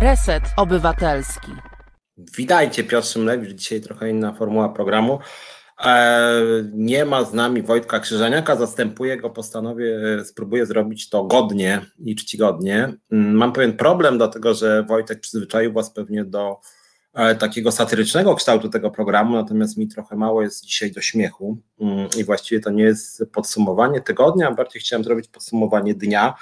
Reset 0.00 0.42
Obywatelski. 0.56 1.52
Witajcie, 2.36 2.84
Piotr 2.84 3.06
Szymlewicz. 3.06 3.50
Dzisiaj 3.50 3.80
trochę 3.80 4.10
inna 4.10 4.32
formuła 4.32 4.68
programu. 4.68 5.18
E, 5.84 6.42
nie 6.72 7.04
ma 7.04 7.24
z 7.24 7.34
nami 7.34 7.62
Wojtka 7.62 8.00
Krzyżaniaka, 8.00 8.56
zastępuję 8.56 9.16
go, 9.16 9.30
postanowię, 9.30 10.00
e, 10.20 10.24
spróbuję 10.24 10.66
zrobić 10.66 11.08
to 11.08 11.24
godnie 11.24 11.80
i 11.98 12.16
czcigodnie. 12.16 12.92
Mm, 13.12 13.34
mam 13.34 13.52
pewien 13.52 13.76
problem, 13.76 14.18
dlatego 14.18 14.54
że 14.54 14.82
Wojtek 14.82 15.20
przyzwyczaił 15.20 15.72
Was 15.72 15.90
pewnie 15.90 16.24
do 16.24 16.60
e, 17.14 17.34
takiego 17.34 17.72
satyrycznego 17.72 18.34
kształtu 18.34 18.68
tego 18.68 18.90
programu, 18.90 19.34
natomiast 19.36 19.76
mi 19.76 19.88
trochę 19.88 20.16
mało 20.16 20.42
jest 20.42 20.64
dzisiaj 20.64 20.92
do 20.92 21.00
śmiechu 21.00 21.58
mm, 21.80 22.08
i 22.16 22.24
właściwie 22.24 22.60
to 22.60 22.70
nie 22.70 22.84
jest 22.84 23.24
podsumowanie 23.32 24.00
tygodnia, 24.00 24.50
bardziej 24.50 24.82
chciałem 24.82 25.04
zrobić 25.04 25.28
podsumowanie 25.28 25.94
dnia. 25.94 26.34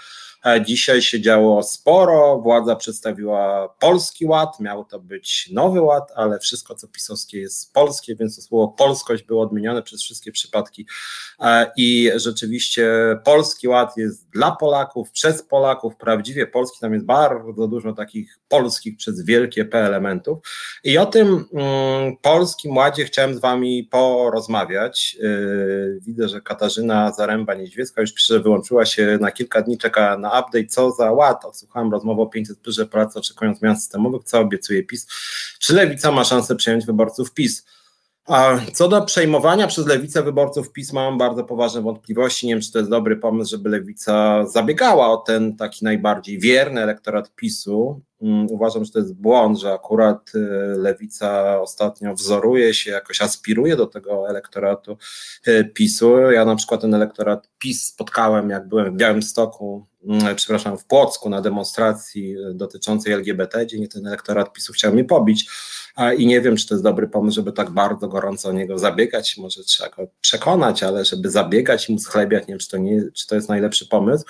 Dzisiaj 0.67 1.03
się 1.03 1.21
działo 1.21 1.63
sporo, 1.63 2.39
władza 2.39 2.77
przedstawiła 2.77 3.69
polski 3.81 4.27
ład, 4.27 4.61
miał 4.61 4.85
to 4.85 4.99
być 5.01 5.51
nowy 5.53 5.81
ład, 5.81 6.13
ale 6.17 6.39
wszystko 6.39 6.75
co 6.75 6.89
pisowskie 6.89 7.41
jest 7.41 7.73
polskie, 7.73 8.17
więc 8.17 8.37
to 8.37 8.43
słowo 8.43 8.69
polskość 8.69 9.23
było 9.23 9.43
odmienione 9.43 9.83
przez 9.83 10.03
wszystkie 10.03 10.33
przypadki. 10.33 10.87
E, 11.41 11.73
i 11.77 12.11
rzeczywiście 12.17 12.91
polski 13.25 13.69
ład 13.69 13.97
jest 13.97 14.31
dla 14.31 14.51
Polaków, 14.51 15.11
przez 15.11 15.43
Polaków, 15.43 15.97
prawdziwie 15.97 16.47
polski, 16.47 16.79
tam 16.81 16.95
jest 16.95 17.05
bardzo 17.05 17.69
dużo 17.69 17.93
takich 17.93 18.39
polskich 18.49 18.97
przez 18.97 19.25
wielkie 19.25 19.65
P 19.65 19.79
elementów. 19.79 20.39
I 20.85 20.99
o 20.99 21.07
tym 21.07 21.45
mm, 21.53 22.17
polskim 22.17 22.77
ładzie 22.77 23.05
chciałem 23.05 23.35
z 23.35 23.41
wami 23.41 23.85
porozmawiać. 23.85 25.17
Yy, 25.21 25.99
widzę, 26.03 26.29
że 26.29 26.41
Katarzyna 26.41 27.13
Zaręba-Niedźwiecka 27.19 28.01
już 28.01 28.13
pisze, 28.13 28.35
że 28.35 28.41
wyłączyła 28.41 28.87
się 28.87 29.19
na 29.21 29.31
kilka 29.31 29.63
dni, 29.63 29.79
czeka 29.79 30.19
na 30.19 30.28
update, 30.29 30.67
co 30.67 30.91
za 30.91 31.13
ład. 31.13 31.45
Odsłuchałem 31.45 31.93
rozmowę 31.93 32.23
o 32.23 32.27
500, 32.27 32.59
że 32.67 32.87
Polacy 32.87 33.19
oczekują 33.19 33.55
zmian 33.55 33.77
systemowych, 33.77 34.25
co 34.25 34.41
obiecuje 34.41 34.83
PiS. 34.83 35.07
Czy 35.59 35.75
Lewica 35.75 36.13
ma 36.13 36.25
szansę 36.25 36.57
przejąć 36.57 36.87
wyborców 36.87 37.33
PiS? 37.33 37.65
A 38.29 38.59
co 38.73 38.89
do 38.89 39.03
przejmowania 39.03 39.67
przez 39.67 39.87
lewicę 39.87 40.23
wyborców 40.23 40.73
PiS, 40.73 40.93
mam 40.93 41.19
bardzo 41.19 41.45
poważne 41.45 41.83
wątpliwości. 41.83 42.47
Nie 42.47 42.55
wiem, 42.55 42.63
czy 42.63 42.73
to 42.73 42.79
jest 42.79 42.91
dobry 42.91 43.17
pomysł, 43.17 43.51
żeby 43.51 43.69
lewica 43.69 44.47
zabiegała 44.47 45.11
o 45.11 45.17
ten 45.17 45.57
taki 45.57 45.85
najbardziej 45.85 46.39
wierny 46.39 46.81
elektorat 46.81 47.35
PiSu. 47.35 48.01
Mm, 48.23 48.47
uważam, 48.51 48.85
że 48.85 48.93
to 48.93 48.99
jest 48.99 49.15
błąd, 49.15 49.59
że 49.59 49.73
akurat 49.73 50.35
y, 50.35 50.39
lewica 50.77 51.61
ostatnio 51.61 52.15
wzoruje 52.15 52.75
się, 52.75 52.91
jakoś 52.91 53.23
aspiruje 53.23 53.77
do 53.77 53.87
tego 53.87 54.29
elektoratu 54.29 54.99
y, 55.49 55.65
PiSu. 55.75 56.31
Ja 56.31 56.45
na 56.45 56.57
przykład 56.57 56.81
ten 56.81 56.95
elektorat 56.95 57.49
PiS 57.59 57.87
spotkałem, 57.87 58.51
jak 58.51 58.69
byłem 58.69 58.95
w 58.95 58.97
Białymstoku, 58.97 59.87
mm, 60.09 60.37
przepraszam, 60.37 60.79
w 60.79 60.85
Płocku 60.85 61.31
na 61.31 61.41
demonstracji 61.41 62.37
dotyczącej 62.55 63.13
LGBT, 63.13 63.67
gdzie 63.67 63.89
ten 63.89 64.07
elektorat 64.07 64.53
PiSu 64.53 64.73
chciał 64.73 64.93
mnie 64.93 65.05
pobić 65.05 65.51
i 66.19 66.27
nie 66.27 66.41
wiem, 66.41 66.57
czy 66.57 66.69
to 66.69 66.75
jest 66.75 66.85
dobry 66.85 67.09
pomysł, 67.09 67.35
żeby 67.35 67.53
tak 67.53 67.71
bardzo 67.71 68.09
gorąco 68.09 68.49
o 68.49 68.53
niego 68.53 68.79
zabiegać, 68.79 69.37
może 69.37 69.65
trzeba 69.65 69.91
go 69.91 70.07
przekonać, 70.21 70.83
ale 70.83 71.05
żeby 71.05 71.31
zabiegać 71.31 71.89
i 71.89 71.93
mu 71.93 71.99
schlebiać, 71.99 72.43
nie 72.43 72.53
wiem, 72.53 72.59
czy 72.59 72.69
to, 72.69 72.77
nie, 72.77 73.03
czy 73.15 73.27
to 73.27 73.35
jest 73.35 73.49
najlepszy 73.49 73.87
pomysł. 73.87 74.25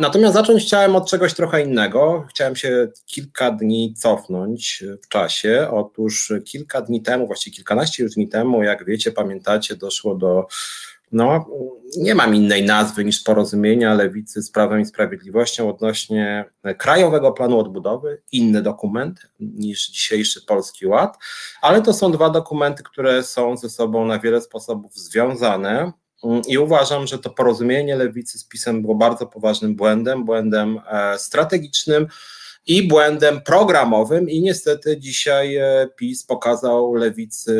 Natomiast 0.00 0.34
zacząć 0.34 0.62
chciałem 0.62 0.96
od 0.96 1.10
czegoś 1.10 1.34
trochę 1.34 1.62
innego. 1.62 2.26
Chciałem 2.30 2.56
się 2.56 2.88
kilka 3.06 3.50
dni 3.50 3.94
cofnąć 3.94 4.84
w 5.04 5.08
czasie. 5.08 5.68
Otóż 5.70 6.32
kilka 6.44 6.82
dni 6.82 7.02
temu, 7.02 7.26
właściwie 7.26 7.56
kilkanaście 7.56 8.02
już 8.02 8.14
dni 8.14 8.28
temu, 8.28 8.62
jak 8.62 8.84
wiecie, 8.84 9.12
pamiętacie, 9.12 9.76
doszło 9.76 10.14
do 10.14 10.46
no, 11.12 11.46
nie 11.96 12.14
mam 12.14 12.34
innej 12.34 12.64
nazwy 12.64 13.04
niż 13.04 13.22
porozumienia 13.22 13.94
lewicy 13.94 14.42
z 14.42 14.50
Prawem 14.50 14.80
i 14.80 14.86
Sprawiedliwością 14.86 15.70
odnośnie 15.70 16.44
Krajowego 16.78 17.32
Planu 17.32 17.58
Odbudowy, 17.58 18.22
inny 18.32 18.62
dokument 18.62 19.20
niż 19.40 19.90
dzisiejszy 19.90 20.46
Polski 20.46 20.86
Ład, 20.86 21.18
ale 21.62 21.82
to 21.82 21.92
są 21.92 22.12
dwa 22.12 22.30
dokumenty, 22.30 22.82
które 22.82 23.22
są 23.22 23.56
ze 23.56 23.70
sobą 23.70 24.04
na 24.04 24.18
wiele 24.18 24.40
sposobów 24.40 24.94
związane. 24.94 25.92
I 26.48 26.58
uważam, 26.58 27.06
że 27.06 27.18
to 27.18 27.30
porozumienie 27.30 27.96
lewicy 27.96 28.38
z 28.38 28.44
PiSem 28.44 28.82
było 28.82 28.94
bardzo 28.94 29.26
poważnym 29.26 29.74
błędem, 29.74 30.24
błędem 30.24 30.80
e, 30.90 31.18
strategicznym 31.18 32.06
i 32.66 32.88
błędem 32.88 33.40
programowym. 33.40 34.28
I 34.28 34.40
niestety 34.40 34.98
dzisiaj 34.98 35.56
e, 35.56 35.88
PiS 35.96 36.24
pokazał 36.24 36.94
lewicy, 36.94 37.54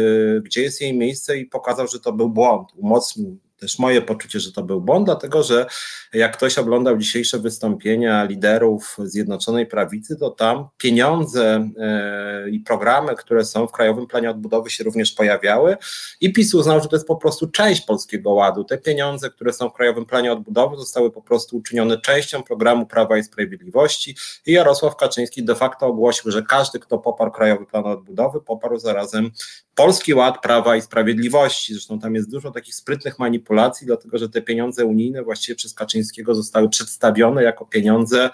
gdzie 0.45 0.63
jest 0.63 0.81
jej 0.81 0.95
miejsce, 0.95 1.39
i 1.39 1.47
pokazał, 1.47 1.89
że 1.89 2.01
to 2.01 2.13
był 2.13 2.29
błąd. 2.31 2.69
Umocnił 2.77 3.39
też 3.59 3.79
moje 3.79 4.03
poczucie, 4.03 4.41
że 4.41 4.53
to 4.53 4.63
był 4.63 4.81
błąd, 4.81 5.07
dlatego 5.07 5.43
że 5.43 5.67
jak 6.13 6.37
ktoś 6.37 6.59
oglądał 6.59 6.99
dzisiejsze 6.99 7.39
wystąpienia 7.39 8.25
liderów 8.25 8.97
Zjednoczonej 9.05 9.67
Prawicy, 9.67 10.17
to 10.17 10.31
tam 10.31 10.69
pieniądze 10.79 11.71
e, 11.79 12.51
i 12.51 12.61
programy, 12.61 13.15
które 13.15 13.45
są 13.45 13.67
w 13.67 13.73
Krajowym 13.73 14.07
Planie 14.07 14.31
Odbudowy 14.31 14.71
się 14.71 14.85
również 14.85 15.13
pojawiały 15.13 15.77
i 16.21 16.33
PiS 16.33 16.55
uznał, 16.55 16.81
że 16.81 16.89
to 16.89 16.97
jest 16.97 17.07
po 17.07 17.17
prostu 17.17 17.47
część 17.47 17.81
Polskiego 17.81 18.31
Ładu. 18.31 18.65
Te 18.65 18.79
pieniądze, 18.79 19.31
które 19.31 19.53
są 19.53 19.71
w 19.71 19.73
Krajowym 19.73 20.07
Planie 20.07 20.33
Odbudowy 20.33 20.77
zostały 20.77 21.11
po 21.11 21.23
prostu 21.23 21.57
uczynione 21.57 21.99
częścią 22.01 22.43
programu 22.43 22.87
Prawa 22.87 23.19
i 23.19 23.25
Sprawiedliwości 23.25 24.17
i 24.47 24.53
Jarosław 24.53 24.97
Kaczyński 24.97 25.45
de 25.45 25.55
facto 25.55 25.87
ogłosił, 25.87 26.31
że 26.31 26.43
każdy, 26.43 26.79
kto 26.79 26.99
poparł 26.99 27.31
Krajowy 27.31 27.67
Plan 27.67 27.87
Odbudowy, 27.87 28.41
poparł 28.41 28.79
zarazem 28.79 29.31
Polski 29.79 30.15
Ład 30.15 30.43
Prawa 30.43 30.77
i 30.77 30.83
Sprawiedliwości. 30.83 31.73
Zresztą 31.73 31.99
tam 31.99 32.15
jest 32.15 32.31
dużo 32.31 32.51
takich 32.51 32.75
sprytnych 32.75 33.19
manipulacji, 33.19 33.87
dlatego 33.87 34.19
że 34.19 34.29
te 34.29 34.43
pieniądze 34.43 34.85
unijne 34.85 35.23
właściwie 35.23 35.57
przez 35.57 35.75
Kaczyńskiego 35.75 36.35
zostały 36.35 36.69
przedstawione 36.69 37.43
jako 37.43 37.67
pieniądze 37.67 38.31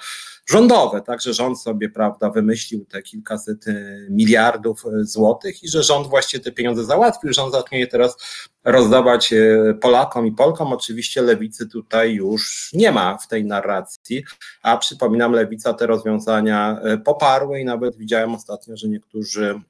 rządowe, 0.47 1.03
tak, 1.03 1.21
że 1.21 1.34
rząd 1.34 1.60
sobie, 1.60 1.88
prawda, 1.88 2.31
wymyślił 2.31 2.84
te 2.84 3.03
kilkaset 3.03 3.66
y, 3.66 4.06
miliardów 4.10 4.84
y, 4.87 5.05
złotych 5.05 5.62
i 5.62 5.69
że 5.69 5.82
rząd 5.82 6.06
właściwie 6.06 6.44
te 6.44 6.53
pieniądze 6.53 6.84
załatwił, 6.84 7.32
rząd 7.32 7.53
zacznie 7.53 7.81
je 7.81 7.87
teraz 7.87 8.16
rozdawać 8.65 9.32
y, 9.32 9.78
Polakom 9.81 10.26
i 10.26 10.32
Polkom. 10.32 10.72
Oczywiście 10.72 11.22
lewicy 11.22 11.69
tutaj 11.69 12.15
już 12.15 12.71
nie 12.72 12.93
ma 12.93 13.19
w 13.19 13.28
tej 13.28 13.44
narracji, 13.44 14.25
a 14.62 14.76
przypominam, 14.76 15.32
lewica 15.32 15.75
te 15.75 15.87
rozwiązania 15.87 16.81
poparły 17.05 17.61
i 17.61 17.65
nawet 17.65 17.97
widziałem 17.97 18.34
ostatnio, 18.34 18.76
że 18.76 18.88
niektórzy 18.88 19.61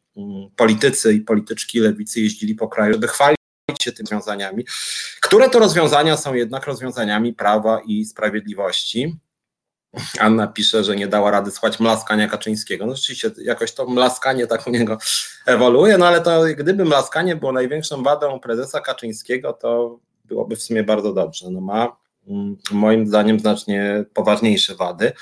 politycy 0.56 1.12
i 1.12 1.20
polityczki 1.20 1.80
lewicy 1.80 2.20
jeździli 2.20 2.54
po 2.54 2.68
kraju, 2.68 2.98
by 2.98 3.08
chwalić 3.08 3.38
się 3.82 3.92
tymi 3.92 4.08
rozwiązaniami, 4.10 4.64
które 5.20 5.50
to 5.50 5.58
rozwiązania 5.58 6.16
są 6.16 6.34
jednak 6.34 6.66
rozwiązaniami 6.66 7.32
prawa 7.32 7.80
i 7.86 8.04
sprawiedliwości. 8.04 9.16
Anna 10.18 10.46
pisze, 10.46 10.84
że 10.84 10.96
nie 10.96 11.06
dała 11.06 11.30
rady 11.30 11.50
słuchać 11.50 11.80
mlaskania 11.80 12.28
Kaczyńskiego. 12.28 12.86
No 12.86 12.96
rzeczywiście 12.96 13.30
jakoś 13.38 13.72
to 13.72 13.86
mlaskanie 13.86 14.46
tak 14.46 14.66
u 14.66 14.70
niego 14.70 14.98
ewoluuje, 15.46 15.98
no 15.98 16.06
ale 16.06 16.20
to 16.20 16.42
gdyby 16.56 16.84
mlaskanie 16.84 17.36
było 17.36 17.52
największą 17.52 18.02
wadą 18.02 18.40
prezesa 18.40 18.80
Kaczyńskiego, 18.80 19.52
to 19.52 19.98
byłoby 20.24 20.56
w 20.56 20.62
sumie 20.62 20.84
bardzo 20.84 21.12
dobrze. 21.12 21.50
No 21.50 21.60
ma 21.60 21.96
mm, 22.28 22.56
moim 22.70 23.06
zdaniem 23.06 23.40
znacznie 23.40 24.04
poważniejsze 24.14 24.74
wady. 24.74 25.12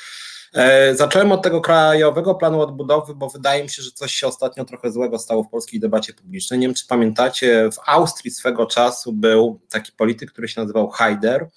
E, 0.54 0.94
zacząłem 0.96 1.32
od 1.32 1.42
tego 1.42 1.60
krajowego 1.60 2.34
planu 2.34 2.60
odbudowy, 2.60 3.14
bo 3.14 3.28
wydaje 3.28 3.62
mi 3.62 3.68
się, 3.68 3.82
że 3.82 3.90
coś 3.90 4.14
się 4.14 4.26
ostatnio 4.26 4.64
trochę 4.64 4.92
złego 4.92 5.18
stało 5.18 5.44
w 5.44 5.50
polskiej 5.50 5.80
debacie 5.80 6.12
publicznej. 6.12 6.60
Nie 6.60 6.66
wiem, 6.66 6.74
czy 6.74 6.86
pamiętacie, 6.86 7.70
w 7.72 7.88
Austrii 7.88 8.30
swego 8.30 8.66
czasu 8.66 9.12
był 9.12 9.60
taki 9.70 9.92
polityk, 9.92 10.32
który 10.32 10.48
się 10.48 10.60
nazywał 10.60 10.88
Haider 10.88 11.48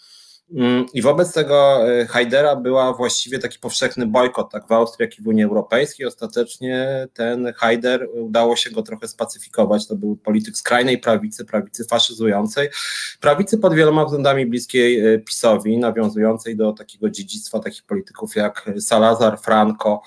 I 0.93 1.01
wobec 1.01 1.33
tego 1.33 1.89
e, 1.89 2.05
Hajdera 2.05 2.55
była 2.55 2.93
właściwie 2.93 3.39
taki 3.39 3.59
powszechny 3.59 4.07
bojkot, 4.07 4.51
tak 4.51 4.67
w 4.67 4.71
Austrii, 4.71 5.03
jak 5.03 5.19
i 5.19 5.21
w 5.21 5.27
Unii 5.27 5.43
Europejskiej. 5.43 6.05
Ostatecznie 6.05 7.07
ten 7.13 7.53
Hajder 7.53 8.07
udało 8.13 8.55
się 8.55 8.71
go 8.71 8.83
trochę 8.83 9.07
spacyfikować. 9.07 9.87
To 9.87 9.95
był 9.95 10.15
polityk 10.15 10.57
skrajnej 10.57 10.97
prawicy, 10.97 11.45
prawicy 11.45 11.85
faszyzującej, 11.85 12.69
prawicy 13.21 13.57
pod 13.57 13.73
wieloma 13.73 14.05
względami 14.05 14.45
bliskiej 14.45 15.13
e, 15.13 15.19
PiSowi, 15.19 15.77
nawiązującej 15.77 16.55
do 16.55 16.73
takiego 16.73 17.09
dziedzictwa 17.09 17.59
takich 17.59 17.83
polityków 17.83 18.35
jak 18.35 18.71
Salazar, 18.79 19.39
Franco. 19.39 20.01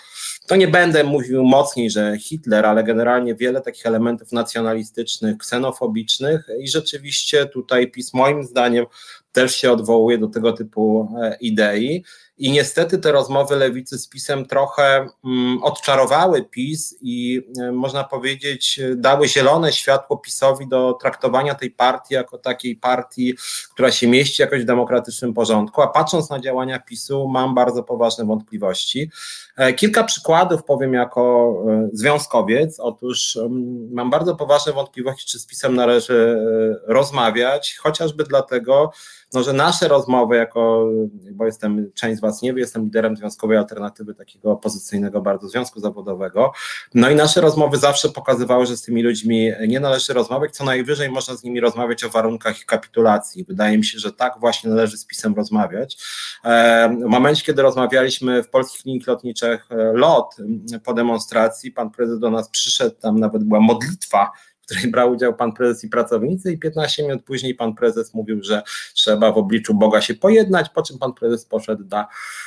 To 0.47 0.57
nie 0.57 0.69
będę 0.69 1.05
mówił 1.05 1.45
mocniej, 1.45 1.91
że 1.91 2.19
Hitler, 2.19 2.67
ale 2.67 2.85
generalnie 2.85 3.35
wiele 3.35 3.61
takich 3.61 3.87
elementów 3.87 4.33
nacjonalistycznych, 4.33 5.39
ksenofobicznych 5.39 6.49
i 6.61 6.69
rzeczywiście 6.69 7.47
tutaj 7.47 7.91
PiS 7.91 8.15
moim 8.15 8.45
zdaniem 8.45 8.87
też 9.33 9.57
się 9.57 9.73
odwołuje 9.73 10.19
do 10.19 10.29
tego 10.29 10.53
typu 10.53 11.09
e, 11.23 11.37
idei. 11.41 12.05
I 12.39 12.51
niestety 12.51 12.99
te 12.99 13.13
rozmowy 13.13 13.57
lewicy 13.57 13.99
z 13.99 14.09
PiSem 14.09 14.47
trochę 14.47 15.09
mm, 15.25 15.63
odczarowały 15.63 16.45
PiS 16.45 16.95
i 17.01 17.43
e, 17.61 17.73
można 17.73 18.05
powiedzieć, 18.05 18.81
dały 18.97 19.29
zielone 19.29 19.73
światło 19.73 20.17
PiSowi 20.17 20.69
do 20.69 20.93
traktowania 20.93 21.55
tej 21.55 21.71
partii 21.71 22.15
jako 22.15 22.39
takiej 22.39 22.77
partii, 22.77 23.35
która 23.73 23.91
się 23.91 24.07
mieści 24.07 24.43
jakoś 24.43 24.63
w 24.63 24.65
demokratycznym 24.65 25.35
porządku. 25.35 25.83
A 25.83 25.87
patrząc 25.87 26.31
na 26.31 26.41
działania 26.41 26.79
PiSu, 26.79 27.29
mam 27.29 27.55
bardzo 27.55 27.83
poważne 27.83 28.25
wątpliwości. 28.25 29.11
E, 29.57 29.73
kilka 29.73 30.05
przykładów 30.05 30.65
powiem 30.65 30.95
jako 30.95 31.55
związkowiec. 31.93 32.81
Otóż 32.81 33.37
mm, 33.37 33.89
mam 33.93 34.11
bardzo 34.11 34.37
poważne 34.37 34.73
wątpliwości, 34.73 35.27
czy 35.27 35.39
z 35.39 35.47
PiSem 35.47 35.75
należy 35.75 36.39
rozmawiać, 36.87 37.77
chociażby 37.77 38.25
dlatego, 38.25 38.93
no, 39.35 39.43
że 39.43 39.53
nasze 39.53 39.89
rozmowy 39.89 40.37
jako, 40.37 40.91
bo 41.33 41.47
jestem, 41.47 41.91
część 41.95 42.19
z 42.19 42.21
Was 42.21 42.43
nie 42.43 42.55
wie, 42.55 42.61
jestem 42.61 42.85
liderem 42.85 43.17
Związkowej 43.17 43.59
Alternatywy, 43.59 44.15
takiego 44.15 44.51
opozycyjnego 44.51 45.21
bardzo 45.21 45.49
związku 45.49 45.81
zawodowego, 45.81 46.53
no 46.95 47.11
i 47.11 47.15
nasze 47.15 47.41
rozmowy 47.41 47.77
zawsze 47.77 48.09
pokazywały, 48.09 48.67
że 48.67 48.77
z 48.77 48.83
tymi 48.83 49.03
ludźmi 49.03 49.53
nie 49.69 49.81
należy 49.81 50.13
rozmawiać, 50.13 50.57
co 50.57 50.65
najwyżej 50.65 51.11
można 51.11 51.37
z 51.37 51.45
nimi 51.45 51.61
rozmawiać 51.61 52.05
o 52.05 52.09
warunkach 52.09 52.65
kapitulacji. 52.67 53.45
Wydaje 53.45 53.79
mi 53.79 53.85
się, 53.85 53.99
że 53.99 54.13
tak 54.13 54.35
właśnie 54.41 54.71
należy 54.71 54.97
z 54.97 55.07
PiSem 55.07 55.35
rozmawiać. 55.35 55.97
E, 56.45 56.89
w 56.89 57.09
momencie, 57.09 57.45
kiedy 57.45 57.63
rozmawialiśmy 57.63 58.43
w 58.43 58.51
polskich 58.51 58.85
liniach 58.85 59.07
lotniczych 59.07 59.67
e, 59.71 59.93
LOT 59.93 60.37
po 60.85 60.95
demonstracji, 60.95 61.73
pan 61.73 61.91
prezydent 61.91 62.21
do 62.21 62.31
nas 62.31 62.49
przyszedł, 62.49 62.97
tam 63.01 63.21
nawet 63.21 63.45
była 63.45 63.61
modlitwa 63.61 64.31
której 64.69 64.91
brał 64.91 65.13
udział 65.13 65.35
pan 65.35 65.53
prezes 65.53 65.85
i 65.85 65.89
pracownicy 65.89 66.53
i 66.53 66.59
15 66.59 67.03
minut 67.03 67.25
później 67.25 67.55
pan 67.55 67.75
prezes 67.75 68.15
mówił, 68.15 68.43
że 68.43 68.63
trzeba 68.95 69.33
w 69.33 69.39
obliczu 69.39 69.75
Boga 69.75 70.01
się 70.01 70.15
pojednać, 70.15 70.69
po 70.69 70.83
czym 70.83 70.99
pan 70.99 71.13
prezes 71.13 71.45
poszedł 71.45 71.85
do 71.85 72.05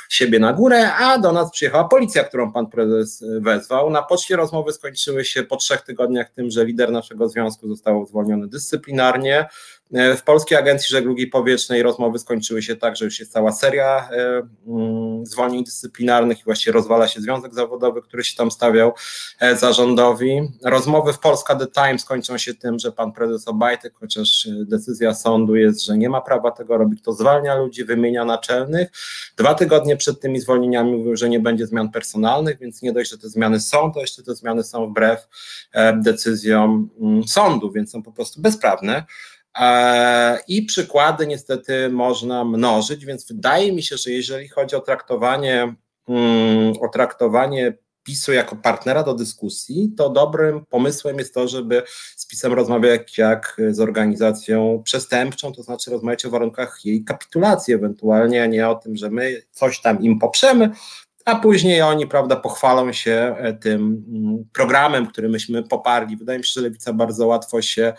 siebie 0.08 0.38
na 0.38 0.52
górę, 0.52 0.92
a 0.94 1.18
do 1.18 1.32
nas 1.32 1.50
przyjechała 1.50 1.88
policja, 1.88 2.24
którą 2.24 2.52
pan 2.52 2.66
prezes 2.66 3.24
wezwał. 3.40 3.90
Na 3.90 4.02
poczcie 4.02 4.36
rozmowy 4.36 4.72
skończyły 4.72 5.24
się 5.24 5.42
po 5.42 5.56
trzech 5.56 5.82
tygodniach 5.82 6.30
tym, 6.30 6.50
że 6.50 6.64
lider 6.64 6.92
naszego 6.92 7.28
związku 7.28 7.68
został 7.68 8.06
zwolniony 8.06 8.48
dyscyplinarnie, 8.48 9.48
w 9.92 10.22
Polskiej 10.22 10.58
Agencji 10.58 10.88
Żeglugi 10.88 11.26
Powietrznej 11.26 11.82
rozmowy 11.82 12.18
skończyły 12.18 12.62
się 12.62 12.76
tak, 12.76 12.96
że 12.96 13.04
już 13.04 13.20
jest 13.20 13.32
cała 13.32 13.52
seria 13.52 14.08
e, 14.10 14.42
mm, 14.66 15.26
zwolnień 15.26 15.64
dyscyplinarnych 15.64 16.40
i 16.40 16.44
właściwie 16.44 16.72
rozwala 16.72 17.08
się 17.08 17.20
związek 17.20 17.54
zawodowy, 17.54 18.02
który 18.02 18.24
się 18.24 18.36
tam 18.36 18.50
stawiał 18.50 18.92
e, 19.40 19.56
zarządowi. 19.56 20.40
Rozmowy 20.64 21.12
w 21.12 21.18
Polska 21.18 21.56
The 21.56 21.66
Times 21.66 22.04
kończą 22.04 22.38
się 22.38 22.54
tym, 22.54 22.78
że 22.78 22.92
pan 22.92 23.12
prezes 23.12 23.48
Obajtek, 23.48 23.94
chociaż 23.94 24.48
decyzja 24.64 25.14
sądu 25.14 25.56
jest, 25.56 25.84
że 25.84 25.98
nie 25.98 26.08
ma 26.08 26.20
prawa 26.20 26.50
tego 26.50 26.78
robić, 26.78 27.02
to 27.02 27.12
zwalnia 27.12 27.54
ludzi, 27.54 27.84
wymienia 27.84 28.24
naczelnych. 28.24 28.88
Dwa 29.36 29.54
tygodnie 29.54 29.96
przed 29.96 30.20
tymi 30.20 30.40
zwolnieniami 30.40 30.96
mówił, 30.96 31.16
że 31.16 31.28
nie 31.28 31.40
będzie 31.40 31.66
zmian 31.66 31.90
personalnych, 31.90 32.58
więc 32.58 32.82
nie 32.82 32.92
dość, 32.92 33.10
że 33.10 33.18
te 33.18 33.28
zmiany 33.28 33.60
są, 33.60 33.92
to 33.92 34.00
jeszcze 34.00 34.22
te 34.22 34.34
zmiany 34.34 34.64
są 34.64 34.86
wbrew 34.86 35.28
decyzjom 35.94 36.88
mm, 37.00 37.28
sądu, 37.28 37.70
więc 37.70 37.90
są 37.90 38.02
po 38.02 38.12
prostu 38.12 38.40
bezprawne. 38.40 39.04
E, 39.58 40.38
I 40.48 40.62
przykłady 40.62 41.26
niestety 41.26 41.88
można 41.88 42.44
mnożyć, 42.44 43.04
więc 43.04 43.28
wydaje 43.28 43.72
mi 43.72 43.82
się, 43.82 43.96
że 43.96 44.10
jeżeli 44.10 44.48
chodzi 44.48 44.76
o 44.76 44.80
traktowanie, 44.80 45.74
mm, 46.08 46.72
o 46.80 46.88
traktowanie 46.88 47.74
PiSu 48.02 48.32
jako 48.32 48.56
partnera 48.56 49.02
do 49.02 49.14
dyskusji, 49.14 49.92
to 49.96 50.10
dobrym 50.10 50.66
pomysłem 50.66 51.18
jest 51.18 51.34
to, 51.34 51.48
żeby 51.48 51.82
z 52.16 52.26
PiSem 52.26 52.52
rozmawiać 52.52 53.18
jak 53.18 53.60
z 53.70 53.80
organizacją 53.80 54.82
przestępczą, 54.84 55.52
to 55.52 55.62
znaczy 55.62 55.90
rozmawiać 55.90 56.24
o 56.24 56.30
warunkach 56.30 56.84
jej 56.84 57.04
kapitulacji 57.04 57.74
ewentualnie, 57.74 58.42
a 58.42 58.46
nie 58.46 58.68
o 58.68 58.74
tym, 58.74 58.96
że 58.96 59.10
my 59.10 59.42
coś 59.50 59.80
tam 59.80 60.02
im 60.02 60.18
poprzemy, 60.18 60.70
a 61.24 61.36
później 61.36 61.82
oni, 61.82 62.06
prawda, 62.06 62.36
pochwalą 62.36 62.92
się 62.92 63.36
e, 63.38 63.52
tym 63.52 64.04
mm, 64.08 64.44
programem, 64.52 65.06
który 65.06 65.28
myśmy 65.28 65.62
poparli. 65.62 66.16
Wydaje 66.16 66.38
mi 66.38 66.44
się, 66.44 66.52
że 66.54 66.60
Lewica 66.60 66.92
bardzo 66.92 67.26
łatwo 67.26 67.62
się 67.62 67.92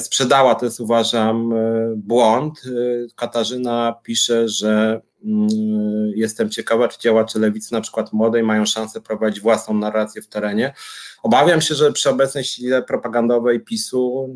sprzedała. 0.00 0.54
To 0.54 0.64
jest 0.64 0.80
uważam 0.80 1.52
e, 1.52 1.92
błąd. 1.96 2.62
E, 2.66 2.70
Katarzyna 3.16 3.94
pisze, 4.02 4.48
że 4.48 5.00
mm, 5.24 5.48
jestem 6.14 6.50
ciekawa, 6.50 6.88
czy 6.88 7.00
działacze 7.00 7.38
lewicy, 7.38 7.72
na 7.72 7.80
przykład 7.80 8.12
młodej, 8.12 8.42
mają 8.42 8.66
szansę 8.66 9.00
prowadzić 9.00 9.40
własną 9.40 9.74
narrację 9.74 10.22
w 10.22 10.28
terenie. 10.28 10.74
Obawiam 11.22 11.60
się, 11.60 11.74
że 11.74 11.92
przy 11.92 12.10
obecnej 12.10 12.44
sile 12.44 12.82
propagandowej 12.82 13.60
PiSu 13.60 14.28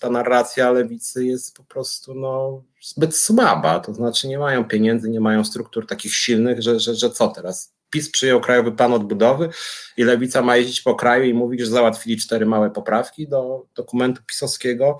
ta 0.00 0.10
narracja 0.10 0.70
lewicy 0.70 1.26
jest 1.26 1.56
po 1.56 1.64
prostu 1.64 2.14
no, 2.14 2.62
zbyt 2.82 3.16
słaba. 3.16 3.80
To 3.80 3.94
znaczy 3.94 4.28
nie 4.28 4.38
mają 4.38 4.64
pieniędzy, 4.64 5.10
nie 5.10 5.20
mają 5.20 5.44
struktur 5.44 5.86
takich 5.86 6.14
silnych, 6.14 6.62
że, 6.62 6.80
że, 6.80 6.94
że 6.94 7.10
co 7.10 7.28
teraz? 7.28 7.73
PiS 7.94 8.10
przyjął 8.10 8.40
Krajowy 8.40 8.72
Plan 8.72 8.92
Odbudowy 8.92 9.48
i 9.96 10.04
Lewica 10.04 10.42
ma 10.42 10.56
jeździć 10.56 10.80
po 10.80 10.94
kraju 10.94 11.24
i 11.24 11.34
mówić, 11.34 11.60
że 11.60 11.66
załatwili 11.66 12.16
cztery 12.16 12.46
małe 12.46 12.70
poprawki 12.70 13.28
do 13.28 13.66
dokumentu 13.76 14.22
pisowskiego. 14.26 14.98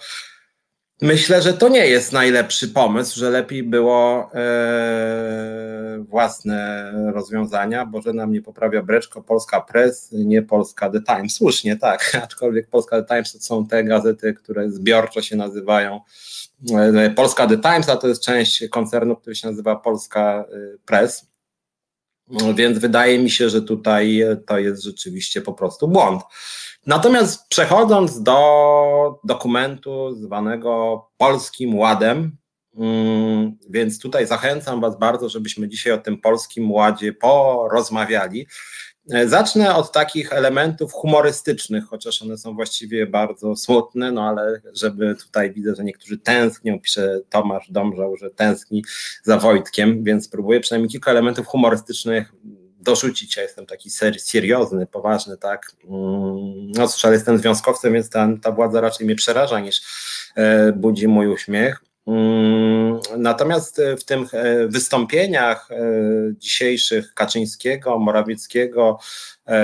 Myślę, 1.03 1.43
że 1.43 1.55
to 1.55 1.69
nie 1.69 1.87
jest 1.87 2.13
najlepszy 2.13 2.69
pomysł, 2.69 3.19
że 3.19 3.31
lepiej 3.31 3.63
było 3.63 4.31
e, 4.35 6.05
własne 6.09 6.93
rozwiązania, 7.15 7.87
bo 7.87 8.03
że 8.03 8.13
nam 8.13 8.33
nie 8.33 8.43
poprawia 8.43 8.83
Breczko, 8.83 9.23
Polska 9.23 9.61
Press, 9.61 10.09
nie 10.13 10.43
Polska 10.43 10.91
The 10.91 11.03
Times. 11.03 11.35
Słusznie, 11.35 11.77
tak, 11.77 12.11
aczkolwiek 12.25 12.69
Polska 12.69 13.03
The 13.03 13.09
Times 13.09 13.33
to 13.33 13.39
są 13.41 13.67
te 13.67 13.85
gazety, 13.85 14.35
które 14.35 14.71
zbiorczo 14.71 15.23
się 15.23 15.37
nazywają 15.37 16.01
e, 16.73 17.11
Polska 17.11 17.47
The 17.47 17.59
Times, 17.59 17.89
a 17.89 17.97
to 17.97 18.09
jest 18.09 18.23
część 18.23 18.69
koncernu, 18.69 19.17
który 19.17 19.37
się 19.37 19.49
nazywa 19.49 19.77
Polska 19.77 20.45
e, 20.53 20.79
Press. 20.87 21.34
No, 22.29 22.55
więc 22.55 22.79
wydaje 22.79 23.19
mi 23.19 23.31
się, 23.31 23.51
że 23.51 23.63
tutaj 23.63 24.23
to 24.47 24.59
jest 24.59 24.83
rzeczywiście 24.83 25.41
po 25.41 25.53
prostu 25.53 25.89
błąd. 25.89 26.23
Natomiast 26.87 27.49
przechodząc 27.49 28.23
do 28.23 29.21
dokumentu 29.25 30.15
zwanego 30.15 31.03
Polskim 31.17 31.75
Ładem, 31.79 32.37
mm, 32.77 33.59
więc 33.71 33.99
tutaj 33.99 34.27
zachęcam 34.27 34.81
Was 34.81 34.99
bardzo, 34.99 35.29
żebyśmy 35.29 35.69
dzisiaj 35.69 35.93
o 35.93 35.99
tym 35.99 36.21
Polskim 36.21 36.73
Ładzie 36.73 37.13
porozmawiali. 37.13 38.47
E, 39.11 39.29
zacznę 39.29 39.75
od 39.75 39.93
takich 39.93 40.33
elementów 40.33 40.93
humorystycznych, 40.93 41.85
chociaż 41.85 42.23
one 42.23 42.39
są 42.39 42.55
właściwie 42.55 43.07
bardzo 43.07 43.57
smutne, 43.57 44.13
no 44.13 44.29
ale 44.29 44.61
żeby 44.73 45.15
tutaj 45.15 45.53
widzę, 45.53 45.75
że 45.75 45.85
niektórzy 45.85 46.19
tęsknią, 46.19 46.81
pisze 46.81 47.21
Tomasz 47.31 47.71
Domrzał, 47.71 48.17
że 48.17 48.31
tęskni 48.31 48.85
za 49.23 49.39
Wojtkiem, 49.39 50.05
więc 50.05 50.29
próbuję 50.29 50.61
przynajmniej 50.61 50.91
kilka 50.91 51.11
elementów 51.11 51.47
humorystycznych 51.47 52.33
dorzucić. 52.85 53.37
Ja 53.37 53.43
jestem 53.43 53.67
taki 53.67 53.91
ser, 53.91 54.21
seriozny, 54.21 54.87
poważny, 54.87 55.37
tak. 55.37 55.73
Mm, 55.85 56.73
no 56.73 56.89
cóż, 56.89 57.05
ale 57.05 57.15
jestem 57.15 57.39
związkowcem, 57.39 57.93
więc 57.93 58.11
ta, 58.11 58.29
ta 58.43 58.53
władza 58.53 58.81
raczej 58.81 59.07
mnie 59.07 59.17
przeraża 59.17 59.61
niż 59.61 59.83
e, 60.37 60.73
budzi 60.73 61.09
mój 61.09 61.29
uśmiech. 61.29 61.85
Mm, 62.07 63.01
natomiast 63.17 63.79
e, 63.79 63.97
w 63.97 64.05
tych 64.05 64.35
e, 64.35 64.69
wystąpieniach 64.69 65.71
e, 65.71 65.77
dzisiejszych 66.39 67.15
Kaczyńskiego, 67.15 67.99
Morawieckiego, 67.99 68.99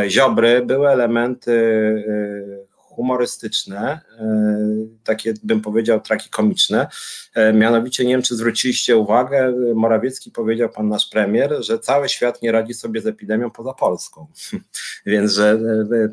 Ziobry 0.09 0.67
były 0.67 0.89
elementy 0.89 1.53
humorystyczne, 2.75 4.01
takie 5.05 5.35
bym 5.43 5.61
powiedział 5.61 6.01
tragikomiczne. 6.01 6.87
Mianowicie 7.55 8.05
nie 8.05 8.15
wiem, 8.15 8.23
czy 8.23 8.37
zwróciliście 8.37 8.97
uwagę, 8.97 9.55
Morawiecki 9.75 10.31
powiedział, 10.31 10.69
pan 10.69 10.89
nasz 10.89 11.07
premier, 11.07 11.57
że 11.61 11.79
cały 11.79 12.09
świat 12.09 12.43
nie 12.43 12.53
radzi 12.53 12.75
sobie 12.75 13.01
z 13.01 13.07
epidemią 13.07 13.51
poza 13.51 13.73
Polską. 13.73 14.27
Więc, 15.07 15.33
że 15.33 15.59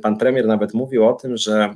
pan 0.01 0.17
premier 0.17 0.45
nawet 0.45 0.73
mówił 0.73 1.07
o 1.07 1.13
tym, 1.13 1.37
że 1.37 1.75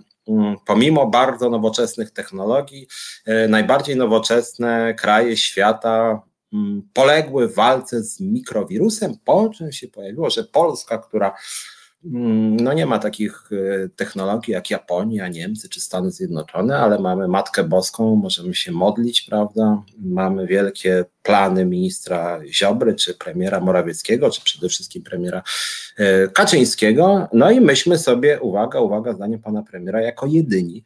pomimo 0.65 1.07
bardzo 1.07 1.49
nowoczesnych 1.49 2.11
technologii, 2.11 2.87
e, 3.25 3.47
najbardziej 3.47 3.95
nowoczesne 3.95 4.93
kraje 4.93 5.37
świata 5.37 6.21
mm, 6.53 6.89
poległy 6.93 7.47
w 7.47 7.55
walce 7.55 8.03
z 8.03 8.19
mikrowirusem, 8.19 9.13
po 9.25 9.49
czym 9.49 9.71
się 9.71 9.87
pojawiło, 9.87 10.29
że 10.29 10.43
Polska, 10.43 10.97
która 10.97 11.27
Mm, 11.27 11.80
no 12.03 12.73
nie 12.73 12.85
ma 12.85 12.99
takich 12.99 13.49
e, 13.51 13.89
technologii 13.89 14.53
jak 14.53 14.69
Japonia, 14.69 15.27
Niemcy 15.27 15.69
czy 15.69 15.81
Stany 15.81 16.11
Zjednoczone, 16.11 16.77
ale 16.77 16.99
mamy 16.99 17.27
Matkę 17.27 17.63
Boską, 17.63 18.15
możemy 18.15 18.55
się 18.55 18.71
modlić, 18.71 19.21
prawda? 19.21 19.83
Mamy 19.97 20.47
wielkie 20.47 21.05
plany 21.23 21.65
ministra 21.65 22.39
Ziobry, 22.47 22.95
czy 22.95 23.13
premiera 23.13 23.59
Morawieckiego, 23.59 24.29
czy 24.29 24.41
przede 24.43 24.69
wszystkim 24.69 25.03
premiera 25.03 25.43
e, 25.97 26.27
Kaczyńskiego. 26.27 27.27
No 27.33 27.51
i 27.51 27.61
myśmy 27.61 27.97
sobie, 27.97 28.39
uwaga, 28.41 28.79
uwaga, 28.79 29.13
zdaniem 29.13 29.39
pana 29.41 29.63
premiera, 29.63 30.01
jako 30.01 30.25
jedyni 30.25 30.83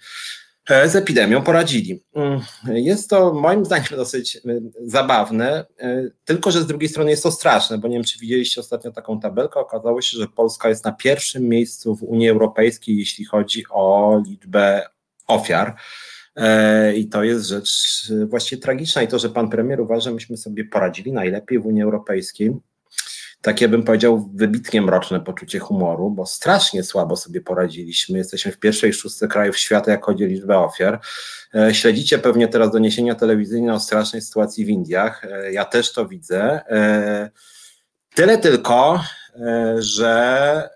z 0.69 0.95
epidemią 0.95 1.41
poradzili. 1.41 2.03
Mm, 2.15 2.41
jest 2.65 3.09
to 3.09 3.33
moim 3.33 3.65
zdaniem 3.65 3.87
dosyć 3.97 4.35
e, 4.35 4.39
zabawne, 4.83 5.65
e, 5.79 6.03
tylko 6.25 6.51
że 6.51 6.61
z 6.61 6.67
drugiej 6.67 6.89
strony 6.89 7.09
jest 7.09 7.23
to 7.23 7.31
straszne, 7.31 7.77
bo 7.77 7.87
nie 7.87 7.93
wiem, 7.93 8.03
czy 8.03 8.19
widzieliście 8.19 8.61
ostatnio 8.61 8.91
taką 8.91 9.19
tabelkę. 9.19 9.59
Okazało 9.59 10.01
się, 10.01 10.17
że 10.17 10.27
Polska 10.27 10.69
jest 10.69 10.85
na 10.85 10.91
pierwszym 10.91 11.43
miejscu 11.43 11.95
w 11.95 12.03
Unii 12.03 12.29
Europejskiej, 12.29 12.97
jeśli 12.97 13.25
chodzi 13.25 13.63
o 13.69 14.17
liczbę 14.27 14.89
ofiar. 15.27 15.75
I 16.95 17.07
to 17.07 17.23
jest 17.23 17.47
rzecz 17.47 17.71
właściwie 18.25 18.61
tragiczna. 18.61 19.01
I 19.01 19.07
to, 19.07 19.19
że 19.19 19.29
pan 19.29 19.49
premier 19.49 19.81
uważa, 19.81 20.01
że 20.01 20.11
myśmy 20.11 20.37
sobie 20.37 20.65
poradzili 20.65 21.11
najlepiej 21.11 21.59
w 21.59 21.65
Unii 21.65 21.83
Europejskiej, 21.83 22.53
takie 23.45 23.69
bym 23.69 23.83
powiedział 23.83 24.29
wybitnie 24.33 24.81
mroczne 24.81 25.19
poczucie 25.19 25.59
humoru, 25.59 26.11
bo 26.11 26.25
strasznie 26.25 26.83
słabo 26.83 27.15
sobie 27.15 27.41
poradziliśmy. 27.41 28.17
Jesteśmy 28.17 28.51
w 28.51 28.59
pierwszej 28.59 28.93
szóstce 28.93 29.27
krajów 29.27 29.57
świata, 29.57 29.91
jak 29.91 30.05
chodzi 30.05 30.23
o 30.23 30.27
liczbę 30.27 30.57
ofiar. 30.57 30.99
E, 31.55 31.73
śledzicie 31.73 32.19
pewnie 32.19 32.47
teraz 32.47 32.71
doniesienia 32.71 33.15
telewizyjne 33.15 33.73
o 33.73 33.79
strasznej 33.79 34.21
sytuacji 34.21 34.65
w 34.65 34.69
Indiach. 34.69 35.25
E, 35.25 35.53
ja 35.53 35.65
też 35.65 35.93
to 35.93 36.07
widzę. 36.07 36.41
E, 36.69 37.29
tyle 38.15 38.37
tylko, 38.37 39.03
że 39.77 40.69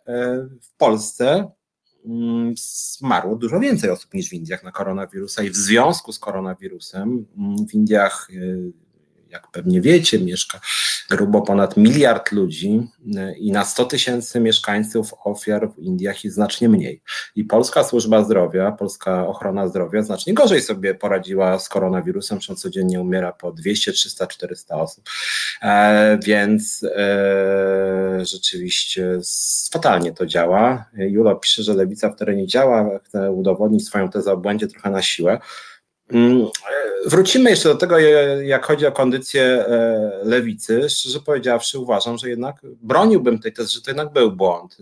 w 0.62 0.78
Polsce 0.78 1.52
mm, 2.06 2.54
zmarło 2.98 3.36
dużo 3.36 3.60
więcej 3.60 3.90
osób 3.90 4.14
niż 4.14 4.30
w 4.30 4.34
Indiach 4.34 4.64
na 4.64 4.72
koronawirusa 4.72 5.44
i 5.44 5.50
w 5.50 5.56
związku 5.56 6.14
z 6.14 6.20
koronawirusem 6.20 7.26
mm, 7.38 7.68
w 7.68 7.74
Indiach 7.74 8.28
jak 9.30 9.52
pewnie 9.52 9.82
wiecie, 9.82 10.20
mieszka 10.20 10.60
grubo 11.10 11.42
ponad 11.42 11.78
miliard 11.78 12.32
ludzi 12.32 12.88
e, 13.18 13.38
i 13.38 13.52
na 13.52 13.66
100 13.66 13.86
tysięcy 13.86 14.40
mieszkańców 14.40 15.14
ofiar 15.24 15.70
w 15.70 15.80
Indiach 15.80 16.24
jest 16.24 16.36
znacznie 16.36 16.70
mniej. 16.70 17.02
I 17.36 17.44
polska 17.44 17.84
służba 17.84 18.24
zdrowia, 18.24 18.72
polska 18.72 19.28
ochrona 19.28 19.68
zdrowia 19.68 20.02
znacznie 20.02 20.34
gorzej 20.34 20.62
sobie 20.62 20.96
poradziła 20.96 21.60
z 21.60 21.70
koronawirusem, 21.70 22.42
że 22.42 22.56
codziennie 22.56 23.02
umiera 23.02 23.32
po 23.32 23.52
200, 23.52 23.92
300, 23.92 24.28
400 24.28 24.76
osób. 24.76 25.10
E, 25.62 26.20
więc 26.24 26.84
e, 26.96 28.26
rzeczywiście 28.26 29.20
fatalnie 29.72 30.14
to 30.14 30.26
działa. 30.26 30.86
Julo 30.94 31.36
pisze, 31.36 31.64
że 31.64 31.74
lewica 31.74 32.10
w 32.10 32.16
terenie 32.16 32.48
działa, 32.48 33.00
chce 33.06 33.32
udowodnić 33.32 33.88
swoją 33.88 34.10
tezę 34.10 34.32
o 34.32 34.38
błędzie 34.38 34.68
trochę 34.68 34.90
na 34.90 35.02
siłę. 35.02 35.40
Mm, 36.14 36.48
wrócimy 37.06 37.50
jeszcze 37.50 37.70
do 37.70 37.76
tego, 37.76 38.00
jak 38.44 38.66
chodzi 38.66 38.86
o 38.86 38.92
kondycję 38.92 39.44
e, 39.44 40.12
lewicy. 40.24 40.90
Szczerze 40.90 41.20
powiedziawszy, 41.20 41.80
uważam, 41.80 42.18
że 42.18 42.30
jednak 42.30 42.56
broniłbym 42.64 43.40
tej 43.40 43.54
tezy, 43.54 43.70
że 43.70 43.82
to 43.82 43.92
jednak 43.92 44.14
był 44.14 44.32
błąd. 44.32 44.78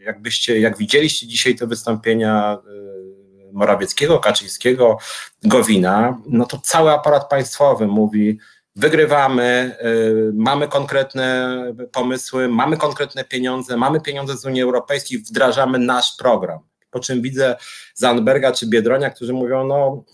Jakbyście, 0.00 0.60
jak 0.60 0.78
widzieliście 0.78 1.26
dzisiaj 1.26 1.54
te 1.54 1.66
wystąpienia 1.66 2.58
e, 2.58 3.52
Morawieckiego, 3.52 4.18
Kaczyńskiego, 4.18 4.98
Gowina, 5.42 6.18
no 6.26 6.46
to 6.46 6.58
cały 6.58 6.90
aparat 6.90 7.28
państwowy 7.28 7.86
mówi, 7.86 8.38
wygrywamy, 8.76 9.76
e, 9.78 9.88
mamy 10.34 10.68
konkretne 10.68 11.58
pomysły, 11.92 12.48
mamy 12.48 12.76
konkretne 12.76 13.24
pieniądze, 13.24 13.76
mamy 13.76 14.00
pieniądze 14.00 14.36
z 14.36 14.44
Unii 14.44 14.62
Europejskiej, 14.62 15.18
wdrażamy 15.18 15.78
nasz 15.78 16.16
program. 16.18 16.58
Po 16.90 17.00
czym 17.00 17.22
widzę 17.22 17.56
Zandberga 17.94 18.52
czy 18.52 18.66
Biedronia, 18.66 19.10
którzy 19.10 19.32
mówią, 19.32 19.66
no 19.66 20.04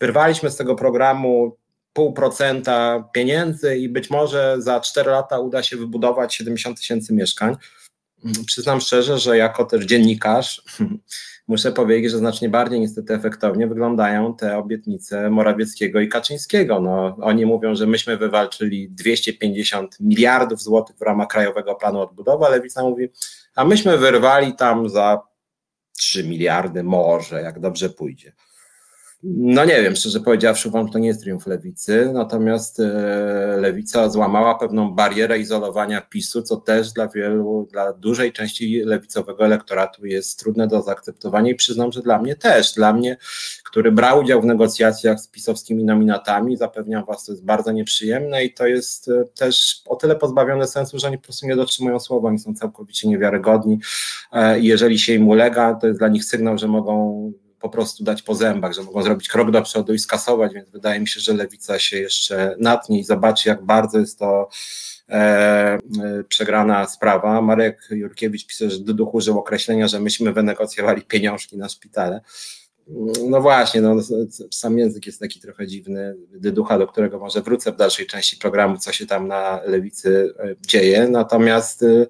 wyrwaliśmy 0.00 0.50
z 0.50 0.56
tego 0.56 0.74
programu 0.74 1.56
pół 1.92 2.12
procenta 2.12 3.08
pieniędzy 3.14 3.76
i 3.76 3.88
być 3.88 4.10
może 4.10 4.56
za 4.58 4.80
4 4.80 5.10
lata 5.10 5.38
uda 5.38 5.62
się 5.62 5.76
wybudować 5.76 6.34
70 6.34 6.78
tysięcy 6.78 7.14
mieszkań. 7.14 7.56
Przyznam 8.46 8.80
szczerze, 8.80 9.18
że 9.18 9.36
jako 9.36 9.64
też 9.64 9.84
dziennikarz 9.84 10.62
muszę 11.48 11.72
powiedzieć, 11.72 12.10
że 12.10 12.18
znacznie 12.18 12.48
bardziej 12.48 12.80
niestety 12.80 13.14
efektownie 13.14 13.66
wyglądają 13.66 14.36
te 14.36 14.58
obietnice 14.58 15.30
Morawieckiego 15.30 16.00
i 16.00 16.08
Kaczyńskiego. 16.08 16.80
No, 16.80 17.16
oni 17.20 17.46
mówią, 17.46 17.74
że 17.74 17.86
myśmy 17.86 18.16
wywalczyli 18.16 18.90
250 18.90 20.00
miliardów 20.00 20.62
złotych 20.62 20.96
w 20.96 21.02
ramach 21.02 21.28
Krajowego 21.28 21.74
Planu 21.74 22.00
Odbudowy, 22.00 22.46
ale 22.46 22.56
Lewica 22.56 22.82
mówi, 22.82 23.08
a 23.54 23.64
myśmy 23.64 23.98
wyrwali 23.98 24.54
tam 24.54 24.88
za 24.88 25.20
3 25.96 26.24
miliardy 26.24 26.82
może, 26.82 27.42
jak 27.42 27.60
dobrze 27.60 27.90
pójdzie. 27.90 28.32
No 29.26 29.64
nie 29.64 29.82
wiem, 29.82 29.96
szczerze 29.96 30.20
powiedziawszy, 30.20 30.70
wam 30.70 30.90
to 30.90 30.98
nie 30.98 31.08
jest 31.08 31.20
triumf 31.20 31.46
lewicy, 31.46 32.10
natomiast 32.12 32.80
e, 32.80 33.56
lewica 33.60 34.08
złamała 34.08 34.54
pewną 34.54 34.94
barierę 34.94 35.38
izolowania 35.38 36.00
PiSu, 36.00 36.42
co 36.42 36.56
też 36.56 36.92
dla 36.92 37.08
wielu, 37.08 37.68
dla 37.72 37.92
dużej 37.92 38.32
części 38.32 38.82
lewicowego 38.84 39.44
elektoratu 39.44 40.06
jest 40.06 40.38
trudne 40.38 40.68
do 40.68 40.82
zaakceptowania 40.82 41.50
i 41.50 41.54
przyznam, 41.54 41.92
że 41.92 42.02
dla 42.02 42.18
mnie 42.18 42.36
też. 42.36 42.72
Dla 42.72 42.92
mnie, 42.92 43.16
który 43.64 43.92
brał 43.92 44.20
udział 44.20 44.42
w 44.42 44.44
negocjacjach 44.44 45.20
z 45.20 45.28
pisowskimi 45.28 45.84
nominatami, 45.84 46.56
zapewniam 46.56 47.04
was, 47.04 47.24
to 47.24 47.32
jest 47.32 47.44
bardzo 47.44 47.72
nieprzyjemne 47.72 48.44
i 48.44 48.54
to 48.54 48.66
jest 48.66 49.08
e, 49.08 49.24
też 49.24 49.82
o 49.86 49.96
tyle 49.96 50.16
pozbawione 50.16 50.66
sensu, 50.66 50.98
że 50.98 51.06
oni 51.06 51.18
po 51.18 51.24
prostu 51.24 51.46
nie 51.46 51.56
dotrzymują 51.56 52.00
słowa, 52.00 52.28
oni 52.28 52.38
są 52.38 52.54
całkowicie 52.54 53.08
niewiarygodni 53.08 53.78
e, 54.32 54.60
i 54.60 54.66
jeżeli 54.66 54.98
się 54.98 55.14
im 55.14 55.28
ulega, 55.28 55.74
to 55.74 55.86
jest 55.86 55.98
dla 55.98 56.08
nich 56.08 56.24
sygnał, 56.24 56.58
że 56.58 56.68
mogą 56.68 57.32
po 57.60 57.68
prostu 57.68 58.04
dać 58.04 58.22
po 58.22 58.34
zębach, 58.34 58.72
że 58.72 58.82
mogą 58.82 59.02
zrobić 59.02 59.28
krok 59.28 59.50
do 59.50 59.62
przodu 59.62 59.94
i 59.94 59.98
skasować, 59.98 60.54
więc 60.54 60.70
wydaje 60.70 61.00
mi 61.00 61.08
się, 61.08 61.20
że 61.20 61.32
lewica 61.32 61.78
się 61.78 61.98
jeszcze 61.98 62.56
natnie 62.58 63.00
i 63.00 63.04
zobaczy, 63.04 63.48
jak 63.48 63.64
bardzo 63.64 63.98
jest 63.98 64.18
to 64.18 64.48
e, 65.08 65.14
e, 65.14 65.80
przegrana 66.28 66.86
sprawa. 66.86 67.40
Marek 67.40 67.88
Jurkiewicz 67.90 68.46
pisze, 68.46 68.70
że 68.70 68.78
Duduch 68.78 69.14
użył 69.14 69.38
określenia, 69.38 69.88
że 69.88 70.00
myśmy 70.00 70.32
wynegocjowali 70.32 71.02
pieniążki 71.02 71.56
na 71.56 71.68
szpitale. 71.68 72.20
No 73.28 73.40
właśnie, 73.40 73.80
no, 73.80 73.96
sam 74.50 74.78
język 74.78 75.06
jest 75.06 75.20
taki 75.20 75.40
trochę 75.40 75.66
dziwny, 75.66 76.16
dyducha, 76.32 76.78
do 76.78 76.86
którego 76.86 77.18
może 77.18 77.42
wrócę 77.42 77.72
w 77.72 77.76
dalszej 77.76 78.06
części 78.06 78.36
programu, 78.36 78.78
co 78.78 78.92
się 78.92 79.06
tam 79.06 79.28
na 79.28 79.60
lewicy 79.66 80.34
e, 80.38 80.54
dzieje. 80.66 81.08
Natomiast 81.08 81.82
e, 81.82 82.06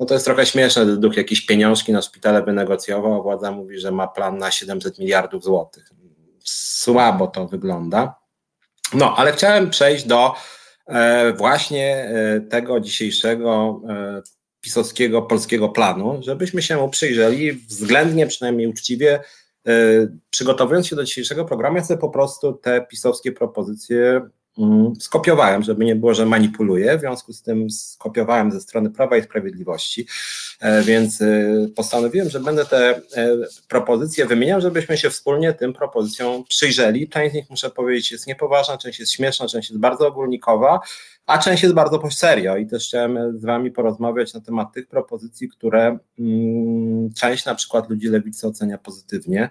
no 0.00 0.06
to 0.06 0.14
jest 0.14 0.26
trochę 0.26 0.46
śmieszne, 0.46 0.86
dyduch 0.86 1.16
jakieś 1.16 1.46
pieniążki 1.46 1.92
na 1.92 2.02
szpitale 2.02 2.42
wynegocjował, 2.42 3.14
a 3.14 3.22
władza 3.22 3.52
mówi, 3.52 3.78
że 3.78 3.90
ma 3.90 4.08
plan 4.08 4.38
na 4.38 4.50
700 4.50 4.98
miliardów 4.98 5.44
złotych. 5.44 5.90
Słabo 6.44 7.26
to 7.26 7.46
wygląda. 7.46 8.14
No, 8.94 9.16
ale 9.16 9.32
chciałem 9.32 9.70
przejść 9.70 10.04
do 10.06 10.34
e, 10.86 11.32
właśnie 11.32 12.12
tego 12.50 12.80
dzisiejszego 12.80 13.80
pisowskiego 14.60 15.22
polskiego 15.22 15.68
planu, 15.68 16.20
żebyśmy 16.22 16.62
się 16.62 16.76
mu 16.76 16.88
przyjrzeli 16.88 17.52
względnie, 17.52 18.26
przynajmniej 18.26 18.66
uczciwie, 18.66 19.20
E, 19.66 19.72
przygotowując 20.30 20.86
się 20.86 20.96
do 20.96 21.04
dzisiejszego 21.04 21.44
programu, 21.44 21.76
ja 21.76 21.84
sobie 21.84 22.00
po 22.00 22.10
prostu 22.10 22.52
te 22.52 22.86
pisowskie 22.90 23.32
propozycje 23.32 24.20
skopiowałem, 24.98 25.62
żeby 25.62 25.84
nie 25.84 25.96
było, 25.96 26.14
że 26.14 26.26
manipuluję. 26.26 26.98
W 26.98 27.00
związku 27.00 27.32
z 27.32 27.42
tym 27.42 27.70
skopiowałem 27.70 28.52
ze 28.52 28.60
strony 28.60 28.90
Prawa 28.90 29.16
i 29.16 29.22
Sprawiedliwości, 29.22 30.06
e, 30.60 30.82
więc 30.82 31.22
e, 31.22 31.26
postanowiłem, 31.76 32.30
że 32.30 32.40
będę 32.40 32.64
te 32.64 33.00
propozycje 33.68 34.26
wymieniał, 34.26 34.60
żebyśmy 34.60 34.98
się 34.98 35.10
wspólnie 35.10 35.52
tym 35.52 35.72
propozycjom 35.72 36.44
przyjrzeli. 36.44 37.08
Część 37.08 37.32
z 37.32 37.34
nich, 37.34 37.50
muszę 37.50 37.70
powiedzieć, 37.70 38.12
jest 38.12 38.26
niepoważna, 38.26 38.78
część 38.78 39.00
jest 39.00 39.12
śmieszna, 39.12 39.48
część 39.48 39.70
jest 39.70 39.80
bardzo 39.80 40.08
ogólnikowa, 40.08 40.80
a 41.26 41.38
część 41.38 41.62
jest 41.62 41.74
bardzo 41.74 42.02
serio 42.10 42.56
i 42.56 42.66
też 42.66 42.88
chciałem 42.88 43.38
z 43.38 43.44
Wami 43.44 43.70
porozmawiać 43.70 44.34
na 44.34 44.40
temat 44.40 44.72
tych 44.72 44.86
propozycji, 44.88 45.48
które 45.48 45.98
mm, 46.18 47.12
część 47.14 47.44
na 47.44 47.54
przykład 47.54 47.90
ludzi 47.90 48.08
lewicy 48.08 48.46
ocenia 48.46 48.78
pozytywnie. 48.78 49.50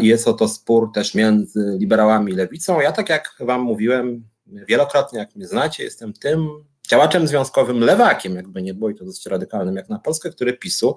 Jest 0.00 0.28
oto 0.28 0.48
spór 0.48 0.92
też 0.92 1.14
między 1.14 1.76
liberałami 1.78 2.32
i 2.32 2.36
lewicą. 2.36 2.80
Ja 2.80 2.92
tak 2.92 3.08
jak 3.08 3.34
Wam 3.40 3.60
mówiłem 3.60 4.28
wielokrotnie, 4.46 5.18
jak 5.18 5.36
mnie 5.36 5.46
znacie, 5.46 5.84
jestem 5.84 6.12
tym 6.12 6.48
działaczem 6.88 7.28
związkowym 7.28 7.80
lewakiem, 7.80 8.36
jakby 8.36 8.62
nie 8.62 8.74
było 8.74 8.90
i 8.90 8.94
to 8.94 9.04
dosyć 9.04 9.26
radykalnym 9.26 9.76
jak 9.76 9.88
na 9.88 9.98
Polskę, 9.98 10.30
który 10.30 10.52
PiSu 10.52 10.96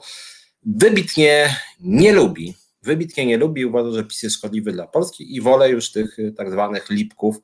wybitnie 0.63 1.55
nie 1.79 2.13
lubi 2.13 2.55
wybitnie 2.83 3.25
nie 3.25 3.37
lubi, 3.37 3.65
uważa, 3.65 3.91
że 3.91 4.03
PiS 4.03 4.23
jest 4.23 4.35
szkodliwy 4.35 4.71
dla 4.71 4.87
Polski 4.87 5.35
i 5.35 5.41
wolę 5.41 5.69
już 5.69 5.91
tych 5.91 6.19
y, 6.19 6.31
tak 6.31 6.51
zwanych 6.51 6.89
lipków 6.89 7.35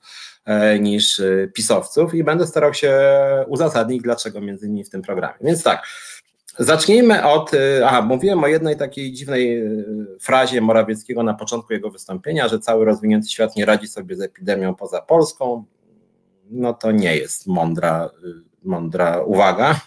e, 0.45 0.79
niż 0.79 1.19
y, 1.19 1.51
pisowców 1.53 2.13
i 2.13 2.23
będę 2.23 2.47
starał 2.47 2.73
się 2.73 2.99
uzasadnić, 3.47 4.01
dlaczego 4.01 4.41
między 4.41 4.65
innymi 4.65 4.83
w 4.83 4.89
tym 4.89 5.01
programie. 5.01 5.37
Więc 5.41 5.63
tak, 5.63 5.87
zacznijmy 6.59 7.25
od, 7.25 7.53
y, 7.53 7.85
aha, 7.85 8.01
mówiłem 8.01 8.43
o 8.43 8.47
jednej 8.47 8.77
takiej 8.77 9.13
dziwnej 9.13 9.63
frazie 10.21 10.61
Morawieckiego 10.61 11.23
na 11.23 11.33
początku 11.33 11.73
jego 11.73 11.89
wystąpienia, 11.89 12.47
że 12.47 12.59
cały 12.59 12.85
rozwinięty 12.85 13.29
świat 13.29 13.55
nie 13.55 13.65
radzi 13.65 13.87
sobie 13.87 14.15
z 14.15 14.21
epidemią 14.21 14.75
poza 14.75 15.01
Polską. 15.01 15.63
No 16.49 16.73
to 16.73 16.91
nie 16.91 17.17
jest 17.17 17.47
mądra, 17.47 18.09
mądra 18.63 19.23
uwaga. 19.23 19.81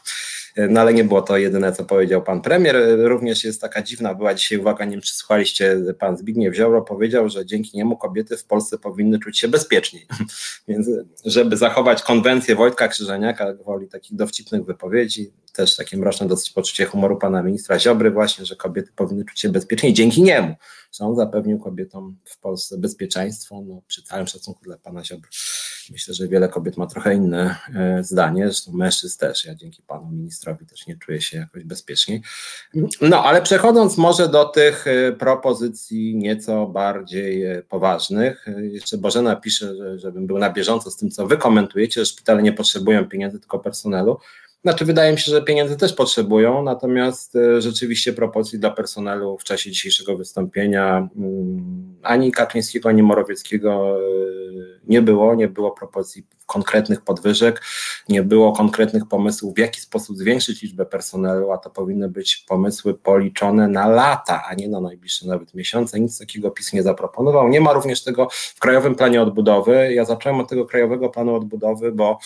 No 0.57 0.81
ale 0.81 0.95
nie 0.95 1.05
było 1.05 1.23
to 1.23 1.39
jedyne, 1.39 1.73
co 1.73 1.85
powiedział 1.85 2.23
pan 2.23 2.41
premier. 2.41 2.77
Również 2.99 3.45
jest 3.45 3.61
taka 3.61 3.83
dziwna, 3.83 4.15
była 4.15 4.35
dzisiaj 4.35 4.59
uwaga, 4.59 4.85
nie 4.85 4.91
wiem 4.91 5.01
czy 5.01 5.15
słuchaliście, 5.15 5.77
pan 5.99 6.17
Zbigniew 6.17 6.55
Ziobro 6.55 6.83
powiedział, 6.83 7.29
że 7.29 7.47
dzięki 7.47 7.77
niemu 7.77 7.97
kobiety 7.97 8.37
w 8.37 8.45
Polsce 8.45 8.79
powinny 8.79 9.19
czuć 9.19 9.39
się 9.39 9.49
bezpieczniej. 9.49 10.07
Więc 10.69 10.89
żeby 11.25 11.57
zachować 11.57 12.03
konwencję 12.03 12.55
Wojtka 12.55 12.89
Krzyżeniaka, 12.89 13.55
woli 13.65 13.89
takich 13.89 14.17
dowcipnych 14.17 14.65
wypowiedzi, 14.65 15.33
też 15.53 15.77
takie 15.77 15.97
mroczne 15.97 16.29
dosyć 16.29 16.51
poczucie 16.51 16.85
humoru 16.85 17.17
pana 17.17 17.43
ministra 17.43 17.79
Ziobry 17.79 18.11
właśnie, 18.11 18.45
że 18.45 18.57
kobiety 18.57 18.93
powinny 18.97 19.25
czuć 19.25 19.41
się 19.41 19.49
bezpieczniej 19.49 19.93
dzięki 19.93 20.23
niemu, 20.23 20.55
że 20.93 21.05
on 21.05 21.17
zapewnił 21.17 21.59
kobietom 21.59 22.17
w 22.25 22.39
Polsce 22.39 22.79
bezpieczeństwo, 22.79 23.63
no 23.67 23.83
przy 23.87 24.03
całym 24.03 24.27
szacunku 24.27 24.65
dla 24.65 24.79
pana 24.79 25.05
Ziobry. 25.05 25.29
Myślę, 25.91 26.15
że 26.15 26.29
wiele 26.29 26.49
kobiet 26.49 26.77
ma 26.77 26.87
trochę 26.87 27.15
inne 27.15 27.57
e, 27.75 28.05
zdanie, 28.05 28.45
zresztą 28.45 28.73
mężczyzn 28.73 29.19
też. 29.19 29.45
Ja 29.45 29.55
dzięki 29.55 29.83
panu 29.83 30.11
ministrowi 30.11 30.67
też 30.67 30.87
nie 30.87 30.97
czuję 30.97 31.21
się 31.21 31.39
jakoś 31.39 31.65
bezpieczniej. 31.65 32.23
No, 33.01 33.25
ale 33.25 33.43
przechodząc 33.43 33.99
może 33.99 34.29
do 34.29 34.45
tych 34.45 34.87
e, 34.87 35.13
propozycji 35.13 36.17
nieco 36.17 36.67
bardziej 36.67 37.45
e, 37.45 37.63
poważnych, 37.63 38.47
jeszcze 38.63 38.99
Bożena 38.99 39.37
pisze, 39.37 39.77
że, 39.77 39.99
żebym 39.99 40.27
był 40.27 40.39
na 40.39 40.51
bieżąco 40.51 40.91
z 40.91 40.97
tym, 40.97 41.11
co 41.11 41.27
wy 41.27 41.37
komentujecie, 41.37 42.01
że 42.01 42.07
szpitale 42.07 42.43
nie 42.43 42.53
potrzebują 42.53 43.09
pieniędzy, 43.09 43.41
tylko 43.41 43.59
personelu. 43.59 44.19
Znaczy, 44.65 44.85
wydaje 44.85 45.13
mi 45.13 45.19
się, 45.19 45.33
że 45.33 45.43
pieniędzy 45.43 45.77
też 45.77 45.93
potrzebują, 45.93 46.63
natomiast 46.63 47.39
rzeczywiście 47.59 48.13
propozycji 48.13 48.59
dla 48.59 48.71
personelu 48.71 49.39
w 49.39 49.45
czasie 49.45 49.71
dzisiejszego 49.71 50.17
wystąpienia 50.17 51.09
mm, 51.17 51.97
ani 52.03 52.33
Kaczyńskiego, 52.33 52.89
ani 52.89 53.03
Morawieckiego 53.03 53.99
nie 54.85 55.03
było, 55.03 55.35
nie 55.35 55.49
było 55.49 55.71
propozycji 55.71 56.27
konkretnych 56.49 57.01
podwyżek, 57.01 57.63
nie 58.09 58.23
było 58.23 58.53
konkretnych 58.53 59.07
pomysłów, 59.09 59.55
w 59.55 59.59
jaki 59.59 59.81
sposób 59.81 60.17
zwiększyć 60.17 60.63
liczbę 60.63 60.87
personelu, 60.87 61.53
a 61.53 61.59
to 61.59 61.71
powinny 61.71 62.09
być 62.09 62.45
pomysły 62.49 62.95
policzone 62.95 63.69
na 63.69 63.89
lata, 63.89 64.43
a 64.49 64.55
nie 64.55 64.69
na 64.69 64.81
najbliższe 64.81 65.27
nawet 65.27 65.55
miesiące. 65.55 66.01
Nic 66.01 66.19
takiego 66.19 66.51
PiS 66.51 66.73
nie 66.73 66.83
zaproponował. 66.83 67.49
Nie 67.49 67.61
ma 67.61 67.73
również 67.73 68.05
tego 68.05 68.29
w 68.31 68.59
Krajowym 68.61 68.95
Planie 68.95 69.23
Odbudowy. 69.23 69.93
Ja 69.95 70.05
zacząłem 70.05 70.41
od 70.41 70.49
tego 70.49 70.67
Krajowego 70.67 71.09
Planu 71.09 71.35
Odbudowy, 71.35 71.93
bo 71.93 72.19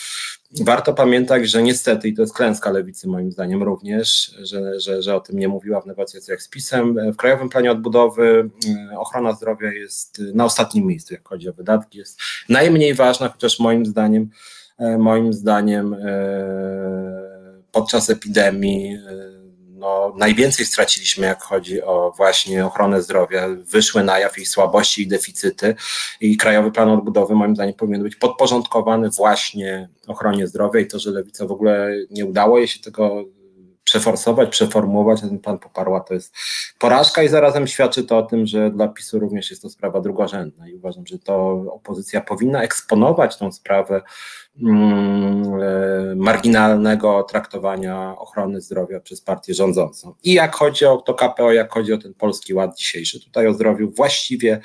warto 0.61 0.95
pamiętać, 0.95 1.51
że 1.51 1.63
niestety, 1.63 2.09
i 2.09 2.15
to 2.15 2.23
jest 2.23 2.35
klęska 2.35 2.71
lewicy 2.71 3.09
moim 3.09 3.33
zdaniem 3.33 3.63
również, 3.63 4.37
że, 4.43 4.81
że, 4.81 5.03
że 5.03 5.17
o 5.17 5.21
tym 5.21 5.39
nie 5.39 5.49
mówiła 5.49 5.81
w 5.81 5.87
negocjacjach 5.87 6.43
z 6.43 6.49
PiSem, 6.49 7.13
w 7.13 7.17
Krajowym 7.17 7.49
Planie 7.49 7.73
Odbudowy 7.73 8.51
e, 8.93 8.99
ochrona 8.99 9.33
zdrowia 9.33 9.73
jest 9.73 10.23
na 10.35 10.45
ostatnim 10.45 10.87
miejscu, 10.87 11.15
jak 11.15 11.29
chodzi 11.29 11.49
o 11.49 11.53
wydatki, 11.53 11.99
jest 11.99 12.21
najmniej 12.49 12.95
ważna, 12.95 13.29
chociaż 13.29 13.61
moim 13.61 13.87
zdaniem, 13.87 14.12
e, 14.79 14.99
moim 14.99 15.33
zdaniem 15.33 15.95
e, 15.95 15.99
podczas 17.73 18.11
epidemii 18.11 18.99
no, 19.83 20.15
najwięcej 20.17 20.67
straciliśmy, 20.67 21.27
jak 21.27 21.43
chodzi 21.43 21.83
o 21.83 22.13
właśnie 22.17 22.67
ochronę 22.67 23.03
zdrowia. 23.03 23.49
Wyszły 23.49 24.05
na 24.05 24.19
jaw 24.19 24.37
jej 24.37 24.47
słabości 24.47 25.03
i 25.03 25.07
deficyty 25.07 25.75
i 26.21 26.37
Krajowy 26.37 26.71
Plan 26.73 26.89
Odbudowy 26.89 27.35
moim 27.35 27.55
zdaniem 27.55 27.75
powinien 27.75 28.03
być 28.03 28.17
podporządkowany 28.17 29.11
właśnie 29.11 29.89
ochronie 30.07 30.47
zdrowia 30.47 30.81
i 30.81 30.87
to, 30.87 30.99
że 30.99 31.11
Lewica 31.11 31.47
w 31.47 31.53
ogóle 31.53 31.91
nie 32.11 32.27
udało 32.27 32.59
jej 32.59 32.69
się 32.69 32.81
tego 32.81 33.25
przeforsować, 33.93 34.49
przeformułować, 34.49 35.21
ten 35.21 35.39
plan 35.39 35.59
poparła, 35.59 36.01
to 36.01 36.15
jest 36.15 36.35
porażka 36.79 37.23
i 37.23 37.29
zarazem 37.29 37.67
świadczy 37.67 38.05
to 38.05 38.19
o 38.19 38.23
tym, 38.23 38.47
że 38.47 38.71
dla 38.71 38.89
PiSu 38.89 39.19
również 39.19 39.51
jest 39.51 39.63
to 39.63 39.71
sprawa 39.71 40.01
drugorzędna 40.01 40.69
i 40.69 40.75
uważam, 40.75 41.07
że 41.07 41.19
to 41.19 41.51
opozycja 41.73 42.21
powinna 42.21 42.63
eksponować 42.63 43.37
tą 43.37 43.53
sprawę 43.53 44.03
mm, 44.63 45.55
e, 45.63 46.15
marginalnego 46.17 47.23
traktowania 47.23 48.15
ochrony 48.19 48.61
zdrowia 48.61 49.01
przez 49.01 49.21
partię 49.21 49.55
rządzącą. 49.55 50.15
I 50.25 50.33
jak 50.33 50.55
chodzi 50.55 50.85
o 50.85 50.97
to 50.97 51.15
KPO, 51.15 51.53
jak 51.53 51.73
chodzi 51.73 51.93
o 51.93 51.99
ten 51.99 52.15
Polski 52.15 52.55
Ład 52.55 52.77
dzisiejszy, 52.79 53.25
tutaj 53.25 53.47
o 53.47 53.55
zdrowiu 53.55 53.91
właściwie 53.91 54.61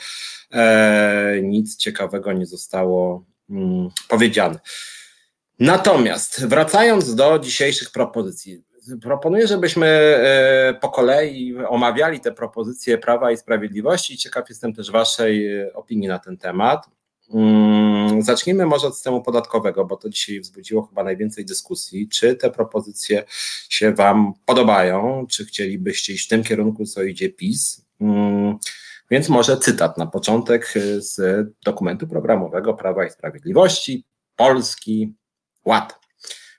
e, 0.52 1.40
nic 1.44 1.78
ciekawego 1.78 2.34
nie 2.34 2.46
zostało 2.46 3.26
mm, 3.50 3.90
powiedziane. 4.08 4.60
Natomiast 5.60 6.46
wracając 6.46 7.16
do 7.16 7.40
dzisiejszych 7.40 7.92
propozycji, 7.92 8.64
proponuję, 9.02 9.48
żebyśmy 9.48 9.88
e, 9.88 10.74
po 10.82 10.90
kolei 10.90 11.56
omawiali 11.68 12.20
te 12.20 12.32
propozycje 12.32 12.98
Prawa 12.98 13.32
i 13.32 13.38
Sprawiedliwości. 13.38 14.18
Ciekaw 14.18 14.50
jestem 14.50 14.74
też 14.74 14.92
Waszej 14.92 15.62
e, 15.62 15.74
opinii 15.74 16.08
na 16.08 16.20
ten 16.20 16.38
temat. 16.38 16.86
Mm, 17.34 18.22
zacznijmy 18.22 18.66
może 18.66 18.88
od 18.88 18.96
systemu 18.96 19.22
podatkowego, 19.22 19.86
bo 19.86 19.98
to 19.98 20.10
dzisiaj 20.10 20.40
wzbudziło 20.40 20.84
chyba 20.84 21.04
najwięcej 21.04 21.46
dyskusji. 21.46 22.10
Czy 22.10 22.36
te 22.36 22.52
propozycje 22.52 23.24
się 23.70 23.94
Wam 23.94 24.34
podobają? 24.46 25.26
Czy 25.30 25.46
chcielibyście 25.46 26.14
iść 26.14 26.26
w 26.26 26.30
tym 26.30 26.44
kierunku, 26.44 26.86
co 26.86 27.04
idzie 27.04 27.30
PiS? 27.30 27.86
Mm, 28.02 28.58
więc 29.12 29.30
może 29.30 29.58
cytat 29.58 29.98
na 29.98 30.06
początek 30.06 30.74
e, 30.76 31.02
z 31.02 31.48
dokumentu 31.66 32.08
programowego 32.08 32.74
Prawa 32.74 33.06
i 33.06 33.12
Sprawiedliwości. 33.12 34.06
Polski 34.36 35.14
Ład. 35.66 36.07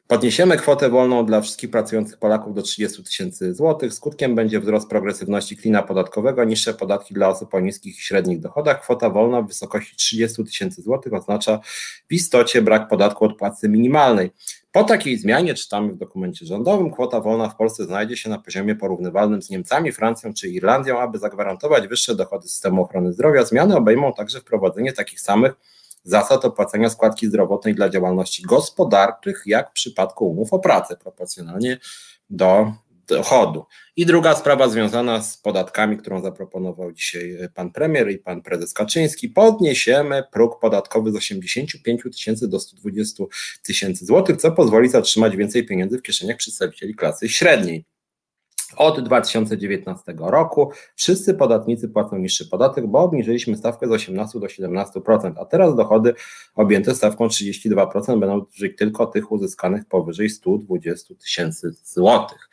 Podniesiemy 0.09 0.57
kwotę 0.57 0.91
wolną 0.91 1.27
dla 1.27 1.41
wszystkich 1.41 1.71
pracujących 1.71 2.19
Polaków 2.19 2.55
do 2.55 2.62
30 2.62 3.05
tysięcy 3.05 3.55
złotych. 3.55 3.95
Skutkiem 3.95 4.35
będzie 4.35 4.61
wzrost 4.61 4.88
progresywności 4.88 5.57
klina 5.57 5.83
podatkowego, 5.83 6.45
niższe 6.45 6.75
podatki 6.75 7.15
dla 7.15 7.29
osób 7.29 7.55
o 7.55 7.61
niskich 7.61 7.99
i 7.99 8.03
średnich 8.03 8.41
dochodach. 8.41 8.83
Kwota 8.83 9.11
wolna 9.11 9.43
w 9.43 9.49
wysokości 9.49 9.97
30 9.97 10.45
tysięcy 10.45 10.83
złotych 10.83 11.15
oznacza 11.15 11.61
w 12.11 12.12
istocie 12.12 12.62
brak 12.62 12.88
podatku 12.88 13.25
od 13.25 13.37
płacy 13.37 13.69
minimalnej. 13.69 14.31
Po 14.73 14.85
takiej 14.85 15.19
zmianie, 15.19 15.55
czytamy 15.55 15.93
w 15.93 15.97
dokumencie 15.97 16.47
rządowym, 16.47 16.91
kwota 16.91 17.21
wolna 17.21 17.49
w 17.49 17.57
Polsce 17.57 17.85
znajdzie 17.85 18.17
się 18.17 18.31
na 18.31 18.38
poziomie 18.38 18.75
porównywalnym 18.75 19.43
z 19.43 19.50
Niemcami, 19.50 19.93
Francją 19.93 20.35
czy 20.35 20.49
Irlandią, 20.49 21.00
aby 21.00 21.19
zagwarantować 21.19 21.88
wyższe 21.88 22.15
dochody 22.15 22.49
systemu 22.49 22.83
ochrony 22.83 23.12
zdrowia. 23.12 23.45
Zmiany 23.45 23.77
obejmą 23.77 24.12
także 24.12 24.41
wprowadzenie 24.41 24.93
takich 24.93 25.21
samych 25.21 25.53
zasad 26.02 26.45
opłacania 26.45 26.90
składki 26.90 27.26
zdrowotnej 27.26 27.75
dla 27.75 27.88
działalności 27.88 28.43
gospodarczych, 28.43 29.43
jak 29.47 29.71
w 29.71 29.73
przypadku 29.73 30.31
umów 30.31 30.52
o 30.52 30.59
pracę, 30.59 30.97
proporcjonalnie 30.97 31.78
do 32.31 32.73
dochodu. 33.09 33.64
I 33.97 34.07
druga 34.07 34.35
sprawa 34.35 34.69
związana 34.69 35.22
z 35.22 35.37
podatkami, 35.37 35.96
którą 35.96 36.22
zaproponował 36.22 36.92
dzisiaj 36.92 37.38
pan 37.55 37.72
premier 37.72 38.11
i 38.11 38.18
pan 38.18 38.42
prezes 38.42 38.72
Kaczyński. 38.72 39.29
Podniesiemy 39.29 40.22
próg 40.33 40.61
podatkowy 40.61 41.12
z 41.12 41.16
85 41.16 42.03
tysięcy 42.03 42.49
do 42.49 42.61
120 42.61 43.25
tysięcy 43.62 44.07
złotych, 44.07 44.37
co 44.37 44.53
pozwoli 44.53 44.88
zatrzymać 44.88 45.37
więcej 45.37 45.66
pieniędzy 45.66 45.99
w 45.99 46.03
kieszeniach 46.03 46.37
przedstawicieli 46.37 46.94
klasy 46.94 47.29
średniej. 47.29 47.85
Od 48.76 49.00
2019 49.00 50.14
roku 50.18 50.72
wszyscy 50.94 51.35
podatnicy 51.35 51.88
płacą 51.88 52.18
niższy 52.18 52.48
podatek, 52.48 52.87
bo 52.87 52.98
obniżyliśmy 52.98 53.57
stawkę 53.57 53.88
z 53.88 53.90
18 53.90 54.40
do 54.40 54.46
17%, 54.46 55.33
a 55.40 55.44
teraz 55.44 55.76
dochody 55.76 56.14
objęte 56.54 56.94
stawką 56.94 57.26
32% 57.26 58.20
będą 58.20 58.40
dotyczyć 58.40 58.76
tylko 58.76 59.07
tych 59.07 59.33
uzyskanych 59.33 59.85
powyżej 59.85 60.31
120 60.31 61.14
tysięcy 61.14 61.70
złotych. 61.85 62.48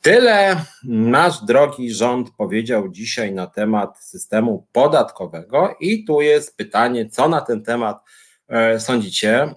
Tyle 0.00 0.64
nasz 0.84 1.44
drogi 1.44 1.94
rząd 1.94 2.30
powiedział 2.30 2.88
dzisiaj 2.88 3.34
na 3.34 3.46
temat 3.46 4.04
systemu 4.04 4.66
podatkowego 4.72 5.76
i 5.80 6.04
tu 6.04 6.20
jest 6.20 6.56
pytanie, 6.56 7.08
co 7.10 7.28
na 7.28 7.40
ten 7.40 7.62
temat 7.62 8.04
e, 8.48 8.80
sądzicie. 8.80 9.54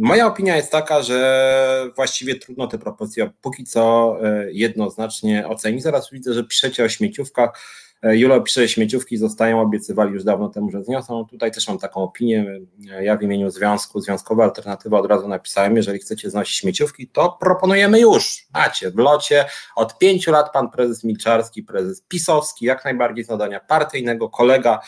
Moja 0.00 0.26
opinia 0.26 0.56
jest 0.56 0.72
taka, 0.72 1.02
że 1.02 1.90
właściwie 1.96 2.34
trudno 2.34 2.66
te 2.66 2.78
propozycje 2.78 3.30
póki 3.40 3.64
co 3.64 4.16
e, 4.22 4.52
jednoznacznie 4.52 5.48
ocenić. 5.48 5.82
Zaraz 5.82 6.10
widzę, 6.10 6.34
że 6.34 6.44
piszecie 6.44 6.84
o 6.84 6.88
śmieciówkach. 6.88 7.60
E, 8.02 8.16
Julo 8.16 8.40
pisze, 8.40 8.60
że 8.60 8.68
śmieciówki 8.68 9.16
zostają, 9.16 9.60
obiecywali 9.60 10.12
już 10.12 10.24
dawno 10.24 10.48
temu, 10.48 10.70
że 10.70 10.84
zniosą. 10.84 11.26
Tutaj 11.26 11.50
też 11.50 11.68
mam 11.68 11.78
taką 11.78 12.02
opinię. 12.02 12.60
Ja 13.00 13.16
w 13.16 13.22
imieniu 13.22 13.50
związku, 13.50 14.00
Związkowa 14.00 14.44
Alternatywa 14.44 14.98
od 14.98 15.06
razu 15.06 15.28
napisałem, 15.28 15.76
jeżeli 15.76 15.98
chcecie 15.98 16.30
znosić 16.30 16.56
śmieciówki, 16.56 17.08
to 17.08 17.36
proponujemy 17.40 18.00
już. 18.00 18.46
Macie 18.54 18.90
w 18.90 18.96
locie. 18.96 19.44
Od 19.76 19.98
pięciu 19.98 20.32
lat 20.32 20.52
pan 20.52 20.70
prezes 20.70 21.04
Milczarski, 21.04 21.62
prezes 21.62 22.02
Pisowski, 22.08 22.64
jak 22.64 22.84
najbardziej 22.84 23.24
z 23.24 23.28
nadania 23.28 23.60
partyjnego, 23.60 24.28
kolega 24.28 24.80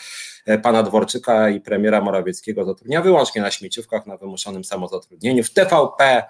E, 0.45 0.57
pana 0.57 0.83
Dworczyka 0.83 1.49
i 1.49 1.61
premiera 1.61 2.01
Morawieckiego 2.01 2.65
zatrudnia 2.65 3.01
wyłącznie 3.01 3.41
na 3.41 3.51
śmieciówkach, 3.51 4.07
na 4.07 4.17
wymuszonym 4.17 4.63
samozatrudnieniu. 4.63 5.43
W 5.43 5.53
TVP, 5.53 6.23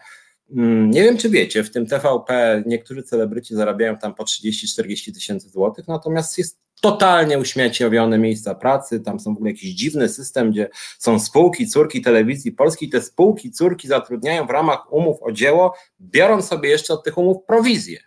mm, 0.51 0.91
nie 0.91 1.03
wiem 1.03 1.17
czy 1.17 1.29
wiecie, 1.29 1.63
w 1.63 1.71
tym 1.71 1.87
TVP 1.87 2.63
niektórzy 2.65 3.03
celebryci 3.03 3.55
zarabiają 3.55 3.97
tam 3.97 4.15
po 4.15 4.23
30-40 4.23 5.13
tysięcy 5.13 5.49
złotych, 5.49 5.87
natomiast 5.87 6.37
jest 6.37 6.59
totalnie 6.81 7.39
uśmieciowione 7.39 8.17
miejsca 8.17 8.55
pracy, 8.55 8.99
tam 8.99 9.19
są 9.19 9.33
w 9.33 9.37
ogóle 9.37 9.51
jakiś 9.51 9.73
dziwny 9.73 10.09
system, 10.09 10.51
gdzie 10.51 10.69
są 10.99 11.19
spółki, 11.19 11.67
córki 11.67 12.01
telewizji 12.01 12.51
polskiej, 12.51 12.89
te 12.89 13.01
spółki, 13.01 13.51
córki 13.51 13.87
zatrudniają 13.87 14.47
w 14.47 14.49
ramach 14.49 14.93
umów 14.93 15.17
o 15.21 15.31
dzieło, 15.31 15.75
biorąc 16.01 16.47
sobie 16.47 16.69
jeszcze 16.69 16.93
od 16.93 17.03
tych 17.03 17.17
umów 17.17 17.37
prowizję. 17.47 17.99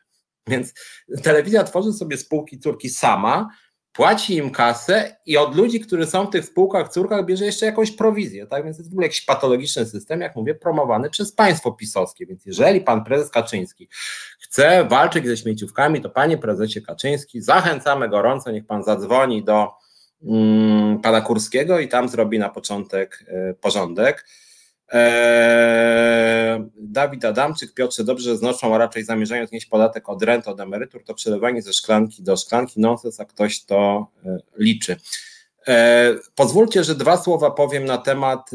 Więc 0.47 0.75
telewizja 1.23 1.65
tworzy 1.65 1.93
sobie 1.93 2.17
spółki, 2.17 2.59
córki 2.59 2.91
sama, 2.91 3.49
płaci 3.95 4.37
im 4.37 4.51
kasę 4.51 5.17
i 5.27 5.37
od 5.37 5.57
ludzi, 5.57 5.81
którzy 5.81 6.07
są 6.07 6.27
w 6.27 6.31
tych 6.31 6.45
spółkach, 6.45 6.89
córkach, 6.89 7.25
bierze 7.25 7.45
jeszcze 7.45 7.67
jakąś 7.67 7.91
prowizję. 7.91 8.47
Tak 8.47 8.65
więc 8.65 8.79
jest 8.79 8.91
w 8.91 8.93
ogóle 8.93 9.07
jakiś 9.07 9.25
patologiczny 9.25 9.87
system, 9.87 10.21
jak 10.21 10.37
mówię, 10.37 10.55
promowany 10.55 11.11
przez 11.11 11.33
państwo 11.33 11.73
pisowskie. 11.73 12.27
Więc 12.27 12.47
jeżeli 12.47 12.81
pan 12.81 13.05
prezes 13.05 13.31
Kaczyński 13.31 13.89
chce 14.41 14.85
walczyć 14.85 15.27
ze 15.27 15.37
śmieciówkami, 15.37 16.01
to 16.01 16.11
panie 16.11 16.39
prezesie 16.39 16.83
Kaczyński, 16.83 17.43
zachęcamy 17.43 18.09
gorąco, 18.09 18.51
niech 18.51 18.67
pan 18.67 18.85
zadzwoni 18.85 19.45
do 19.45 19.71
mm, 20.23 21.01
pana 21.01 21.21
Kurskiego 21.21 21.79
i 21.79 21.89
tam 21.89 22.09
zrobi 22.09 22.39
na 22.39 22.49
początek 22.49 23.25
y, 23.51 23.55
porządek. 23.55 24.27
Eee, 24.93 26.65
Dawid 26.77 27.25
Adamczyk, 27.25 27.75
Piotrze, 27.75 28.05
dobrze, 28.05 28.37
znoszą, 28.37 28.75
a 28.75 28.79
raczej 28.79 29.05
zamierzają 29.05 29.47
znieść 29.47 29.67
podatek 29.67 30.09
od 30.09 30.23
rent, 30.23 30.49
od 30.49 30.61
emerytur, 30.61 31.05
to 31.05 31.15
przelewanie 31.15 31.63
ze 31.63 31.73
szklanki 31.73 32.23
do 32.23 32.37
szklanki, 32.37 32.81
nonsens, 32.81 33.21
a 33.21 33.25
ktoś 33.25 33.65
to 33.65 34.07
e, 34.27 34.39
liczy. 34.59 34.97
E, 35.69 36.15
pozwólcie, 36.35 36.85
że 36.85 36.95
dwa 36.95 37.17
słowa 37.17 37.51
powiem 37.51 37.85
na 37.85 37.99
temat, 37.99 38.51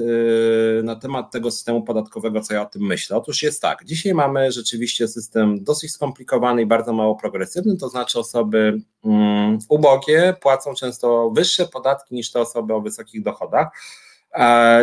e, 0.79 0.83
na 0.83 0.95
temat 0.95 1.31
tego 1.31 1.51
systemu 1.51 1.83
podatkowego, 1.83 2.41
co 2.41 2.53
ja 2.53 2.61
o 2.61 2.65
tym 2.65 2.81
myślę. 2.81 3.17
Otóż 3.17 3.43
jest 3.43 3.61
tak, 3.61 3.85
dzisiaj 3.85 4.13
mamy 4.13 4.51
rzeczywiście 4.51 5.07
system 5.07 5.63
dosyć 5.63 5.91
skomplikowany 5.91 6.61
i 6.61 6.65
bardzo 6.65 6.93
mało 6.93 7.15
progresywny, 7.15 7.77
to 7.77 7.89
znaczy 7.89 8.19
osoby 8.19 8.81
um, 9.01 9.57
ubogie 9.69 10.35
płacą 10.41 10.73
często 10.73 11.31
wyższe 11.31 11.67
podatki 11.67 12.15
niż 12.15 12.31
te 12.31 12.39
osoby 12.39 12.73
o 12.73 12.81
wysokich 12.81 13.23
dochodach 13.23 13.67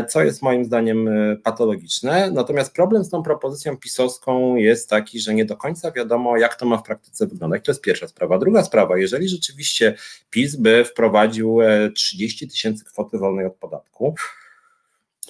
co 0.09 0.23
jest 0.23 0.43
moim 0.43 0.65
zdaniem 0.65 1.09
e, 1.09 1.37
patologiczne. 1.37 2.31
Natomiast 2.31 2.75
problem 2.75 3.05
z 3.05 3.11
tą 3.11 3.23
propozycją 3.23 3.77
pisowską 3.77 4.57
jest 4.57 4.91
taki, 4.91 5.21
że 5.21 5.35
nie 5.35 5.45
do 5.45 5.57
końca 5.57 5.91
wiadomo, 5.91 6.37
jak 6.37 6.55
to 6.55 6.67
ma 6.67 6.77
w 6.77 6.83
praktyce 6.83 7.27
wyglądać. 7.27 7.65
To 7.65 7.71
jest 7.71 7.83
pierwsza 7.83 8.09
sprawa. 8.09 8.39
Druga 8.39 8.65
sprawa, 8.65 8.99
jeżeli 8.99 9.29
rzeczywiście 9.29 9.95
PiS 10.31 10.57
by 10.57 10.85
wprowadził 10.85 11.59
30 11.95 12.45
e, 12.45 12.49
tysięcy 12.49 12.85
kwoty 12.85 13.19
wolnej 13.19 13.47
od 13.47 13.55
podatku, 13.55 14.15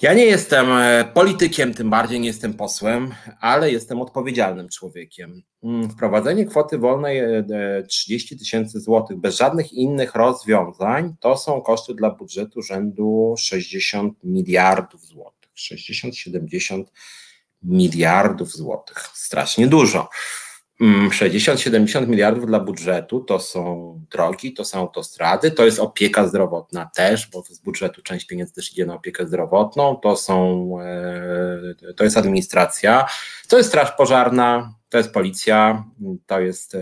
Ja 0.01 0.13
nie 0.13 0.25
jestem 0.25 0.71
e, 0.71 1.05
politykiem, 1.13 1.73
tym 1.73 1.89
bardziej 1.89 2.19
nie 2.19 2.27
jestem 2.27 2.53
posłem, 2.53 3.13
ale 3.41 3.71
jestem 3.71 4.01
odpowiedzialnym 4.01 4.69
człowiekiem. 4.69 5.43
Mm, 5.63 5.89
wprowadzenie 5.89 6.45
kwoty 6.45 6.77
wolnej 6.77 7.21
30 7.89 8.35
e, 8.35 8.37
tysięcy 8.37 8.79
złotych 8.79 9.17
bez 9.17 9.37
żadnych 9.37 9.73
innych 9.73 10.15
rozwiązań 10.15 11.15
to 11.19 11.37
są 11.37 11.61
koszty 11.61 11.93
dla 11.93 12.09
budżetu 12.11 12.61
rzędu 12.61 13.35
60 13.37 14.23
miliardów 14.23 15.05
złotych. 15.05 15.51
60-70 15.57 16.83
miliardów 17.63 18.51
złotych. 18.51 19.09
Strasznie 19.13 19.67
dużo. 19.67 20.09
60-70 20.81 21.97
mm, 21.97 22.09
miliardów 22.09 22.45
dla 22.45 22.59
budżetu 22.59 23.19
to 23.19 23.39
są 23.39 23.93
drogi, 24.11 24.53
to 24.53 24.65
są 24.65 24.79
autostrady, 24.79 25.51
to 25.51 25.65
jest 25.65 25.79
opieka 25.79 26.27
zdrowotna 26.27 26.89
też, 26.95 27.29
bo 27.29 27.41
z 27.41 27.59
budżetu 27.59 28.01
część 28.01 28.25
pieniędzy 28.25 28.53
też 28.53 28.71
idzie 28.71 28.85
na 28.85 28.95
opiekę 28.95 29.27
zdrowotną, 29.27 29.95
to 29.95 30.15
są, 30.15 30.69
e, 30.81 31.93
to 31.95 32.03
jest 32.03 32.17
administracja, 32.17 33.05
to 33.47 33.57
jest 33.57 33.69
straż 33.69 33.91
pożarna, 33.91 34.73
to 34.89 34.97
jest 34.97 35.11
policja, 35.11 35.85
to 36.25 36.39
jest 36.39 36.75
e, 36.75 36.79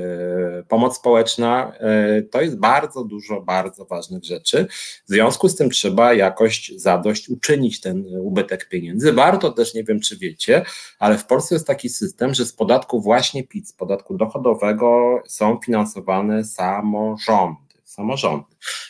pomoc 0.68 0.96
społeczna, 0.96 1.74
e, 1.80 2.22
to 2.22 2.42
jest 2.42 2.60
bardzo 2.60 3.04
dużo 3.04 3.42
bardzo 3.42 3.86
ważnych 3.86 4.24
rzeczy. 4.24 4.68
W 5.06 5.10
związku 5.10 5.50
z 5.50 5.56
tym 5.56 5.70
trzeba 5.70 6.14
jakoś 6.14 6.72
zadość 6.76 7.30
uczynić 7.30 7.82
ten 7.82 8.06
ubytek 8.20 8.70
pieniędzy. 8.70 9.14
Warto 9.14 9.52
też, 9.52 9.74
nie 9.74 9.84
wiem 9.84 10.00
czy 10.00 10.18
wiecie, 10.18 10.66
ale 11.00 11.18
w 11.18 11.26
Polsce 11.26 11.56
jest 11.56 11.68
taki 11.68 11.90
system, 11.90 12.34
że 12.34 12.46
z 12.46 12.54
podatku 12.54 13.02
właśnie 13.02 13.44
PIT, 13.44 13.70
z 13.70 13.74
podatku 13.74 14.18
dochodowego 14.18 15.22
są 15.28 15.60
finansowane 15.66 16.44
samorządy. 16.44 17.60
Samorządy. 17.84 18.46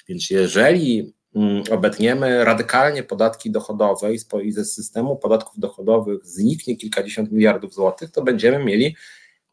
Więc 0.08 0.30
jeżeli 0.30 1.14
obetniemy. 1.72 2.46
Radykalnie 2.46 3.04
podatki 3.04 3.52
dochodowe 3.52 4.14
i 4.44 4.52
ze 4.52 4.66
systemu 4.66 5.16
podatków 5.16 5.60
dochodowych 5.60 6.26
zniknie 6.26 6.78
kilkadziesiąt 6.78 7.32
miliardów 7.32 7.74
złotych, 7.74 8.12
to 8.12 8.24
będziemy 8.24 8.66
mieli 8.66 8.96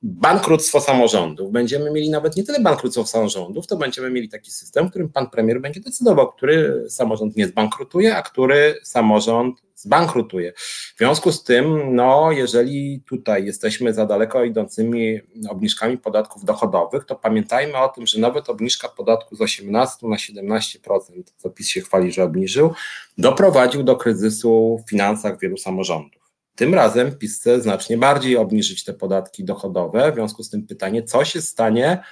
bankructwo 0.03 0.81
samorządów. 0.81 1.53
Będziemy 1.53 1.91
mieli 1.91 2.11
nawet 2.11 2.37
nie 2.37 2.45
tyle 2.45 2.61
bankructwo 2.61 3.07
samorządów, 3.07 3.67
to 3.67 3.77
będziemy 3.77 4.11
mieli 4.11 4.29
taki 4.29 4.51
system, 4.51 4.87
w 4.87 4.91
którym 4.91 5.09
pan 5.09 5.31
premier 5.31 5.61
będzie 5.61 5.81
decydował, 5.81 6.33
który 6.33 6.85
samorząd 6.89 7.37
nie 7.37 7.47
zbankrutuje, 7.47 8.17
a 8.17 8.23
który 8.23 8.75
samorząd 8.83 9.63
zbankrutuje. 9.83 10.53
W 10.95 10.99
związku 10.99 11.33
z 11.33 11.45
tym, 11.45 11.97
no, 11.97 12.33
jeżeli 12.33 13.03
tutaj 13.09 13.45
jesteśmy 13.45 13.95
za 13.95 14.07
daleko 14.07 14.45
idącymi 14.45 15.21
obniżkami 15.49 15.99
podatków 15.99 16.45
dochodowych, 16.45 17.05
to 17.05 17.17
pamiętajmy 17.17 17.79
o 17.79 17.89
tym, 17.89 18.07
że 18.07 18.21
nawet 18.21 18.51
obniżka 18.51 18.89
podatku 18.89 19.37
z 19.37 19.41
18 19.41 20.07
na 20.09 20.17
17%, 20.17 21.01
co 21.37 21.51
PiS 21.51 21.69
się 21.69 21.81
chwali, 21.81 22.13
że 22.13 22.25
obniżył, 22.25 22.75
doprowadził 23.19 23.83
do 23.83 23.97
kryzysu 23.97 24.81
w 24.87 24.91
finansach 24.91 25.41
wielu 25.41 25.57
samorządów. 25.57 26.22
Tym 26.55 26.75
razem 26.75 27.19
PiS 27.19 27.41
chce 27.41 27.61
znacznie 27.61 27.99
bardziej 27.99 28.37
obniżyć 28.37 28.85
te 28.85 28.93
podatki 28.93 29.45
dochodowe. 29.45 30.13
W 30.13 30.15
związku 30.15 30.43
z 30.43 30.51
tym 30.51 30.67
pytanie, 30.67 31.03
co 31.03 31.25
się 31.25 31.43
stanie, 31.43 32.05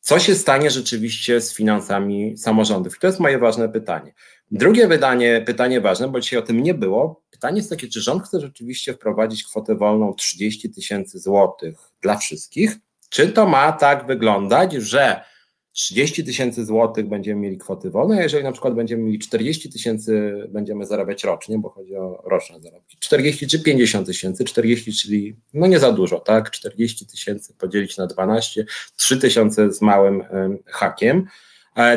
co 0.00 0.18
się 0.18 0.34
stanie 0.34 0.70
rzeczywiście 0.70 1.40
z 1.40 1.54
finansami 1.54 2.38
samorządów? 2.38 2.96
I 2.96 3.00
to 3.00 3.06
jest 3.06 3.20
moje 3.20 3.38
ważne 3.38 3.68
pytanie. 3.68 4.14
Drugie 4.50 4.88
wydanie, 4.88 5.42
pytanie 5.46 5.80
ważne, 5.80 6.08
bo 6.08 6.20
dzisiaj 6.20 6.38
o 6.38 6.42
tym 6.42 6.62
nie 6.62 6.74
było. 6.74 7.22
Pytanie 7.30 7.56
jest 7.56 7.70
takie, 7.70 7.88
czy 7.88 8.00
rząd 8.00 8.22
chce 8.22 8.40
rzeczywiście 8.40 8.94
wprowadzić 8.94 9.44
kwotę 9.44 9.74
wolną 9.74 10.14
30 10.14 10.70
tysięcy 10.70 11.18
złotych 11.18 11.78
dla 12.02 12.16
wszystkich? 12.16 12.76
Czy 13.08 13.28
to 13.28 13.46
ma 13.46 13.72
tak 13.72 14.06
wyglądać, 14.06 14.72
że 14.72 15.24
30 15.72 16.24
tysięcy 16.24 16.64
złotych 16.64 17.08
będziemy 17.08 17.40
mieli 17.40 17.58
kwoty 17.58 17.90
wolne, 17.90 18.18
a 18.18 18.22
jeżeli 18.22 18.44
na 18.44 18.52
przykład 18.52 18.74
będziemy 18.74 19.02
mieli 19.02 19.18
40 19.18 19.70
tysięcy, 19.70 20.34
będziemy 20.48 20.86
zarabiać 20.86 21.24
rocznie, 21.24 21.58
bo 21.58 21.68
chodzi 21.68 21.96
o 21.96 22.22
roczne 22.24 22.60
zarobki, 22.60 22.96
40 23.00 23.46
czy 23.46 23.62
50 23.62 24.06
tysięcy, 24.06 24.44
40, 24.44 24.92
czyli 24.92 25.36
no 25.54 25.66
nie 25.66 25.78
za 25.78 25.92
dużo, 25.92 26.20
tak, 26.20 26.50
40 26.50 27.06
tysięcy 27.06 27.54
podzielić 27.54 27.96
na 27.96 28.06
12, 28.06 28.66
3 28.96 29.16
tysiące 29.16 29.72
z 29.72 29.82
małym 29.82 30.24
hakiem, 30.66 31.26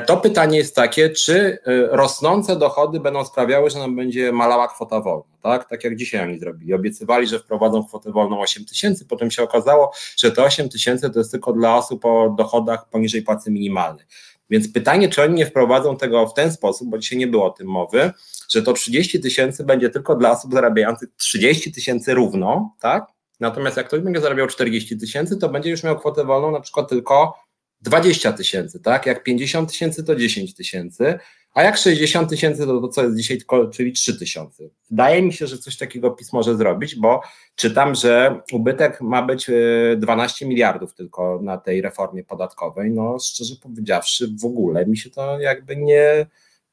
to 0.07 0.17
pytanie 0.17 0.57
jest 0.57 0.75
takie, 0.75 1.09
czy 1.09 1.57
e, 1.65 1.87
rosnące 1.87 2.55
dochody 2.55 2.99
będą 2.99 3.25
sprawiały, 3.25 3.69
że 3.69 3.79
nam 3.79 3.95
będzie 3.95 4.31
malała 4.31 4.67
kwota 4.67 5.01
wolna, 5.01 5.23
tak? 5.41 5.69
Tak 5.69 5.83
jak 5.83 5.95
dzisiaj 5.95 6.29
oni 6.29 6.39
zrobili. 6.39 6.73
Obiecywali, 6.73 7.27
że 7.27 7.39
wprowadzą 7.39 7.83
kwotę 7.83 8.11
wolną 8.11 8.41
8 8.41 8.65
tysięcy, 8.65 9.05
potem 9.05 9.31
się 9.31 9.43
okazało, 9.43 9.91
że 10.17 10.31
te 10.31 10.43
8 10.43 10.69
tysięcy 10.69 11.09
to 11.09 11.19
jest 11.19 11.31
tylko 11.31 11.53
dla 11.53 11.75
osób 11.75 12.05
o 12.05 12.35
dochodach 12.37 12.89
poniżej 12.89 13.21
płacy 13.21 13.51
minimalnej. 13.51 14.05
Więc 14.49 14.71
pytanie, 14.71 15.09
czy 15.09 15.23
oni 15.23 15.33
nie 15.33 15.45
wprowadzą 15.45 15.97
tego 15.97 16.27
w 16.27 16.33
ten 16.33 16.51
sposób, 16.51 16.89
bo 16.89 16.97
dzisiaj 16.97 17.19
nie 17.19 17.27
było 17.27 17.45
o 17.45 17.49
tym 17.49 17.67
mowy, 17.67 18.11
że 18.49 18.61
to 18.61 18.73
30 18.73 19.19
tysięcy 19.19 19.63
będzie 19.63 19.89
tylko 19.89 20.15
dla 20.15 20.31
osób 20.31 20.53
zarabiających 20.53 21.09
30 21.17 21.71
tysięcy 21.71 22.13
równo, 22.13 22.75
tak? 22.79 23.05
Natomiast 23.39 23.77
jak 23.77 23.87
ktoś 23.87 24.01
będzie 24.01 24.21
zarabiał 24.21 24.47
40 24.47 24.97
tysięcy, 24.97 25.37
to 25.37 25.49
będzie 25.49 25.69
już 25.69 25.83
miał 25.83 25.99
kwotę 25.99 26.25
wolną 26.25 26.51
na 26.51 26.59
przykład 26.59 26.89
tylko 26.89 27.44
20 27.85 28.33
tysięcy, 28.33 28.79
tak? 28.79 29.05
Jak 29.05 29.23
50 29.23 29.69
tysięcy 29.69 30.03
to 30.03 30.15
10 30.15 30.55
tysięcy, 30.55 31.19
a 31.53 31.63
jak 31.63 31.77
60 31.77 32.29
tysięcy 32.29 32.65
to, 32.65 32.81
to 32.81 32.87
co 32.87 33.03
jest 33.03 33.15
dzisiaj, 33.17 33.37
czyli 33.73 33.91
3 33.93 34.19
tysiące. 34.19 34.63
Wydaje 34.89 35.21
mi 35.21 35.33
się, 35.33 35.47
że 35.47 35.57
coś 35.57 35.77
takiego 35.77 36.11
PiS 36.11 36.33
może 36.33 36.57
zrobić, 36.57 36.95
bo 36.95 37.21
czytam, 37.55 37.95
że 37.95 38.41
ubytek 38.51 39.01
ma 39.01 39.21
być 39.21 39.51
12 39.97 40.45
e, 40.45 40.49
miliardów 40.49 40.93
tylko 40.93 41.39
na 41.43 41.57
tej 41.57 41.81
reformie 41.81 42.23
podatkowej. 42.23 42.91
No 42.91 43.17
szczerze 43.19 43.55
powiedziawszy, 43.61 44.27
w 44.41 44.45
ogóle 44.45 44.85
mi 44.85 44.97
się 44.97 45.09
to 45.09 45.39
jakby 45.39 45.75
nie, 45.75 46.25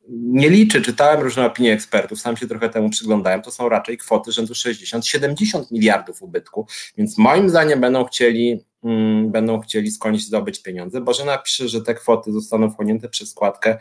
nie 0.08 0.50
liczy. 0.50 0.82
Czytałem 0.82 1.20
różne 1.20 1.46
opinie 1.46 1.72
ekspertów, 1.72 2.20
sam 2.20 2.36
się 2.36 2.46
trochę 2.46 2.68
temu 2.68 2.90
przyglądałem. 2.90 3.42
To 3.42 3.50
są 3.50 3.68
raczej 3.68 3.98
kwoty 3.98 4.32
rzędu 4.32 4.52
60-70 4.52 5.72
miliardów 5.72 6.22
ubytku, 6.22 6.66
więc 6.96 7.18
moim 7.18 7.50
zdaniem 7.50 7.80
będą 7.80 8.04
chcieli 8.04 8.64
mm, 8.84 9.30
będą 9.30 9.60
chcieli 9.60 9.90
skądś 9.90 10.22
zdobyć 10.22 10.62
pieniądze. 10.62 11.00
Boże 11.00 11.24
napisze, 11.24 11.68
że 11.68 11.82
te 11.82 11.94
kwoty 11.94 12.32
zostaną 12.32 12.70
wchłonięte 12.70 13.08
przez 13.08 13.30
składkę 13.30 13.78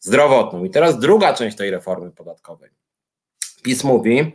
zdrowotną. 0.00 0.64
I 0.64 0.70
teraz 0.70 0.98
druga 0.98 1.34
część 1.34 1.56
tej 1.56 1.70
reformy 1.70 2.10
podatkowej. 2.10 2.70
PiS 3.62 3.84
mówi, 3.84 4.32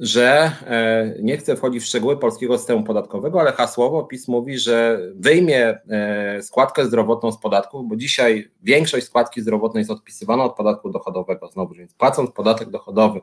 że 0.00 0.52
e, 0.66 1.14
nie 1.22 1.36
chce 1.36 1.56
wchodzić 1.56 1.82
w 1.82 1.86
szczegóły 1.86 2.16
polskiego 2.16 2.58
systemu 2.58 2.84
podatkowego, 2.84 3.40
ale 3.40 3.52
hasłowo 3.52 4.04
PiS 4.04 4.28
mówi, 4.28 4.58
że 4.58 5.00
wyjmie 5.14 5.78
e, 5.90 6.42
składkę 6.42 6.86
zdrowotną 6.86 7.32
z 7.32 7.40
podatku, 7.40 7.84
bo 7.84 7.96
dzisiaj 7.96 8.50
większość 8.62 9.06
składki 9.06 9.42
zdrowotnej 9.42 9.80
jest 9.80 9.90
odpisywana 9.90 10.44
od 10.44 10.56
podatku 10.56 10.90
dochodowego 10.90 11.48
znowu, 11.48 11.74
więc 11.74 11.94
płacąc 11.94 12.30
podatek 12.30 12.70
dochodowy 12.70 13.20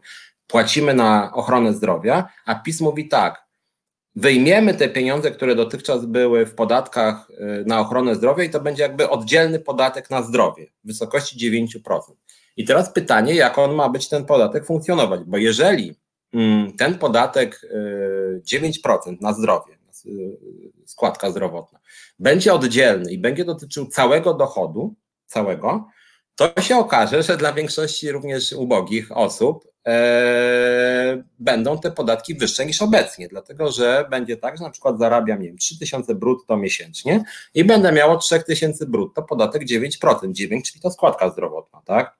płacimy 0.47 0.93
na 0.93 1.33
ochronę 1.33 1.73
zdrowia, 1.73 2.29
a 2.45 2.55
PiS 2.55 2.81
mówi 2.81 3.07
tak, 3.07 3.45
wyjmiemy 4.15 4.73
te 4.73 4.89
pieniądze, 4.89 5.31
które 5.31 5.55
dotychczas 5.55 6.05
były 6.05 6.45
w 6.45 6.55
podatkach 6.55 7.29
y, 7.29 7.63
na 7.65 7.79
ochronę 7.79 8.15
zdrowia 8.15 8.43
i 8.43 8.49
to 8.49 8.59
będzie 8.59 8.83
jakby 8.83 9.09
oddzielny 9.09 9.59
podatek 9.59 10.09
na 10.09 10.21
zdrowie 10.21 10.67
w 10.83 10.87
wysokości 10.87 11.51
9%. 11.85 11.99
I 12.57 12.65
teraz 12.65 12.93
pytanie, 12.93 13.35
jak 13.35 13.57
on 13.57 13.75
ma 13.75 13.89
być 13.89 14.09
ten 14.09 14.25
podatek 14.25 14.65
funkcjonować, 14.65 15.21
bo 15.25 15.37
jeżeli 15.37 15.95
ten 16.77 16.97
podatek 16.99 17.61
9% 18.43 19.13
y, 19.13 19.17
na 19.21 19.33
zdrowie, 19.33 19.77
y, 20.05 20.37
składka 20.85 21.31
zdrowotna, 21.31 21.79
będzie 22.19 22.53
oddzielny 22.53 23.11
i 23.11 23.17
będzie 23.17 23.45
dotyczył 23.45 23.87
całego 23.87 24.33
dochodu, 24.33 24.95
całego, 25.25 25.87
to 26.37 26.61
się 26.61 26.77
okaże, 26.77 27.23
że 27.23 27.37
dla 27.37 27.53
większości 27.53 28.11
również 28.11 28.53
ubogich 28.53 29.17
osób 29.17 29.67
e, 29.87 31.23
będą 31.39 31.79
te 31.79 31.91
podatki 31.91 32.35
wyższe 32.35 32.65
niż 32.65 32.81
obecnie, 32.81 33.27
dlatego 33.27 33.71
że 33.71 34.05
będzie 34.09 34.37
tak, 34.37 34.57
że 34.57 34.63
na 34.63 34.69
przykład 34.69 34.99
zarabiam, 34.99 35.41
nie 35.41 35.47
wiem, 35.47 35.57
3000 35.57 36.15
brutto 36.15 36.57
miesięcznie 36.57 37.23
i 37.53 37.63
będę 37.63 37.91
miało 37.91 38.17
3000 38.17 38.85
brutto 38.85 39.23
podatek 39.23 39.63
9%, 39.63 40.31
9, 40.31 40.71
czyli 40.71 40.81
to 40.81 40.91
składka 40.91 41.29
zdrowotna, 41.29 41.81
tak? 41.85 42.16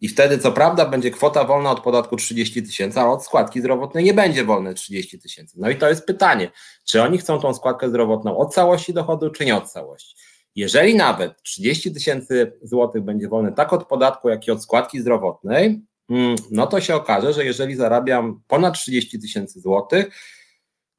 I 0.00 0.08
wtedy, 0.08 0.38
co 0.38 0.52
prawda, 0.52 0.86
będzie 0.86 1.10
kwota 1.10 1.44
wolna 1.44 1.70
od 1.70 1.80
podatku 1.80 2.16
30 2.16 2.62
tysięcy, 2.62 3.00
a 3.00 3.06
od 3.06 3.24
składki 3.24 3.60
zdrowotnej 3.60 4.04
nie 4.04 4.14
będzie 4.14 4.44
wolne 4.44 4.74
30 4.74 5.18
tysięcy. 5.18 5.56
No 5.60 5.70
i 5.70 5.76
to 5.76 5.88
jest 5.88 6.06
pytanie, 6.06 6.50
czy 6.84 7.02
oni 7.02 7.18
chcą 7.18 7.40
tą 7.40 7.54
składkę 7.54 7.88
zdrowotną 7.88 8.36
od 8.36 8.54
całości 8.54 8.92
dochodu, 8.92 9.30
czy 9.30 9.44
nie 9.44 9.56
od 9.56 9.70
całości. 9.70 10.16
Jeżeli 10.56 10.94
nawet 10.94 11.42
30 11.42 11.92
tysięcy 11.92 12.52
złotych 12.62 13.02
będzie 13.02 13.28
wolne 13.28 13.52
tak 13.52 13.72
od 13.72 13.86
podatku, 13.86 14.28
jak 14.28 14.46
i 14.46 14.50
od 14.50 14.62
składki 14.62 15.00
zdrowotnej, 15.00 15.82
mm, 16.10 16.36
no 16.50 16.66
to 16.66 16.80
się 16.80 16.94
okaże, 16.94 17.32
że 17.32 17.44
jeżeli 17.44 17.74
zarabiam 17.74 18.40
ponad 18.48 18.74
30 18.74 19.20
tysięcy 19.20 19.60
złotych, 19.60 20.10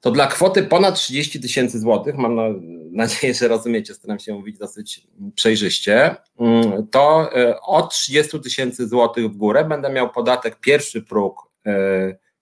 to 0.06 0.12
dla 0.12 0.28
kwoty 0.28 0.63
ponad 0.63 0.96
30 0.96 1.39
tysięcy 1.39 1.80
złotych, 1.80 2.15
mam 2.18 2.36
nadzieję, 2.91 3.34
że 3.34 3.48
rozumiecie, 3.48 3.94
staram 3.94 4.20
się 4.20 4.34
mówić 4.34 4.58
dosyć 4.58 5.08
przejrzyście, 5.36 6.15
mm, 6.39 6.88
to 6.88 7.36
e, 7.36 7.62
od 7.62 7.91
30 7.91 8.39
tysięcy 8.39 8.88
złotych 8.88 9.26
w 9.26 9.38
górę 9.38 9.65
będę 9.65 9.89
miał 9.89 10.12
podatek 10.12 10.60
pierwszy 10.60 11.02
próg 11.02 11.52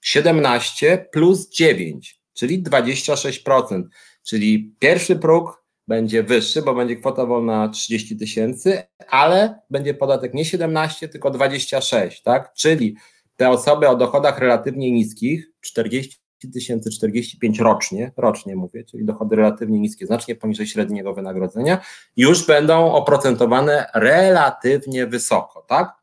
17 0.01 0.93
e, 0.93 0.97
plus 0.97 1.49
9, 1.49 2.21
czyli 2.33 2.63
26%, 2.63 3.83
czyli 4.23 4.75
pierwszy 4.79 5.15
próg 5.15 5.63
będzie 5.87 6.23
wyższy, 6.23 6.61
bo 6.61 6.75
będzie 6.75 6.95
kwota 6.95 7.25
wolna 7.25 7.69
30 7.69 8.17
tysięcy, 8.17 8.83
ale 9.07 9.59
będzie 9.69 9.93
podatek 9.93 10.33
nie 10.33 10.45
17, 10.45 11.07
tylko 11.07 11.31
26, 11.31 12.21
tak? 12.21 12.53
Czyli 12.53 12.95
te 13.35 13.49
osoby 13.49 13.89
o 13.89 13.95
dochodach 13.95 14.39
relatywnie 14.39 14.91
niskich, 14.91 15.51
40 15.61 16.22
tysięcy 16.51 16.89
45 16.89 17.59
rocznie, 17.59 18.11
rocznie 18.17 18.55
mówię, 18.55 18.83
czyli 18.83 19.05
dochody 19.05 19.35
relatywnie 19.35 19.79
niskie, 19.79 20.05
znacznie 20.05 20.35
poniżej 20.35 20.67
średniego 20.67 21.13
wynagrodzenia, 21.13 21.81
już 22.17 22.47
będą 22.47 22.91
oprocentowane 22.91 23.89
relatywnie 23.93 25.07
wysoko, 25.07 25.61
tak? 25.67 26.02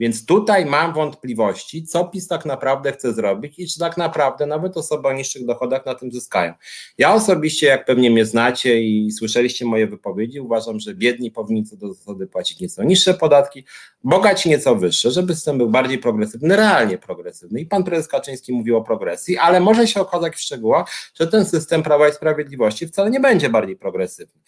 Więc 0.00 0.26
tutaj 0.26 0.66
mam 0.66 0.92
wątpliwości, 0.92 1.84
co 1.84 2.04
PiS 2.04 2.28
tak 2.28 2.46
naprawdę 2.46 2.92
chce 2.92 3.14
zrobić 3.14 3.58
i 3.58 3.68
czy 3.68 3.78
tak 3.78 3.96
naprawdę 3.96 4.46
nawet 4.46 4.76
osoby 4.76 5.08
o 5.08 5.12
niższych 5.12 5.46
dochodach 5.46 5.86
na 5.86 5.94
tym 5.94 6.12
zyskają. 6.12 6.52
Ja 6.98 7.14
osobiście, 7.14 7.66
jak 7.66 7.84
pewnie 7.84 8.10
mnie 8.10 8.24
znacie 8.24 8.80
i 8.80 9.10
słyszeliście 9.10 9.64
moje 9.64 9.86
wypowiedzi, 9.86 10.40
uważam, 10.40 10.80
że 10.80 10.94
biedni 10.94 11.30
powinni 11.30 11.64
co 11.64 11.76
do 11.76 11.94
zasady 11.94 12.26
płacić 12.26 12.60
nieco 12.60 12.84
niższe 12.84 13.14
podatki, 13.14 13.64
bogaci 14.04 14.48
nieco 14.48 14.76
wyższe, 14.76 15.10
żeby 15.10 15.34
system 15.34 15.58
był 15.58 15.70
bardziej 15.70 15.98
progresywny, 15.98 16.56
realnie 16.56 16.98
progresywny. 16.98 17.60
I 17.60 17.66
pan 17.66 17.84
prezes 17.84 18.08
Kaczyński 18.08 18.52
mówił 18.52 18.76
o 18.76 18.82
progresji, 18.82 19.38
ale 19.38 19.60
może 19.60 19.86
się 19.86 20.00
okazać 20.00 20.34
w 20.34 20.40
szczegółach, 20.40 20.90
że 21.14 21.26
ten 21.26 21.44
system 21.44 21.82
Prawa 21.82 22.08
i 22.08 22.12
Sprawiedliwości 22.12 22.86
wcale 22.86 23.10
nie 23.10 23.20
będzie 23.20 23.50
bardziej 23.50 23.76
progresywny. 23.76 24.40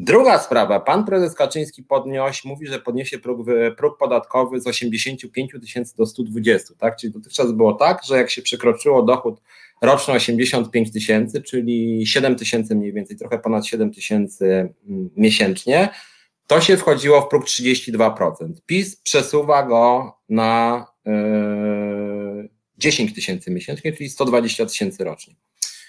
Druga 0.00 0.38
sprawa, 0.38 0.80
pan 0.80 1.04
prezes 1.04 1.34
Kaczyński 1.34 1.82
podniósł, 1.82 2.48
mówi, 2.48 2.66
że 2.66 2.78
podniesie 2.78 3.18
próg, 3.18 3.46
próg 3.76 3.98
podatkowy 3.98 4.60
z 4.60 4.66
85 4.66 5.52
tysięcy 5.60 5.96
do 5.96 6.06
120, 6.06 6.74
tak? 6.78 6.96
Czyli 6.96 7.12
dotychczas 7.12 7.52
było 7.52 7.72
tak, 7.72 8.04
że 8.04 8.16
jak 8.16 8.30
się 8.30 8.42
przekroczyło 8.42 9.02
dochód 9.02 9.40
roczny 9.82 10.14
85 10.14 10.92
tysięcy, 10.92 11.42
czyli 11.42 12.06
7 12.06 12.36
tysięcy 12.36 12.74
mniej 12.74 12.92
więcej, 12.92 13.16
trochę 13.16 13.38
ponad 13.38 13.66
7 13.66 13.92
tysięcy 13.92 14.74
mm, 14.88 15.10
miesięcznie, 15.16 15.88
to 16.46 16.60
się 16.60 16.76
wchodziło 16.76 17.20
w 17.20 17.28
próg 17.28 17.44
32%. 17.44 18.52
PiS 18.66 18.96
przesuwa 18.96 19.62
go 19.62 20.12
na 20.28 20.86
yy, 21.04 22.48
10 22.78 23.14
tysięcy 23.14 23.50
miesięcznie, 23.50 23.92
czyli 23.92 24.10
120 24.10 24.66
tysięcy 24.66 25.04
rocznie 25.04 25.34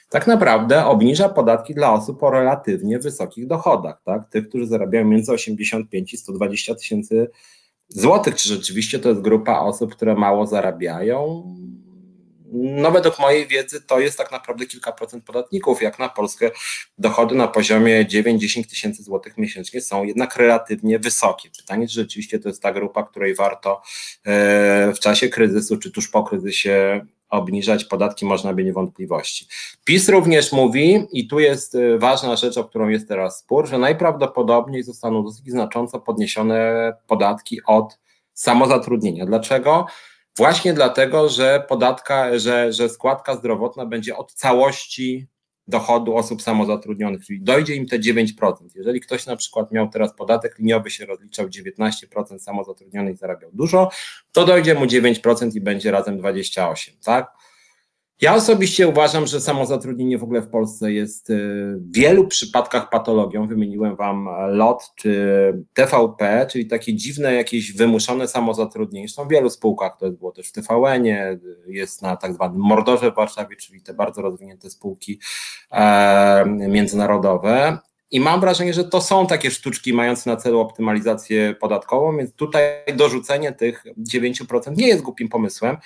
tak 0.09 0.27
naprawdę 0.27 0.85
obniża 0.85 1.29
podatki 1.29 1.73
dla 1.73 1.93
osób 1.93 2.23
o 2.23 2.31
relatywnie 2.31 2.99
wysokich 2.99 3.47
dochodach, 3.47 4.01
tak? 4.05 4.29
Tych, 4.29 4.49
którzy 4.49 4.67
zarabiają 4.67 5.05
między 5.05 5.31
85 5.31 6.13
i 6.13 6.17
120 6.17 6.75
tysięcy 6.75 7.29
złotych. 7.87 8.35
Czy 8.35 8.49
rzeczywiście 8.49 8.99
to 8.99 9.09
jest 9.09 9.21
grupa 9.21 9.59
osób, 9.59 9.95
które 9.95 10.15
mało 10.15 10.47
zarabiają? 10.47 11.43
No, 12.51 12.91
według 12.91 13.19
mojej 13.19 13.47
wiedzy 13.47 13.81
to 13.81 13.99
jest 13.99 14.17
tak 14.17 14.31
naprawdę 14.31 14.65
kilka 14.65 14.91
procent 14.91 15.23
podatników. 15.23 15.81
Jak 15.81 15.99
na 15.99 16.09
Polskę 16.09 16.51
dochody 16.97 17.35
na 17.35 17.47
poziomie 17.47 18.05
9-10 18.05 18.69
tysięcy 18.69 19.03
złotych 19.03 19.37
miesięcznie 19.37 19.81
są 19.81 20.03
jednak 20.03 20.35
relatywnie 20.35 20.99
wysokie. 20.99 21.49
Pytanie, 21.57 21.87
czy 21.87 21.93
rzeczywiście 21.93 22.39
to 22.39 22.49
jest 22.49 22.61
ta 22.61 22.73
grupa, 22.73 23.03
której 23.03 23.35
warto 23.35 23.81
e, 24.25 24.93
w 24.95 24.99
czasie 24.99 25.29
kryzysu, 25.29 25.77
czy 25.77 25.91
tuż 25.91 26.09
po 26.09 26.23
kryzysie 26.23 27.05
obniżać 27.29 27.85
podatki 27.85 28.25
można 28.25 28.53
by 28.53 28.63
niewątpliwości. 28.63 29.47
PiS 29.83 30.09
również 30.09 30.51
mówi, 30.51 31.07
i 31.11 31.27
tu 31.27 31.39
jest 31.39 31.75
y, 31.75 31.99
ważna 31.99 32.35
rzecz, 32.35 32.57
o 32.57 32.63
którą 32.63 32.87
jest 32.87 33.07
teraz 33.07 33.39
spór, 33.39 33.67
że 33.67 33.77
najprawdopodobniej 33.77 34.83
zostaną 34.83 35.23
dosyć 35.23 35.51
znacząco 35.51 35.99
podniesione 35.99 36.93
podatki 37.07 37.59
od 37.65 37.99
samozatrudnienia. 38.33 39.25
Dlaczego? 39.25 39.85
Właśnie 40.37 40.73
dlatego, 40.73 41.29
że 41.29 41.65
podatka, 41.69 42.39
że, 42.39 42.73
że 42.73 42.89
składka 42.89 43.35
zdrowotna 43.35 43.85
będzie 43.85 44.17
od 44.17 44.33
całości 44.33 45.27
dochodu 45.69 46.15
osób 46.15 46.41
samozatrudnionych, 46.41 47.25
czyli 47.25 47.41
dojdzie 47.41 47.75
im 47.75 47.85
te 47.85 47.99
9%. 47.99 48.53
Jeżeli 48.75 49.01
ktoś 49.01 49.25
na 49.25 49.35
przykład 49.35 49.71
miał 49.71 49.89
teraz 49.89 50.15
podatek 50.15 50.59
liniowy, 50.59 50.89
się 50.89 51.05
rozliczał 51.05 51.47
19% 51.47 52.39
samozatrudnionych 52.39 53.17
zarabiał 53.17 53.49
dużo, 53.53 53.89
to 54.31 54.45
dojdzie 54.45 54.75
mu 54.75 54.85
9% 54.85 55.55
i 55.55 55.61
będzie 55.61 55.91
razem 55.91 56.17
28%, 56.17 56.91
tak? 57.03 57.38
Ja 58.21 58.35
osobiście 58.35 58.87
uważam, 58.87 59.27
że 59.27 59.41
samozatrudnienie 59.41 60.17
w 60.17 60.23
ogóle 60.23 60.41
w 60.41 60.49
Polsce 60.49 60.91
jest 60.93 61.29
y, 61.29 61.33
w 61.77 61.95
wielu 61.95 62.27
przypadkach 62.27 62.89
patologią. 62.89 63.47
Wymieniłem 63.47 63.95
Wam 63.95 64.29
LOT 64.47 64.91
czy 64.95 65.63
TVP, 65.73 66.47
czyli 66.51 66.67
takie 66.67 66.93
dziwne, 66.93 67.33
jakieś 67.33 67.73
wymuszone 67.73 68.27
samozatrudnienie. 68.27 69.07
Zresztą 69.07 69.25
w 69.25 69.31
wielu 69.31 69.49
spółkach 69.49 69.97
to 69.99 70.11
było 70.11 70.31
też 70.31 70.47
w 70.47 70.51
TVN-ie, 70.51 71.39
jest 71.67 72.01
na 72.01 72.17
tak 72.17 72.33
zwanym 72.33 72.61
Mordorze 72.61 73.11
w 73.11 73.15
Warszawie, 73.15 73.55
czyli 73.55 73.81
te 73.81 73.93
bardzo 73.93 74.21
rozwinięte 74.21 74.69
spółki 74.69 75.19
e, 75.71 76.45
międzynarodowe. 76.45 77.77
I 78.11 78.19
mam 78.19 78.41
wrażenie, 78.41 78.73
że 78.73 78.83
to 78.83 79.01
są 79.01 79.27
takie 79.27 79.51
sztuczki 79.51 79.93
mające 79.93 80.29
na 80.29 80.35
celu 80.35 80.59
optymalizację 80.59 81.55
podatkową, 81.59 82.17
więc 82.17 82.33
tutaj 82.33 82.63
dorzucenie 82.95 83.51
tych 83.51 83.83
9% 84.13 84.77
nie 84.77 84.87
jest 84.87 85.01
głupim 85.01 85.29
pomysłem. 85.29 85.77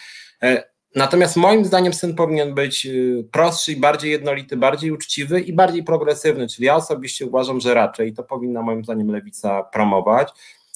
E, 0.43 0.72
Natomiast 0.95 1.35
moim 1.35 1.65
zdaniem 1.65 1.93
syn 1.93 2.15
powinien 2.15 2.53
być 2.53 2.85
y, 2.85 3.27
prostszy 3.31 3.71
i 3.71 3.75
bardziej 3.75 4.11
jednolity, 4.11 4.57
bardziej 4.57 4.91
uczciwy 4.91 5.41
i 5.41 5.53
bardziej 5.53 5.83
progresywny. 5.83 6.47
Czyli 6.47 6.65
ja 6.65 6.75
osobiście 6.75 7.25
uważam, 7.25 7.61
że 7.61 7.73
raczej 7.73 8.13
to 8.13 8.23
powinna 8.23 8.61
moim 8.61 8.83
zdaniem 8.83 9.11
lewica 9.11 9.63
promować, 9.63 10.29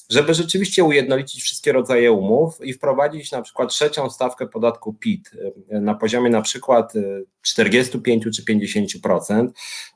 żeby 0.09 0.33
rzeczywiście 0.33 0.83
ujednolicić 0.83 1.43
wszystkie 1.43 1.71
rodzaje 1.71 2.11
umów 2.11 2.59
i 2.61 2.73
wprowadzić 2.73 3.31
na 3.31 3.41
przykład 3.41 3.69
trzecią 3.69 4.09
stawkę 4.09 4.47
podatku 4.47 4.93
PIT 4.93 5.31
y, 5.33 5.81
na 5.81 5.95
poziomie 5.95 6.29
na 6.29 6.41
przykład 6.41 6.93
45 7.41 8.27
y, 8.27 8.31
czy 8.31 8.43
50%, 8.43 9.47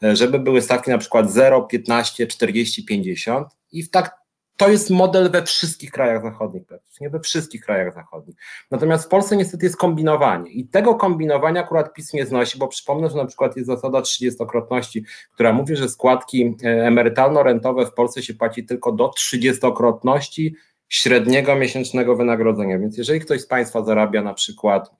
żeby 0.01 0.39
były 0.39 0.61
stawki 0.61 0.91
na 0.91 0.97
przykład 0.97 1.31
0, 1.31 1.61
15, 1.63 2.27
40, 2.27 2.85
50 2.85 3.47
i 3.71 3.83
w 3.83 3.89
tak 3.89 4.20
to 4.61 4.69
jest 4.69 4.89
model 4.89 5.31
we 5.31 5.43
wszystkich 5.43 5.91
krajach 5.91 6.23
zachodnich, 6.23 6.65
praktycznie 6.65 7.09
we 7.09 7.19
wszystkich 7.19 7.61
krajach 7.61 7.93
zachodnich. 7.93 8.35
Natomiast 8.71 9.05
w 9.05 9.07
Polsce 9.07 9.37
niestety 9.37 9.65
jest 9.65 9.77
kombinowanie 9.77 10.51
i 10.51 10.67
tego 10.67 10.95
kombinowania 10.95 11.61
akurat 11.61 11.93
PiS 11.93 12.13
nie 12.13 12.25
znosi, 12.25 12.59
bo 12.59 12.67
przypomnę, 12.67 13.09
że 13.09 13.17
na 13.17 13.25
przykład 13.25 13.55
jest 13.57 13.67
zasada 13.67 13.99
30-krotności, 13.99 15.01
która 15.33 15.53
mówi, 15.53 15.75
że 15.75 15.89
składki 15.89 16.55
e, 16.63 16.87
emerytalno-rentowe 16.87 17.85
w 17.85 17.93
Polsce 17.93 18.23
się 18.23 18.33
płaci 18.33 18.65
tylko 18.65 18.91
do 18.91 19.07
30-krotności 19.07 20.51
średniego 20.89 21.55
miesięcznego 21.55 22.15
wynagrodzenia. 22.15 22.79
Więc 22.79 22.97
jeżeli 22.97 23.19
ktoś 23.19 23.41
z 23.41 23.47
Państwa 23.47 23.83
zarabia 23.83 24.21
na 24.21 24.33
przykład 24.33 24.91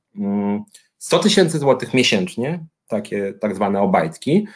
100 0.97 1.17
mm, 1.17 1.23
tysięcy 1.23 1.59
złotych 1.59 1.93
miesięcznie, 1.93 2.65
takie 2.87 3.33
tak 3.33 3.55
zwane 3.55 3.81
obajtki, 3.81 4.47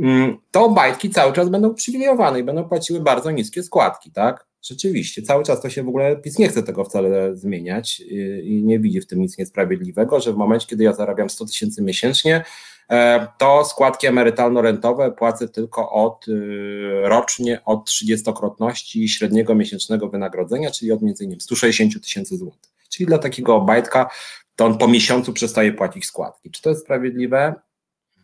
mm, 0.00 0.36
to 0.50 0.70
bajtki 0.70 1.10
cały 1.10 1.32
czas 1.32 1.48
będą 1.48 1.68
uprzywilejowane 1.68 2.40
i 2.40 2.44
będą 2.44 2.64
płaciły 2.64 3.00
bardzo 3.00 3.30
niskie 3.30 3.62
składki, 3.62 4.12
tak? 4.12 4.47
Rzeczywiście, 4.62 5.22
cały 5.22 5.44
czas 5.44 5.62
to 5.62 5.70
się 5.70 5.82
w 5.82 5.88
ogóle 5.88 6.16
PiS 6.16 6.38
nie 6.38 6.48
chce 6.48 6.62
tego 6.62 6.84
wcale 6.84 7.36
zmieniać 7.36 8.00
i 8.42 8.62
nie 8.64 8.78
widzi 8.78 9.00
w 9.00 9.06
tym 9.06 9.20
nic 9.20 9.38
niesprawiedliwego, 9.38 10.20
że 10.20 10.32
w 10.32 10.36
momencie, 10.36 10.66
kiedy 10.66 10.84
ja 10.84 10.92
zarabiam 10.92 11.30
100 11.30 11.46
tysięcy 11.46 11.82
miesięcznie, 11.82 12.44
e, 12.90 13.26
to 13.38 13.64
składki 13.64 14.06
emerytalno-rentowe 14.06 15.12
płacę 15.12 15.48
tylko 15.48 15.90
od 15.90 16.28
y, 16.28 17.00
rocznie 17.02 17.64
od 17.64 17.88
30-krotności 17.88 19.08
średniego 19.08 19.54
miesięcznego 19.54 20.08
wynagrodzenia, 20.08 20.70
czyli 20.70 20.92
od 20.92 21.02
między 21.02 21.24
innymi 21.24 21.40
160 21.40 22.02
tysięcy 22.02 22.36
złotych. 22.36 22.72
Czyli 22.88 23.06
dla 23.06 23.18
takiego 23.18 23.56
obajtka 23.56 24.10
to 24.56 24.66
on 24.66 24.78
po 24.78 24.88
miesiącu 24.88 25.32
przestaje 25.32 25.72
płacić 25.72 26.06
składki. 26.06 26.50
Czy 26.50 26.62
to 26.62 26.70
jest 26.70 26.82
sprawiedliwe? 26.82 27.54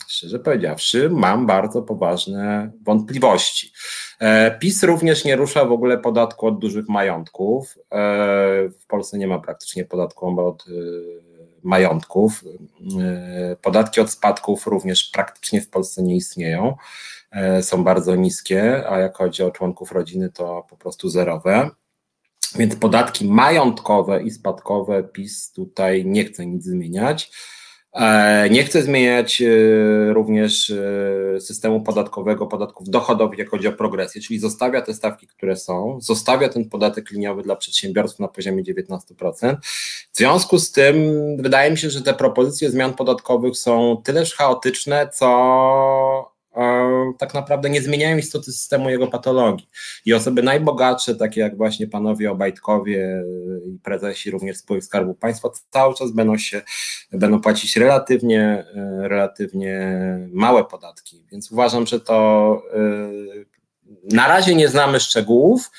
Szczerze 0.09 0.39
powiedziawszy, 0.39 1.11
mam 1.11 1.47
bardzo 1.47 1.83
poważne 1.83 2.73
wątpliwości. 2.83 3.73
E, 4.21 4.59
PiS 4.59 4.83
również 4.83 5.25
nie 5.25 5.37
rusza 5.37 5.65
w 5.65 5.73
ogóle 5.73 5.99
podatku 5.99 6.47
od 6.47 6.59
dużych 6.59 6.89
majątków. 6.89 7.79
E, 7.79 7.97
w 8.69 8.87
Polsce 8.89 9.19
nie 9.19 9.27
ma 9.27 9.39
praktycznie 9.39 9.85
podatku 9.85 10.41
od 10.41 10.63
e, 10.63 10.71
majątków. 11.63 12.45
Podatki 13.63 14.01
od 14.01 14.11
spadków 14.11 14.67
również 14.67 15.11
praktycznie 15.13 15.61
w 15.61 15.71
Polsce 15.71 16.03
nie 16.03 16.17
istnieją. 16.17 16.77
Są 17.61 17.85
bardzo 17.85 18.17
niskie, 18.17 18.89
a 18.89 18.99
jak 18.99 19.17
chodzi 19.17 19.43
o 19.43 19.51
członków 19.51 19.93
rodziny, 19.93 20.31
to 20.31 20.67
po 20.71 20.77
prostu 20.77 21.09
zerowe. 21.09 21.71
Więc 22.57 22.77
podatki 22.77 23.29
majątkowe 23.29 24.23
i 24.23 24.31
spadkowe 24.31 25.03
PiS 25.03 25.53
tutaj 25.53 26.05
nie 26.07 26.25
chce 26.25 26.47
nic 26.47 26.65
zmieniać. 26.65 27.33
E, 27.95 28.51
nie 28.51 28.65
chce 28.65 28.83
zmieniać 28.83 29.43
e, 29.43 29.47
również 30.13 30.71
e, 30.71 31.41
systemu 31.41 31.81
podatkowego, 31.81 32.47
podatków 32.47 32.89
dochodowych, 32.89 33.39
jak 33.39 33.51
chodzi 33.51 33.69
o 33.69 33.73
progresję, 33.73 34.23
czyli 34.23 34.39
zostawia 34.39 34.83
te 34.83 34.95
stawki, 34.95 35.27
które 35.27 35.57
są, 35.57 35.99
zostawia 36.01 36.49
ten 36.49 36.69
podatek 36.69 37.11
liniowy 37.11 37.43
dla 37.43 37.57
przedsiębiorstw 37.57 38.21
na 38.21 38.29
poziomie 38.29 38.63
19%. 38.63 39.57
W 40.13 40.17
związku 40.17 40.59
z 40.59 40.73
tym 40.73 40.97
wydaje 41.39 41.71
mi 41.71 41.79
się, 41.79 41.91
że 41.91 42.03
te 42.03 42.15
propozycje 42.15 42.71
zmian 42.71 42.95
podatkowych 42.95 43.57
są 43.57 44.03
tyleż 44.05 44.35
chaotyczne, 44.35 45.09
co 45.13 46.34
tak 47.19 47.35
naprawdę 47.35 47.71
nie 47.71 47.83
zmieniają 47.83 48.17
istoty 48.17 48.53
systemu 48.53 48.91
jego 48.91 49.07
patologii. 49.07 49.69
I 50.05 50.15
osoby 50.15 50.43
najbogatsze, 50.43 51.15
takie 51.15 51.41
jak 51.41 51.57
właśnie 51.57 51.87
panowie 51.87 52.31
Obajtkowie 52.31 53.23
i 53.67 53.79
prezesi 53.79 54.31
również 54.31 54.57
spółek 54.57 54.85
Skarbu 54.85 55.15
Państwa, 55.15 55.49
cały 55.71 55.95
czas 55.95 56.13
będą 56.13 56.39
się, 56.39 56.63
będą 57.13 57.41
płacić 57.41 57.77
relatywnie, 57.77 58.65
e, 58.77 59.09
relatywnie 59.09 59.99
małe 60.33 60.65
podatki. 60.65 61.27
Więc 61.33 61.53
uważam, 61.53 61.87
że 61.87 62.01
to 62.01 62.63
e, 62.75 62.79
na 64.17 64.29
razie 64.29 64.55
nie 64.55 64.69
znamy 64.69 65.01
szczegółów, 65.01 65.71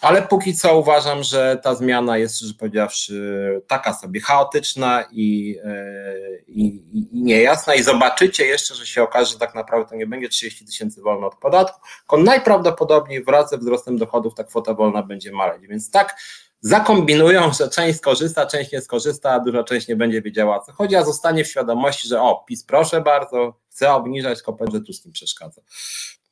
ale 0.00 0.22
póki 0.22 0.54
co 0.54 0.78
uważam, 0.78 1.22
że 1.22 1.60
ta 1.62 1.74
zmiana 1.74 2.18
jest, 2.18 2.40
że 2.40 2.54
powiedziawszy, 2.54 3.62
taka 3.66 3.94
sobie 3.94 4.20
chaotyczna 4.20 5.04
i, 5.10 5.58
e, 5.64 6.14
i, 6.46 6.66
i, 6.92 7.08
niejasna 7.12 7.74
i 7.74 7.82
zobaczycie 7.82 8.46
jeszcze, 8.46 8.74
że 8.74 8.86
się 8.86 9.02
okaże, 9.02 9.32
że 9.32 9.38
tak 9.38 9.54
naprawdę 9.54 9.90
to 9.90 9.96
nie 9.96 10.06
będzie 10.06 10.28
30 10.28 10.66
tysięcy 10.66 11.02
wolno 11.02 11.26
od 11.26 11.34
podatku, 11.34 11.80
tylko 11.98 12.16
najprawdopodobniej 12.16 13.24
wraz 13.24 13.50
ze 13.50 13.58
wzrostem 13.58 13.98
dochodów 13.98 14.34
ta 14.34 14.44
kwota 14.44 14.74
wolna 14.74 15.02
będzie 15.02 15.32
maleć, 15.32 15.66
więc 15.66 15.90
tak 15.90 16.16
zakombinują, 16.60 17.52
że 17.52 17.68
część 17.68 17.98
skorzysta, 17.98 18.46
część 18.46 18.72
nie 18.72 18.80
skorzysta, 18.80 19.30
a 19.30 19.40
duża 19.40 19.64
część 19.64 19.88
nie 19.88 19.96
będzie 19.96 20.22
wiedziała 20.22 20.60
co 20.60 20.72
chodzi, 20.72 20.96
a 20.96 21.04
zostanie 21.04 21.44
w 21.44 21.48
świadomości, 21.48 22.08
że 22.08 22.22
o, 22.22 22.44
PiS 22.48 22.64
proszę 22.64 23.00
bardzo, 23.00 23.54
chce 23.70 23.92
obniżać, 23.92 24.42
tylko 24.42 24.64
że 24.72 24.80
tu 24.80 24.92
z 24.92 25.02
tym 25.02 25.12
przeszkadza. 25.12 25.60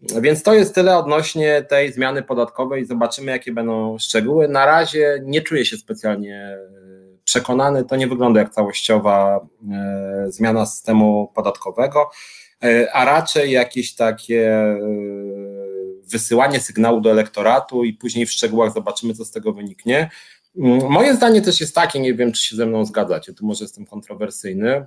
Więc 0.00 0.42
to 0.42 0.54
jest 0.54 0.74
tyle 0.74 0.98
odnośnie 0.98 1.62
tej 1.62 1.92
zmiany 1.92 2.22
podatkowej. 2.22 2.86
Zobaczymy, 2.86 3.32
jakie 3.32 3.52
będą 3.52 3.98
szczegóły. 3.98 4.48
Na 4.48 4.66
razie 4.66 5.20
nie 5.24 5.42
czuję 5.42 5.64
się 5.64 5.76
specjalnie 5.76 6.36
e, 6.36 6.58
przekonany. 7.24 7.84
To 7.84 7.96
nie 7.96 8.06
wygląda 8.06 8.40
jak 8.40 8.50
całościowa 8.50 9.40
e, 9.72 10.26
zmiana 10.28 10.66
systemu 10.66 11.32
podatkowego, 11.34 12.10
e, 12.64 12.92
a 12.92 13.04
raczej 13.04 13.50
jakieś 13.50 13.94
takie 13.94 14.76
wysyłanie 16.10 16.60
sygnału 16.60 17.00
do 17.00 17.10
elektoratu 17.10 17.84
i 17.84 17.92
później 17.92 18.26
w 18.26 18.32
szczegółach 18.32 18.72
zobaczymy, 18.72 19.14
co 19.14 19.24
z 19.24 19.30
tego 19.30 19.52
wyniknie. 19.52 20.10
Mm, 20.58 20.90
moje 20.90 21.14
zdanie 21.14 21.42
też 21.42 21.60
jest 21.60 21.74
takie, 21.74 22.00
nie 22.00 22.14
wiem, 22.14 22.32
czy 22.32 22.42
się 22.42 22.56
ze 22.56 22.66
mną 22.66 22.84
zgadzacie, 22.84 23.34
tu 23.34 23.46
może 23.46 23.64
jestem 23.64 23.86
kontrowersyjny. 23.86 24.86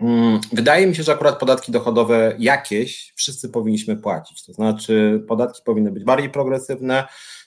Mm, 0.00 0.40
wydaje 0.52 0.86
mi 0.86 0.94
się, 0.94 1.02
że 1.02 1.12
akurat 1.12 1.38
podatki 1.38 1.72
dochodowe 1.72 2.34
jakieś 2.38 3.12
wszyscy 3.16 3.48
powinniśmy 3.48 3.96
płacić. 3.96 4.44
To 4.44 4.52
znaczy, 4.52 5.24
podatki 5.28 5.62
powinny 5.64 5.92
być 5.92 6.04
bardziej 6.04 6.30
progresywne, 6.30 7.04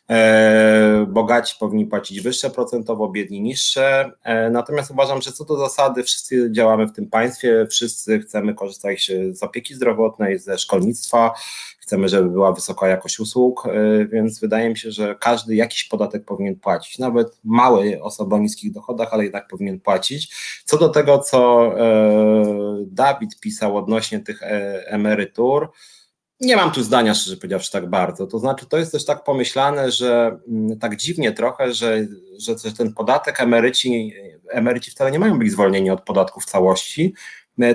e, 0.10 1.06
bogaci 1.10 1.56
powinni 1.60 1.86
płacić 1.86 2.22
wyższe 2.22 2.50
procentowo, 2.50 3.10
biedni 3.10 3.42
niższe. 3.42 4.12
E, 4.24 4.50
natomiast 4.50 4.92
uważam, 4.92 5.22
że 5.22 5.32
co 5.32 5.46
do 5.46 5.58
zasady, 5.58 6.04
wszyscy 6.04 6.52
działamy 6.52 6.88
w 6.88 6.94
tym 6.94 7.10
państwie, 7.10 7.68
wszyscy 7.70 8.20
chcemy 8.20 8.54
korzystać 8.54 9.12
z 9.32 9.44
opieki 9.44 9.76
zdrowotnej, 9.76 10.40
ze 10.40 10.58
szkolnictwa, 10.58 11.34
chcemy, 11.82 12.10
żeby 12.10 12.30
była 12.30 12.52
wysoka 12.52 12.88
jakość 12.88 13.20
usług, 13.20 13.66
e, 13.66 14.06
więc 14.06 14.40
wydaje 14.40 14.70
mi 14.70 14.78
się, 14.78 14.92
że 14.92 15.16
każdy 15.20 15.56
jakiś 15.56 15.84
podatek 15.84 16.26
powinien 16.26 16.56
płacić, 16.56 17.00
nawet 17.00 17.40
mały 17.44 18.02
osoba 18.02 18.36
o 18.36 18.40
niskich 18.40 18.72
dochodach, 18.72 19.10
ale 19.12 19.24
jednak 19.24 19.48
powinien 19.48 19.80
płacić. 19.80 20.36
Co 20.66 20.78
do 20.78 20.90
tego, 20.90 21.20
co 21.20 21.72
e, 21.80 22.86
Dawid 22.86 23.40
pisał 23.40 23.78
odnośnie 23.78 24.20
tych 24.20 24.44
e, 24.44 24.88
emerytur, 24.88 25.72
nie 26.42 26.56
mam 26.56 26.72
tu 26.72 26.84
zdania, 26.84 27.14
szczerze 27.14 27.38
powiedziawszy, 27.38 27.72
tak 27.72 27.90
bardzo. 27.90 28.28
To 28.28 28.40
znaczy, 28.40 28.66
to 28.66 28.78
jest 28.78 28.92
też 28.92 29.06
tak 29.06 29.24
pomyślane, 29.24 29.92
że 29.92 30.38
mm, 30.48 30.80
tak 30.80 30.96
dziwnie 30.96 31.32
trochę, 31.32 31.74
że, 31.74 32.08
że 32.40 32.56
ten 32.78 32.94
podatek 32.94 33.42
emeryci, 33.42 34.14
emeryci 34.50 34.92
wcale 34.92 35.12
nie 35.12 35.20
mają 35.20 35.40
być 35.40 35.52
zwolnieni 35.52 35.90
od 35.90 36.02
podatku 36.02 36.40
w 36.40 36.46
całości, 36.46 37.14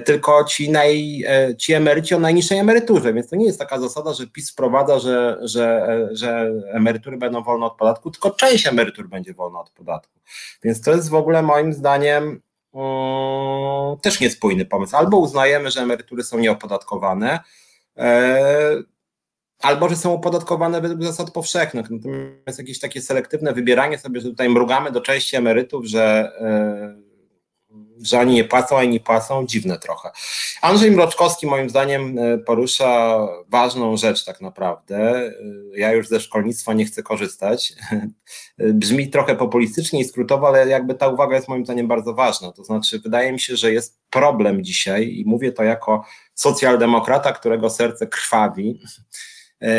tylko 0.05 0.45
ci, 0.45 0.71
naj, 0.71 1.25
e, 1.27 1.57
ci 1.57 1.73
emeryci 1.73 2.15
o 2.15 2.19
najniższej 2.19 2.59
emeryturze, 2.59 3.13
więc 3.13 3.29
to 3.29 3.37
nie 3.37 3.47
jest 3.47 3.59
taka 3.59 3.81
zasada, 3.81 4.15
że 4.15 4.27
PiS 4.27 4.51
wprowadza, 4.51 4.99
że, 4.99 5.39
że, 5.43 5.87
e, 5.89 6.17
że 6.17 6.53
emerytury 6.73 7.17
będą 7.17 7.43
wolne 7.43 7.67
od 7.67 7.77
podatku, 7.77 8.11
tylko 8.11 8.31
część 8.31 8.67
emerytur 8.67 9.09
będzie 9.09 9.35
wolna 9.35 9.61
od 9.61 9.71
podatku. 9.71 10.21
Więc 10.63 10.81
to 10.81 10.91
jest 10.91 11.11
w 11.11 11.15
ogóle 11.15 11.43
moim 11.43 11.73
zdaniem 11.73 12.41
um, 12.73 14.01
też 14.01 14.21
niespójny 14.21 14.65
pomysł. 14.65 14.97
Albo 14.97 15.17
uznajemy, 15.17 15.71
że 15.71 15.81
emerytury 15.81 16.23
są 16.23 16.39
nieopodatkowane, 16.39 17.41
e, 17.97 18.83
albo 19.61 19.89
że 19.89 19.97
są 19.97 20.15
opodatkowane 20.15 20.81
według 20.81 21.03
zasad 21.03 21.31
powszechnych. 21.31 21.91
Natomiast 21.91 22.59
jakieś 22.59 22.81
takie 22.81 23.03
selektywne 23.03 23.53
wybieranie 23.53 23.99
sobie, 23.99 24.21
że 24.21 24.29
tutaj 24.29 24.49
mrugamy 24.49 24.93
do 24.93 25.01
części 25.01 25.37
emerytów, 25.37 25.85
że 25.85 26.33
e, 26.41 27.06
że 28.03 28.21
oni 28.21 28.35
nie 28.35 28.45
płacą, 28.45 28.79
a 28.79 28.83
inni 28.83 29.01
płacą, 29.01 29.47
dziwne 29.47 29.79
trochę. 29.79 30.11
Andrzej 30.63 30.91
Mroczkowski 30.91 31.47
moim 31.47 31.71
zdaniem 31.71 32.19
e, 32.19 32.39
porusza 32.39 33.19
ważną 33.49 33.97
rzecz 33.97 34.25
tak 34.25 34.41
naprawdę. 34.41 34.97
E, 34.97 35.33
ja 35.77 35.93
już 35.93 36.09
ze 36.09 36.21
szkolnictwa 36.21 36.73
nie 36.73 36.85
chcę 36.85 37.03
korzystać. 37.03 37.73
Brzmi 38.59 39.11
trochę 39.11 39.37
populistycznie 39.37 40.01
i 40.01 40.05
skrótowo, 40.05 40.49
ale 40.49 40.69
jakby 40.69 40.95
ta 40.95 41.09
uwaga 41.09 41.37
jest 41.37 41.49
moim 41.49 41.65
zdaniem 41.65 41.89
bardzo 41.89 42.15
ważna. 42.15 42.53
To 42.53 42.65
znaczy 42.65 42.99
wydaje 42.99 43.33
mi 43.33 43.41
się, 43.41 43.57
że 43.57 43.73
jest 43.73 44.01
problem 44.11 44.65
dzisiaj 44.65 45.09
i 45.09 45.25
mówię 45.27 45.53
to 45.53 45.63
jako 45.63 46.05
socjaldemokrata, 46.35 47.33
którego 47.33 47.71
serce 47.71 48.07
krwawi, 48.07 48.81
E, 48.87 49.36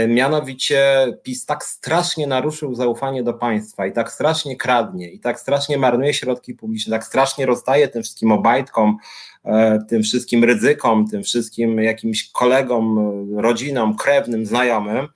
mianowicie 0.08 1.08
PiS 1.24 1.46
tak 1.46 1.64
strasznie 1.64 2.28
naruszył 2.28 2.76
zaufanie 2.76 3.24
do 3.24 3.34
państwa 3.34 3.88
i 3.88 3.92
tak 3.92 4.12
strasznie 4.12 4.56
kradnie 4.56 5.12
i 5.12 5.20
tak 5.20 5.40
strasznie 5.40 5.78
marnuje 5.78 6.14
środki 6.14 6.54
publiczne, 6.54 6.92
tak 6.92 7.06
strasznie 7.06 7.46
rozdaje 7.46 7.88
tym 7.88 8.04
wszystkim 8.04 8.32
obajtkom, 8.32 8.98
e, 9.46 9.80
tym 9.90 10.04
wszystkim 10.04 10.44
ryzykom, 10.44 11.08
tym 11.08 11.24
wszystkim 11.24 11.80
jakimś 11.80 12.32
kolegom, 12.32 12.98
rodzinom, 13.40 13.96
krewnym, 13.96 14.46
znajomym, 14.46 15.08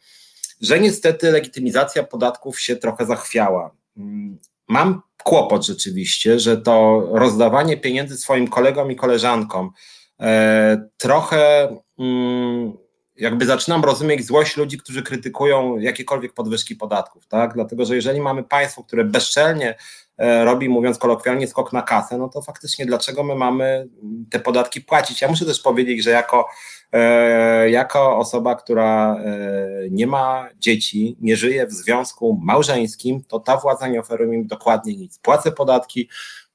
że 0.62 0.80
niestety 0.80 1.32
legitymizacja 1.32 2.04
podatków 2.04 2.60
się 2.60 2.76
trochę 2.76 3.06
zachwiała. 3.06 3.72
Mm, 3.98 4.38
mam 4.68 5.02
kłopot 5.24 5.66
rzeczywiście, 5.66 6.40
że 6.40 6.58
to 6.58 7.08
rozdawanie 7.12 7.78
pieniędzy 7.78 8.18
swoim 8.18 8.48
kolegom 8.48 8.92
i 8.92 8.96
koleżankom 8.96 9.72
e, 10.20 10.90
trochę 10.98 11.70
mm, 12.00 12.74
jakby 13.16 13.46
zaczynam 13.46 13.84
rozumieć 13.84 14.26
złość 14.26 14.58
ludzi, 14.58 14.78
którzy 14.78 15.04
krytykują 15.04 15.78
jakiekolwiek 15.78 16.34
podwyżki 16.34 16.76
podatków, 16.76 17.28
tak? 17.28 17.54
Dlatego, 17.54 17.86
że 17.86 17.96
jeżeli 17.96 18.22
mamy 18.22 18.44
państwo, 18.44 18.84
które 18.84 19.04
bezczelnie 19.04 19.76
e, 20.18 20.46
robi, 20.46 20.70
mówiąc 20.70 20.98
kolokwialnie, 20.98 21.48
skok 21.48 21.74
na 21.74 21.82
kasę, 21.82 22.18
no 22.18 22.30
to 22.30 22.42
faktycznie 22.42 22.86
dlaczego 22.86 23.24
my 23.24 23.36
mamy 23.36 23.88
te 24.30 24.40
podatki 24.40 24.82
płacić? 24.82 25.22
Ja 25.22 25.28
muszę 25.28 25.46
też 25.46 25.60
powiedzieć, 25.60 26.04
że 26.04 26.10
jako, 26.10 26.48
e, 26.92 27.70
jako 27.70 28.18
osoba, 28.18 28.56
która 28.56 29.16
e, 29.16 29.90
nie 29.90 30.08
ma 30.08 30.50
dzieci, 30.60 31.18
nie 31.22 31.36
żyje 31.36 31.68
w 31.68 31.72
związku 31.72 32.40
małżeńskim, 32.44 33.24
to 33.24 33.40
ta 33.40 33.58
władza 33.58 33.88
nie 33.88 34.00
oferuje 34.00 34.38
mi 34.38 34.46
dokładnie 34.46 34.96
nic. 34.96 35.20
Płacę 35.20 35.52
podatki, 35.52 36.10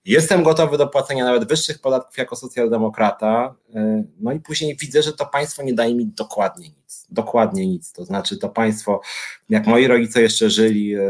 Jestem 0.07 0.43
gotowy 0.43 0.79
do 0.79 0.87
płacenia 0.87 1.25
nawet 1.25 1.49
wyższych 1.49 1.79
podatków 1.79 2.19
jako 2.19 2.37
socjaldemokrata, 2.37 3.55
e, 3.75 4.05
no 4.21 4.33
i 4.33 4.41
później 4.41 4.77
widzę, 4.77 5.03
że 5.03 5.13
to 5.13 5.27
państwo 5.27 5.63
nie 5.63 5.75
daje 5.75 5.95
mi 5.95 6.07
dokładnie 6.07 6.69
nic. 6.69 7.07
Dokładnie 7.11 7.67
nic. 7.67 7.93
To 7.93 8.05
znaczy, 8.05 8.39
to 8.39 8.49
państwo, 8.49 9.01
jak 9.49 9.67
moi 9.67 9.87
rodzice 9.87 10.23
jeszcze 10.23 10.51
żyli, 10.51 10.95
e, 10.95 11.01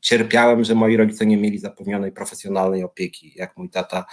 cierpiałem, 0.00 0.64
że 0.64 0.74
moi 0.74 0.96
rodzice 0.96 1.26
nie 1.26 1.36
mieli 1.36 1.58
zapewnionej 1.58 2.12
profesjonalnej 2.12 2.84
opieki. 2.84 3.32
Jak 3.36 3.56
mój 3.56 3.70
tata 3.70 4.04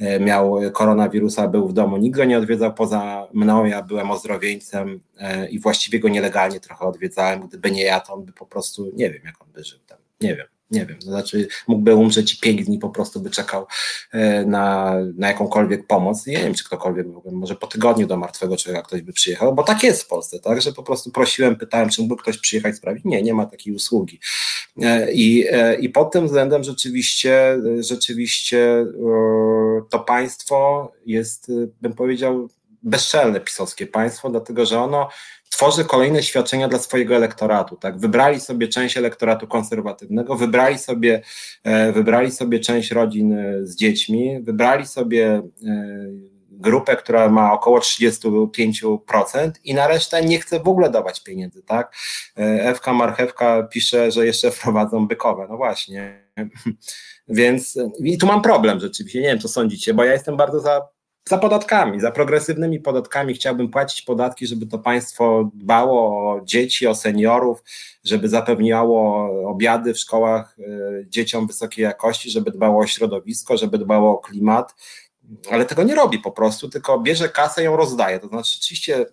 e, 0.00 0.20
miał 0.20 0.56
koronawirusa, 0.72 1.48
był 1.48 1.68
w 1.68 1.72
domu, 1.72 1.96
nikt 1.96 2.16
go 2.16 2.24
nie 2.24 2.38
odwiedzał 2.38 2.74
poza 2.74 3.28
mną, 3.32 3.64
ja 3.64 3.82
byłem 3.82 4.10
ozdrowieńcem 4.10 5.00
i 5.50 5.58
właściwie 5.58 6.00
go 6.00 6.08
nielegalnie 6.08 6.60
trochę 6.60 6.84
odwiedzałem. 6.84 7.48
Gdyby 7.48 7.70
nie 7.70 7.82
ja, 7.82 8.00
to 8.00 8.14
on 8.14 8.24
by 8.24 8.32
po 8.32 8.46
prostu, 8.46 8.90
nie 8.94 9.10
wiem, 9.10 9.22
jak 9.24 9.42
on 9.42 9.48
by 9.52 9.64
żył 9.64 9.78
tam. 9.86 9.98
Nie 10.20 10.36
wiem 10.36 10.59
nie 10.70 10.86
wiem, 10.86 10.98
to 10.98 11.06
znaczy 11.06 11.48
mógłby 11.68 11.94
umrzeć 11.94 12.34
i 12.34 12.38
pięć 12.38 12.64
dni 12.64 12.78
po 12.78 12.90
prostu 12.90 13.20
by 13.20 13.30
czekał 13.30 13.66
e, 14.12 14.44
na, 14.44 14.96
na 15.16 15.28
jakąkolwiek 15.28 15.86
pomoc. 15.86 16.26
Nie 16.26 16.36
wiem, 16.36 16.54
czy 16.54 16.64
ktokolwiek 16.64 17.06
może 17.32 17.56
po 17.56 17.66
tygodniu 17.66 18.06
do 18.06 18.16
martwego 18.16 18.56
człowieka 18.56 18.82
ktoś 18.82 19.02
by 19.02 19.12
przyjechał, 19.12 19.54
bo 19.54 19.62
tak 19.62 19.82
jest 19.82 20.02
w 20.02 20.06
Polsce, 20.06 20.38
tak, 20.38 20.62
że 20.62 20.72
po 20.72 20.82
prostu 20.82 21.10
prosiłem, 21.10 21.56
pytałem, 21.56 21.88
czy 21.88 22.02
mógłby 22.02 22.22
ktoś 22.22 22.38
przyjechać 22.38 22.76
sprawić. 22.76 23.04
Nie, 23.04 23.22
nie 23.22 23.34
ma 23.34 23.46
takiej 23.46 23.74
usługi. 23.74 24.20
E, 24.82 25.12
I, 25.12 25.46
e, 25.50 25.74
i 25.74 25.88
pod 25.88 26.12
tym 26.12 26.26
względem 26.26 26.64
rzeczywiście, 26.64 27.58
rzeczywiście 27.78 28.86
to 29.90 29.98
państwo 29.98 30.92
jest, 31.06 31.52
bym 31.80 31.92
powiedział, 31.92 32.48
bezczelne 32.82 33.40
pisowskie 33.40 33.86
państwo, 33.86 34.30
dlatego 34.30 34.66
że 34.66 34.80
ono 34.80 35.08
tworzy 35.50 35.84
kolejne 35.84 36.22
świadczenia 36.22 36.68
dla 36.68 36.78
swojego 36.78 37.16
elektoratu. 37.16 37.76
Tak? 37.76 37.98
Wybrali 37.98 38.40
sobie 38.40 38.68
część 38.68 38.96
elektoratu 38.96 39.46
konserwatywnego, 39.46 40.36
wybrali 40.36 40.78
sobie, 40.78 41.22
e, 41.64 41.92
wybrali 41.92 42.30
sobie 42.30 42.60
część 42.60 42.90
rodzin 42.90 43.32
e, 43.32 43.66
z 43.66 43.76
dziećmi, 43.76 44.40
wybrali 44.42 44.86
sobie 44.86 45.26
e, 45.26 45.42
grupę, 46.50 46.96
która 46.96 47.28
ma 47.28 47.52
około 47.52 47.78
35% 47.78 49.50
i 49.64 49.74
na 49.74 49.88
resztę 49.88 50.24
nie 50.24 50.40
chce 50.40 50.60
w 50.60 50.68
ogóle 50.68 50.90
dawać 50.90 51.22
pieniędzy, 51.22 51.62
tak? 51.62 51.94
Ewka 52.36 52.92
Marchewka 52.92 53.62
pisze, 53.62 54.10
że 54.10 54.26
jeszcze 54.26 54.50
wprowadzą 54.60 55.06
bykowe, 55.06 55.46
no 55.50 55.56
właśnie. 55.56 56.24
Więc 57.28 57.78
i 58.04 58.18
tu 58.18 58.26
mam 58.26 58.42
problem 58.42 58.80
rzeczywiście, 58.80 59.20
nie 59.20 59.26
wiem 59.26 59.38
co 59.38 59.48
sądzicie, 59.48 59.94
bo 59.94 60.04
ja 60.04 60.12
jestem 60.12 60.36
bardzo 60.36 60.60
za 60.60 60.88
za 61.24 61.38
podatkami, 61.38 62.00
za 62.00 62.10
progresywnymi 62.10 62.80
podatkami 62.80 63.34
chciałbym 63.34 63.68
płacić 63.68 64.02
podatki, 64.02 64.46
żeby 64.46 64.66
to 64.66 64.78
państwo 64.78 65.50
dbało 65.54 66.30
o 66.30 66.40
dzieci, 66.44 66.86
o 66.86 66.94
seniorów, 66.94 67.62
żeby 68.04 68.28
zapewniało 68.28 69.28
obiady 69.50 69.94
w 69.94 69.98
szkołach 69.98 70.56
e, 70.58 70.62
dzieciom 71.08 71.46
wysokiej 71.46 71.82
jakości, 71.82 72.30
żeby 72.30 72.50
dbało 72.50 72.82
o 72.82 72.86
środowisko, 72.86 73.56
żeby 73.56 73.78
dbało 73.78 74.10
o 74.10 74.18
klimat, 74.18 74.74
ale 75.50 75.64
tego 75.64 75.82
nie 75.82 75.94
robi 75.94 76.18
po 76.18 76.32
prostu, 76.32 76.68
tylko 76.68 77.00
bierze 77.00 77.28
kasę 77.28 77.62
i 77.62 77.64
ją 77.64 77.76
rozdaje. 77.76 78.18
To 78.18 78.28
znaczy, 78.28 78.52
rzeczywiście, 78.54 79.06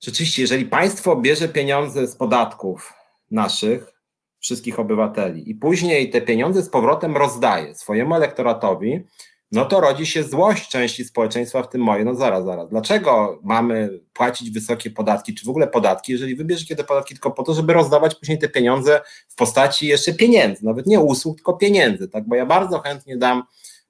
rzeczywiście 0.00 0.42
jeżeli 0.42 0.64
państwo 0.64 1.16
bierze 1.16 1.48
pieniądze 1.48 2.06
z 2.06 2.16
podatków, 2.16 2.92
naszych, 3.30 3.92
wszystkich 4.38 4.80
obywateli 4.80 5.50
i 5.50 5.54
później 5.54 6.10
te 6.10 6.20
pieniądze 6.20 6.62
z 6.62 6.68
powrotem 6.68 7.16
rozdaje 7.16 7.74
swojemu 7.74 8.14
elektoratowi, 8.14 9.04
no 9.52 9.64
to 9.64 9.80
rodzi 9.80 10.06
się 10.06 10.22
złość 10.22 10.68
części 10.68 11.04
społeczeństwa, 11.04 11.62
w 11.62 11.68
tym 11.68 11.80
moje. 11.80 12.04
No 12.04 12.14
zaraz, 12.14 12.44
zaraz. 12.44 12.68
Dlaczego 12.68 13.40
mamy 13.44 14.00
płacić 14.12 14.50
wysokie 14.50 14.90
podatki, 14.90 15.34
czy 15.34 15.46
w 15.46 15.48
ogóle 15.48 15.66
podatki, 15.66 16.12
jeżeli 16.12 16.36
wybierzecie 16.36 16.76
te 16.76 16.84
podatki 16.84 17.14
tylko 17.14 17.30
po 17.30 17.42
to, 17.42 17.54
żeby 17.54 17.72
rozdawać 17.72 18.14
później 18.14 18.38
te 18.38 18.48
pieniądze 18.48 19.00
w 19.28 19.34
postaci 19.34 19.86
jeszcze 19.86 20.14
pieniędzy, 20.14 20.64
nawet 20.64 20.86
nie 20.86 21.00
usług, 21.00 21.36
tylko 21.36 21.52
pieniędzy, 21.52 22.08
tak? 22.08 22.28
Bo 22.28 22.34
ja 22.34 22.46
bardzo 22.46 22.78
chętnie 22.78 23.16
dam, 23.16 23.42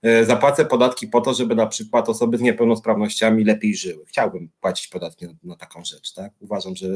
e, 0.02 0.24
zapłacę 0.24 0.64
podatki 0.64 1.08
po 1.08 1.20
to, 1.20 1.34
żeby 1.34 1.54
na 1.54 1.66
przykład 1.66 2.08
osoby 2.08 2.38
z 2.38 2.40
niepełnosprawnościami 2.40 3.44
lepiej 3.44 3.76
żyły. 3.76 4.04
Chciałbym 4.06 4.50
płacić 4.60 4.88
podatki 4.88 5.26
na, 5.26 5.32
na 5.44 5.56
taką 5.56 5.84
rzecz, 5.84 6.12
tak? 6.12 6.32
Uważam, 6.40 6.76
że 6.76 6.86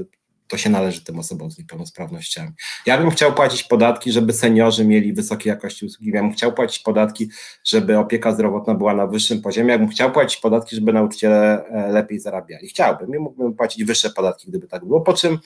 to 0.50 0.56
się 0.56 0.70
należy 0.70 1.04
tym 1.04 1.18
osobom 1.18 1.50
z 1.50 1.58
niepełnosprawnościami. 1.58 2.50
Ja 2.86 2.98
bym 2.98 3.10
chciał 3.10 3.34
płacić 3.34 3.62
podatki, 3.62 4.12
żeby 4.12 4.32
seniorzy 4.32 4.84
mieli 4.84 5.12
wysokiej 5.12 5.50
jakości 5.50 5.86
usługi. 5.86 6.10
Ja 6.14 6.22
bym 6.22 6.32
chciał 6.32 6.52
płacić 6.52 6.78
podatki, 6.78 7.30
żeby 7.64 7.98
opieka 7.98 8.32
zdrowotna 8.32 8.74
była 8.74 8.94
na 8.94 9.06
wyższym 9.06 9.42
poziomie. 9.42 9.72
Ja 9.72 9.78
bym 9.78 9.88
chciał 9.88 10.12
płacić 10.12 10.40
podatki, 10.40 10.76
żeby 10.76 10.92
nauczyciele 10.92 11.66
e, 11.66 11.92
lepiej 11.92 12.20
zarabiali. 12.20 12.68
Chciałbym 12.68 13.14
i 13.14 13.18
mógłbym 13.18 13.54
płacić 13.54 13.84
wyższe 13.84 14.10
podatki, 14.10 14.48
gdyby 14.48 14.68
tak 14.68 14.84
było. 14.84 15.00
Po 15.00 15.12
czym 15.12 15.38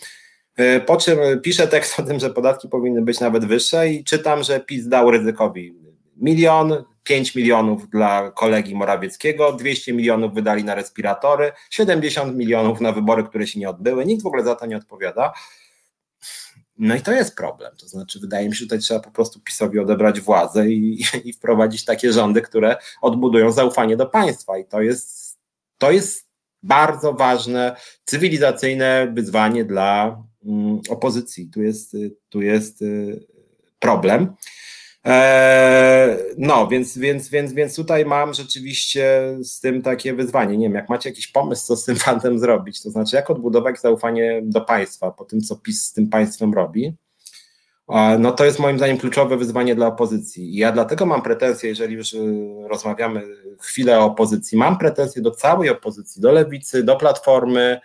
e, 0.56 0.80
po 0.80 0.96
czym 0.96 1.18
piszę 1.42 1.68
tekst 1.68 2.00
o 2.00 2.02
tym, 2.02 2.20
że 2.20 2.30
podatki 2.30 2.68
powinny 2.68 3.02
być 3.02 3.20
nawet 3.20 3.44
wyższe 3.44 3.90
i 3.90 4.04
czytam, 4.04 4.42
że 4.42 4.60
PiS 4.60 4.88
dał 4.88 5.10
ryzykowi 5.10 5.74
milion, 6.16 6.84
5 7.04 7.34
milionów 7.34 7.90
dla 7.90 8.30
kolegi 8.30 8.74
Morawieckiego, 8.74 9.52
200 9.52 9.92
milionów 9.92 10.34
wydali 10.34 10.64
na 10.64 10.74
respiratory, 10.74 11.52
70 11.70 12.36
milionów 12.36 12.80
na 12.80 12.92
wybory, 12.92 13.24
które 13.24 13.46
się 13.46 13.60
nie 13.60 13.70
odbyły. 13.70 14.06
Nikt 14.06 14.22
w 14.22 14.26
ogóle 14.26 14.44
za 14.44 14.54
to 14.54 14.66
nie 14.66 14.76
odpowiada. 14.76 15.32
No 16.78 16.94
i 16.94 17.00
to 17.00 17.12
jest 17.12 17.36
problem. 17.36 17.76
To 17.76 17.88
znaczy, 17.88 18.20
wydaje 18.20 18.48
mi 18.48 18.54
się, 18.54 18.58
że 18.58 18.64
tutaj 18.64 18.78
trzeba 18.78 19.00
po 19.00 19.10
prostu 19.10 19.40
PiSowi 19.40 19.78
odebrać 19.78 20.20
władzę 20.20 20.68
i, 20.68 21.04
i 21.24 21.32
wprowadzić 21.32 21.84
takie 21.84 22.12
rządy, 22.12 22.42
które 22.42 22.76
odbudują 23.02 23.52
zaufanie 23.52 23.96
do 23.96 24.06
państwa. 24.06 24.58
I 24.58 24.64
to 24.64 24.82
jest, 24.82 25.38
to 25.78 25.90
jest 25.90 26.28
bardzo 26.62 27.12
ważne, 27.12 27.76
cywilizacyjne 28.04 29.12
wyzwanie 29.14 29.64
dla 29.64 30.22
mm, 30.44 30.80
opozycji. 30.88 31.50
Tu 31.50 31.62
jest, 31.62 31.96
tu 32.28 32.42
jest 32.42 32.82
y, 32.82 33.26
problem. 33.78 34.34
Eee, 35.04 36.18
no, 36.38 36.68
więc, 36.68 36.98
więc, 36.98 37.28
więc, 37.28 37.52
więc 37.52 37.76
tutaj 37.76 38.04
mam 38.04 38.34
rzeczywiście 38.34 39.36
z 39.42 39.60
tym 39.60 39.82
takie 39.82 40.14
wyzwanie. 40.14 40.56
Nie 40.56 40.66
wiem, 40.66 40.74
jak 40.74 40.88
macie 40.88 41.08
jakiś 41.08 41.26
pomysł, 41.26 41.66
co 41.66 41.76
z 41.76 41.84
tym 41.84 41.96
fantem 41.96 42.38
zrobić, 42.38 42.82
to 42.82 42.90
znaczy 42.90 43.16
jak 43.16 43.30
odbudować 43.30 43.80
zaufanie 43.80 44.40
do 44.44 44.60
państwa 44.60 45.10
po 45.10 45.24
tym, 45.24 45.40
co 45.40 45.56
PiS 45.56 45.82
z 45.82 45.92
tym 45.92 46.08
państwem 46.08 46.54
robi, 46.54 46.96
no 48.18 48.32
to 48.32 48.44
jest 48.44 48.58
moim 48.58 48.78
zdaniem 48.78 48.98
kluczowe 48.98 49.36
wyzwanie 49.36 49.74
dla 49.74 49.86
opozycji. 49.86 50.54
I 50.54 50.56
ja 50.56 50.72
dlatego 50.72 51.06
mam 51.06 51.22
pretensje, 51.22 51.68
jeżeli 51.68 51.94
już 51.94 52.12
y, 52.12 52.44
rozmawiamy 52.68 53.22
chwilę 53.60 54.00
o 54.00 54.04
opozycji, 54.04 54.58
mam 54.58 54.78
pretensje 54.78 55.22
do 55.22 55.30
całej 55.30 55.70
opozycji, 55.70 56.22
do 56.22 56.32
lewicy, 56.32 56.82
do 56.82 56.96
platformy, 56.96 57.80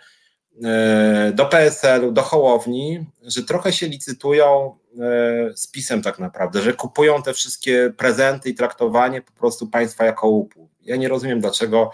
do 1.32 1.46
PSL-u, 1.46 2.12
do 2.12 2.22
Hołowni, 2.22 3.06
że 3.22 3.42
trochę 3.42 3.72
się 3.72 3.88
licytują 3.88 4.76
E, 4.98 5.56
z 5.56 5.66
pisem 5.66 6.02
tak 6.02 6.18
naprawdę, 6.18 6.62
że 6.62 6.72
kupują 6.72 7.22
te 7.22 7.34
wszystkie 7.34 7.92
prezenty 7.96 8.50
i 8.50 8.54
traktowanie 8.54 9.22
po 9.22 9.32
prostu 9.32 9.66
państwa 9.66 10.04
jako 10.04 10.28
łupu. 10.28 10.68
Ja 10.82 10.96
nie 10.96 11.08
rozumiem, 11.08 11.40
dlaczego 11.40 11.90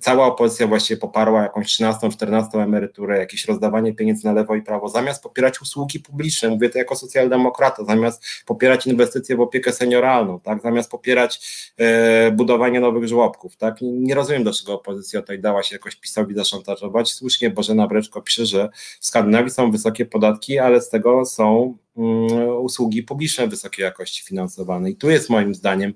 cała 0.00 0.26
opozycja 0.26 0.66
właściwie 0.66 1.00
poparła 1.00 1.42
jakąś 1.42 1.66
13, 1.66 2.10
14 2.10 2.58
emeryturę, 2.58 3.18
jakieś 3.18 3.44
rozdawanie 3.44 3.94
pieniędzy 3.94 4.26
na 4.26 4.32
lewo 4.32 4.54
i 4.54 4.62
prawo, 4.62 4.88
zamiast 4.88 5.22
popierać 5.22 5.62
usługi 5.62 6.00
publiczne, 6.00 6.48
mówię 6.48 6.70
to 6.70 6.78
jako 6.78 6.96
socjaldemokrata, 6.96 7.84
zamiast 7.84 8.24
popierać 8.46 8.86
inwestycje 8.86 9.36
w 9.36 9.40
opiekę 9.40 9.72
senioralną, 9.72 10.40
tak, 10.40 10.62
zamiast 10.62 10.90
popierać 10.90 11.40
e, 11.78 12.30
budowanie 12.30 12.80
nowych 12.80 13.08
żłobków, 13.08 13.56
tak, 13.56 13.76
nie, 13.82 14.14
rozumiem, 14.14 14.42
dlaczego 14.42 14.74
opozycja 14.74 15.20
tutaj 15.20 15.40
dała 15.40 15.62
się 15.62 15.74
jakoś 15.74 15.96
PiSowi 15.96 16.34
zaszantażować. 16.34 17.12
Słusznie 17.12 17.50
Bożena 17.50 17.86
Breczko 17.86 18.22
pisze, 18.22 18.46
że 18.46 18.68
w 19.00 19.06
Skandynawii 19.06 19.50
są 19.50 19.70
wysokie 19.70 20.06
podatki, 20.06 20.58
ale 20.58 20.80
z 20.80 20.88
tego 20.88 21.24
są 21.24 21.76
mm, 21.96 22.48
usługi 22.48 23.02
publiczne 23.02 23.48
wysokiej 23.48 23.84
jakości 23.84 24.24
finansowane. 24.24 24.90
I 24.90 24.96
tu 24.96 25.10
jest 25.10 25.30
moim 25.30 25.54
zdaniem 25.54 25.94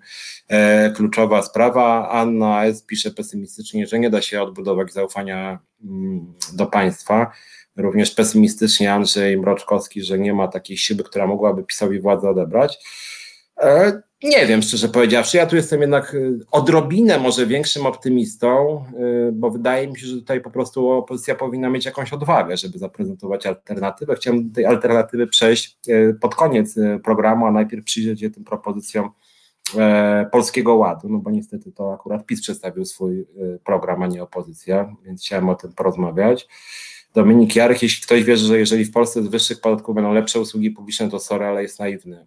e, 0.48 0.90
kluczowa 0.90 1.42
sprawa. 1.42 2.08
Anna 2.10 2.64
S. 2.64 2.82
pisze 2.82 3.10
pesymistycznie, 3.10 3.86
że 3.90 3.98
nie 3.98 4.10
da 4.10 4.22
się 4.22 4.42
odbudować 4.42 4.92
zaufania 4.92 5.58
mm, 5.84 6.34
do 6.52 6.66
państwa. 6.66 7.32
Również 7.76 8.10
pesymistycznie 8.10 8.92
Andrzej 8.92 9.36
Mroczkowski, 9.36 10.02
że 10.02 10.18
nie 10.18 10.34
ma 10.34 10.48
takiej 10.48 10.76
siły, 10.76 11.04
która 11.04 11.26
mogłaby 11.26 11.64
PiSowi 11.64 12.00
władzę 12.00 12.30
odebrać. 12.30 12.78
E, 13.60 14.02
nie 14.22 14.46
wiem, 14.46 14.62
szczerze 14.62 14.88
powiedziawszy. 14.88 15.36
Ja 15.36 15.46
tu 15.46 15.56
jestem 15.56 15.80
jednak 15.80 16.14
y, 16.14 16.38
odrobinę 16.50 17.18
może 17.18 17.46
większym 17.46 17.86
optymistą, 17.86 18.84
y, 19.28 19.32
bo 19.32 19.50
wydaje 19.50 19.88
mi 19.88 19.98
się, 19.98 20.06
że 20.06 20.16
tutaj 20.16 20.40
po 20.40 20.50
prostu 20.50 20.88
opozycja 20.88 21.34
powinna 21.34 21.70
mieć 21.70 21.84
jakąś 21.84 22.12
odwagę, 22.12 22.56
żeby 22.56 22.78
zaprezentować 22.78 23.46
alternatywę. 23.46 24.14
Chciałem 24.14 24.50
tej 24.52 24.66
alternatywy 24.66 25.26
przejść 25.26 25.78
y, 25.88 26.16
pod 26.20 26.34
koniec 26.34 26.74
programu, 27.04 27.46
a 27.46 27.52
najpierw 27.52 27.84
przyjrzeć 27.84 28.20
się 28.20 28.30
tym 28.30 28.44
propozycjom 28.44 29.10
Polskiego 30.32 30.74
Ładu, 30.74 31.08
no 31.08 31.18
bo 31.18 31.30
niestety 31.30 31.72
to 31.72 31.92
akurat 31.92 32.26
PiS 32.26 32.40
przedstawił 32.40 32.84
swój 32.84 33.26
program, 33.64 34.02
a 34.02 34.06
nie 34.06 34.22
opozycja, 34.22 34.96
więc 35.04 35.22
chciałem 35.22 35.48
o 35.48 35.54
tym 35.54 35.72
porozmawiać. 35.72 36.48
Dominik 37.14 37.56
Jarek, 37.56 37.82
jeśli 37.82 38.02
ktoś 38.06 38.24
wierzy, 38.24 38.46
że 38.46 38.58
jeżeli 38.58 38.84
w 38.84 38.92
Polsce 38.92 39.22
z 39.22 39.26
wyższych 39.28 39.60
podatków 39.60 39.94
będą 39.94 40.12
lepsze 40.12 40.40
usługi 40.40 40.70
publiczne, 40.70 41.10
to 41.10 41.18
sorry, 41.18 41.44
ale 41.44 41.62
jest 41.62 41.78
naiwny. 41.78 42.26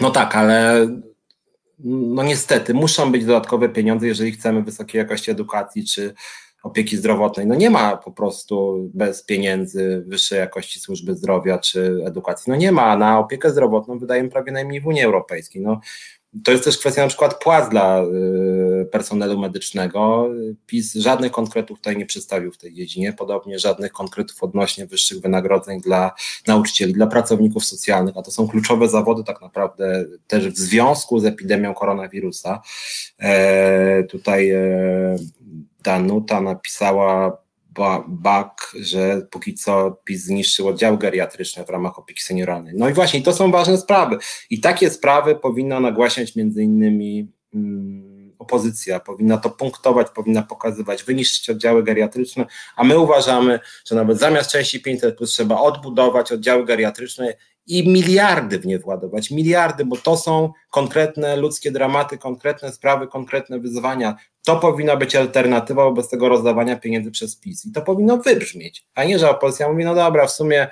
No 0.00 0.10
tak, 0.10 0.36
ale 0.36 0.88
no 1.78 2.22
niestety 2.22 2.74
muszą 2.74 3.12
być 3.12 3.24
dodatkowe 3.24 3.68
pieniądze, 3.68 4.06
jeżeli 4.06 4.32
chcemy 4.32 4.62
wysokiej 4.62 4.98
jakości 4.98 5.30
edukacji 5.30 5.84
czy 5.84 6.14
opieki 6.62 6.96
zdrowotnej. 6.96 7.46
No 7.46 7.54
nie 7.54 7.70
ma 7.70 7.96
po 7.96 8.12
prostu 8.12 8.78
bez 8.94 9.24
pieniędzy 9.24 10.04
wyższej 10.06 10.38
jakości 10.38 10.80
służby 10.80 11.14
zdrowia 11.14 11.58
czy 11.58 12.02
edukacji. 12.06 12.50
No 12.50 12.56
nie 12.56 12.72
ma. 12.72 12.96
Na 12.96 13.18
opiekę 13.18 13.50
zdrowotną 13.50 13.98
wydajemy 13.98 14.28
prawie 14.28 14.52
najmniej 14.52 14.80
w 14.80 14.86
Unii 14.86 15.02
Europejskiej. 15.02 15.62
No 15.62 15.80
to 16.44 16.52
jest 16.52 16.64
też 16.64 16.78
kwestia 16.78 17.02
na 17.02 17.08
przykład 17.08 17.42
płac 17.42 17.68
dla 17.68 18.02
y, 18.02 18.86
personelu 18.92 19.38
medycznego. 19.38 20.28
PiS 20.66 20.94
żadnych 20.94 21.32
konkretów 21.32 21.78
tutaj 21.78 21.96
nie 21.96 22.06
przedstawił 22.06 22.52
w 22.52 22.58
tej 22.58 22.74
dziedzinie, 22.74 23.12
podobnie 23.12 23.58
żadnych 23.58 23.92
konkretów 23.92 24.42
odnośnie 24.42 24.86
wyższych 24.86 25.20
wynagrodzeń 25.20 25.80
dla 25.80 26.12
nauczycieli, 26.46 26.92
dla 26.92 27.06
pracowników 27.06 27.64
socjalnych, 27.64 28.16
a 28.16 28.22
to 28.22 28.30
są 28.30 28.48
kluczowe 28.48 28.88
zawody 28.88 29.24
tak 29.24 29.40
naprawdę 29.40 30.04
też 30.26 30.48
w 30.48 30.56
związku 30.56 31.20
z 31.20 31.24
epidemią 31.24 31.74
koronawirusa. 31.74 32.62
E, 33.18 34.04
tutaj 34.04 34.50
e, 34.50 35.16
Danuta 35.82 36.40
napisała 36.40 37.38
bak, 38.08 38.76
że 38.80 39.26
póki 39.30 39.54
co 39.54 40.00
PiS 40.04 40.22
zniszczył 40.22 40.68
oddziały 40.68 40.98
geriatryczne 40.98 41.64
w 41.64 41.70
ramach 41.70 41.98
opieki 41.98 42.22
senioralnej. 42.22 42.74
No 42.76 42.88
i 42.88 42.92
właśnie, 42.92 43.22
to 43.22 43.32
są 43.32 43.50
ważne 43.50 43.78
sprawy. 43.78 44.18
I 44.50 44.60
takie 44.60 44.90
sprawy 44.90 45.34
powinna 45.34 45.80
nagłaśniać 45.80 46.36
między 46.36 46.62
innymi 46.62 47.32
mm, 47.54 48.32
opozycja, 48.38 49.00
powinna 49.00 49.38
to 49.38 49.50
punktować, 49.50 50.06
powinna 50.14 50.42
pokazywać, 50.42 51.04
wyniszczyć 51.04 51.50
oddziały 51.50 51.82
geriatryczne, 51.84 52.46
a 52.76 52.84
my 52.84 52.98
uważamy, 52.98 53.60
że 53.84 53.94
nawet 53.94 54.18
zamiast 54.18 54.50
części 54.50 54.80
500 54.80 55.16
plus 55.16 55.30
trzeba 55.30 55.60
odbudować 55.60 56.32
oddziały 56.32 56.64
geriatryczne 56.64 57.34
i 57.66 57.88
miliardy 57.88 58.58
w 58.58 58.66
nie 58.66 58.78
władować, 58.78 59.30
miliardy, 59.30 59.84
bo 59.84 59.96
to 59.96 60.16
są 60.16 60.52
konkretne 60.70 61.36
ludzkie 61.36 61.70
dramaty, 61.70 62.18
konkretne 62.18 62.72
sprawy, 62.72 63.06
konkretne 63.06 63.58
wyzwania. 63.58 64.16
To 64.44 64.56
powinna 64.56 64.96
być 64.96 65.16
alternatywa 65.16 65.84
wobec 65.84 66.08
tego 66.08 66.28
rozdawania 66.28 66.76
pieniędzy 66.76 67.10
przez 67.10 67.36
PiS 67.36 67.66
i 67.66 67.72
to 67.72 67.82
powinno 67.82 68.16
wybrzmieć, 68.16 68.86
a 68.94 69.04
nie, 69.04 69.18
że 69.18 69.30
opozycja 69.30 69.68
mówi, 69.68 69.84
no 69.84 69.94
dobra, 69.94 70.26
w 70.26 70.32
sumie 70.32 70.68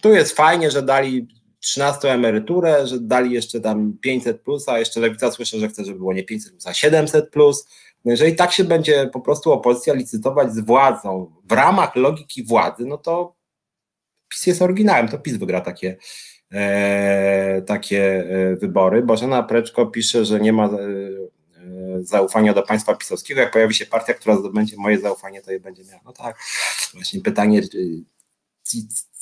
tu 0.00 0.12
jest 0.12 0.36
fajnie, 0.36 0.70
że 0.70 0.82
dali 0.82 1.28
13 1.60 2.12
emeryturę, 2.12 2.86
że 2.86 3.00
dali 3.00 3.30
jeszcze 3.30 3.60
tam 3.60 3.98
500 4.00 4.40
plus, 4.40 4.68
a 4.68 4.78
jeszcze 4.78 5.00
lewica 5.00 5.30
słyszę, 5.30 5.58
że 5.58 5.68
chce, 5.68 5.84
żeby 5.84 5.98
było 5.98 6.12
nie 6.12 6.24
500 6.24 6.52
plus, 6.52 6.66
a 6.66 6.74
700 6.74 7.30
plus. 7.30 7.66
No 8.04 8.10
jeżeli 8.10 8.36
tak 8.36 8.52
się 8.52 8.64
będzie 8.64 9.10
po 9.12 9.20
prostu 9.20 9.52
opozycja 9.52 9.94
licytować 9.94 10.52
z 10.52 10.60
władzą 10.60 11.32
w 11.44 11.52
ramach 11.52 11.96
logiki 11.96 12.44
władzy, 12.44 12.84
no 12.86 12.98
to 12.98 13.34
PiS 14.32 14.46
jest 14.46 14.62
oryginałem, 14.62 15.08
to 15.08 15.18
PiS 15.18 15.36
wygra 15.36 15.60
takie, 15.60 15.96
e, 16.52 17.62
takie 17.62 18.24
e, 18.30 18.56
wybory. 18.56 19.02
Bożena 19.02 19.42
Preczko 19.42 19.86
pisze, 19.86 20.24
że 20.24 20.40
nie 20.40 20.52
ma 20.52 20.66
e, 20.66 20.70
zaufania 22.00 22.54
do 22.54 22.62
państwa 22.62 22.94
pisowskiego. 22.94 23.40
Jak 23.40 23.52
pojawi 23.52 23.74
się 23.74 23.86
partia, 23.86 24.14
która 24.14 24.36
zdobędzie 24.36 24.76
moje 24.78 24.98
zaufanie, 24.98 25.42
to 25.42 25.52
je 25.52 25.60
będzie 25.60 25.84
miała. 25.84 26.00
No 26.04 26.12
tak, 26.12 26.36
właśnie 26.94 27.20
pytanie, 27.20 27.60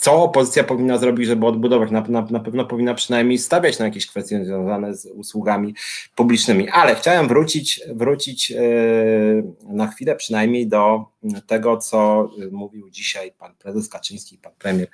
co 0.00 0.22
opozycja 0.22 0.64
powinna 0.64 0.98
zrobić, 0.98 1.26
żeby 1.26 1.46
odbudować. 1.46 1.90
Na, 1.90 2.00
na, 2.00 2.26
na, 2.30 2.40
pewno 2.40 2.64
powinna 2.64 2.94
przynajmniej 2.94 3.38
stawiać 3.38 3.78
na 3.78 3.84
jakieś 3.84 4.06
kwestie 4.06 4.44
związane 4.44 4.94
z 4.94 5.06
usługami 5.06 5.74
publicznymi. 6.16 6.68
Ale 6.68 6.94
chciałem 6.94 7.28
wrócić, 7.28 7.80
wrócić 7.94 8.52
e, 8.52 8.62
na 9.62 9.86
chwilę 9.86 10.16
przynajmniej 10.16 10.68
do 10.68 11.04
tego, 11.46 11.76
co 11.76 12.30
mówił 12.50 12.90
dzisiaj 12.90 13.32
pan 13.38 13.54
prezes 13.58 13.88
Kaczyński 13.88 14.38
pan 14.38 14.52
premier 14.58 14.88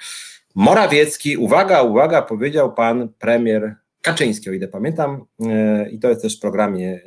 Morawiecki. 0.55 1.37
Uwaga, 1.37 1.83
uwaga, 1.83 2.23
powiedział 2.23 2.73
pan 2.73 3.09
premier 3.19 3.75
Kaczyński, 4.03 4.51
o 4.51 4.53
ile 4.53 4.69
pamiętam, 4.69 5.25
e, 5.41 5.91
i 5.91 5.99
to 5.99 6.09
jest 6.09 6.23
też 6.23 6.37
w 6.37 6.41
programie 6.41 6.95
e, 6.95 7.01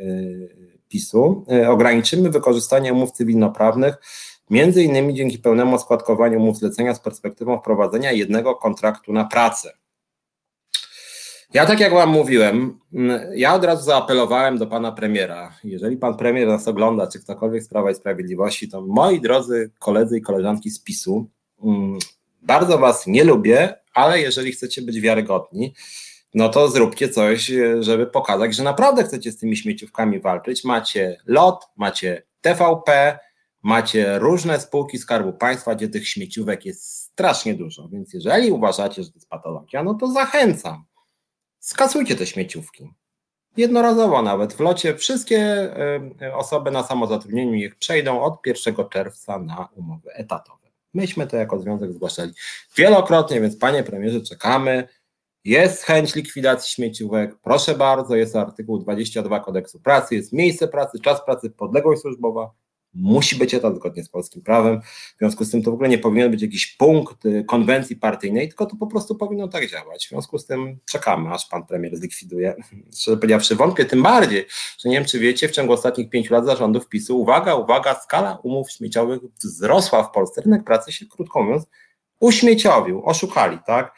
PiSu. 0.90 1.46
Ograniczymy 1.68 2.30
wykorzystanie 2.30 2.94
umów 2.94 3.12
cywilnoprawnych 3.12 3.96
Między 4.50 4.84
innymi 4.84 5.14
dzięki 5.14 5.40
pełnemu 5.40 5.80
składkowaniu 5.80 6.40
umów 6.40 6.58
zlecenia 6.58 6.96
z 6.96 7.00
perspektywą 7.00 7.60
wprowadzenia 7.60 8.12
jednego 8.12 8.56
kontraktu 8.56 9.14
na 9.14 9.26
pracę. 9.26 9.74
Ja 11.54 11.66
tak 11.66 11.80
jak 11.80 11.94
Wam 11.94 12.10
mówiłem, 12.10 12.80
mm, 12.94 13.22
ja 13.36 13.56
od 13.56 13.64
razu 13.64 13.84
zaapelowałem 13.84 14.58
do 14.58 14.68
Pana 14.68 14.92
Premiera. 14.92 15.52
Jeżeli 15.64 15.98
Pan 15.98 16.18
Premier 16.18 16.48
nas 16.48 16.68
ogląda, 16.68 17.08
czy 17.08 17.20
ktokolwiek 17.20 17.64
z 17.64 17.70
Prawa 17.70 17.92
i 17.92 17.96
Sprawiedliwości, 17.96 18.70
to 18.70 18.82
moi 18.82 19.22
drodzy 19.22 19.72
koledzy 19.80 20.18
i 20.18 20.22
koleżanki 20.22 20.70
z 20.70 20.80
PiSu, 20.80 21.30
mm, 21.64 21.98
bardzo 22.42 22.78
Was 22.78 23.08
nie 23.08 23.24
lubię, 23.24 23.76
ale 23.94 24.22
jeżeli 24.22 24.52
chcecie 24.52 24.82
być 24.82 25.00
wiarygodni, 25.02 25.74
no 26.34 26.50
to 26.50 26.68
zróbcie 26.68 27.10
coś, 27.10 27.52
żeby 27.80 28.08
pokazać, 28.08 28.56
że 28.56 28.64
naprawdę 28.64 29.04
chcecie 29.04 29.32
z 29.32 29.38
tymi 29.38 29.58
śmieciówkami 29.58 30.20
walczyć. 30.20 30.64
Macie 30.64 31.18
LOT, 31.26 31.68
macie 31.76 32.24
TVP, 32.42 33.20
macie 33.64 34.20
różne 34.20 34.60
spółki 34.60 34.98
Skarbu 34.98 35.34
Państwa, 35.34 35.76
gdzie 35.76 35.90
tych 35.90 36.08
śmieciówek 36.08 36.66
jest 36.66 36.86
strasznie 36.86 37.54
dużo, 37.54 37.90
więc 37.90 38.14
jeżeli 38.14 38.52
uważacie, 38.52 39.04
że 39.04 39.10
to 39.10 39.16
jest 39.16 39.30
patologia, 39.30 39.84
no 39.84 39.94
to 39.94 40.12
zachęcam. 40.12 40.86
Skasujcie 41.60 42.16
te 42.16 42.26
śmieciówki. 42.26 42.94
Jednorazowo 43.58 44.22
nawet 44.22 44.54
w 44.54 44.60
locie 44.60 44.96
wszystkie 44.96 45.72
osoby 46.34 46.72
na 46.72 46.84
samozatrudnieniu 46.84 47.56
niech 47.56 47.76
przejdą 47.76 48.22
od 48.22 48.40
1 48.46 48.76
czerwca 48.90 49.40
na 49.40 49.70
umowy 49.76 50.14
etatowe. 50.14 50.68
Myśmy 50.94 51.28
to 51.28 51.38
jako 51.38 51.60
związek 51.60 51.94
zgłaszali 51.94 52.34
wielokrotnie, 52.78 53.42
więc 53.42 53.58
panie 53.58 53.84
premierze 53.84 54.22
czekamy. 54.22 54.88
Jest 55.44 55.84
chęć 55.84 56.16
likwidacji 56.16 56.72
śmieciówek, 56.72 57.36
proszę 57.42 57.76
bardzo, 57.76 58.16
jest 58.16 58.36
artykuł 58.36 58.80
22 58.80 59.40
kodeksu 59.40 59.80
pracy, 59.80 60.16
jest 60.16 60.34
miejsce 60.34 60.68
pracy, 60.68 61.00
czas 61.00 61.26
pracy, 61.26 61.50
podległość 61.50 62.02
służbowa, 62.02 62.52
musi 62.94 63.36
być 63.36 63.54
etat 63.54 63.76
zgodnie 63.76 64.04
z 64.04 64.10
polskim 64.10 64.42
prawem. 64.42 64.82
W 65.16 65.20
związku 65.20 65.46
z 65.46 65.52
tym 65.52 65.64
to 65.64 65.72
w 65.72 65.74
ogóle 65.74 65.90
nie 65.90 65.98
powinien 65.98 66.32
być 66.32 66.42
jakiś 66.42 66.68
punkt 66.68 67.26
y, 67.26 67.44
konwencji 67.48 67.96
partyjnej, 67.96 68.48
tylko 68.48 68.66
to 68.66 68.76
po 68.76 68.88
prostu 68.88 69.16
powinno 69.16 69.48
tak 69.48 69.70
działać. 69.70 70.06
W 70.06 70.10
związku 70.10 70.40
z 70.40 70.46
tym 70.46 70.80
czekamy, 70.86 71.30
aż 71.30 71.48
pan 71.48 71.66
premier 71.66 71.98
zlikwiduje. 71.98 72.56
Szczerze 73.00 73.18
powiedziawszy, 73.18 73.56
wątpię 73.56 73.86
tym 73.86 74.04
bardziej, 74.04 74.46
że 74.80 74.90
nie 74.90 74.96
wiem, 74.96 75.06
czy 75.06 75.20
wiecie, 75.20 75.48
w 75.48 75.52
ciągu 75.52 75.74
ostatnich 75.74 76.10
pięciu 76.10 76.34
lat 76.34 76.46
zarządów 76.46 76.90
PiSu, 76.90 77.22
uwaga, 77.22 77.56
uwaga, 77.56 77.96
skala 78.04 78.40
umów 78.44 78.72
śmieciowych 78.72 79.20
wzrosła 79.44 80.04
w 80.04 80.12
Polsce. 80.12 80.42
Rynek 80.42 80.64
pracy 80.64 80.92
się, 80.92 81.06
krótko 81.06 81.44
mówiąc, 81.44 81.66
uśmieciowił, 82.20 83.02
oszukali, 83.06 83.58
tak? 83.66 83.94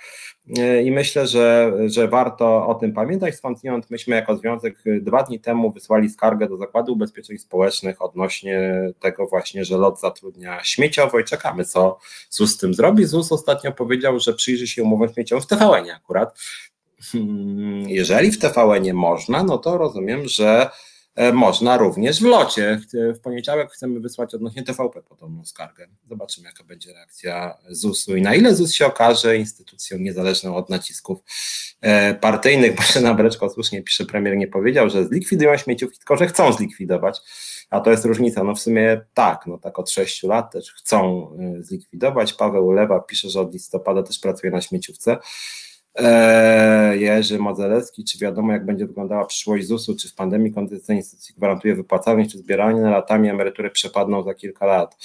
I 0.84 0.92
myślę, 0.92 1.28
że, 1.28 1.74
że 1.86 2.08
warto 2.08 2.68
o 2.68 2.76
tym 2.76 2.94
pamiętać. 2.94 3.36
Skądinąd 3.36 3.90
myśmy 3.90 4.16
jako 4.16 4.38
związek 4.38 4.84
dwa 5.02 5.24
dni 5.24 5.40
temu 5.40 5.72
wysłali 5.72 6.10
skargę 6.10 6.48
do 6.48 6.58
Zakładu 6.58 6.94
Ubezpieczeń 6.94 7.38
Społecznych 7.38 8.02
odnośnie 8.02 8.72
tego 9.00 9.28
właśnie, 9.28 9.66
że 9.66 9.78
LOT 9.78 10.00
zatrudnia 10.00 10.64
śmieciowo 10.64 11.20
i 11.20 11.24
czekamy, 11.24 11.66
co 11.66 11.98
ZUS 12.30 12.52
z 12.52 12.58
tym 12.58 12.74
zrobi. 12.74 13.06
ZUS 13.06 13.32
ostatnio 13.32 13.72
powiedział, 13.72 14.20
że 14.20 14.34
przyjrzy 14.34 14.68
się 14.68 14.84
umowom 14.84 15.14
śmieciowym 15.14 15.44
w 15.44 15.48
tvn 15.48 15.90
akurat. 15.96 16.40
Hmm, 17.12 17.90
jeżeli 17.90 18.32
w 18.32 18.40
tvn 18.40 18.94
można, 18.94 19.44
no 19.44 19.58
to 19.58 19.78
rozumiem, 19.78 20.28
że 20.28 20.70
E, 20.70 20.72
można 21.34 21.78
również 21.78 22.20
w 22.20 22.26
locie. 22.26 22.82
W 22.94 23.20
poniedziałek 23.20 23.72
chcemy 23.72 24.00
wysłać 24.00 24.36
odnośnie 24.36 24.64
TVP 24.64 25.02
podobną 25.02 25.46
skargę. 25.46 25.88
Zobaczymy, 26.10 26.48
jaka 26.48 26.64
będzie 26.64 26.94
reakcja 26.94 27.58
ZUS-u 27.70 28.16
i 28.16 28.22
na 28.22 28.36
ile 28.36 28.56
ZUS 28.56 28.74
się 28.74 28.86
okaże 28.86 29.38
instytucją 29.38 29.98
niezależną 29.98 30.56
od 30.56 30.70
nacisków 30.70 31.20
e, 31.82 32.14
partyjnych. 32.14 32.76
Bożena 32.76 33.14
Breczko 33.14 33.50
słusznie 33.50 33.84
pisze, 33.84 34.06
premier 34.06 34.38
nie 34.38 34.48
powiedział, 34.48 34.90
że 34.90 35.06
zlikwidują 35.06 35.58
śmieciówki, 35.58 35.98
tylko 35.98 36.18
że 36.18 36.28
chcą 36.28 36.54
zlikwidować. 36.54 37.20
A 37.70 37.80
to 37.80 37.92
jest 37.92 38.06
różnica. 38.06 38.44
No 38.44 38.56
w 38.56 38.60
sumie 38.60 39.02
tak, 39.14 39.48
no 39.48 39.58
tak 39.58 39.80
od 39.80 39.92
sześciu 39.92 40.28
lat 40.28 40.52
też 40.52 40.74
chcą 40.74 41.30
e, 41.40 41.64
zlikwidować. 41.64 42.34
Paweł 42.34 42.72
Lewa 42.72 43.00
pisze, 43.00 43.30
że 43.30 43.42
od 43.42 43.54
listopada 43.54 44.04
też 44.04 44.20
pracuje 44.20 44.52
na 44.52 44.62
śmieciówce. 44.62 45.18
Eee, 45.96 47.02
Jerzy 47.02 47.40
Modzelewski, 47.40 48.04
czy 48.06 48.20
wiadomo, 48.20 48.52
jak 48.52 48.66
będzie 48.66 48.88
wyglądała 48.88 49.26
przyszłość 49.26 49.68
ZUS-u, 49.68 49.96
czy 49.96 50.10
w 50.10 50.16
pandemii 50.16 50.54
kondycja 50.54 50.96
instytucji 50.96 51.36
gwarantuje 51.36 51.76
wypłacalność, 51.76 52.32
czy 52.32 52.38
zbieranie 52.38 52.82
latami 52.82 53.30
emerytury 53.30 53.70
przepadną 53.70 54.24
za 54.24 54.34
kilka 54.34 54.66
lat. 54.66 54.98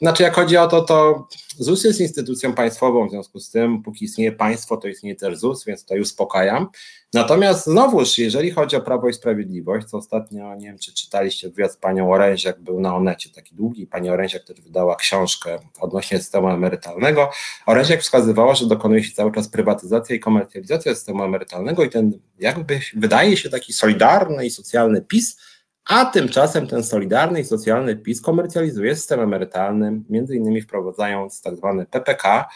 Znaczy, 0.00 0.22
jak 0.22 0.34
chodzi 0.34 0.56
o 0.56 0.66
to, 0.66 0.82
to 0.82 1.28
ZUS 1.58 1.84
jest 1.84 2.00
instytucją 2.00 2.52
państwową, 2.52 3.08
w 3.08 3.10
związku 3.10 3.40
z 3.40 3.50
tym, 3.50 3.82
póki 3.82 4.04
istnieje 4.04 4.32
państwo, 4.32 4.76
to 4.76 4.88
istnieje 4.88 5.16
też 5.16 5.38
ZUS, 5.38 5.64
więc 5.64 5.82
tutaj 5.82 6.00
uspokajam. 6.00 6.68
Natomiast 7.14 7.64
znowuż, 7.64 8.18
jeżeli 8.18 8.50
chodzi 8.50 8.76
o 8.76 8.80
Prawo 8.80 9.08
i 9.08 9.12
Sprawiedliwość, 9.12 9.86
co 9.86 9.96
ostatnio, 9.96 10.54
nie 10.54 10.66
wiem, 10.66 10.78
czy 10.78 10.94
czytaliście 10.94 11.48
wywiad 11.48 11.72
z 11.72 11.76
panią 11.76 12.12
Oręziak, 12.12 12.60
był 12.60 12.80
na 12.80 12.96
Onecie 12.96 13.30
taki 13.30 13.54
długi, 13.54 13.86
pani 13.86 14.10
Oręziak 14.10 14.44
też 14.44 14.60
wydała 14.60 14.96
książkę 14.96 15.58
odnośnie 15.80 16.18
systemu 16.18 16.48
emerytalnego. 16.48 17.30
Oręziak 17.66 18.00
wskazywała, 18.00 18.54
że 18.54 18.66
dokonuje 18.66 19.04
się 19.04 19.12
cały 19.12 19.32
czas 19.32 19.48
prywatyzacja 19.48 20.16
i 20.16 20.20
komercjalizacja 20.20 20.94
systemu 20.94 21.24
emerytalnego 21.24 21.84
i 21.84 21.90
ten, 21.90 22.18
jakby 22.38 22.80
wydaje 22.96 23.36
się, 23.36 23.50
taki 23.50 23.72
solidarny 23.72 24.46
i 24.46 24.50
socjalny 24.50 25.02
PiS, 25.02 25.36
a 25.90 26.04
tymczasem 26.04 26.66
ten 26.66 26.84
solidarny 26.84 27.40
i 27.40 27.44
socjalny 27.44 27.96
PiS 27.96 28.20
komercjalizuje 28.20 28.96
system 28.96 29.20
emerytalny, 29.20 30.00
między 30.08 30.36
innymi 30.36 30.62
wprowadzając 30.62 31.42
tak 31.42 31.56
zwane 31.56 31.86
PPK, 31.86 32.48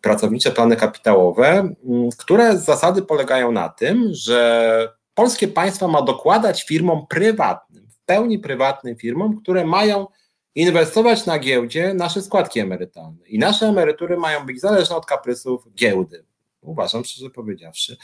pracownicze 0.00 0.50
plany 0.50 0.76
kapitałowe, 0.76 1.48
mm, 1.48 1.74
które 2.18 2.58
z 2.58 2.64
zasady 2.64 3.02
polegają 3.02 3.52
na 3.52 3.68
tym, 3.68 4.08
że 4.12 4.92
polskie 5.14 5.48
państwo 5.48 5.88
ma 5.88 6.02
dokładać 6.02 6.64
firmom 6.64 7.06
prywatnym, 7.06 7.88
w 7.90 7.98
pełni 8.06 8.38
prywatnym 8.38 8.96
firmom, 8.96 9.40
które 9.42 9.66
mają 9.66 10.06
inwestować 10.54 11.26
na 11.26 11.38
giełdzie 11.38 11.94
nasze 11.94 12.22
składki 12.22 12.60
emerytalne. 12.60 13.26
I 13.26 13.38
nasze 13.38 13.66
emerytury 13.66 14.16
mają 14.16 14.46
być 14.46 14.60
zależne 14.60 14.96
od 14.96 15.06
kaprysów 15.06 15.74
giełdy. 15.74 16.24
Uważam, 16.60 17.04
szczerze 17.04 17.30
powiedziawszy, 17.30 17.96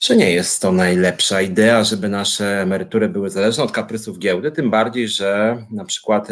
że 0.00 0.16
nie 0.16 0.32
jest 0.32 0.62
to 0.62 0.72
najlepsza 0.72 1.42
idea, 1.42 1.84
żeby 1.84 2.08
nasze 2.08 2.62
emerytury 2.62 3.08
były 3.08 3.30
zależne 3.30 3.64
od 3.64 3.72
kaprysów 3.72 4.18
giełdy, 4.18 4.52
tym 4.52 4.70
bardziej, 4.70 5.08
że 5.08 5.62
na 5.70 5.84
przykład 5.84 6.28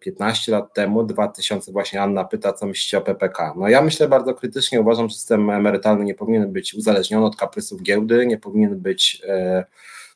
15 0.00 0.52
e, 0.52 0.56
lat 0.56 0.74
temu, 0.74 1.04
2000 1.04 1.72
właśnie 1.72 2.02
Anna 2.02 2.24
pyta, 2.24 2.52
co 2.52 2.66
myślicie 2.66 2.98
o 2.98 3.00
PPK. 3.00 3.54
No 3.56 3.68
ja 3.68 3.82
myślę 3.82 4.08
bardzo 4.08 4.34
krytycznie, 4.34 4.80
uważam, 4.80 5.08
że 5.08 5.14
system 5.14 5.50
emerytalny 5.50 6.04
nie 6.04 6.14
powinien 6.14 6.52
być 6.52 6.74
uzależniony 6.74 7.26
od 7.26 7.36
kaprysów 7.36 7.82
giełdy, 7.82 8.26
nie 8.26 8.38
powinien 8.38 8.80
być 8.80 9.22
e, 9.28 9.64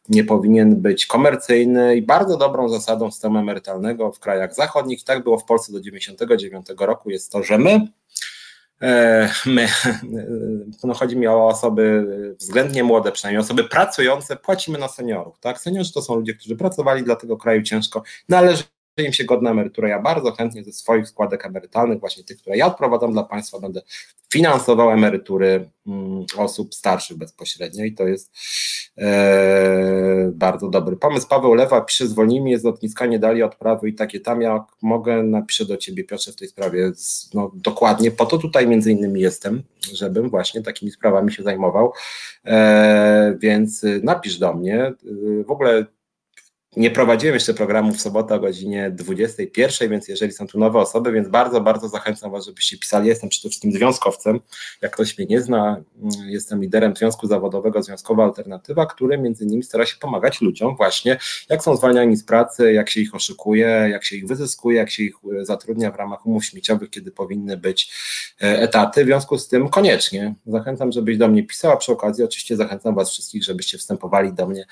nie 0.09 0.24
powinien 0.24 0.76
być 0.76 1.07
komercyjny 1.07 1.97
i 1.97 2.03
bardzo 2.03 2.37
dobrą 2.37 2.68
zasadą 2.68 3.11
systemu 3.11 3.39
emerytalnego 3.39 4.12
w 4.12 4.18
krajach 4.18 4.55
zachodnich, 4.55 5.05
tak 5.05 5.22
było 5.22 5.39
w 5.39 5.45
Polsce 5.45 5.72
do 5.72 5.80
99 5.80 6.66
roku, 6.78 7.11
jest 7.11 7.33
to, 7.33 7.43
że 7.43 7.59
my 7.59 7.80
my, 9.47 9.68
no 10.85 10.95
chodzi 10.95 11.16
mi 11.16 11.26
o 11.26 11.47
osoby 11.47 12.07
względnie 12.39 12.85
młode, 12.85 13.12
przynajmniej 13.12 13.41
osoby 13.41 13.64
pracujące, 13.64 14.37
płacimy 14.37 14.78
na 14.78 14.89
seniorów. 14.89 15.39
Tak? 15.41 15.61
Seniorzy 15.61 15.93
to 15.93 16.03
są 16.03 16.14
ludzie, 16.14 16.35
którzy 16.35 16.57
pracowali 16.57 17.03
dla 17.03 17.16
tego 17.16 17.37
kraju 17.37 17.62
ciężko, 17.62 18.03
należy 18.28 18.62
im 18.97 19.12
się 19.12 19.24
godna 19.24 19.51
emerytura. 19.51 19.88
Ja 19.88 20.03
bardzo 20.03 20.32
chętnie 20.32 20.64
ze 20.64 20.72
swoich 20.72 21.09
składek 21.09 21.47
emerytalnych, 21.47 22.01
właśnie 22.01 22.24
tych, 22.24 22.38
które 22.38 22.57
ja 22.57 22.66
odprowadzam 22.66 23.12
dla 23.12 23.22
państwa, 23.22 23.61
będę 23.61 23.82
finansował 24.32 24.90
emerytury 24.90 25.70
mm, 25.86 26.24
osób 26.36 26.74
starszych 26.74 27.16
bezpośrednio 27.16 27.84
i 27.84 27.93
to 27.93 28.07
jest 28.07 28.32
e, 28.99 30.30
bardzo 30.34 30.68
dobry 30.68 30.97
pomysł. 30.97 31.28
Paweł 31.28 31.55
Lewa 31.55 31.80
pisze, 31.80 32.07
zwolnij 32.07 32.40
mnie 32.40 32.59
z 32.59 32.64
lotniska, 32.64 33.07
nie 33.07 33.18
dali 33.18 33.43
odprawy 33.43 33.88
i 33.88 33.95
takie 33.95 34.20
tam, 34.20 34.43
jak 34.43 34.62
mogę, 34.82 35.22
napiszę 35.22 35.64
do 35.64 35.76
ciebie 35.76 36.05
Piotrze 36.05 36.32
w 36.32 36.36
tej 36.36 36.49
sprawie, 36.49 36.93
no 37.34 37.53
dokładnie, 37.55 38.11
po 38.11 38.26
to 38.26 38.38
tutaj 38.38 38.66
między 38.66 38.93
innymi 38.93 39.20
jestem, 39.20 39.62
żebym 39.93 40.30
właśnie 40.30 40.62
takimi 40.62 40.93
sprawami 40.93 41.32
się 41.32 41.43
zajmował, 41.43 41.93
e, 42.45 43.36
więc 43.38 43.86
napisz 44.03 44.38
do 44.38 44.55
mnie, 44.55 44.93
w 45.47 45.51
ogóle 45.51 45.86
nie 46.76 46.90
prowadziłem 46.90 47.34
jeszcze 47.34 47.54
programu 47.54 47.92
w 47.92 48.00
sobotę 48.00 48.34
o 48.34 48.40
godzinie 48.40 48.90
21, 48.90 49.90
więc 49.90 50.08
jeżeli 50.08 50.32
są 50.32 50.46
tu 50.46 50.58
nowe 50.58 50.78
osoby, 50.78 51.12
więc 51.12 51.28
bardzo, 51.28 51.60
bardzo 51.60 51.88
zachęcam 51.88 52.30
Was, 52.30 52.46
żebyście 52.46 52.78
pisali. 52.78 53.08
Jestem 53.08 53.30
wszystkim 53.30 53.72
związkowcem, 53.72 54.40
jak 54.82 54.92
ktoś 54.92 55.18
mnie 55.18 55.26
nie 55.26 55.40
zna, 55.40 55.82
jestem 56.26 56.62
liderem 56.62 56.96
Związku 56.96 57.26
Zawodowego 57.26 57.82
Związkowa 57.82 58.24
Alternatywa, 58.24 58.86
który 58.86 59.18
między 59.18 59.44
innymi 59.44 59.62
stara 59.62 59.86
się 59.86 59.96
pomagać 60.00 60.40
ludziom 60.40 60.76
właśnie, 60.76 61.18
jak 61.48 61.62
są 61.62 61.76
zwalniani 61.76 62.16
z 62.16 62.24
pracy, 62.24 62.72
jak 62.72 62.90
się 62.90 63.00
ich 63.00 63.14
oszukuje, 63.14 63.66
jak 63.90 64.04
się 64.04 64.16
ich 64.16 64.26
wyzyskuje, 64.26 64.76
jak 64.76 64.90
się 64.90 65.02
ich 65.02 65.14
zatrudnia 65.42 65.90
w 65.90 65.96
ramach 65.96 66.26
umów 66.26 66.44
śmieciowych, 66.44 66.90
kiedy 66.90 67.10
powinny 67.10 67.56
być 67.56 67.92
e, 68.42 68.60
etaty. 68.60 69.04
W 69.04 69.06
związku 69.06 69.38
z 69.38 69.48
tym 69.48 69.68
koniecznie 69.68 70.34
zachęcam, 70.46 70.92
żebyś 70.92 71.18
do 71.18 71.28
mnie 71.28 71.42
pisał, 71.42 71.72
a 71.72 71.76
przy 71.76 71.92
okazji 71.92 72.24
oczywiście 72.24 72.56
zachęcam 72.56 72.94
Was 72.94 73.10
wszystkich, 73.10 73.44
żebyście 73.44 73.78
wstępowali 73.78 74.32
do 74.32 74.46
mnie 74.46 74.66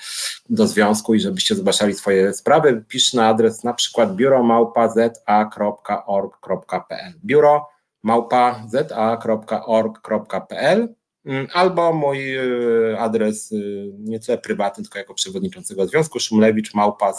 do 0.49 0.67
związku 0.67 1.15
i 1.15 1.19
żebyście 1.19 1.55
zobaczyli 1.55 1.90
swoje 1.93 2.33
sprawy, 2.33 2.83
pisz 2.87 3.13
na 3.13 3.27
adres 3.27 3.63
na 3.63 3.73
przykład 3.73 4.15
biuromałpa.za.org.pl 4.15 7.13
biuro 7.25 7.67
małpa.za.org.pl 8.03 10.95
mm, 11.25 11.47
albo 11.53 11.93
mój 11.93 12.37
y, 12.37 12.99
adres 12.99 13.51
y, 13.51 13.91
nieco 13.99 14.37
prywatny, 14.37 14.83
tylko 14.83 14.99
jako 14.99 15.13
przewodniczącego 15.13 15.87
związku 15.87 16.19
szumlewicz 16.19 16.73
małpa 16.73 17.13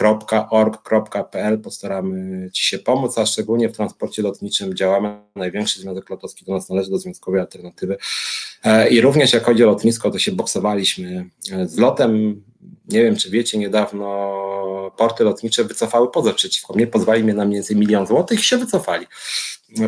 za.org.pl 0.00 1.60
postaramy 1.60 2.50
Ci 2.52 2.64
się 2.64 2.78
pomóc, 2.78 3.18
a 3.18 3.26
szczególnie 3.26 3.68
w 3.68 3.72
transporcie 3.72 4.22
lotniczym 4.22 4.74
działamy. 4.74 5.20
Największy 5.36 5.80
Związek 5.80 6.10
Lotowski 6.10 6.44
do 6.44 6.52
nas 6.52 6.68
należy 6.68 6.90
do 6.90 6.98
Związkowej 6.98 7.40
Alternatywy 7.40 7.96
e, 8.64 8.88
i 8.88 9.00
również 9.00 9.32
jak 9.32 9.44
chodzi 9.44 9.64
o 9.64 9.66
lotnisko, 9.66 10.10
to 10.10 10.18
się 10.18 10.32
boksowaliśmy 10.32 11.30
e, 11.52 11.68
z 11.68 11.78
lotem 11.78 12.42
nie 12.88 13.02
wiem, 13.02 13.16
czy 13.16 13.30
wiecie, 13.30 13.58
niedawno 13.58 14.34
porty 14.96 15.24
lotnicze 15.24 15.64
wycofały 15.64 16.10
pozew 16.10 16.36
przeciwko 16.36 16.74
mnie, 16.74 16.86
pozwali 16.86 17.24
mnie 17.24 17.34
na 17.34 17.44
mniej 17.44 17.54
więcej 17.54 17.76
milion 17.76 18.06
złotych 18.06 18.40
i 18.40 18.42
się 18.42 18.56
wycofali. 18.56 19.06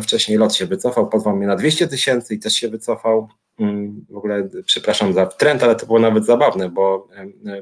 Wcześniej 0.01 0.37
lot 0.37 0.55
się 0.55 0.65
wycofał, 0.65 1.09
pozwał 1.09 1.35
mnie 1.35 1.47
na 1.47 1.55
200 1.55 1.87
tysięcy 1.87 2.35
i 2.35 2.39
też 2.39 2.53
się 2.53 2.69
wycofał. 2.69 3.27
Mm, 3.59 4.05
w 4.09 4.17
ogóle 4.17 4.49
przepraszam 4.65 5.13
za 5.13 5.25
trend, 5.25 5.63
ale 5.63 5.75
to 5.75 5.85
było 5.85 5.99
nawet 5.99 6.25
zabawne, 6.25 6.69
bo 6.69 7.07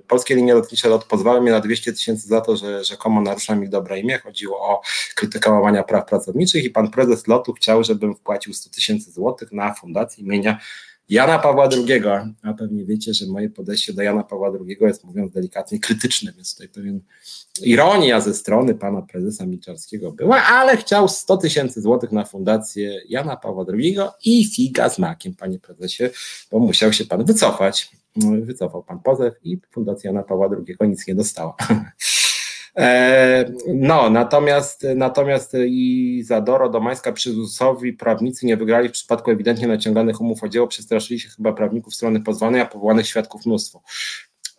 polskie 0.07 0.35
linie 0.35 0.53
lotnicze 0.53 0.89
lot 0.89 1.05
pozwały 1.05 1.41
mnie 1.41 1.51
na 1.51 1.59
200 1.59 1.93
tysięcy 1.93 2.27
za 2.27 2.41
to, 2.41 2.57
że 2.57 2.83
rzekomo 2.83 3.21
naruszam 3.21 3.63
ich 3.63 3.69
dobre 3.69 3.99
imię. 3.99 4.17
Chodziło 4.17 4.59
o 4.59 4.81
krytykę 5.15 5.51
łamania 5.51 5.83
praw 5.83 6.05
pracowniczych 6.05 6.63
i 6.63 6.69
pan 6.69 6.91
prezes 6.91 7.27
lotu 7.27 7.53
chciał, 7.53 7.83
żebym 7.83 8.15
wpłacił 8.15 8.53
100 8.53 8.69
tysięcy 8.69 9.11
złotych 9.11 9.51
na 9.51 9.73
fundację 9.73 10.23
imienia 10.23 10.59
Jana 11.09 11.39
Pawła 11.39 11.69
II, 11.71 12.03
a 12.43 12.53
pewnie 12.53 12.85
wiecie, 12.85 13.13
że 13.13 13.25
moje 13.25 13.49
podejście 13.49 13.93
do 13.93 14.01
Jana 14.01 14.23
Pawła 14.23 14.51
II 14.67 14.77
jest, 14.81 15.03
mówiąc 15.03 15.33
delikatnie, 15.33 15.79
krytyczne, 15.79 16.33
więc 16.35 16.53
tutaj 16.53 16.69
pewien 16.69 16.99
ironia 17.61 18.21
ze 18.21 18.33
strony 18.33 18.75
pana 18.75 19.01
prezesa 19.01 19.45
Milczarskiego 19.45 20.11
była, 20.11 20.43
ale 20.43 20.77
chciał 20.77 21.07
100 21.07 21.37
tysięcy 21.37 21.81
złotych 21.81 22.11
na 22.11 22.25
fundację 22.25 23.01
Jana 23.09 23.35
Pawła 23.35 23.65
II 23.73 23.97
i 24.25 24.45
figa 24.45 24.89
z 24.89 24.99
makiem, 24.99 25.35
panie 25.35 25.59
prezesie, 25.59 26.03
bo 26.51 26.59
musiał 26.59 26.93
się 26.93 27.05
pan 27.05 27.25
wycofać. 27.25 27.89
Wycofał 28.41 28.83
pan 28.83 28.99
pozew 28.99 29.33
i 29.43 29.59
fundacja 29.71 30.11
Jana 30.11 30.23
Pawła 30.23 30.49
II 30.67 30.89
nic 30.89 31.07
nie 31.07 31.15
dostała. 31.15 31.55
E, 32.77 33.51
no, 33.67 34.09
natomiast, 34.09 34.87
natomiast 34.95 35.53
Izadoro 35.67 36.69
Domańska 36.69 37.11
przy 37.11 37.33
ZUS-owi 37.33 37.93
prawnicy 37.93 38.45
nie 38.45 38.57
wygrali 38.57 38.89
w 38.89 38.91
przypadku 38.91 39.31
ewidentnie 39.31 39.67
naciąganych 39.67 40.21
umów 40.21 40.43
o 40.43 40.49
dzieło, 40.49 40.67
przestraszyli 40.67 41.19
się 41.19 41.29
chyba 41.29 41.53
prawników 41.53 41.95
strony 41.95 42.21
pozwanej, 42.21 42.61
a 42.61 42.65
powołanych 42.65 43.07
świadków 43.07 43.45
mnóstwo. 43.45 43.81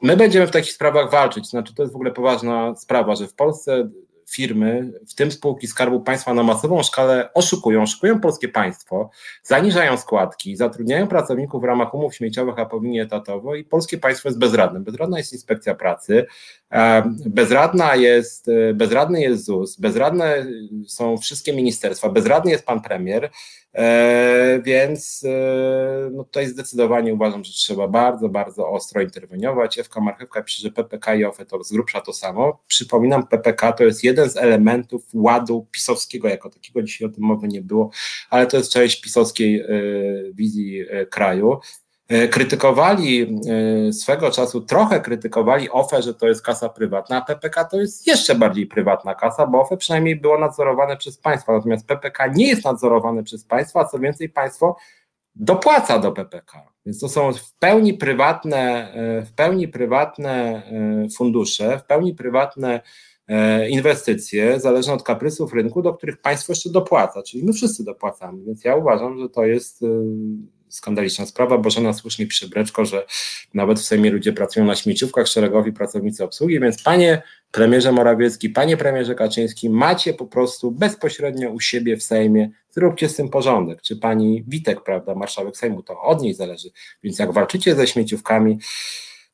My 0.03 0.17
będziemy 0.17 0.47
w 0.47 0.51
takich 0.51 0.73
sprawach 0.73 1.11
walczyć, 1.11 1.51
znaczy 1.51 1.75
to 1.75 1.83
jest 1.83 1.93
w 1.93 1.97
ogóle 1.97 2.11
poważna 2.11 2.75
sprawa, 2.77 3.17
że 3.17 3.29
w 3.29 3.35
Polsce 3.35 3.89
firmy, 4.31 4.93
w 5.09 5.15
tym 5.15 5.33
spółki 5.33 5.67
Skarbu 5.67 6.01
Państwa 6.01 6.35
na 6.35 6.43
masową 6.43 6.85
skalę 6.85 7.33
oszukują, 7.35 7.83
oszukują 7.83 8.21
polskie 8.21 8.49
państwo, 8.49 9.11
zaniżają 9.43 9.97
składki, 9.97 10.57
zatrudniają 10.57 11.09
pracowników 11.09 11.63
w 11.63 11.65
ramach 11.65 11.95
umów 11.95 12.15
śmieciowych, 12.15 12.59
a 12.59 12.67
powinni 12.67 13.01
etatowo 13.01 13.55
i 13.55 13.65
polskie 13.65 13.99
państwo 13.99 14.29
jest 14.29 14.39
bezradne. 14.39 14.81
Bezradna 14.81 15.19
jest 15.19 15.33
inspekcja 15.33 15.75
pracy, 15.75 16.27
bezradna 17.27 17.95
jest, 17.95 18.49
e, 18.49 18.75
bezradny 18.75 19.21
jest 19.21 19.45
ZUS, 19.45 19.77
bezradne 19.77 20.47
są 20.87 21.19
wszystkie 21.19 21.53
ministerstwa, 21.53 22.09
bezradny 22.09 22.51
jest 22.51 22.67
pan 22.67 22.81
premier, 22.81 23.31
E, 23.77 24.61
więc 24.65 25.25
e, 25.25 26.11
no 26.13 26.25
tutaj 26.25 26.47
zdecydowanie 26.47 27.15
uważam, 27.15 27.45
że 27.45 27.53
trzeba 27.53 27.89
bardzo, 27.89 28.29
bardzo 28.29 28.71
ostro 28.71 29.01
interweniować. 29.03 29.79
Ewka 29.79 30.01
Marchewka 30.01 30.43
pisze, 30.43 30.63
że 30.63 30.71
PPK 30.71 31.15
i 31.15 31.25
OFE 31.25 31.47
to 31.47 31.65
z 31.65 31.73
grubsza 31.73 32.01
to 32.01 32.13
samo. 32.13 32.65
Przypominam, 32.67 33.27
PPK 33.27 33.73
to 33.73 33.85
jest 33.85 34.05
jeden 34.05 34.31
z 34.31 34.37
elementów 34.37 35.03
ładu 35.15 35.67
pisowskiego 35.71 36.29
jako 36.29 36.51
takiego, 36.51 36.83
dzisiaj 36.83 37.09
o 37.09 37.11
tym 37.11 37.25
mowy 37.25 37.49
nie 37.49 37.63
było, 37.63 37.91
ale 38.31 38.47
to 38.47 38.57
jest 38.57 38.73
część 38.73 39.01
pisowskiej 39.01 39.61
e, 39.61 39.67
wizji 40.35 40.85
kraju. 41.11 41.61
E, 42.09 42.29
krytykowali 42.29 43.41
e, 43.89 43.93
swego 43.93 44.31
czasu, 44.31 44.61
trochę 44.61 45.01
krytykowali 45.01 45.71
OFE, 45.71 46.03
że 46.03 46.15
to 46.15 46.29
jest 46.29 46.43
kasa 46.43 46.69
prywatna, 46.69 47.17
a 47.17 47.21
PPK 47.21 47.65
to 47.65 47.81
jest 47.81 48.07
jeszcze 48.07 48.35
bardziej 48.35 48.67
prywatna 48.67 49.15
kasa, 49.15 49.47
bo 49.47 49.61
OFE 49.61 49.77
przynajmniej 49.77 50.17
było 50.17 50.39
nadzorowane 50.39 50.97
przez 50.97 51.19
państwo, 51.19 51.53
natomiast 51.53 51.87
PPK 51.87 52.27
nie 52.27 52.49
jest 52.49 52.65
nadzorowane 52.65 53.23
przez 53.23 53.45
państwo, 53.45 53.81
a 53.81 53.85
co 53.85 53.99
więcej 53.99 54.29
państwo 54.29 54.77
dopłaca 55.35 55.99
do 55.99 56.13
PPK. 56.13 56.63
Więc 56.87 57.01
to 57.01 57.09
są 57.09 57.33
w 57.33 57.55
pełni 57.59 57.95
prywatne, 57.95 58.93
e, 58.93 59.23
w 59.23 59.33
pełni 59.33 59.69
prywatne 59.69 60.63
fundusze, 61.17 61.79
w 61.79 61.85
pełni 61.85 62.15
prywatne 62.15 62.81
inwestycje, 63.69 64.61
zależne 64.61 64.93
od 64.93 65.03
kaprysów 65.03 65.53
rynku, 65.53 65.83
do 65.83 65.95
których 65.95 66.21
państwo 66.21 66.53
jeszcze 66.53 66.71
dopłaca, 66.71 67.23
czyli 67.23 67.45
my 67.45 67.53
wszyscy 67.53 67.85
dopłacamy. 67.85 68.45
Więc 68.45 68.65
ja 68.65 68.77
uważam, 68.77 69.19
że 69.19 69.29
to 69.29 69.45
jest 69.45 69.85
skandaliczna 70.69 71.27
sprawa. 71.27 71.59
Bożena 71.59 71.93
słusznie 71.93 72.27
pisze 72.27 72.49
Breczko, 72.49 72.85
że 72.85 73.07
nawet 73.55 73.81
w 73.81 73.85
Sejmie 73.85 74.11
ludzie 74.11 74.33
pracują 74.33 74.67
na 74.67 74.77
śmieciówkach, 74.77 75.27
szeregowi 75.27 75.73
pracownicy 75.73 76.25
obsługi, 76.25 76.61
więc 76.61 76.83
panie 76.83 77.23
premierze 77.51 77.93
Morawiecki, 77.93 78.51
panie 78.51 78.77
premierze 78.77 79.15
Kaczyński, 79.15 79.71
macie 79.71 80.15
po 80.15 80.27
prostu 80.27 80.71
bezpośrednio 80.71 81.51
u 81.51 81.61
siebie 81.61 81.97
w 81.97 82.03
Sejmie, 82.03 82.51
zróbcie 82.71 83.09
z 83.09 83.17
tym 83.17 83.29
porządek. 83.29 83.83
Czy 83.83 83.97
pani 83.97 84.45
Witek, 84.49 84.85
prawda, 84.85 85.15
marszałek 85.15 85.57
Sejmu, 85.57 85.83
to 85.83 86.01
od 86.01 86.23
niej 86.23 86.35
zależy. 86.35 86.71
Więc 87.03 87.19
jak 87.19 87.33
walczycie 87.33 87.75
ze 87.75 87.87
śmieciówkami, 87.87 88.59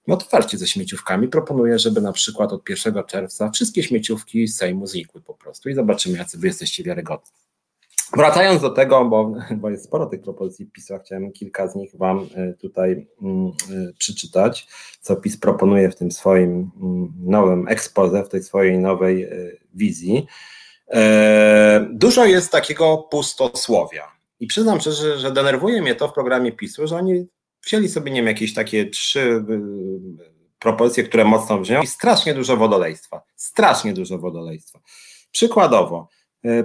no 0.06 0.16
to 0.16 0.26
walczcie 0.32 0.58
ze 0.58 0.66
śmieciówkami. 0.66 1.28
Proponuję, 1.28 1.78
żeby 1.78 2.00
na 2.00 2.12
przykład 2.12 2.52
od 2.52 2.68
1 2.68 3.04
czerwca 3.06 3.50
wszystkie 3.50 3.82
śmieciówki 3.82 4.48
z 4.48 4.56
Sejmu 4.56 4.86
znikły 4.86 5.20
po 5.20 5.34
prostu 5.34 5.68
i 5.68 5.74
zobaczymy, 5.74 6.18
jacy 6.18 6.38
wy 6.38 6.46
jesteście 6.46 6.84
wiarygodni. 6.84 7.30
Wracając 8.16 8.62
do 8.62 8.70
tego, 8.70 9.04
bo, 9.04 9.34
bo 9.56 9.70
jest 9.70 9.84
sporo 9.84 10.06
tych 10.06 10.22
propozycji 10.22 10.66
PiSu, 10.66 10.94
chciałem 11.04 11.32
kilka 11.32 11.68
z 11.68 11.76
nich 11.76 11.96
Wam 11.96 12.26
e, 12.34 12.52
tutaj 12.52 13.06
mm, 13.22 13.46
e, 13.46 13.92
przeczytać, 13.98 14.66
co 15.00 15.16
PiS 15.16 15.36
proponuje 15.36 15.90
w 15.90 15.96
tym 15.96 16.10
swoim 16.10 16.70
mm, 16.82 17.12
nowym 17.24 17.68
expose, 17.68 18.24
w 18.24 18.28
tej 18.28 18.42
swojej 18.42 18.78
nowej 18.78 19.22
e, 19.24 19.28
wizji. 19.74 20.26
Dużo 21.90 22.24
jest 22.24 22.52
takiego 22.52 22.98
pustosłowia 23.10 24.12
i 24.40 24.46
przyznam 24.46 24.80
szczerze, 24.80 25.18
że 25.18 25.32
denerwuje 25.32 25.82
mnie 25.82 25.94
to 25.94 26.08
w 26.08 26.12
programie 26.12 26.52
PiSu, 26.52 26.86
że 26.86 26.96
oni 26.96 27.26
wzięli 27.66 27.88
sobie, 27.88 28.10
nie 28.10 28.20
wiem, 28.20 28.26
jakieś 28.26 28.54
takie 28.54 28.86
trzy 28.86 29.44
propozycje, 30.58 31.04
które 31.04 31.24
mocno 31.24 31.58
brzmią 31.58 31.82
i 31.82 31.86
strasznie 31.86 32.34
dużo 32.34 32.56
wodolejstwa, 32.56 33.22
strasznie 33.36 33.92
dużo 33.92 34.18
wodolejstwa. 34.18 34.80
Przykładowo, 35.30 36.08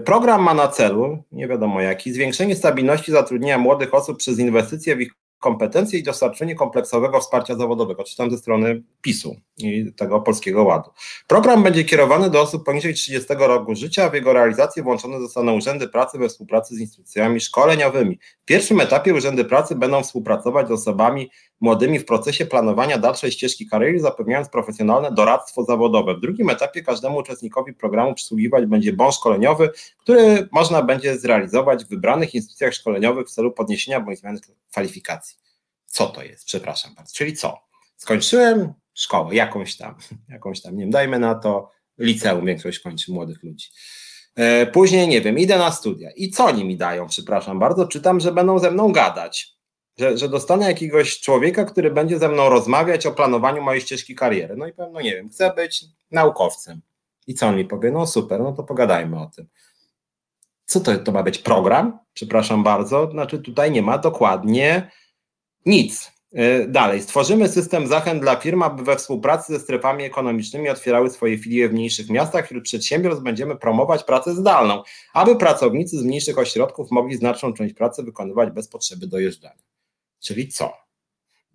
program 0.05 0.43
ma 0.43 0.53
na 0.53 0.67
celu, 0.67 1.23
nie 1.32 1.47
wiadomo 1.47 1.82
jaki, 1.82 2.13
zwiększenie 2.13 2.55
stabilności 2.55 3.11
zatrudnienia 3.11 3.57
młodych 3.57 3.93
osób 3.93 4.17
przez 4.17 4.39
inwestycje 4.39 4.95
w 4.95 5.01
ich 5.01 5.13
kompetencje 5.39 5.99
i 5.99 6.03
dostarczenie 6.03 6.55
kompleksowego 6.55 7.19
wsparcia 7.19 7.55
zawodowego, 7.55 8.03
czytam 8.03 8.32
ze 8.32 8.38
strony 8.38 8.84
PiSu 9.01 9.36
i 9.58 9.93
tego 9.93 10.22
Polskiego 10.22 10.64
Ładu. 10.64 10.89
Program 11.28 11.64
będzie 11.64 11.84
kierowany 11.84 12.30
do 12.30 12.41
osób 12.41 12.66
poniżej 12.66 12.93
30 12.93 13.34
roku 13.39 13.76
życia, 13.76 14.03
a 14.03 14.10
w 14.10 14.14
jego 14.14 14.34
realizację 14.34 14.84
włączone 14.84 15.20
zostaną 15.20 15.53
urzędy 15.53 15.88
pracy 15.88 16.18
we 16.18 16.30
współpracy 16.30 16.76
z 16.76 16.80
instytucjami 16.80 17.41
szkoleniowymi. 17.41 18.20
W 18.41 18.45
pierwszym 18.45 18.82
etapie 18.82 19.14
urzędy 19.14 19.45
pracy 19.45 19.76
będą 19.76 20.03
współpracować 20.03 20.68
z 20.68 20.72
osobami 20.72 21.32
młodymi 21.60 21.99
w 21.99 22.05
procesie 22.05 22.45
planowania 22.45 22.97
dalszej 22.97 23.32
ścieżki 23.32 23.68
kariery, 23.68 23.99
zapewniając 23.99 24.49
profesjonalne 24.49 25.12
doradztwo 25.12 25.64
zawodowe. 25.64 26.16
W 26.16 26.20
drugim 26.20 26.49
etapie 26.49 26.82
każdemu 26.82 27.18
uczestnikowi 27.18 27.74
programu 27.74 28.14
przysługiwać 28.14 28.66
będzie 28.66 28.93
bon 28.93 29.12
szkoleniowy, 29.12 29.70
który 29.97 30.49
można 30.51 30.82
będzie 30.82 31.20
zrealizować 31.20 31.86
w 31.86 31.89
wybranych 31.89 32.36
instytucjach 32.36 32.74
szkoleniowych 32.74 33.28
w 33.28 33.32
celu 33.32 33.51
podniesienia 33.51 33.99
bądź 33.99 34.20
zmiany 34.20 34.39
kwalifikacji. 34.72 35.38
Co 35.86 36.08
to 36.08 36.24
jest? 36.24 36.45
Przepraszam 36.45 36.95
bardzo. 36.95 37.14
Czyli 37.16 37.34
co? 37.34 37.60
Skończyłem 37.97 38.74
szkołę, 38.98 39.36
jakąś 39.36 39.78
tam, 39.78 39.95
jakąś 40.30 40.62
tam, 40.62 40.76
nie 40.76 40.84
wiem, 40.84 40.91
dajmy 40.91 41.20
na 41.20 41.36
to 41.36 41.72
liceum, 41.98 42.45
większość 42.45 42.80
kończy 42.80 43.12
młodych 43.12 43.43
ludzi. 43.43 43.68
E, 44.36 44.66
później, 44.66 45.08
nie 45.08 45.22
wiem, 45.22 45.39
idę 45.39 45.58
na 45.58 45.72
studia. 45.72 46.10
I 46.16 46.32
co 46.32 46.45
oni 46.45 46.66
mi 46.66 46.78
dają? 46.78 47.08
Przepraszam 47.08 47.60
bardzo, 47.60 47.88
czytam, 47.88 48.20
że 48.20 48.32
będą 48.32 48.60
ze 48.60 48.72
mną 48.72 48.91
gadać 48.91 49.58
że, 49.98 50.18
że 50.18 50.30
dostanę 50.30 50.66
jakiegoś 50.66 51.20
człowieka, 51.20 51.66
który 51.66 51.91
będzie 51.91 52.20
ze 52.20 52.30
mną 52.30 52.50
rozmawiać 52.50 53.06
o 53.06 53.12
planowaniu 53.12 53.62
mojej 53.62 53.82
ścieżki 53.82 54.16
kariery. 54.16 54.56
No 54.58 54.68
i 54.68 54.74
powiem, 54.74 54.93
no 54.93 55.02
nie 55.02 55.16
wiem, 55.16 55.30
chcę 55.30 55.54
być 55.54 55.86
naukowcem. 56.12 56.82
I 57.28 57.34
co 57.34 57.48
on 57.48 57.56
mi 57.56 57.66
powie? 57.66 57.91
No 57.91 58.08
super, 58.08 58.39
no 58.39 58.52
to 58.52 58.64
pogadajmy 58.64 59.20
o 59.20 59.32
tym. 59.36 59.48
Co 60.66 60.80
to, 60.80 60.98
to 60.98 61.12
ma 61.12 61.24
być 61.24 61.38
program? 61.38 62.00
Przepraszam 62.14 62.64
bardzo. 62.64 63.12
Znaczy, 63.12 63.39
tutaj 63.39 63.72
nie 63.72 63.82
ma 63.82 63.98
dokładnie 63.98 64.91
nic. 65.66 66.12
E, 66.34 66.67
dalej, 66.67 67.01
stworzymy 67.01 67.49
system 67.49 67.88
zachęt 67.88 68.21
dla 68.21 68.36
firm, 68.36 68.61
aby 68.61 68.84
we 68.84 68.95
współpracy 68.95 69.53
ze 69.53 69.59
strefami 69.59 70.03
ekonomicznymi 70.03 70.69
otwierały 70.69 71.09
swoje 71.09 71.38
filie 71.38 71.69
w 71.69 71.73
mniejszych 71.73 72.09
miastach. 72.09 72.45
Wśród 72.45 72.63
przedsiębiorstw 72.63 73.23
będziemy 73.23 73.55
promować 73.55 74.03
pracę 74.03 74.36
zdalną, 74.36 74.84
aby 75.13 75.36
pracownicy 75.36 75.99
z 75.99 76.03
mniejszych 76.03 76.38
ośrodków 76.38 76.91
mogli 76.91 77.15
znaczną 77.15 77.53
część 77.53 77.73
pracy 77.73 78.03
wykonywać 78.03 78.49
bez 78.51 78.67
potrzeby 78.67 79.07
dojeżdżania. 79.07 79.63
Czyli 80.19 80.47
co? 80.47 80.73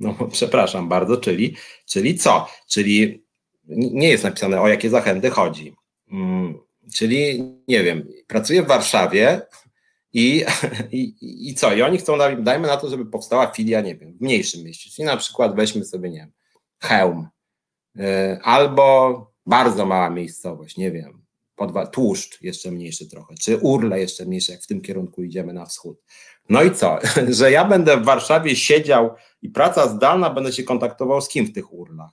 No, 0.00 0.14
przepraszam 0.32 0.88
bardzo, 0.88 1.16
czyli, 1.16 1.56
czyli 1.86 2.18
co? 2.18 2.48
Czyli 2.68 3.24
nie 3.68 4.08
jest 4.08 4.24
napisane, 4.24 4.60
o 4.60 4.68
jakie 4.68 4.90
zachęty 4.90 5.30
chodzi. 5.30 5.76
Hmm, 6.10 6.58
czyli, 6.94 7.42
nie 7.68 7.84
wiem, 7.84 8.08
pracuję 8.26 8.62
w 8.62 8.66
Warszawie, 8.66 9.40
i, 10.20 10.44
i, 10.90 11.50
I 11.50 11.54
co? 11.54 11.74
I 11.74 11.82
oni 11.82 11.98
chcą, 11.98 12.18
dajmy 12.38 12.68
na 12.68 12.76
to, 12.76 12.88
żeby 12.88 13.06
powstała 13.06 13.46
filia, 13.46 13.80
nie 13.80 13.94
wiem, 13.96 14.12
w 14.12 14.20
mniejszym 14.20 14.64
mieście. 14.64 14.90
Czyli 14.90 15.06
na 15.06 15.16
przykład 15.16 15.56
weźmy 15.56 15.84
sobie, 15.84 16.10
nie 16.10 16.18
wiem, 16.18 16.32
hełm, 16.80 17.28
yy, 17.94 18.04
albo 18.42 19.32
bardzo 19.46 19.86
mała 19.86 20.10
miejscowość, 20.10 20.76
nie 20.76 20.90
wiem, 20.90 21.22
podwa, 21.56 21.86
tłuszcz 21.86 22.42
jeszcze 22.42 22.70
mniejszy 22.70 23.08
trochę, 23.08 23.34
czy 23.34 23.56
urle 23.56 24.00
jeszcze 24.00 24.24
mniejsze, 24.24 24.52
jak 24.52 24.62
w 24.62 24.66
tym 24.66 24.80
kierunku 24.80 25.22
idziemy 25.22 25.52
na 25.52 25.66
wschód. 25.66 26.02
No 26.48 26.62
i 26.62 26.70
co? 26.70 26.98
Że 27.38 27.50
ja 27.50 27.64
będę 27.64 27.96
w 27.96 28.04
Warszawie 28.04 28.56
siedział 28.56 29.10
i 29.42 29.48
praca 29.48 29.88
zdalna, 29.88 30.30
będę 30.30 30.52
się 30.52 30.62
kontaktował 30.62 31.20
z 31.20 31.28
kim 31.28 31.46
w 31.46 31.52
tych 31.52 31.72
urlach? 31.72 32.10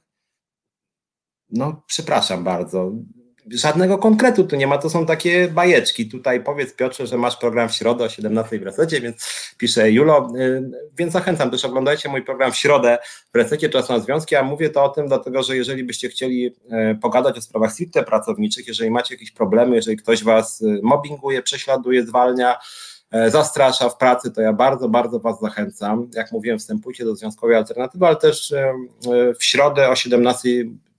No, 1.49 1.83
przepraszam 1.87 2.43
bardzo 2.43 2.91
żadnego 3.51 3.97
konkretu 3.97 4.43
tu 4.43 4.55
nie 4.55 4.67
ma, 4.67 4.77
to 4.77 4.89
są 4.89 5.05
takie 5.05 5.47
bajeczki. 5.47 6.09
Tutaj 6.09 6.43
powiedz 6.43 6.73
Piotrze, 6.73 7.07
że 7.07 7.17
masz 7.17 7.37
program 7.37 7.69
w 7.69 7.75
środę 7.75 8.03
o 8.03 8.09
17 8.09 8.59
w 8.59 8.63
resecie, 8.63 9.01
więc 9.01 9.27
pisze 9.57 9.91
Julo, 9.91 10.31
y, 10.35 10.71
więc 10.97 11.13
zachęcam 11.13 11.51
też 11.51 11.65
oglądajcie 11.65 12.09
mój 12.09 12.21
program 12.21 12.51
w 12.51 12.55
środę 12.55 12.97
w 13.33 13.37
resecie 13.37 13.69
Czas 13.69 13.89
na 13.89 13.99
Związki, 13.99 14.35
a 14.35 14.43
mówię 14.43 14.69
to 14.69 14.83
o 14.83 14.89
tym 14.89 15.07
dlatego, 15.07 15.43
że 15.43 15.55
jeżeli 15.55 15.83
byście 15.83 16.09
chcieli 16.09 16.45
y, 16.45 16.51
pogadać 17.01 17.37
o 17.37 17.41
sprawach 17.41 17.71
stricte 17.73 18.03
pracowniczych, 18.03 18.67
jeżeli 18.67 18.91
macie 18.91 19.13
jakieś 19.13 19.31
problemy, 19.31 19.75
jeżeli 19.75 19.97
ktoś 19.97 20.23
was 20.23 20.61
y, 20.61 20.79
mobbinguje, 20.83 21.41
prześladuje, 21.41 22.05
zwalnia, 22.05 22.59
zastrasza 23.27 23.89
w 23.89 23.97
pracy, 23.97 24.31
to 24.31 24.41
ja 24.41 24.53
bardzo, 24.53 24.89
bardzo 24.89 25.19
Was 25.19 25.39
zachęcam. 25.39 26.07
Jak 26.13 26.31
mówiłem, 26.31 26.59
wstępujcie 26.59 27.05
do 27.05 27.15
Związkowej 27.15 27.55
Alternatywy, 27.55 28.05
ale 28.05 28.15
też 28.15 28.53
w 29.39 29.43
środę 29.43 29.89
o 29.89 29.95
17 29.95 30.49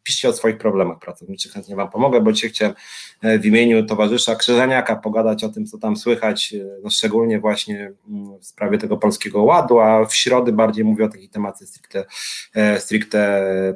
piszcie 0.02 0.28
o 0.28 0.32
swoich 0.32 0.58
problemach 0.58 0.98
pracowniczych, 0.98 1.52
chętnie 1.52 1.76
Wam 1.76 1.90
pomogę, 1.90 2.20
bo 2.20 2.32
dzisiaj 2.32 2.50
chciałem 2.50 2.74
e, 3.22 3.38
w 3.38 3.46
imieniu 3.46 3.86
towarzysza 3.86 4.36
Krzyżaniaka 4.36 4.96
pogadać 4.96 5.44
o 5.44 5.48
tym, 5.48 5.66
co 5.66 5.78
tam 5.78 5.96
słychać, 5.96 6.54
e, 6.54 6.80
no 6.82 6.90
szczególnie 6.90 7.40
właśnie 7.40 7.92
mm, 8.08 8.38
w 8.38 8.46
sprawie 8.46 8.78
tego 8.78 8.96
Polskiego 8.96 9.42
Ładu, 9.42 9.80
a 9.80 10.04
w 10.04 10.14
środę 10.14 10.52
bardziej 10.52 10.84
mówię 10.84 11.04
o 11.04 11.08
takiej 11.08 11.28
tematyce 11.28 11.66
stricte, 11.66 12.04
e, 12.54 12.80
stricte 12.80 13.20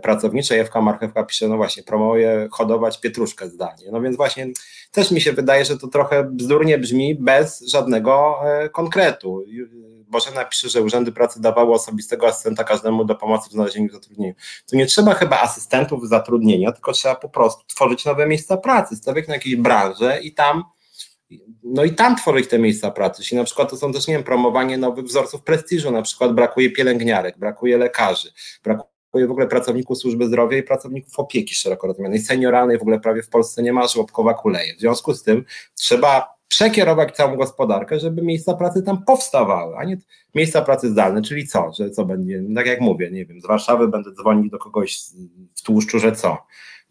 pracowniczej. 0.03 0.59
Ewka 0.59 0.81
Marchewka 0.81 1.25
pisze, 1.25 1.49
no 1.49 1.57
właśnie, 1.57 1.83
promuje 1.83 2.49
hodować 2.51 3.01
pietruszkę 3.01 3.49
zdalnie. 3.49 3.91
No 3.93 4.01
więc 4.01 4.17
właśnie 4.17 4.47
też 4.93 5.11
mi 5.11 5.21
się 5.21 5.33
wydaje, 5.33 5.65
że 5.65 5.79
to 5.79 5.89
trochę 5.89 6.25
bzdurnie 6.25 6.79
brzmi 6.79 7.15
bez 7.15 7.61
żadnego 7.69 8.35
konkretu 8.73 9.45
Bożena 10.15 10.45
pisze, 10.45 10.69
że 10.69 10.83
urzędy 10.83 11.13
pracy 11.13 11.41
dawały 11.41 11.75
osobistego 11.75 12.27
asystenta 12.27 12.65
każdemu 12.65 13.05
do 13.05 13.15
pomocy 13.15 13.51
w 13.51 13.53
znalezieniu 13.53 13.93
zatrudnienia. 13.93 14.35
To 14.67 14.77
nie 14.77 14.87
trzeba 14.87 15.15
chyba 15.15 15.41
asystentów 15.41 16.09
zatrudnienia, 16.09 16.73
tylko 16.73 16.93
trzeba 16.93 17.15
po 17.15 17.29
prostu 17.29 17.65
tworzyć 17.67 18.05
nowe 18.05 18.27
miejsca 18.27 18.57
pracy, 18.57 18.97
stawiać 18.97 19.29
na 19.29 19.35
jakieś 19.35 19.57
branże 19.57 20.21
i 20.23 20.35
tam 20.35 20.65
no 21.63 21.85
i 21.85 21.95
tam 21.95 22.17
tworzyć 22.17 22.49
te 22.49 22.59
miejsca 22.59 22.91
pracy. 22.91 23.23
Czyli 23.23 23.39
na 23.39 23.45
przykład 23.45 23.71
to 23.71 23.77
są 23.77 23.93
też, 23.93 24.07
nie 24.07 24.15
wiem, 24.15 24.25
promowanie 24.25 24.79
nowych 24.79 25.05
wzorców 25.05 25.43
prestiżu, 25.43 25.91
na 25.91 26.03
przykład 26.03 26.33
brakuje 26.33 26.71
pielęgniarek, 26.71 27.39
brakuje 27.39 27.79
lekarzy, 27.79 28.33
brakuje 28.65 28.94
w 29.27 29.31
ogóle 29.31 29.47
pracowników 29.47 29.99
służby 29.99 30.27
zdrowia 30.27 30.59
i 30.59 30.63
pracowników 30.63 31.19
opieki 31.19 31.55
szeroko 31.55 31.87
rozumianej, 31.87 32.21
senioralnej 32.21 32.79
w 32.79 32.83
ogóle 32.83 33.01
prawie 33.01 33.23
w 33.23 33.29
Polsce 33.29 33.63
nie 33.63 33.73
ma, 33.73 33.89
żłobkowa 33.89 34.35
kuleje. 34.35 34.75
W 34.75 34.81
związku 34.81 35.15
z 35.15 35.23
tym 35.23 35.45
trzeba 35.75 36.35
przekierować 36.49 37.17
całą 37.17 37.37
gospodarkę, 37.37 38.01
żeby 38.01 38.23
miejsca 38.23 38.55
pracy 38.55 38.83
tam 38.83 39.05
powstawały, 39.05 39.77
a 39.77 39.85
nie 39.85 39.97
miejsca 40.35 40.63
pracy 40.63 40.91
zdalne, 40.91 41.23
czyli 41.23 41.47
co, 41.47 41.73
że 41.79 41.91
co 41.91 42.05
będzie, 42.05 42.43
tak 42.55 42.67
jak 42.67 42.81
mówię, 42.81 43.11
nie 43.11 43.27
wiem, 43.27 43.41
z 43.41 43.47
Warszawy 43.47 43.89
będę 43.89 44.13
dzwonił 44.13 44.51
do 44.51 44.59
kogoś 44.59 44.99
w 45.55 45.63
tłuszczu, 45.63 45.99
że 45.99 46.13
co. 46.13 46.39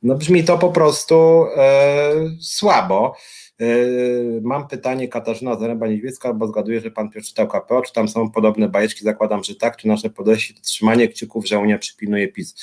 No 0.04 0.16
brzmi 0.16 0.44
to 0.44 0.58
po 0.58 0.70
prostu 0.70 1.46
e, 1.56 2.14
słabo. 2.42 3.16
E, 3.64 4.42
mam 4.42 4.68
pytanie 4.68 5.08
Katarzyna 5.08 5.56
Zaręba-Niedźwiecka, 5.56 6.34
bo 6.34 6.48
zgaduję, 6.48 6.80
że 6.82 6.92
pan 6.92 7.10
Piotr 7.10 7.28
czytał 7.28 7.48
KPO, 7.48 7.82
czy 7.82 7.94
tam 7.94 8.08
są 8.08 8.32
podobne 8.32 8.70
bajeczki, 8.70 9.04
zakładam, 9.04 9.44
że 9.44 9.56
tak, 9.56 9.78
czy 9.78 9.88
nasze 9.88 10.10
podejście 10.10 10.54
to 10.54 10.62
trzymanie 10.62 11.08
kciuków, 11.08 11.48
że 11.48 11.60
Unia 11.60 11.78
przypilnuje 11.78 12.28
PiS. 12.28 12.56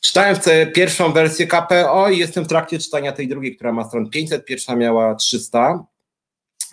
Czytałem 0.00 0.36
pierwszą 0.74 1.12
wersję 1.12 1.46
KPO 1.46 2.10
i 2.10 2.18
jestem 2.18 2.44
w 2.44 2.48
trakcie 2.48 2.78
czytania 2.78 3.12
tej 3.12 3.28
drugiej, 3.28 3.56
która 3.56 3.72
ma 3.72 3.84
stron 3.84 4.10
500, 4.10 4.44
pierwsza 4.44 4.76
miała 4.76 5.14
300. 5.14 5.86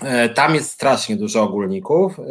E, 0.01 0.29
tam 0.29 0.55
jest 0.55 0.71
strasznie 0.71 1.15
dużo 1.15 1.43
ogólników. 1.43 2.19
E, 2.19 2.23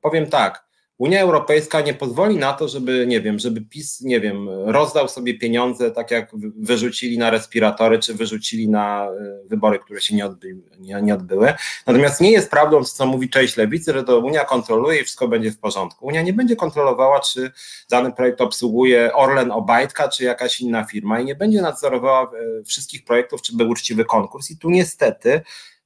powiem 0.00 0.26
tak, 0.26 0.64
Unia 0.98 1.20
Europejska 1.20 1.80
nie 1.80 1.94
pozwoli 1.94 2.36
na 2.36 2.52
to, 2.52 2.68
żeby, 2.68 3.06
nie 3.06 3.20
wiem, 3.20 3.38
żeby 3.38 3.60
PiS, 3.60 4.00
nie 4.00 4.20
wiem, 4.20 4.48
rozdał 4.48 5.08
sobie 5.08 5.38
pieniądze, 5.38 5.90
tak 5.90 6.10
jak 6.10 6.30
wyrzucili 6.56 7.18
na 7.18 7.30
respiratory, 7.30 7.98
czy 7.98 8.14
wyrzucili 8.14 8.68
na 8.68 9.06
e, 9.06 9.48
wybory, 9.48 9.78
które 9.78 10.00
się 10.00 10.16
nie, 10.16 10.26
odby 10.26 10.56
nie, 10.78 11.02
nie 11.02 11.14
odbyły. 11.14 11.54
Natomiast 11.86 12.20
nie 12.20 12.30
jest 12.30 12.50
prawdą, 12.50 12.84
co 12.84 13.06
mówi 13.06 13.30
część 13.30 13.56
lewicy, 13.56 13.92
że 13.92 14.04
to 14.04 14.18
Unia 14.18 14.44
kontroluje 14.44 15.00
i 15.00 15.04
wszystko 15.04 15.28
będzie 15.28 15.50
w 15.50 15.58
porządku. 15.58 16.06
Unia 16.06 16.22
nie 16.22 16.32
będzie 16.32 16.56
kontrolowała, 16.56 17.20
czy 17.20 17.50
dany 17.90 18.12
projekt 18.12 18.40
obsługuje 18.40 19.14
Orlen 19.14 19.50
Obajtka, 19.50 20.08
czy 20.08 20.24
jakaś 20.24 20.60
inna 20.60 20.84
firma 20.84 21.20
i 21.20 21.24
nie 21.24 21.34
będzie 21.34 21.62
nadzorowała 21.62 22.30
wszystkich 22.66 23.04
projektów, 23.04 23.42
czy 23.42 23.56
był 23.56 23.68
uczciwy 23.68 24.04
konkurs. 24.04 24.50
I 24.50 24.58
tu 24.58 24.70
niestety 24.70 25.40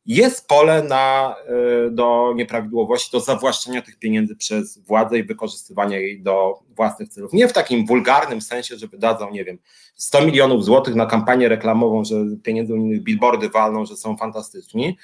jest 0.09 0.49
pole 0.49 0.83
na, 0.83 1.37
e, 1.87 1.91
do 1.91 2.33
nieprawidłowości, 2.37 3.11
do 3.13 3.21
zawłaszczenia 3.21 3.83
tych 3.83 3.99
pieniędzy 3.99 4.37
przez 4.37 4.79
władzę 4.79 5.19
i 5.19 5.25
wykorzystywania 5.25 5.99
jej 5.99 6.23
do 6.23 6.63
własnych 6.77 7.09
celów. 7.09 7.33
Nie 7.33 7.49
w 7.49 7.53
takim 7.53 7.87
wulgarnym 7.87 8.41
sensie, 8.41 8.77
że 8.77 8.87
wydadzą, 8.87 9.31
nie 9.31 9.45
wiem, 9.45 9.59
100 9.95 10.23
milionów 10.23 10.65
złotych 10.65 10.95
na 10.95 11.07
kampanię 11.07 11.49
reklamową, 11.49 12.05
że 12.05 12.17
pieniędzy 12.43 12.75
unijnych 12.75 13.03
billboardy 13.03 13.49
walną, 13.49 13.87
że 13.87 13.97
są 13.97 14.17
fantastyczni, 14.17 14.97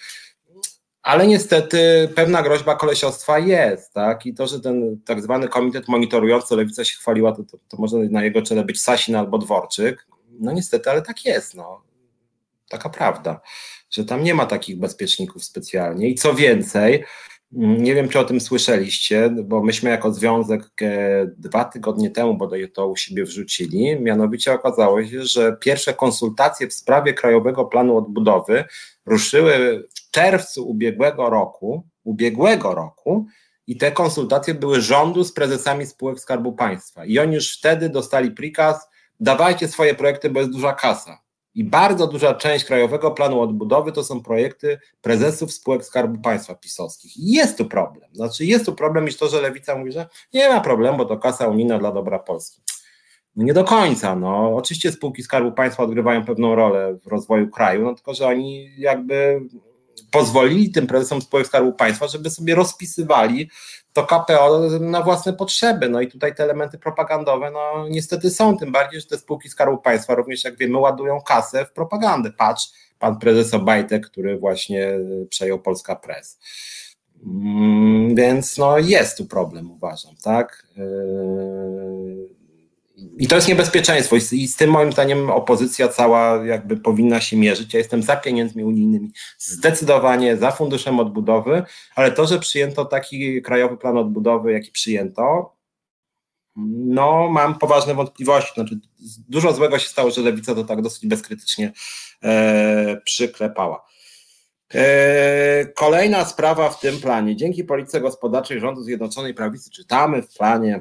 ale 1.02 1.26
niestety 1.26 2.08
pewna 2.14 2.42
groźba 2.42 2.76
kolesiostwa 2.76 3.38
jest, 3.38 3.92
tak? 3.92 4.26
I 4.26 4.34
to, 4.34 4.46
że 4.46 4.60
ten 4.60 5.00
tak 5.04 5.22
zwany 5.22 5.48
komitet 5.48 5.88
monitorujący, 5.88 6.56
lewica 6.56 6.84
się 6.84 6.96
chwaliła, 6.96 7.32
to, 7.32 7.42
to, 7.42 7.58
to 7.68 7.76
może 7.76 7.96
na 7.96 8.24
jego 8.24 8.42
czele 8.42 8.64
być 8.64 8.82
Sasin 8.82 9.16
albo 9.16 9.38
Dworczyk. 9.38 10.06
No 10.40 10.52
niestety, 10.52 10.90
ale 10.90 11.02
tak 11.02 11.24
jest, 11.24 11.54
no. 11.54 11.82
Taka 12.68 12.88
prawda 12.88 13.40
że 13.94 14.04
tam 14.04 14.24
nie 14.24 14.34
ma 14.34 14.46
takich 14.46 14.78
bezpieczników 14.78 15.44
specjalnie. 15.44 16.08
I 16.08 16.14
co 16.14 16.34
więcej, 16.34 17.04
mm, 17.56 17.82
nie 17.82 17.94
wiem, 17.94 18.08
czy 18.08 18.18
o 18.18 18.24
tym 18.24 18.40
słyszeliście, 18.40 19.30
bo 19.44 19.62
myśmy 19.62 19.90
jako 19.90 20.12
związek 20.12 20.62
e, 20.82 21.26
dwa 21.38 21.64
tygodnie 21.64 22.10
temu 22.10 22.36
bodaj 22.36 22.70
to 22.70 22.88
u 22.88 22.96
siebie 22.96 23.24
wrzucili. 23.24 24.00
Mianowicie 24.00 24.52
okazało 24.52 25.04
się, 25.04 25.24
że 25.24 25.56
pierwsze 25.60 25.94
konsultacje 25.94 26.68
w 26.68 26.74
sprawie 26.74 27.14
Krajowego 27.14 27.64
Planu 27.64 27.96
Odbudowy 27.96 28.64
ruszyły 29.06 29.84
w 29.94 30.10
czerwcu 30.10 30.68
ubiegłego 30.68 31.30
roku, 31.30 31.88
ubiegłego 32.04 32.74
roku, 32.74 33.26
i 33.66 33.76
te 33.76 33.92
konsultacje 33.92 34.54
były 34.54 34.80
rządu 34.80 35.24
z 35.24 35.32
prezesami 35.32 35.86
spółek 35.86 36.20
Skarbu 36.20 36.52
Państwa. 36.52 37.04
I 37.04 37.18
oni 37.18 37.34
już 37.34 37.58
wtedy 37.58 37.88
dostali 37.88 38.30
prikaz, 38.30 38.88
dawajcie 39.20 39.68
swoje 39.68 39.94
projekty, 39.94 40.30
bo 40.30 40.40
jest 40.40 40.52
duża 40.52 40.72
kasa. 40.72 41.23
I 41.54 41.64
bardzo 41.64 42.06
duża 42.06 42.34
część 42.34 42.64
Krajowego 42.64 43.10
Planu 43.10 43.40
Odbudowy 43.40 43.92
to 43.92 44.04
są 44.04 44.22
projekty 44.22 44.78
prezesów 45.02 45.52
spółek 45.52 45.84
Skarbu 45.84 46.20
Państwa 46.20 46.54
pisowskich. 46.54 47.16
I 47.16 47.32
jest 47.32 47.58
tu 47.58 47.64
problem. 47.64 48.10
Znaczy 48.12 48.44
jest 48.44 48.66
tu 48.66 48.74
problem 48.74 49.08
i 49.08 49.14
to, 49.14 49.28
że 49.28 49.40
Lewica 49.40 49.76
mówi, 49.76 49.92
że 49.92 50.08
nie 50.34 50.48
ma 50.48 50.60
problemu, 50.60 50.98
bo 50.98 51.04
to 51.04 51.16
kasa 51.18 51.48
unijna 51.48 51.78
dla 51.78 51.92
dobra 51.92 52.18
Polski. 52.18 52.62
No 53.36 53.44
nie 53.44 53.54
do 53.54 53.64
końca. 53.64 54.16
No. 54.16 54.56
Oczywiście 54.56 54.92
spółki 54.92 55.22
Skarbu 55.22 55.52
Państwa 55.52 55.82
odgrywają 55.82 56.24
pewną 56.24 56.54
rolę 56.54 56.94
w 56.94 57.06
rozwoju 57.06 57.50
kraju, 57.50 57.84
no 57.84 57.94
tylko 57.94 58.14
że 58.14 58.26
oni 58.26 58.68
jakby 58.78 59.40
pozwolili 60.14 60.70
tym 60.70 60.86
prezesom 60.86 61.22
spółek 61.22 61.46
Skarbu 61.46 61.72
Państwa, 61.72 62.08
żeby 62.08 62.30
sobie 62.30 62.54
rozpisywali 62.54 63.50
to 63.92 64.06
KPO 64.06 64.60
na 64.80 65.02
własne 65.02 65.32
potrzeby. 65.32 65.88
No 65.88 66.00
i 66.00 66.08
tutaj 66.08 66.34
te 66.34 66.44
elementy 66.44 66.78
propagandowe, 66.78 67.50
no 67.50 67.88
niestety 67.88 68.30
są, 68.30 68.58
tym 68.58 68.72
bardziej, 68.72 69.00
że 69.00 69.06
te 69.06 69.18
spółki 69.18 69.48
Skarbu 69.48 69.78
Państwa 69.78 70.14
również, 70.14 70.44
jak 70.44 70.56
wiemy, 70.56 70.78
ładują 70.78 71.20
kasę 71.20 71.64
w 71.64 71.72
propagandę. 71.72 72.30
Patrz, 72.32 72.70
pan 72.98 73.18
prezes 73.18 73.54
Obajtek, 73.54 74.06
który 74.06 74.38
właśnie 74.38 74.98
przejął 75.28 75.58
Polska 75.58 75.96
Press. 75.96 76.38
Mm, 77.26 78.14
więc 78.14 78.58
no 78.58 78.78
jest 78.78 79.18
tu 79.18 79.26
problem, 79.26 79.70
uważam, 79.70 80.14
tak? 80.22 80.66
Yy, 80.76 82.33
I 82.96 83.28
to 83.28 83.36
jest 83.36 83.48
niebezpieczeństwo 83.48 84.16
i 84.32 84.48
z 84.48 84.56
tym 84.56 84.70
moim 84.70 84.92
zdaniem 84.92 85.30
opozycja 85.30 85.88
cała 85.88 86.46
jakby 86.46 86.76
powinna 86.76 87.20
się 87.20 87.36
mierzyć. 87.36 87.74
Ja 87.74 87.78
jestem 87.78 88.02
za 88.02 88.16
pieniędzmi 88.16 88.64
unijnymi, 88.64 89.12
zdecydowanie 89.38 90.36
za 90.36 90.50
funduszem 90.50 91.00
odbudowy, 91.00 91.62
ale 91.94 92.12
to, 92.12 92.26
że 92.26 92.38
przyjęto 92.38 92.84
taki 92.84 93.42
krajowy 93.42 93.76
plan 93.76 93.98
odbudowy, 93.98 94.52
jaki 94.52 94.72
przyjęto, 94.72 95.54
no 96.76 97.28
mam 97.28 97.58
poważne 97.58 97.94
wątpliwości. 97.94 98.54
Znaczy, 98.54 98.78
dużo 99.28 99.52
złego 99.52 99.78
się 99.78 99.88
stało, 99.88 100.10
że 100.10 100.20
lewica 100.20 100.54
to 100.54 100.64
tak 100.64 100.82
dosyć 100.82 101.06
bezkrytycznie 101.06 101.72
e, 102.22 103.00
przyklepała. 103.04 103.84
E, 104.74 105.66
kolejna 105.66 106.24
sprawa 106.24 106.70
w 106.70 106.80
tym 106.80 107.00
planie. 107.00 107.36
Dzięki 107.36 107.64
polityce 107.64 108.00
gospodarczej 108.00 108.60
rządu 108.60 108.82
Zjednoczonej 108.82 109.34
Prawicy 109.34 109.70
czytamy 109.70 110.22
w 110.22 110.34
planie 110.34 110.80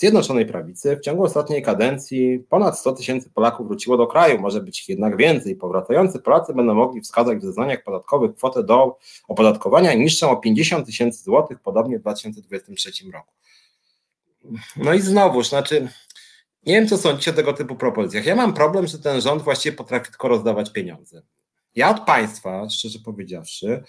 Zjednoczonej 0.00 0.46
Prawicy 0.46 0.96
w 0.96 1.00
ciągu 1.00 1.24
ostatniej 1.24 1.62
kadencji 1.62 2.44
ponad 2.48 2.78
100 2.78 2.92
tysięcy 2.92 3.30
Polaków 3.30 3.66
wróciło 3.66 3.96
do 3.96 4.06
kraju, 4.06 4.40
może 4.40 4.60
być 4.60 4.80
ich 4.80 4.88
jednak 4.88 5.16
więcej. 5.16 5.56
Powracający 5.56 6.18
Polacy 6.18 6.54
będą 6.54 6.74
mogli 6.74 7.00
wskazać 7.00 7.38
w 7.38 7.42
zeznaniach 7.42 7.82
podatkowych 7.82 8.34
kwotę 8.34 8.64
do 8.64 8.98
opodatkowania 9.28 9.94
niższą 9.94 10.30
o 10.30 10.36
50 10.36 10.86
tysięcy 10.86 11.24
złotych, 11.24 11.60
podobnie 11.60 11.98
w 11.98 12.00
2023 12.00 12.90
roku. 13.12 13.32
No 14.76 14.94
i 14.94 15.00
znowuż, 15.00 15.48
znaczy, 15.48 15.88
nie 16.66 16.74
wiem, 16.74 16.88
co 16.88 16.98
sądzicie 16.98 17.30
o 17.30 17.34
tego 17.34 17.52
typu 17.52 17.76
propozycjach. 17.76 18.26
Ja 18.26 18.36
mam 18.36 18.54
problem, 18.54 18.86
że 18.86 18.98
ten 18.98 19.20
rząd 19.20 19.42
właściwie 19.42 19.76
potrafi 19.76 20.10
tylko 20.10 20.28
rozdawać 20.28 20.72
pieniądze. 20.72 21.22
Ja 21.74 21.90
od 21.90 22.00
państwa, 22.00 22.68
szczerze 22.70 22.98
powiedziawszy, 23.04 23.82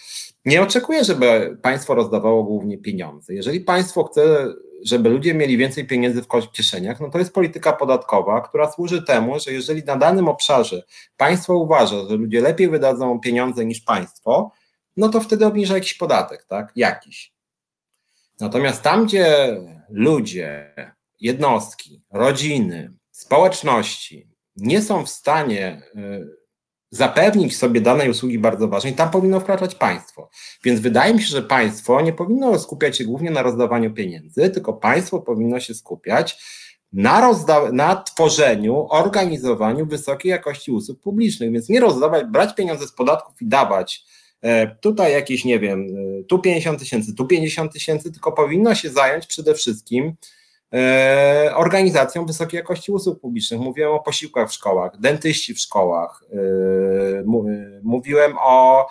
nie 0.45 0.61
oczekuję, 0.61 1.03
żeby 1.03 1.57
państwo 1.61 1.95
rozdawało 1.95 2.43
głównie 2.43 2.77
pieniądze. 2.77 3.33
Jeżeli 3.33 3.59
państwo 3.59 4.03
chce, 4.03 4.53
żeby 4.85 5.09
ludzie 5.09 5.33
mieli 5.33 5.57
więcej 5.57 5.87
pieniędzy 5.87 6.21
w 6.21 6.51
kieszeniach, 6.51 6.99
no 6.99 7.09
to 7.09 7.19
jest 7.19 7.33
polityka 7.33 7.73
podatkowa, 7.73 8.41
która 8.41 8.71
służy 8.71 9.03
temu, 9.03 9.39
że 9.39 9.51
jeżeli 9.51 9.83
na 9.83 9.95
danym 9.95 10.27
obszarze 10.27 10.83
państwo 11.17 11.55
uważa, 11.55 11.95
że 12.09 12.15
ludzie 12.15 12.41
lepiej 12.41 12.69
wydadzą 12.69 13.19
pieniądze 13.19 13.65
niż 13.65 13.81
państwo, 13.81 14.51
no 14.97 15.09
to 15.09 15.21
wtedy 15.21 15.45
obniża 15.45 15.73
jakiś 15.73 15.93
podatek, 15.93 16.45
tak? 16.45 16.71
Jakiś. 16.75 17.33
Natomiast 18.39 18.81
tam, 18.81 19.05
gdzie 19.05 19.57
ludzie, 19.89 20.75
jednostki, 21.19 22.01
rodziny, 22.11 22.93
społeczności 23.11 24.27
nie 24.55 24.81
są 24.81 25.05
w 25.05 25.09
stanie 25.09 25.81
y, 25.95 26.40
zapewnić 26.91 27.57
sobie 27.57 27.81
danej 27.81 28.09
usługi 28.09 28.39
bardzo 28.39 28.67
ważnej, 28.67 28.93
tam 28.93 29.09
powinno 29.09 29.39
wkraczać 29.39 29.75
państwo. 29.75 30.29
Więc 30.63 30.79
wydaje 30.79 31.13
mi 31.13 31.21
się, 31.21 31.27
że 31.27 31.41
państwo 31.41 32.01
nie 32.01 32.13
powinno 32.13 32.59
skupiać 32.59 32.97
się 32.97 33.03
głównie 33.03 33.31
na 33.31 33.41
rozdawaniu 33.41 33.93
pieniędzy, 33.93 34.49
tylko 34.49 34.73
państwo 34.73 35.19
powinno 35.19 35.59
się 35.59 35.73
skupiać 35.73 36.37
na, 36.93 37.21
rozda- 37.21 37.73
na 37.73 37.95
tworzeniu, 37.95 38.87
organizowaniu 38.89 39.85
wysokiej 39.85 40.29
jakości 40.29 40.71
usług 40.71 40.99
publicznych. 40.99 41.51
Więc 41.51 41.69
nie 41.69 41.79
rozdawać, 41.79 42.25
brać 42.25 42.55
pieniądze 42.55 42.87
z 42.87 42.91
podatków 42.91 43.41
i 43.41 43.47
dawać 43.47 44.03
e, 44.41 44.75
tutaj 44.75 45.11
jakieś, 45.11 45.45
nie 45.45 45.59
wiem, 45.59 45.87
e, 46.19 46.23
tu 46.23 46.39
50 46.39 46.79
tysięcy, 46.79 47.15
tu 47.15 47.25
50 47.27 47.73
tysięcy, 47.73 48.11
tylko 48.11 48.31
powinno 48.31 48.75
się 48.75 48.89
zająć 48.89 49.27
przede 49.27 49.53
wszystkim 49.53 50.13
organizacją 51.55 52.25
wysokiej 52.25 52.57
jakości 52.57 52.91
usług 52.91 53.19
publicznych. 53.19 53.59
Mówiłem 53.59 53.91
o 53.91 53.99
posiłkach 53.99 54.49
w 54.49 54.53
szkołach, 54.53 54.99
dentyści 54.99 55.53
w 55.53 55.59
szkołach, 55.59 56.23
e, 56.33 56.37
e, 56.39 57.23
mówiłem 57.83 58.33
o 58.39 58.87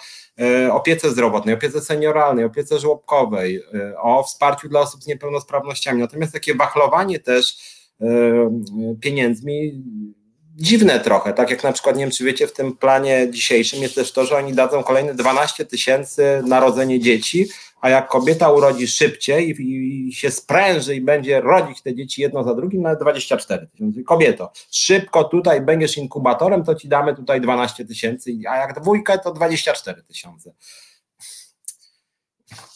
opiece 0.71 1.11
zdrowotnej, 1.11 1.55
opiece 1.55 1.81
senioralnej, 1.81 2.45
opiece 2.45 2.79
żłobkowej, 2.79 3.63
o 4.03 4.23
wsparciu 4.23 4.69
dla 4.69 4.81
osób 4.81 5.03
z 5.03 5.07
niepełnosprawnościami. 5.07 6.01
Natomiast 6.01 6.33
takie 6.33 6.55
wachlowanie 6.55 7.19
też 7.19 7.57
pieniędzmi 9.01 9.83
dziwne 10.57 11.01
trochę, 11.01 11.33
tak 11.33 11.51
jak 11.51 11.65
na 11.65 11.73
przykład, 11.73 11.97
nie 11.97 12.03
wiem 12.03 12.11
czy 12.11 12.25
wiecie, 12.25 12.47
w 12.47 12.53
tym 12.53 12.77
planie 12.77 13.29
dzisiejszym 13.31 13.83
jest 13.83 13.95
też 13.95 14.13
to, 14.13 14.25
że 14.25 14.37
oni 14.37 14.53
dadzą 14.53 14.83
kolejne 14.83 15.15
12 15.15 15.65
tysięcy 15.65 16.43
narodzenie 16.47 17.01
dzieci, 17.01 17.49
a 17.81 17.91
jak 17.91 18.09
kobieta 18.09 18.51
urodzi 18.51 18.89
szybciej 18.89 19.61
i, 19.61 20.09
i, 20.09 20.13
się 20.13 20.31
spręży 20.31 20.97
i 20.97 21.01
będzie 21.01 21.41
rodzić 21.41 21.83
te 21.83 21.95
dzieci 21.95 22.23
jedno 22.23 22.45
za 22.45 22.55
drugim, 22.55 22.83
nawet 22.83 23.01
24 23.01 23.67
tysięcy. 23.67 24.05
Kobieto, 24.05 24.53
szybko 24.71 25.25
tutaj 25.25 25.61
będziesz 25.61 25.97
inkubatorem, 25.97 26.65
to 26.65 26.75
ci 26.75 26.89
damy 26.89 27.17
tutaj 27.17 27.41
12 27.41 27.85
tysięcy, 27.85 28.31
a 28.49 28.57
jak 28.57 28.81
dwójkę, 28.81 29.19
to 29.19 29.33
24 29.33 30.03
tysiące. 30.03 30.53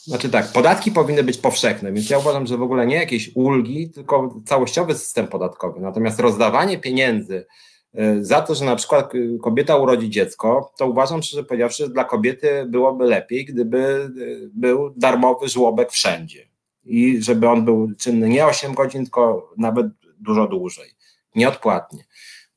Znaczy 0.02 0.28
tak, 0.28 0.52
podatki 0.52 0.92
powinny 0.92 1.24
być 1.24 1.38
powszechne, 1.38 1.92
więc 1.92 2.10
ja 2.10 2.18
uważam, 2.18 2.46
że 2.46 2.56
w 2.56 2.62
ogóle 2.62 2.86
nie 2.86 2.96
jakieś 2.96 3.30
ulgi, 3.34 3.90
tylko 3.90 4.40
całościowy 4.46 4.94
system 4.94 5.28
podatkowy. 5.28 5.80
Natomiast 5.80 6.20
rozdawanie 6.20 6.78
pieniędzy 6.78 7.46
za 8.20 8.40
to, 8.40 8.54
że 8.54 8.64
na 8.64 8.76
przykład 8.76 9.14
e, 9.14 9.38
kobieta 9.38 9.76
urodzi 9.76 10.10
dziecko, 10.10 10.72
to 10.76 10.86
uważam 10.86 11.22
szczerze 11.22 11.44
powiedziawszy, 11.44 11.84
że 11.84 11.90
dla 11.90 12.04
kobiety 12.04 12.64
byłoby 12.68 13.04
lepiej, 13.04 13.44
gdyby 13.44 13.78
e, 13.78 14.10
był 14.54 14.94
darmowy 14.96 15.48
żłobek 15.48 15.90
wszędzie. 15.90 16.48
I 16.84 17.22
żeby 17.22 17.48
on 17.48 17.64
był 17.64 17.90
czynny 17.98 18.28
nie 18.28 18.46
8 18.46 18.74
godzin, 18.74 19.04
tylko 19.04 19.52
nawet 19.56 19.86
dużo 20.18 20.46
dłużej, 20.46 20.90
nieodpłatnie. 21.34 22.04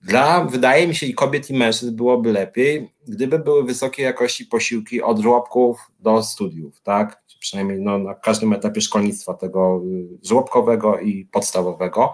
Dla, 0.01 0.45
wydaje 0.45 0.87
mi 0.87 0.95
się, 0.95 1.05
i 1.05 1.13
kobiet, 1.13 1.49
i 1.49 1.53
mężczyzn 1.53 1.95
byłoby 1.95 2.31
lepiej, 2.31 2.93
gdyby 3.07 3.39
były 3.39 3.63
wysokiej 3.63 4.05
jakości 4.05 4.45
posiłki 4.45 5.01
od 5.01 5.19
żłobków 5.19 5.91
do 5.99 6.23
studiów, 6.23 6.81
tak? 6.81 7.23
Przynajmniej 7.39 7.79
no, 7.79 7.97
na 7.97 8.15
każdym 8.15 8.53
etapie 8.53 8.81
szkolnictwa 8.81 9.33
tego 9.33 9.81
y, 10.23 10.27
żłobkowego 10.27 10.99
i 10.99 11.25
podstawowego. 11.25 12.13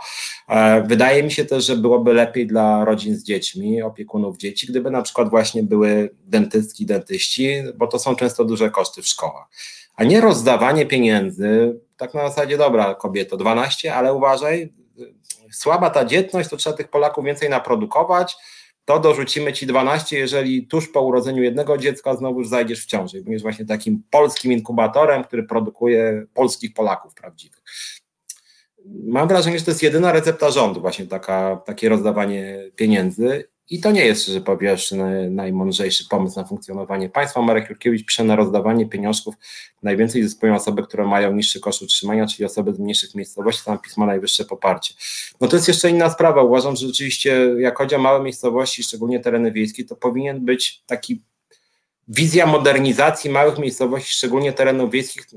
E, 0.50 0.82
wydaje 0.82 1.24
mi 1.24 1.32
się 1.32 1.46
też, 1.46 1.66
że 1.66 1.78
byłoby 1.78 2.14
lepiej 2.14 2.48
dla 2.48 2.86
rodzin 2.86 3.16
z 3.16 3.24
dziećmi, 3.24 3.82
opiekunów 3.82 4.38
dzieci, 4.38 4.68
gdyby 4.68 4.92
na 4.92 5.02
przykład 5.02 5.30
właśnie 5.30 5.64
były 5.64 6.10
dentystki, 6.26 6.86
dentyści, 6.86 7.64
bo 7.76 7.88
to 7.88 8.00
są 8.00 8.16
często 8.16 8.46
duże 8.46 8.70
koszty 8.70 9.02
w 9.02 9.08
szkołach. 9.08 9.48
A 9.96 10.04
nie 10.04 10.22
rozdawanie 10.22 10.86
pieniędzy, 10.86 11.80
tak 11.98 12.14
na 12.14 12.30
zasadzie, 12.30 12.58
dobra, 12.58 12.96
kobieto, 12.96 13.38
12, 13.38 13.94
ale 13.96 14.14
uważaj, 14.14 14.74
słaba 15.52 15.90
ta 15.90 16.06
dzietność, 16.06 16.50
to 16.50 16.58
trzeba 16.58 16.78
tych 16.78 16.88
Polaków 16.88 17.26
więcej 17.26 17.50
naprodukować, 17.50 18.36
to 18.86 19.00
dorzucimy 19.00 19.54
ci 19.54 19.68
12, 19.68 20.18
jeżeli 20.18 20.68
tuż 20.68 20.88
po 20.88 21.02
urodzeniu 21.02 21.44
jednego 21.44 21.78
dziecka 21.78 22.16
znowu 22.16 22.44
zajdziesz 22.44 22.84
w 22.84 22.86
ciąży. 22.86 23.22
Będziesz 23.22 23.42
właśnie 23.42 23.66
takim 23.66 24.04
polskim 24.10 24.52
inkubatorem, 24.52 25.24
który 25.24 25.44
produkuje 25.44 26.26
polskich 26.34 26.74
Polaków 26.74 27.14
prawdziwych. 27.14 27.64
Mam 28.86 29.28
wrażenie, 29.28 29.60
że 29.60 29.66
to 29.66 29.72
jest 29.72 29.84
jedyna 29.84 30.12
recepta 30.12 30.52
rządu, 30.52 30.82
właśnie 30.82 31.06
taka, 31.06 31.56
takie 31.66 31.90
rozdawanie 31.90 32.72
pieniędzy 32.76 33.53
i 33.70 33.82
to 33.82 33.92
nie 33.92 34.06
jest, 34.06 34.24
szczerze 34.24 34.42
powiedziawszy, 34.42 34.96
najmądrzejszy 35.30 36.08
pomysł 36.10 36.40
na 36.40 36.46
funkcjonowanie 36.46 37.10
państwa. 37.10 37.42
Marek 37.42 37.70
Jurkiewicz 37.70 38.06
pisze 38.06 38.24
na 38.24 38.36
rozdawanie 38.36 38.86
pieniążków. 38.86 39.36
Najwięcej 39.84 40.24
zyskują 40.24 40.56
osoby, 40.56 40.84
które 40.84 41.06
mają 41.06 41.34
niższy 41.34 41.60
koszt 41.60 41.82
utrzymania, 41.82 42.28
czyli 42.28 42.46
osoby 42.46 42.74
z 42.74 42.80
mniejszych 42.80 43.16
miejscowości, 43.16 43.66
tam 43.66 43.80
pismo 43.80 44.06
najwyższe 44.06 44.46
poparcie. 44.46 44.94
No 45.42 45.48
to 45.48 45.56
jest 45.56 45.68
jeszcze 45.68 45.90
inna 45.90 46.10
sprawa. 46.10 46.44
Uważam, 46.44 46.76
że 46.76 46.88
rzeczywiście, 46.88 47.56
jak 47.60 47.78
chodzi 47.78 47.96
o 47.96 48.00
małe 48.00 48.24
miejscowości, 48.24 48.84
szczególnie 48.84 49.20
tereny 49.20 49.52
wiejskie, 49.52 49.86
to 49.86 49.96
powinien 49.96 50.46
być 50.46 50.84
taki 50.86 51.22
wizja 52.08 52.46
modernizacji 52.46 53.30
małych 53.30 53.60
miejscowości, 53.60 54.14
szczególnie 54.14 54.54
terenów 54.54 54.92
wiejskich. 54.92 55.28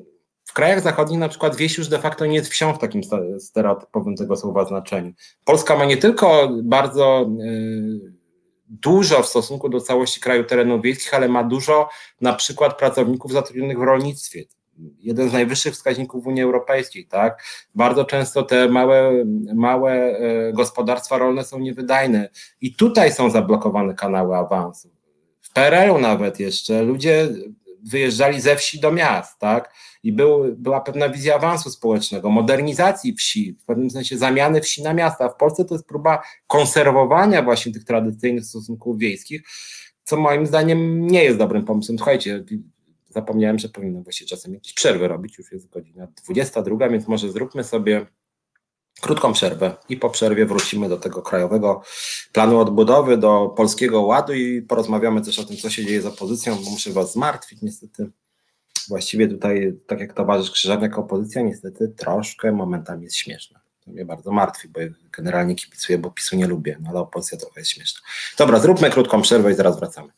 W 0.45 0.53
krajach 0.53 0.83
zachodnich 0.83 1.19
na 1.19 1.29
przykład 1.29 1.57
wieś 1.57 1.79
już 1.79 1.89
de 1.89 1.99
facto 1.99 2.27
nie 2.27 2.35
jest 2.35 2.51
wsią 2.51 2.75
w 2.75 2.79
takim 2.79 3.01
stereotypowym 3.39 4.17
tego 4.17 4.37
słowa 4.37 4.65
znaczeniu. 4.65 5.13
Polska 5.45 5.77
ma 5.77 5.85
nie 5.85 5.97
tylko 5.97 6.51
bardzo 6.63 7.31
yy, 7.39 8.16
dużo 8.69 9.23
w 9.23 9.27
stosunku 9.27 9.69
do 9.69 9.81
całości 9.81 10.21
kraju 10.21 10.45
terenów 10.45 10.83
wiejskich, 10.83 11.15
ale 11.15 11.29
ma 11.29 11.45
dużo 11.45 11.89
na 12.21 12.33
przykład 12.33 12.79
pracowników 12.79 13.33
zatrudnionych 13.33 13.79
w 13.79 13.83
rolnictwie. 13.83 14.45
Jeden 14.99 15.31
z 15.31 15.33
najwyższych 15.33 15.75
wskaźników 15.75 16.25
w 16.25 16.27
Unii 16.27 16.43
Europejskiej, 16.43 17.07
tak? 17.07 17.43
Bardzo 17.75 18.05
często 18.05 18.43
te 18.43 18.69
małe, 18.69 19.13
małe 19.55 19.93
e, 19.93 20.53
gospodarstwa 20.53 21.19
rolne 21.19 21.45
są 21.45 21.59
niewydajne 21.59 22.29
i 22.61 22.75
tutaj 22.75 23.13
są 23.13 23.31
zablokowane 23.31 23.95
kanały 23.95 24.37
awansu. 24.37 24.91
W 25.41 25.53
PRL-u 25.53 25.99
nawet 25.99 26.41
jeszcze 26.41 26.83
ludzie 26.83 27.29
wyjeżdżali 27.91 28.41
ze 28.41 28.57
wsi 28.57 28.81
do 28.81 28.93
miast, 28.93 29.39
tak? 29.39 29.75
I 30.03 30.13
był, 30.13 30.57
była 30.57 30.81
pewna 30.81 31.09
wizja 31.09 31.35
awansu 31.35 31.71
społecznego, 31.71 32.31
modernizacji 32.31 33.15
wsi, 33.15 33.57
w 33.63 33.65
pewnym 33.65 33.91
sensie 33.91 34.19
zamiany 34.19 34.61
wsi 34.61 34.83
na 34.83 34.95
miasta. 34.95 35.29
W 35.29 35.37
Polsce 35.37 35.65
to 35.65 35.75
jest 35.75 35.87
próba 35.87 36.23
konserwowania 36.47 37.43
właśnie 37.43 37.73
tych 37.73 37.85
tradycyjnych 37.85 38.45
stosunków 38.45 38.99
wiejskich, 38.99 39.43
co 40.05 40.17
moim 40.17 40.47
zdaniem 40.47 41.07
nie 41.07 41.25
jest 41.25 41.39
dobrym 41.39 41.65
pomysłem. 41.65 41.99
Słuchajcie, 41.99 42.45
zapomniałem, 43.09 43.59
że 43.59 43.69
powinno 43.69 44.03
właściwie 44.03 44.29
czasem 44.29 44.55
jakieś 44.55 44.73
przerwy 44.73 45.09
robić, 45.09 45.39
już 45.39 45.53
jest 45.53 45.69
godzina 45.69 46.07
22, 46.25 46.89
więc 46.89 47.09
może 47.09 47.33
zróbmy 47.33 47.65
sobie 47.65 48.07
krótką 49.01 49.33
przerwę 49.33 49.77
i 49.89 49.97
po 49.97 50.11
przerwie 50.11 50.47
wrócimy 50.47 50.89
do 50.89 50.97
tego 50.97 51.23
krajowego 51.23 51.83
planu 52.33 52.61
odbudowy, 52.61 53.17
do 53.17 53.55
polskiego 53.57 54.01
ładu 54.03 54.33
i 54.33 54.63
porozmawiamy 54.63 55.23
też 55.23 55.39
o 55.39 55.45
tym, 55.45 55.57
co 55.57 55.71
się 55.71 55.85
dzieje 55.87 56.03
z 56.03 56.07
opozycją, 56.07 56.57
bo 56.65 56.71
muszę 56.71 56.91
Was 56.93 57.13
zmartwić 57.13 57.63
niestety. 57.63 58.11
właściwie 58.89 59.29
tutaj, 59.29 59.79
tak 59.87 60.01
jak 60.01 60.13
towarzysz 60.13 60.51
Krzyżaniak, 60.51 60.99
opozycja 60.99 61.43
niestety 61.43 61.89
troszkę 61.89 62.53
momentami 62.53 63.05
jest 63.05 63.17
śmieszna. 63.17 63.61
To 63.85 63.91
mnie 63.91 64.05
bardzo 64.05 64.33
martwi, 64.33 64.69
bo 64.69 64.81
generalnie 65.17 65.55
kibicuję, 65.55 65.99
bo 65.99 66.11
PiSu 66.11 66.37
nie 66.37 66.47
lubię, 66.47 66.79
no 66.81 66.91
ale 66.91 67.01
opozycja 67.01 67.39
trochę 67.39 67.61
jest 67.61 67.71
śmieszna. 67.71 68.01
Dobra, 68.39 68.59
zróbmy 68.59 68.91
krótką 68.91 69.23
przerwę 69.23 69.53
i 69.53 69.55
zaraz 69.55 69.79
wracamy. 69.79 70.09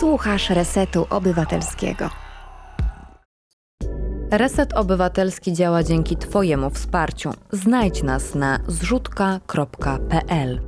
Słuchasz 0.00 0.50
Resetu 0.50 1.06
Obywatelskiego. 1.10 2.10
Reset 4.30 4.72
Obywatelski 4.72 5.52
działa 5.52 5.82
dzięki 5.82 6.16
Twojemu 6.16 6.70
wsparciu. 6.70 7.30
Znajdź 7.52 8.02
nas 8.02 8.34
na 8.34 8.60
zrzutka.pl. 8.68 10.60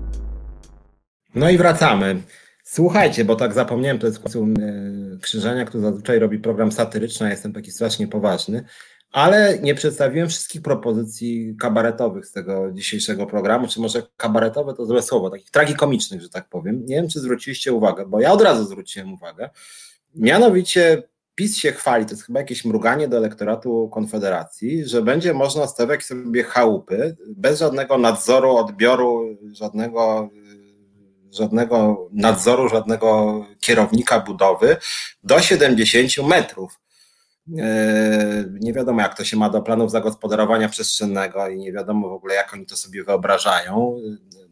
No 1.34 1.50
i 1.50 1.58
wracamy. 1.58 2.22
Słuchajcie, 2.64 3.24
bo 3.24 3.36
tak 3.36 3.52
zapomniałem, 3.52 3.98
to 3.98 4.06
jest 4.06 4.18
e, 4.26 4.30
Krzyżania, 5.20 5.64
który 5.64 5.82
zazwyczaj 5.82 6.18
robi 6.18 6.38
program 6.38 6.72
satyryczny, 6.72 7.26
a 7.26 7.30
jestem 7.30 7.52
taki 7.52 7.70
strasznie 7.70 8.08
poważny, 8.08 8.64
ale 9.12 9.58
nie 9.58 9.74
przedstawiłem 9.74 10.28
wszystkich 10.28 10.62
propozycji 10.62 11.56
kabaretowych 11.60 12.26
z 12.26 12.32
tego 12.32 12.72
dzisiejszego 12.72 13.26
programu, 13.26 13.68
czy 13.68 13.80
może 13.80 14.02
kabaretowe 14.16 14.74
to 14.74 14.86
złe 14.86 15.02
słowo, 15.02 15.30
takich 15.30 15.50
tragikomicznych, 15.50 16.22
że 16.22 16.28
tak 16.28 16.48
powiem. 16.48 16.86
Nie 16.86 16.96
wiem, 16.96 17.08
czy 17.08 17.20
zwróciliście 17.20 17.72
uwagę, 17.72 18.06
bo 18.06 18.20
ja 18.20 18.32
od 18.32 18.42
razu 18.42 18.64
zwróciłem 18.64 19.12
uwagę. 19.12 19.50
Mianowicie 20.14 21.02
PiS 21.34 21.56
się 21.56 21.72
chwali, 21.72 22.04
to 22.04 22.10
jest 22.10 22.26
chyba 22.26 22.40
jakieś 22.40 22.64
mruganie 22.64 23.08
do 23.08 23.16
elektoratu 23.16 23.88
Konfederacji, 23.92 24.88
że 24.88 25.02
będzie 25.02 25.34
można 25.34 25.66
stawiać 25.66 26.04
sobie 26.04 26.44
chałupy 26.44 27.16
bez 27.36 27.58
żadnego 27.58 27.98
nadzoru, 27.98 28.56
odbioru, 28.56 29.38
żadnego 29.52 30.30
żadnego 31.32 32.08
nadzoru, 32.12 32.68
żadnego 32.68 33.40
kierownika 33.60 34.20
budowy 34.20 34.76
do 35.24 35.40
70 35.40 36.28
metrów. 36.28 36.80
E, 37.58 38.44
nie 38.60 38.72
wiadomo, 38.72 39.00
jak 39.00 39.16
to 39.16 39.24
się 39.24 39.36
ma 39.36 39.50
do 39.50 39.62
planów 39.62 39.90
zagospodarowania 39.90 40.68
przestrzennego 40.68 41.48
i 41.48 41.58
nie 41.58 41.72
wiadomo 41.72 42.08
w 42.08 42.12
ogóle, 42.12 42.34
jak 42.34 42.54
oni 42.54 42.66
to 42.66 42.76
sobie 42.76 43.04
wyobrażają. 43.04 43.96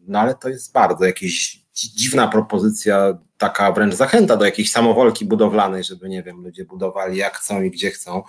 No 0.07 0.19
ale 0.19 0.35
to 0.35 0.49
jest 0.49 0.73
bardzo 0.73 1.05
jakaś 1.05 1.60
dziwna 1.73 2.27
propozycja, 2.27 3.17
taka 3.37 3.71
wręcz 3.71 3.93
zachęta 3.93 4.37
do 4.37 4.45
jakiejś 4.45 4.71
samowolki 4.71 5.25
budowlanej, 5.25 5.83
żeby, 5.83 6.09
nie 6.09 6.23
wiem, 6.23 6.43
ludzie 6.43 6.65
budowali 6.65 7.17
jak 7.17 7.37
chcą 7.37 7.61
i 7.61 7.71
gdzie 7.71 7.91
chcą. 7.91 8.23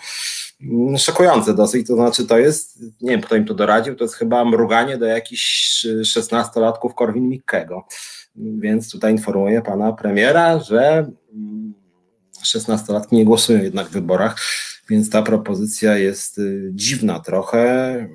Mm, 0.62 0.99
szokujące 0.99 1.55
dosyć, 1.55 1.86
to 1.86 1.95
znaczy 1.95 2.26
to 2.26 2.38
jest, 2.38 2.80
nie 3.01 3.11
wiem, 3.11 3.20
kto 3.20 3.36
im 3.36 3.45
to 3.45 3.55
doradził, 3.55 3.97
to 3.97 4.05
jest 4.05 4.14
chyba 4.14 4.45
mruganie 4.45 4.99
do 4.99 5.07
jakichś 5.07 5.86
szesnastolatków 6.05 6.95
Korwin-Mikkego. 6.95 7.80
Więc 8.36 8.90
tutaj 8.90 9.12
informuję 9.12 9.62
pana 9.62 9.93
premiera, 9.93 10.59
że 10.59 11.11
16-latki 12.45 13.12
nie 13.12 13.24
głosują 13.24 13.62
jednak 13.62 13.88
w 13.88 13.93
wyborach, 13.93 14.36
więc 14.90 15.11
ta 15.11 15.22
propozycja 15.22 15.99
jest 15.99 16.38
y, 16.38 16.70
dziwna 16.74 17.20
trochę. 17.20 18.09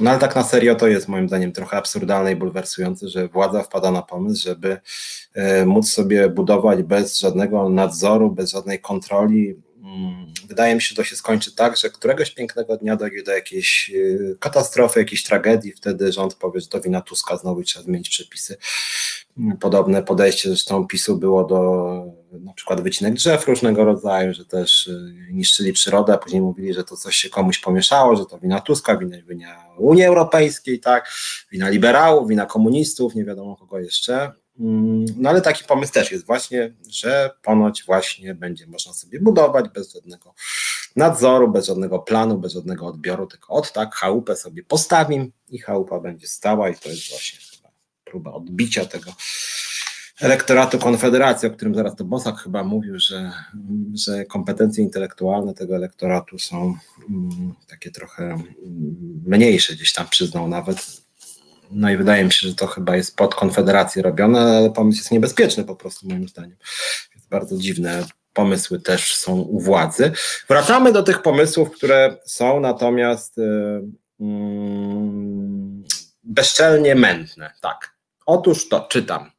No 0.00 0.10
ale 0.10 0.18
tak 0.18 0.36
na 0.36 0.44
serio 0.44 0.74
to 0.74 0.88
jest 0.88 1.08
moim 1.08 1.28
zdaniem 1.28 1.52
trochę 1.52 1.76
absurdalne 1.76 2.32
i 2.32 2.36
bulwersujące, 2.36 3.08
że 3.08 3.28
władza 3.28 3.62
wpada 3.62 3.90
na 3.90 4.02
pomysł, 4.02 4.42
żeby 4.42 4.80
e, 5.34 5.66
móc 5.66 5.92
sobie 5.92 6.28
budować 6.28 6.82
bez 6.82 7.18
żadnego 7.18 7.68
nadzoru, 7.68 8.30
bez 8.30 8.50
żadnej 8.50 8.80
kontroli 8.80 9.56
Mm, 9.90 10.26
wydaje 10.48 10.74
mi 10.74 10.82
się, 10.82 10.88
że 10.88 10.94
to 10.94 11.04
się 11.04 11.16
skończy 11.16 11.54
tak, 11.54 11.76
że 11.76 11.90
któregoś 11.90 12.30
pięknego 12.30 12.76
dnia 12.76 12.96
dojdzie 12.96 13.22
do 13.22 13.32
jakiejś 13.32 13.90
y, 13.94 14.36
katastrofy, 14.40 15.00
jakiejś 15.00 15.22
tragedii, 15.22 15.72
wtedy 15.72 16.12
rząd 16.12 16.34
powie, 16.34 16.60
że 16.60 16.66
to 16.66 16.80
wina 16.80 17.00
Tuska 17.00 17.36
znowu 17.36 17.62
trzeba 17.62 17.84
zmienić 17.84 18.08
przepisy. 18.08 18.56
Mm, 19.38 19.56
podobne 19.56 20.02
podejście 20.02 20.48
zresztą 20.48 20.86
PiSu 20.86 21.16
było 21.16 21.44
do 21.44 22.19
na 22.32 22.52
przykład 22.52 22.80
wycinek 22.80 23.14
drzew 23.14 23.46
różnego 23.46 23.84
rodzaju, 23.84 24.34
że 24.34 24.44
też 24.44 24.86
y, 24.86 25.28
niszczyli 25.30 25.72
przyrodę, 25.72 26.18
później 26.18 26.42
mówili, 26.42 26.74
że 26.74 26.84
to 26.84 26.96
coś 26.96 27.16
się 27.16 27.28
komuś 27.28 27.58
pomieszało, 27.58 28.16
że 28.16 28.26
to 28.26 28.38
wina 28.38 28.60
Tuska, 28.60 28.96
wina, 28.96 29.16
wina 29.28 29.66
Unii 29.78 30.04
Europejskiej, 30.04 30.80
tak, 30.80 31.12
wina 31.52 31.68
liberałów, 31.68 32.28
wina 32.28 32.46
komunistów, 32.46 33.14
nie 33.14 33.24
wiadomo 33.24 33.56
kogo 33.56 33.78
jeszcze. 33.78 34.32
Mm, 34.60 35.04
no 35.16 35.30
ale 35.30 35.40
taki 35.40 35.64
pomysł 35.64 35.92
też 35.92 36.12
jest 36.12 36.26
właśnie, 36.26 36.74
że 36.88 37.30
ponoć 37.42 37.84
właśnie 37.84 38.34
będzie 38.34 38.66
można 38.66 38.92
sobie 38.92 39.20
budować 39.20 39.68
bez 39.68 39.92
żadnego 39.92 40.34
nadzoru, 40.96 41.48
bez 41.48 41.66
żadnego 41.66 41.98
planu, 41.98 42.38
bez 42.38 42.52
żadnego 42.52 42.86
odbioru, 42.86 43.26
tylko 43.26 43.54
od 43.54 43.72
tak 43.72 43.94
chałupę 43.94 44.36
sobie 44.36 44.62
postawim 44.62 45.32
i 45.48 45.58
chałupa 45.58 46.00
będzie 46.00 46.28
stała 46.28 46.68
i 46.68 46.76
to 46.76 46.88
jest 46.88 47.10
właśnie 47.10 47.38
próba 48.10 48.32
odbicia 48.32 48.84
tego 48.84 49.12
elektoratu 50.20 50.78
Konfederacji, 50.78 51.48
o 51.48 51.50
którym 51.50 51.74
zaraz 51.74 51.96
to 51.96 52.04
Bosak 52.04 52.36
chyba 52.36 52.64
mówił, 52.64 52.98
że, 52.98 53.32
że 53.94 54.24
kompetencje 54.24 54.84
intelektualne 54.84 55.54
tego 55.54 55.76
elektoratu 55.76 56.38
są 56.38 56.74
mm, 57.10 57.54
takie 57.68 57.90
trochę 57.90 58.24
mm, 58.24 58.44
mniejsze, 59.26 59.74
gdzieś 59.74 59.92
tam 59.92 60.08
przyznał 60.08 60.48
nawet 60.48 61.00
no 61.70 61.90
i 61.90 61.96
wydaje 61.96 62.24
mi 62.24 62.32
się, 62.32 62.48
że 62.48 62.54
to 62.54 62.66
chyba 62.66 62.96
jest 62.96 63.16
pod 63.16 63.34
Konfederację 63.34 64.02
robione, 64.02 64.40
ale 64.40 64.70
pomysł 64.70 64.98
jest 64.98 65.10
niebezpieczny 65.10 65.64
po 65.64 65.76
prostu 65.76 66.08
moim 66.08 66.28
zdaniem. 66.28 66.56
Jest 67.14 67.28
bardzo 67.28 67.56
dziwne 67.56 68.04
pomysły 68.32 68.80
też 68.80 69.16
są 69.16 69.36
u 69.36 69.60
władzy. 69.60 70.12
Wracamy 70.48 70.92
do 70.92 71.02
tych 71.02 71.22
pomysłów, 71.22 71.70
które 71.70 72.16
są 72.24 72.60
natomiast 72.60 73.36
yy, 73.36 74.26
bezczelnie 76.24 76.94
mętne. 76.94 77.52
Tak. 77.60 77.94
Otóż 78.26 78.68
to 78.68 78.80
czytam. 78.80 79.30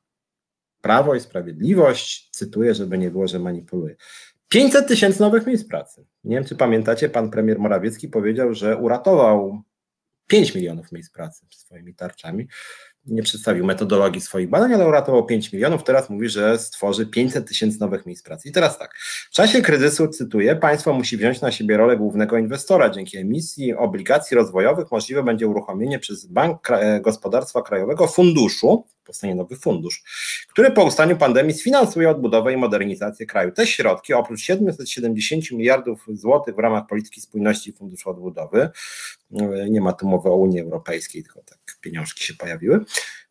Prawo 0.82 1.16
i 1.16 1.20
Sprawiedliwość, 1.20 2.30
cytuję, 2.32 2.76
żeby 2.76 2.98
nie 2.98 3.12
było, 3.12 3.28
że 3.28 3.40
manipuluję. 3.40 3.96
500 4.50 4.88
tysięcy 4.88 5.22
nowych 5.22 5.48
miejsc 5.48 5.68
pracy. 5.68 6.06
Nie 6.24 6.36
wiem, 6.36 6.46
czy 6.46 6.56
pamiętacie, 6.56 7.10
pan 7.10 7.30
premier 7.32 7.60
Morawiecki 7.60 8.08
powiedział, 8.08 8.54
że 8.54 8.78
uratował 8.78 9.62
5 10.28 10.56
milionów 10.56 10.92
miejsc 10.92 11.12
pracy 11.12 11.46
swoimi 11.52 11.96
tarczami. 11.96 12.48
Nie 13.06 13.24
przedstawił 13.24 13.66
metodologii 13.66 14.22
swoich 14.22 14.50
badań, 14.50 14.74
ale 14.74 14.88
uratował 14.88 15.26
5 15.26 15.54
milionów. 15.54 15.84
Teraz 15.84 16.10
mówi, 16.10 16.30
że 16.30 16.60
stworzy 16.60 17.06
500 17.06 17.48
tysięcy 17.48 17.80
nowych 17.80 18.06
miejsc 18.06 18.24
pracy. 18.24 18.50
I 18.50 18.52
teraz 18.52 18.78
tak. 18.80 18.96
W 19.32 19.34
czasie 19.34 19.62
kryzysu, 19.62 20.08
cytuję, 20.08 20.56
państwo 20.56 20.94
musi 20.94 21.18
wziąć 21.18 21.42
na 21.42 21.52
siebie 21.52 21.78
rolę 21.78 21.98
głównego 21.98 22.38
inwestora. 22.38 22.90
Dzięki 22.90 23.18
emisji 23.18 23.74
obligacji 23.74 24.36
rozwojowych 24.36 24.92
możliwe 24.92 25.24
będzie 25.24 25.48
uruchomienie 25.48 26.00
przez 26.00 26.26
Bank 26.26 26.68
Gospodarstwa 27.02 27.62
Krajowego 27.62 28.08
funduszu 28.08 28.86
powstanie 29.12 29.36
nowy 29.36 29.56
fundusz, 29.56 30.04
który 30.50 30.72
po 30.72 30.84
ustaniu 30.84 31.18
pandemii 31.18 31.54
sfinansuje 31.54 32.10
odbudowę 32.10 32.54
i 32.54 32.58
modernizację 32.58 33.26
kraju. 33.26 33.52
Te 33.52 33.68
środki, 33.68 34.14
oprócz 34.14 34.42
770 34.42 35.52
miliardów 35.52 36.06
złotych 36.14 36.56
w 36.56 36.60
ramach 36.60 36.88
polityki 36.88 37.22
spójności 37.22 37.74
funduszu 37.74 38.10
odbudowy, 38.10 38.70
nie 39.70 39.82
ma 39.82 39.94
tu 39.94 40.08
mowy 40.08 40.30
o 40.30 40.36
Unii 40.36 40.60
Europejskiej, 40.60 41.24
tylko 41.24 41.42
tak 41.44 41.60
pieniążki 41.82 42.24
się 42.24 42.34
pojawiły, 42.34 42.86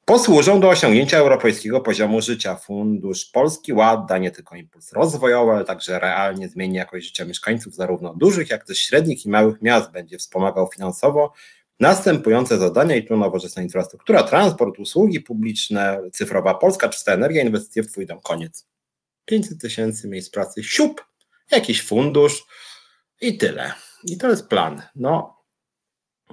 posłużą 0.04 0.60
do 0.60 0.68
osiągnięcia 0.68 1.18
europejskiego 1.18 1.80
poziomu 1.80 2.20
życia. 2.20 2.56
Fundusz 2.56 3.24
Polski 3.24 3.72
Ład 3.72 4.06
da 4.06 4.18
nie 4.18 4.30
tylko 4.30 4.56
impuls 4.56 4.92
rozwojowy, 4.92 5.52
ale 5.52 5.64
także 5.64 5.98
realnie 5.98 6.48
zmieni 6.48 6.76
jakość 6.76 7.06
życia 7.06 7.24
mieszkańców 7.24 7.74
zarówno 7.74 8.14
dużych, 8.14 8.50
jak 8.50 8.64
też 8.64 8.78
średnich 8.78 9.26
i 9.26 9.28
małych 9.28 9.62
miast. 9.62 9.90
Będzie 9.90 10.18
wspomagał 10.18 10.68
finansowo 10.74 11.32
następujące 11.80 12.58
zadania 12.58 12.96
i 12.96 13.06
tu 13.06 13.16
nowoczesna 13.16 13.62
infrastruktura, 13.62 14.22
transport, 14.22 14.78
usługi 14.78 15.20
publiczne, 15.20 16.00
cyfrowa 16.12 16.54
Polska, 16.54 16.88
czysta 16.88 17.12
energia, 17.12 17.42
inwestycje 17.42 17.82
w 17.82 17.90
Twój 17.90 18.06
dom. 18.06 18.20
Koniec. 18.20 18.66
500 19.24 19.60
tysięcy 19.60 20.08
miejsc 20.08 20.30
pracy, 20.30 20.64
siup, 20.64 21.04
jakiś 21.50 21.82
fundusz 21.82 22.44
i 23.20 23.38
tyle. 23.38 23.72
I 24.04 24.18
to 24.18 24.30
jest 24.30 24.48
plan. 24.48 24.82
No, 24.96 25.40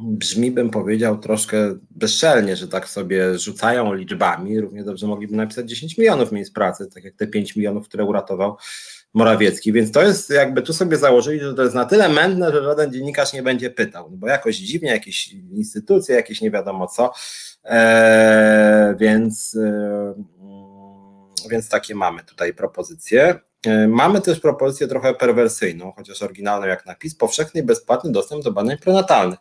brzmi, 0.01 0.51
bym 0.51 0.69
powiedział, 0.69 1.17
troszkę 1.17 1.77
bezczelnie, 1.91 2.55
że 2.55 2.67
tak 2.67 2.89
sobie 2.89 3.39
rzucają 3.39 3.93
liczbami. 3.93 4.59
Równie 4.59 4.83
dobrze 4.83 5.07
mogliby 5.07 5.35
napisać 5.35 5.69
10 5.69 5.97
milionów 5.97 6.31
miejsc 6.31 6.53
pracy, 6.53 6.87
tak 6.93 7.03
jak 7.03 7.15
te 7.15 7.27
5 7.27 7.55
milionów, 7.55 7.87
które 7.87 8.05
uratował 8.05 8.57
Morawiecki. 9.17 9.73
Więc 9.73 9.91
to 9.91 10.03
jest, 10.03 10.29
jakby 10.29 10.61
tu 10.61 10.73
sobie 10.73 10.97
założyli, 10.97 11.39
że 11.39 11.53
to 11.53 11.63
jest 11.63 11.75
na 11.75 11.85
tyle 11.85 12.09
mętne, 12.09 12.51
że 12.51 12.63
żaden 12.63 12.93
dziennikarz 12.93 13.33
nie 13.33 13.43
będzie 13.43 13.69
pytał, 13.69 14.11
no 14.11 14.17
bo 14.17 14.27
jakoś 14.27 14.55
dziwnie, 14.55 14.89
jakieś 14.89 15.27
instytucje, 15.33 16.15
jakieś 16.15 16.41
nie 16.41 16.51
wiadomo 16.51 16.87
co. 16.87 17.13
Eee, 17.63 18.95
więc, 18.97 19.55
e, 19.55 20.13
więc 21.49 21.69
takie 21.69 21.95
mamy 21.95 22.23
tutaj 22.23 22.53
propozycje. 22.53 23.39
E, 23.65 23.87
mamy 23.87 24.21
też 24.21 24.39
propozycję 24.39 24.87
trochę 24.87 25.13
perwersyjną, 25.13 25.91
chociaż 25.91 26.21
oryginalną 26.21 26.67
jak 26.67 26.85
napis, 26.85 27.15
powszechny 27.15 27.61
i 27.61 27.63
bezpłatny 27.63 28.11
dostęp 28.11 28.43
do 28.43 28.51
badań 28.51 28.77
prenatalnych. 28.77 29.39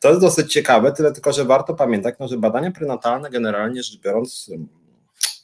To 0.00 0.08
jest 0.08 0.20
dosyć 0.20 0.52
ciekawe, 0.52 0.92
tyle 0.92 1.12
tylko, 1.12 1.32
że 1.32 1.44
warto 1.44 1.74
pamiętać, 1.74 2.14
no, 2.20 2.28
że 2.28 2.36
badania 2.36 2.70
prenatalne 2.70 3.30
generalnie 3.30 3.82
rzecz 3.82 4.00
biorąc 4.00 4.50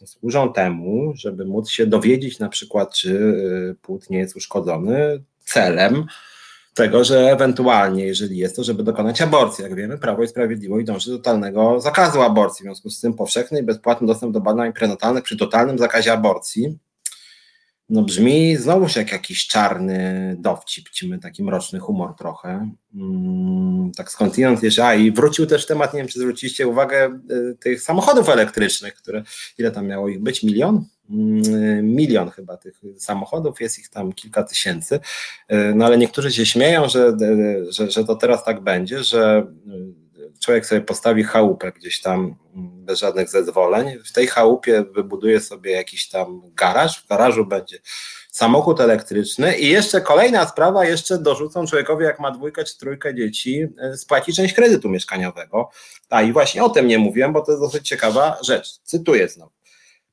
służą 0.07 0.53
temu, 0.53 1.12
żeby 1.16 1.44
móc 1.44 1.70
się 1.70 1.86
dowiedzieć 1.86 2.38
na 2.38 2.49
przykład, 2.49 2.94
czy 2.94 3.11
y, 3.11 3.76
płód 3.82 4.11
nie 4.11 4.18
jest 4.18 4.36
uszkodzony 4.36 5.22
celem 5.38 6.07
tego, 6.74 7.05
że 7.05 7.32
ewentualnie, 7.32 8.07
jeżeli 8.07 8.36
jest 8.36 8.57
to, 8.57 8.64
żeby 8.64 8.82
dokonać 8.82 9.22
aborcji. 9.22 9.64
Jak 9.64 9.74
wiemy, 9.74 9.99
Prawo 9.99 10.22
i 10.22 10.28
Sprawiedliwość 10.28 10.86
dąży 10.86 11.11
do 11.11 11.16
totalnego 11.16 11.80
zakazu 11.80 12.22
aborcji, 12.22 12.62
w 12.62 12.66
związku 12.66 12.90
z 12.90 13.01
tym 13.01 13.14
powszechny 13.14 13.61
i 13.61 13.62
bezpłatny 13.62 14.07
dostęp 14.07 14.32
do 14.32 14.40
badań 14.40 14.72
prenatalnych 14.72 15.24
przy 15.24 15.36
totalnym 15.36 15.78
zakazie 15.78 16.12
aborcji 16.12 16.78
no 17.89 18.03
brzmi 18.03 18.57
znowuż 18.57 18.97
jak 18.97 19.12
jakiś 19.12 19.47
czarny 19.47 20.36
dowcip, 20.39 20.89
ci 20.89 21.09
my 21.09 21.18
taki 21.18 21.45
mroczny 21.45 21.78
humor 21.78 22.14
trochę. 22.18 22.70
Mm, 22.95 23.93
tak 23.97 24.11
skądinąd 24.11 24.62
jeszcze, 24.62 24.86
a 24.86 24.95
i 24.95 25.12
wrócił 25.12 25.47
też 25.47 25.66
temat, 25.66 25.95
nie 25.95 25.99
wiem 25.99 26.09
czy 26.09 26.18
zwróciliście 26.18 26.66
uwagę, 26.66 27.20
y, 27.30 27.57
tych 27.61 27.82
samochodów 27.82 28.28
elektrycznych, 28.28 28.95
które, 28.95 29.22
ile 29.59 29.70
tam 29.70 29.86
miało 29.86 30.09
ich 30.09 30.20
być, 30.20 30.43
milion? 30.43 30.84
Mm, 31.11 31.86
milion 31.86 32.30
chyba 32.30 32.57
tych 32.57 32.80
samochodów, 32.97 33.61
jest 33.61 33.78
ich 33.78 33.89
tam 33.89 34.12
kilka 34.12 34.43
tysięcy, 34.43 35.01
y, 35.53 35.72
no 35.74 35.84
ale 35.86 35.99
niektórzy 35.99 36.32
się 36.32 36.47
śmieją, 36.47 36.89
że, 36.89 37.09
y, 37.22 37.72
że, 37.72 37.91
że 37.91 38.05
to 38.05 38.16
teraz 38.16 38.45
tak 38.45 38.61
będzie, 38.61 39.05
że 39.05 39.47
człowiek 40.41 40.66
sobie 40.66 40.80
postawi 40.80 41.24
chałupę 41.24 41.72
gdzieś 41.72 42.01
tam 42.01 42.36
bez 42.55 42.99
żadnych 42.99 43.28
zezwoleń, 43.28 43.99
w 44.05 44.12
tej 44.12 44.26
chałupie 44.26 44.84
wybuduje 44.95 45.41
sobie 45.41 45.70
jakiś 45.70 46.09
tam 46.09 46.43
garaż, 46.55 47.03
w 47.03 47.09
garażu 47.09 47.47
będzie 47.47 47.78
samochód 48.30 48.80
elektryczny 48.80 49.59
i 49.59 49.68
jeszcze 49.68 50.01
kolejna 50.01 50.47
sprawa, 50.47 50.84
jeszcze 50.84 51.18
dorzucą 51.18 51.66
człowiekowi, 51.66 52.05
jak 52.05 52.20
ma 52.20 52.30
dwójkę 52.30 52.64
czy 52.64 52.78
trójkę 52.78 53.14
dzieci, 53.14 53.68
e, 53.78 53.97
spłaci 53.97 54.32
część 54.32 54.55
kredytu 54.55 54.89
mieszkaniowego. 54.89 55.70
A 56.11 56.22
i 56.22 56.32
właśnie 56.32 56.64
o 56.64 56.68
tym 56.68 56.86
nie 56.86 56.99
mówiłem, 56.99 57.32
bo 57.32 57.41
to 57.41 57.53
jest 57.53 57.62
dosyć 57.62 57.89
ciekawa 57.89 58.39
rzecz. 58.43 58.78
Cytuję 58.82 59.28
znowu. 59.28 59.57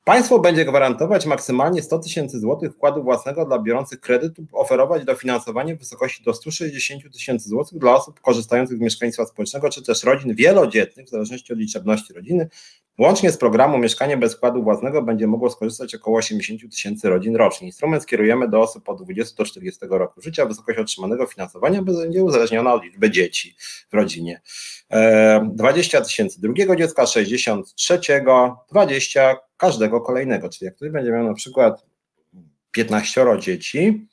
Państwo 0.06 0.40
będzie 0.40 0.66
gwarantować 0.66 1.26
maksymalnie 1.26 1.82
100 1.82 2.00
tysięcy 2.00 2.40
złotych 2.40 2.72
wkładu 2.72 3.04
własnego 3.04 3.46
dla 3.46 3.60
biorących 3.60 4.00
kredyt 4.00 4.34
oferować 4.52 5.06
dofinansowanie 5.06 5.76
w 5.76 5.80
wysokości 5.80 6.24
do 6.24 6.34
160 6.34 7.14
tysięcy 7.14 7.50
złotych 7.50 7.80
dla 7.80 7.96
osób 7.96 8.22
korzystających 8.22 8.78
z 8.78 8.82
mieszkaństwa 8.82 9.26
społecznego, 9.26 9.70
czy 9.70 9.84
też 9.84 10.04
rodzin 10.04 10.36
wielodzietnych, 10.36 11.06
w 11.06 11.10
zależności 11.10 11.54
od 11.54 11.60
liczebności 11.60 12.14
rodziny. 12.14 12.50
Łącznie 13.00 13.32
z 13.32 13.38
programu 13.38 13.78
Mieszkanie 13.78 14.18
bez 14.18 14.36
wkładu 14.36 14.64
własnego 14.64 15.02
będzie 15.02 15.28
mogło 15.28 15.50
skorzystać 15.50 15.96
około 15.96 16.18
80 16.18 16.72
tysięcy 16.72 17.10
rodzin 17.10 17.36
rocznie. 17.36 17.68
Instrument 17.68 18.04
skierujemy 18.04 18.50
do 18.50 18.62
osób 18.62 18.90
od 18.90 19.04
20 19.04 19.36
do 19.38 19.46
40 19.46 19.80
roku 19.90 20.22
życia. 20.22 20.46
Wysokość 20.46 20.80
otrzymanego 20.80 21.26
finansowania 21.26 21.82
będzie 21.82 22.24
uzależniona 22.24 22.74
od 22.74 22.84
liczby 22.84 23.12
dzieci 23.12 23.56
w 23.92 23.94
rodzinie. 23.94 24.42
20 25.44 26.02
tysięcy 26.02 26.42
drugiego 26.42 26.76
dziecka, 26.76 27.06
60 27.06 27.76
trzeciego, 27.76 28.66
20 28.72 29.36
każdego 29.58 30.02
kolejnego. 30.02 30.50
Czyli 30.50 30.66
jak 30.66 30.76
ktoś 30.76 30.90
będzie 30.90 31.12
miał 31.12 31.24
na 31.24 31.34
przykład 31.34 31.86
15 32.72 33.26
dzieci, 33.40 34.08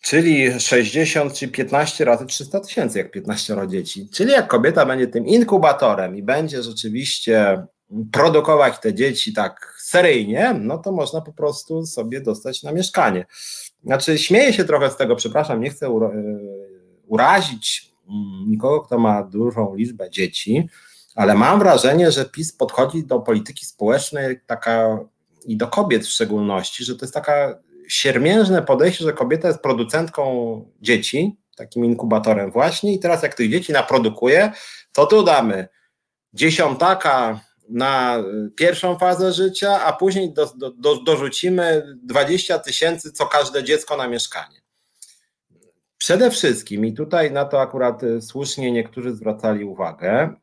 czyli 0.00 0.60
60 0.60 1.34
czy 1.34 1.48
15 1.48 2.04
razy 2.04 2.26
300 2.26 2.60
tysięcy, 2.60 2.98
jak 2.98 3.10
15 3.10 3.56
dzieci. 3.68 4.08
Czyli 4.12 4.32
jak 4.32 4.48
kobieta 4.48 4.86
będzie 4.86 5.06
tym 5.06 5.26
inkubatorem 5.26 6.16
i 6.16 6.22
będzie 6.22 6.62
rzeczywiście 6.62 7.66
produkować 8.12 8.78
te 8.78 8.94
dzieci 8.94 9.32
tak 9.32 9.76
seryjnie, 9.78 10.54
no 10.60 10.78
to 10.78 10.92
można 10.92 11.20
po 11.20 11.32
prostu 11.32 11.86
sobie 11.86 12.20
dostać 12.20 12.62
na 12.62 12.72
mieszkanie. 12.72 13.26
Znaczy, 13.84 14.18
śmieję 14.18 14.52
się 14.52 14.64
trochę 14.64 14.90
z 14.90 14.96
tego, 14.96 15.16
przepraszam, 15.16 15.60
nie 15.60 15.70
chcę 15.70 15.86
e, 15.86 16.10
urazić 17.06 17.91
nikogo, 18.46 18.80
kto 18.80 18.98
ma 18.98 19.22
dużą 19.22 19.74
liczbę 19.74 20.10
dzieci, 20.10 20.68
ale 21.14 21.34
mam 21.34 21.58
wrażenie, 21.58 22.12
że 22.12 22.24
PiS 22.24 22.52
podchodzi 22.52 23.04
do 23.04 23.20
polityki 23.20 23.66
społecznej 23.66 24.40
taka 24.46 24.98
i 25.44 25.56
do 25.56 25.68
kobiet 25.68 26.06
w 26.06 26.10
szczególności, 26.10 26.84
że 26.84 26.96
to 26.96 27.04
jest 27.04 27.14
taka 27.14 27.58
siermiężne 27.88 28.62
podejście, 28.62 29.04
że 29.04 29.12
kobieta 29.12 29.48
jest 29.48 29.60
producentką 29.60 30.24
dzieci, 30.80 31.36
takim 31.56 31.84
inkubatorem 31.84 32.50
właśnie 32.50 32.94
i 32.94 32.98
teraz 32.98 33.22
jak 33.22 33.34
tych 33.34 33.50
dzieci 33.50 33.72
naprodukuje, 33.72 34.52
to 34.92 35.06
tu 35.06 35.22
damy 35.22 35.68
dziesiątaka 36.32 37.40
na 37.68 38.24
pierwszą 38.56 38.98
fazę 38.98 39.32
życia, 39.32 39.84
a 39.84 39.92
później 39.92 40.32
do, 40.32 40.46
do, 40.56 40.70
do, 40.70 41.02
dorzucimy 41.02 41.96
20 42.02 42.58
tysięcy 42.58 43.12
co 43.12 43.26
każde 43.26 43.64
dziecko 43.64 43.96
na 43.96 44.08
mieszkanie. 44.08 44.61
Przede 46.02 46.30
wszystkim, 46.30 46.84
i 46.84 46.92
tutaj 46.92 47.32
na 47.32 47.44
to 47.44 47.60
akurat 47.60 48.00
słusznie 48.20 48.72
niektórzy 48.72 49.14
zwracali 49.14 49.64
uwagę, 49.64 50.34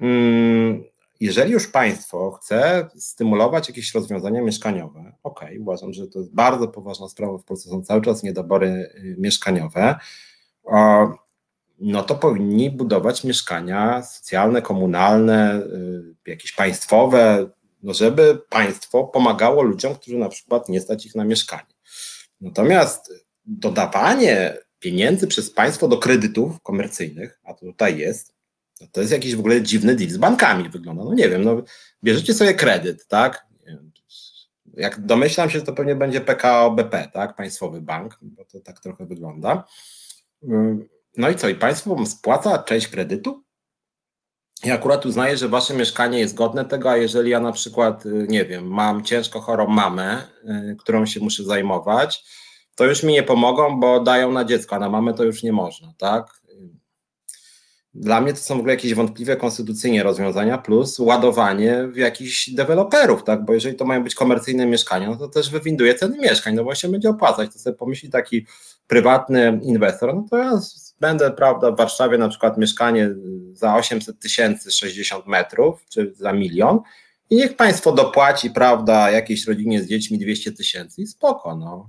Mm, 0.00 0.84
jeżeli 1.20 1.52
już 1.52 1.68
państwo 1.68 2.32
chce 2.32 2.88
stymulować 2.96 3.68
jakieś 3.68 3.94
rozwiązania 3.94 4.42
mieszkaniowe, 4.42 5.12
ok, 5.22 5.40
uważam, 5.60 5.92
że 5.92 6.06
to 6.06 6.18
jest 6.18 6.34
bardzo 6.34 6.68
poważna 6.68 7.08
sprawa, 7.08 7.38
w 7.38 7.44
Polsce 7.44 7.70
są 7.70 7.82
cały 7.82 8.02
czas 8.02 8.22
niedobory 8.22 8.68
y, 8.68 9.16
mieszkaniowe, 9.18 9.98
no 11.78 12.02
to 12.02 12.14
powinni 12.14 12.70
budować 12.70 13.24
mieszkania 13.24 14.02
socjalne, 14.02 14.62
komunalne, 14.62 15.62
y, 16.26 16.30
jakieś 16.30 16.52
państwowe, 16.52 17.50
no 17.82 17.94
żeby 17.94 18.38
państwo 18.48 19.04
pomagało 19.04 19.62
ludziom, 19.62 19.94
którzy 19.94 20.18
na 20.18 20.28
przykład 20.28 20.68
nie 20.68 20.80
stać 20.80 21.06
ich 21.06 21.14
na 21.14 21.24
mieszkanie. 21.24 21.74
Natomiast 22.40 23.12
dodawanie 23.44 24.58
pieniędzy 24.78 25.26
przez 25.26 25.50
państwo 25.50 25.88
do 25.88 25.98
kredytów 25.98 26.62
komercyjnych, 26.62 27.40
a 27.44 27.54
tutaj 27.54 27.98
jest, 27.98 28.34
no 28.80 28.86
to 28.92 29.00
jest 29.00 29.12
jakiś 29.12 29.36
w 29.36 29.38
ogóle 29.38 29.62
dziwny 29.62 29.94
deal 29.94 30.10
z 30.10 30.16
bankami 30.16 30.68
wygląda. 30.68 31.04
No 31.04 31.14
nie 31.14 31.28
wiem, 31.28 31.44
no 31.44 31.62
bierzecie 32.04 32.34
sobie 32.34 32.54
kredyt, 32.54 33.06
tak? 33.06 33.46
Jak 34.76 35.06
domyślam 35.06 35.50
się, 35.50 35.62
to 35.62 35.72
pewnie 35.72 35.94
będzie 35.94 36.20
PKO 36.20 36.70
BP, 36.70 37.10
tak? 37.12 37.36
Państwowy 37.36 37.80
bank, 37.80 38.18
bo 38.22 38.44
to 38.44 38.60
tak 38.60 38.80
trochę 38.80 39.06
wygląda. 39.06 39.64
No 41.16 41.30
i 41.30 41.34
co? 41.34 41.48
I 41.48 41.54
państwo 41.54 42.06
spłaca 42.06 42.58
część 42.58 42.88
kredytu? 42.88 43.46
I 44.64 44.70
akurat 44.70 45.06
uznaję, 45.06 45.36
że 45.36 45.48
wasze 45.48 45.74
mieszkanie 45.74 46.18
jest 46.18 46.34
godne 46.34 46.64
tego, 46.64 46.90
a 46.90 46.96
jeżeli 46.96 47.30
ja 47.30 47.40
na 47.40 47.52
przykład, 47.52 48.06
y, 48.06 48.26
nie 48.28 48.44
wiem, 48.44 48.66
mam 48.68 49.04
ciężko 49.04 49.40
chorą 49.40 49.66
mamę, 49.66 50.22
y, 50.72 50.76
którą 50.78 51.06
się 51.06 51.20
muszę 51.20 51.44
zajmować, 51.44 52.24
to 52.76 52.84
już 52.84 53.02
mi 53.02 53.12
nie 53.12 53.22
pomogą, 53.22 53.80
bo 53.80 54.00
dają 54.00 54.32
na 54.32 54.44
dziecko, 54.44 54.76
a 54.76 54.78
na 54.78 54.90
mamę 54.90 55.14
to 55.14 55.24
już 55.24 55.42
nie 55.42 55.52
można, 55.52 55.92
tak? 55.98 56.40
Dla 57.94 58.20
mnie 58.20 58.32
to 58.32 58.38
są 58.38 58.56
w 58.56 58.58
ogóle 58.58 58.74
jakieś 58.74 58.94
wątpliwe 58.94 59.36
konstytucyjnie 59.36 60.02
rozwiązania, 60.02 60.58
plus 60.58 60.98
ładowanie 60.98 61.88
w 61.88 61.96
jakichś 61.96 62.50
deweloperów, 62.50 63.24
tak? 63.24 63.44
Bo 63.44 63.52
jeżeli 63.52 63.76
to 63.76 63.84
mają 63.84 64.04
być 64.04 64.14
komercyjne 64.14 64.66
mieszkania, 64.66 65.10
no 65.10 65.16
to 65.16 65.28
też 65.28 65.50
wywinduje 65.50 65.94
ceny 65.94 66.18
mieszkań, 66.18 66.54
no 66.54 66.74
się 66.74 66.88
będzie 66.88 67.10
opłacać. 67.10 67.52
To 67.52 67.58
sobie 67.58 67.76
pomyśli 67.76 68.10
taki 68.10 68.46
prywatny 68.86 69.60
inwestor, 69.62 70.14
no 70.14 70.26
to 70.30 70.36
ja 70.36 70.60
będę, 71.00 71.30
prawda, 71.30 71.70
w 71.70 71.76
Warszawie 71.76 72.18
na 72.18 72.28
przykład 72.28 72.58
mieszkanie 72.58 73.10
za 73.52 73.76
800 73.76 74.20
tysięcy 74.20 74.70
60 74.70 75.26
metrów, 75.26 75.84
czy 75.88 76.12
za 76.16 76.32
milion 76.32 76.80
i 77.30 77.36
niech 77.36 77.56
państwo 77.56 77.92
dopłaci, 77.92 78.50
prawda, 78.50 79.10
jakiejś 79.10 79.46
rodzinie 79.46 79.82
z 79.82 79.88
dziećmi 79.88 80.18
200 80.18 80.52
tysięcy 80.52 81.02
i 81.02 81.06
spoko, 81.06 81.56
no. 81.56 81.88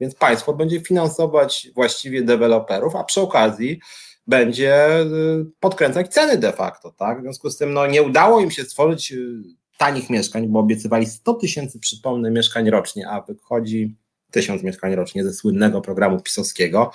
Więc 0.00 0.14
państwo 0.14 0.54
będzie 0.54 0.80
finansować 0.80 1.68
właściwie 1.74 2.22
deweloperów, 2.22 2.96
a 2.96 3.04
przy 3.04 3.20
okazji 3.20 3.80
będzie 4.26 5.00
y, 5.00 5.06
podkręcać 5.60 6.08
ceny 6.08 6.38
de 6.38 6.52
facto, 6.52 6.92
tak? 6.92 7.18
W 7.18 7.22
związku 7.22 7.50
z 7.50 7.56
tym 7.56 7.72
no, 7.72 7.86
nie 7.86 8.02
udało 8.02 8.40
im 8.40 8.50
się 8.50 8.64
stworzyć 8.64 9.12
y, 9.12 9.42
tanich 9.78 10.10
mieszkań, 10.10 10.48
bo 10.48 10.58
obiecywali 10.58 11.06
100 11.06 11.34
tysięcy, 11.34 11.80
przypomnę, 11.80 12.30
mieszkań 12.30 12.70
rocznie, 12.70 13.08
a 13.08 13.20
wychodzi 13.20 13.96
tysiąc 14.30 14.62
mieszkań 14.62 14.94
rocznie 14.94 15.24
ze 15.24 15.32
słynnego 15.32 15.80
programu 15.80 16.20
pisowskiego, 16.20 16.90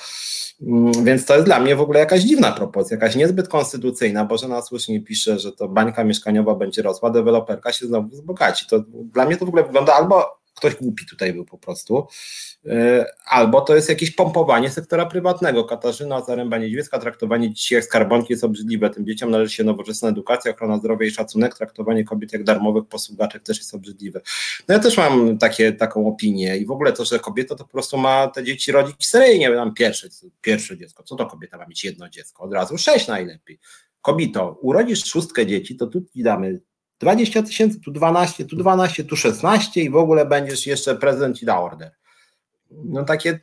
mm, 0.62 1.06
więc 1.06 1.26
to 1.26 1.34
jest 1.34 1.45
dla 1.45 1.60
mnie 1.60 1.76
w 1.76 1.82
ogóle 1.82 1.99
jakaś 1.99 2.22
dziwna 2.22 2.52
propozycja, 2.52 2.95
jakaś 2.95 3.16
niezbyt 3.16 3.47
konstytucyjna, 3.47 4.26
bo 4.26 4.38
żona 4.38 4.62
słusznie 4.62 5.02
pisze, 5.02 5.39
że 5.39 5.52
to 5.52 5.68
bańka 5.68 6.04
mieszkaniowa 6.04 6.56
będzie 6.56 6.82
rosła, 6.82 7.10
deweloperka 7.10 7.74
się 7.74 7.88
znowu 7.88 8.10
wzbogaci. 8.10 8.66
To 8.70 8.80
dla 8.89 9.26
mnie 9.26 9.38
to 9.38 9.45
w 9.45 9.47
ogóle 9.47 9.64
wygląda 9.64 9.93
albo 9.93 10.41
ktoś 10.62 10.76
głupi 10.76 11.05
tutaj 11.05 11.34
był 11.34 11.45
po 11.45 11.57
prostu. 11.57 12.07
E, 12.66 13.05
albo 13.26 13.62
to 13.62 13.76
jest 13.76 13.89
jakieś 13.89 14.12
pompowanie 14.12 14.70
sektora 14.70 15.05
prywatnego. 15.05 15.64
Katarzyna 15.64 16.22
Zaręba-Niedźwiecka, 16.22 16.99
traktowanie 16.99 17.49
dzieci 17.49 17.74
jak 17.74 17.84
skarbonki 17.84 18.34
jest 18.34 18.43
obrzydliwe. 18.43 18.89
Tym 18.89 19.05
dzieciom 19.05 19.32
należy 19.32 19.55
się 19.55 19.64
nowoczesna 19.64 20.09
edukacja, 20.09 20.51
ochrona 20.51 20.78
zdrowia 20.78 21.07
i 21.07 21.12
szacunek. 21.12 21.57
Traktowanie 21.57 22.03
kobiet 22.03 22.34
jak 22.34 22.43
darmowych 22.43 22.86
posługaczek 22.86 23.43
też 23.43 23.57
jest 23.57 23.76
obrzydliwe. 23.76 24.22
No 24.68 24.74
ja 24.74 24.80
też 24.80 24.97
mam 24.97 25.38
takie, 25.38 25.74
taką 25.74 26.07
opinię 26.07 26.57
i 26.57 26.66
w 26.66 26.72
ogóle 26.72 26.93
to, 26.93 27.05
że 27.05 27.20
kobieta 27.20 27.55
to 27.55 27.64
po 27.64 27.72
prostu 27.72 27.97
ma 27.97 28.28
te 28.28 28.43
dzieci 28.43 28.72
rodzić 28.72 29.07
seryjnie. 29.07 29.49
Mam 29.49 29.74
pierwsze, 29.74 30.07
pierwsze 30.41 30.78
dziecko. 30.78 31.03
Co 31.03 31.16
to 31.16 31.26
kobieta 31.26 31.57
ma 31.57 31.66
mieć 31.66 31.84
jedno 31.84 32.09
dziecko? 32.09 32.43
Od 32.43 32.53
razu 32.53 32.78
sześć 32.78 33.07
najlepiej. 33.07 33.59
Kobito, 34.01 34.57
urodzisz 34.62 35.05
szóstkę 35.05 35.45
dzieci, 35.45 35.76
to 35.76 35.88
tu 35.88 36.01
ci 36.14 36.24
damy 36.24 36.62
20 37.02 37.43
tysięcy, 37.43 37.80
tu 37.80 37.91
12, 37.91 38.45
tu 38.45 38.56
12, 38.56 39.04
tu 39.04 39.16
16 39.16 39.82
i 39.82 39.89
w 39.89 39.95
ogóle 39.95 40.26
będziesz 40.26 40.68
jeszcze 40.68 40.95
prezydent 40.95 41.39
ci 41.39 41.45
da 41.45 41.60
order. 41.60 41.91
No 42.72 43.04
takie 43.04 43.39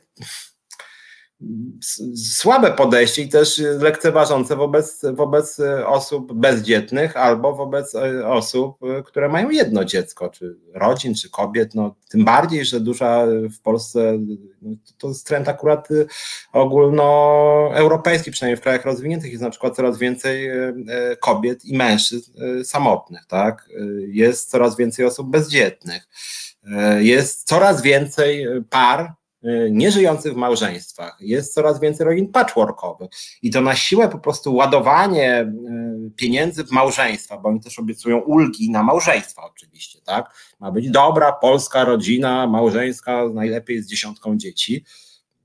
słabe 2.15 2.71
podejście 2.71 3.21
i 3.21 3.29
też 3.29 3.61
lekceważące 3.79 4.55
wobec, 4.55 5.01
wobec 5.13 5.59
osób 5.85 6.33
bezdzietnych 6.33 7.17
albo 7.17 7.55
wobec 7.55 7.95
osób, 8.25 8.77
które 9.05 9.29
mają 9.29 9.49
jedno 9.49 9.85
dziecko, 9.85 10.29
czy 10.29 10.57
rodzin, 10.73 11.15
czy 11.15 11.29
kobiet. 11.29 11.75
No, 11.75 11.95
tym 12.09 12.25
bardziej, 12.25 12.65
że 12.65 12.79
duża 12.79 13.25
w 13.57 13.61
Polsce 13.61 14.19
no, 14.61 14.75
to 14.97 15.07
jest 15.07 15.27
trend 15.27 15.47
akurat 15.47 15.87
ogólnoeuropejski, 16.53 18.31
przynajmniej 18.31 18.57
w 18.57 18.61
krajach 18.61 18.85
rozwiniętych 18.85 19.31
jest 19.31 19.43
na 19.43 19.49
przykład 19.49 19.75
coraz 19.75 19.97
więcej 19.97 20.49
e, 20.49 20.73
kobiet 21.19 21.65
i 21.65 21.77
mężczyzn 21.77 22.31
e, 22.41 22.63
samotnych, 22.63 23.25
tak? 23.25 23.69
Jest 24.07 24.49
coraz 24.49 24.77
więcej 24.77 25.05
osób 25.05 25.29
bezdzietnych. 25.29 26.07
Jest 26.99 27.47
coraz 27.47 27.81
więcej 27.81 28.45
par, 28.69 29.13
nieżyjących 29.71 30.33
w 30.33 30.35
małżeństwach. 30.35 31.17
Jest 31.19 31.53
coraz 31.53 31.79
więcej 31.79 32.05
rodzin 32.05 32.31
patchworkowych 32.31 33.09
i 33.41 33.51
to 33.51 33.61
na 33.61 33.75
siłę 33.75 34.09
po 34.09 34.19
prostu 34.19 34.55
ładowanie 34.55 35.41
y, 35.41 36.11
pieniędzy 36.15 36.63
w 36.63 36.71
małżeństwa, 36.71 37.37
bo 37.37 37.49
oni 37.49 37.61
też 37.61 37.79
obiecują 37.79 38.19
ulgi 38.19 38.71
na 38.71 38.83
małżeństwa 38.83 39.41
oczywiście, 39.43 39.99
tak? 40.05 40.33
Ma 40.59 40.71
być 40.71 40.89
dobra 40.89 41.31
polska 41.31 41.85
rodzina 41.85 42.47
małżeńska, 42.47 43.29
najlepiej 43.33 43.83
z 43.83 43.87
dziesiątką 43.87 44.37
dzieci. 44.37 44.85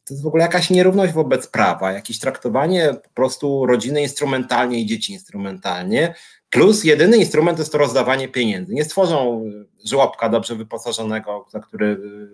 To 0.04 0.14
jest 0.14 0.22
w 0.24 0.26
ogóle 0.26 0.42
jakaś 0.42 0.70
nierówność 0.70 1.12
wobec 1.12 1.46
prawa, 1.46 1.92
jakieś 1.92 2.18
traktowanie 2.18 2.94
po 3.02 3.10
prostu 3.10 3.66
rodziny 3.66 4.02
instrumentalnie 4.02 4.80
i 4.80 4.86
dzieci 4.86 5.12
instrumentalnie, 5.12 6.14
Plus 6.54 6.84
jedyny 6.84 7.16
instrument 7.16 7.58
jest 7.58 7.72
to 7.72 7.78
rozdawanie 7.78 8.28
pieniędzy. 8.28 8.74
Nie 8.74 8.84
stworzą 8.84 9.44
żłobka 9.84 10.28
dobrze 10.28 10.56
wyposażonego, 10.56 11.46
za 11.50 11.60
który 11.60 11.86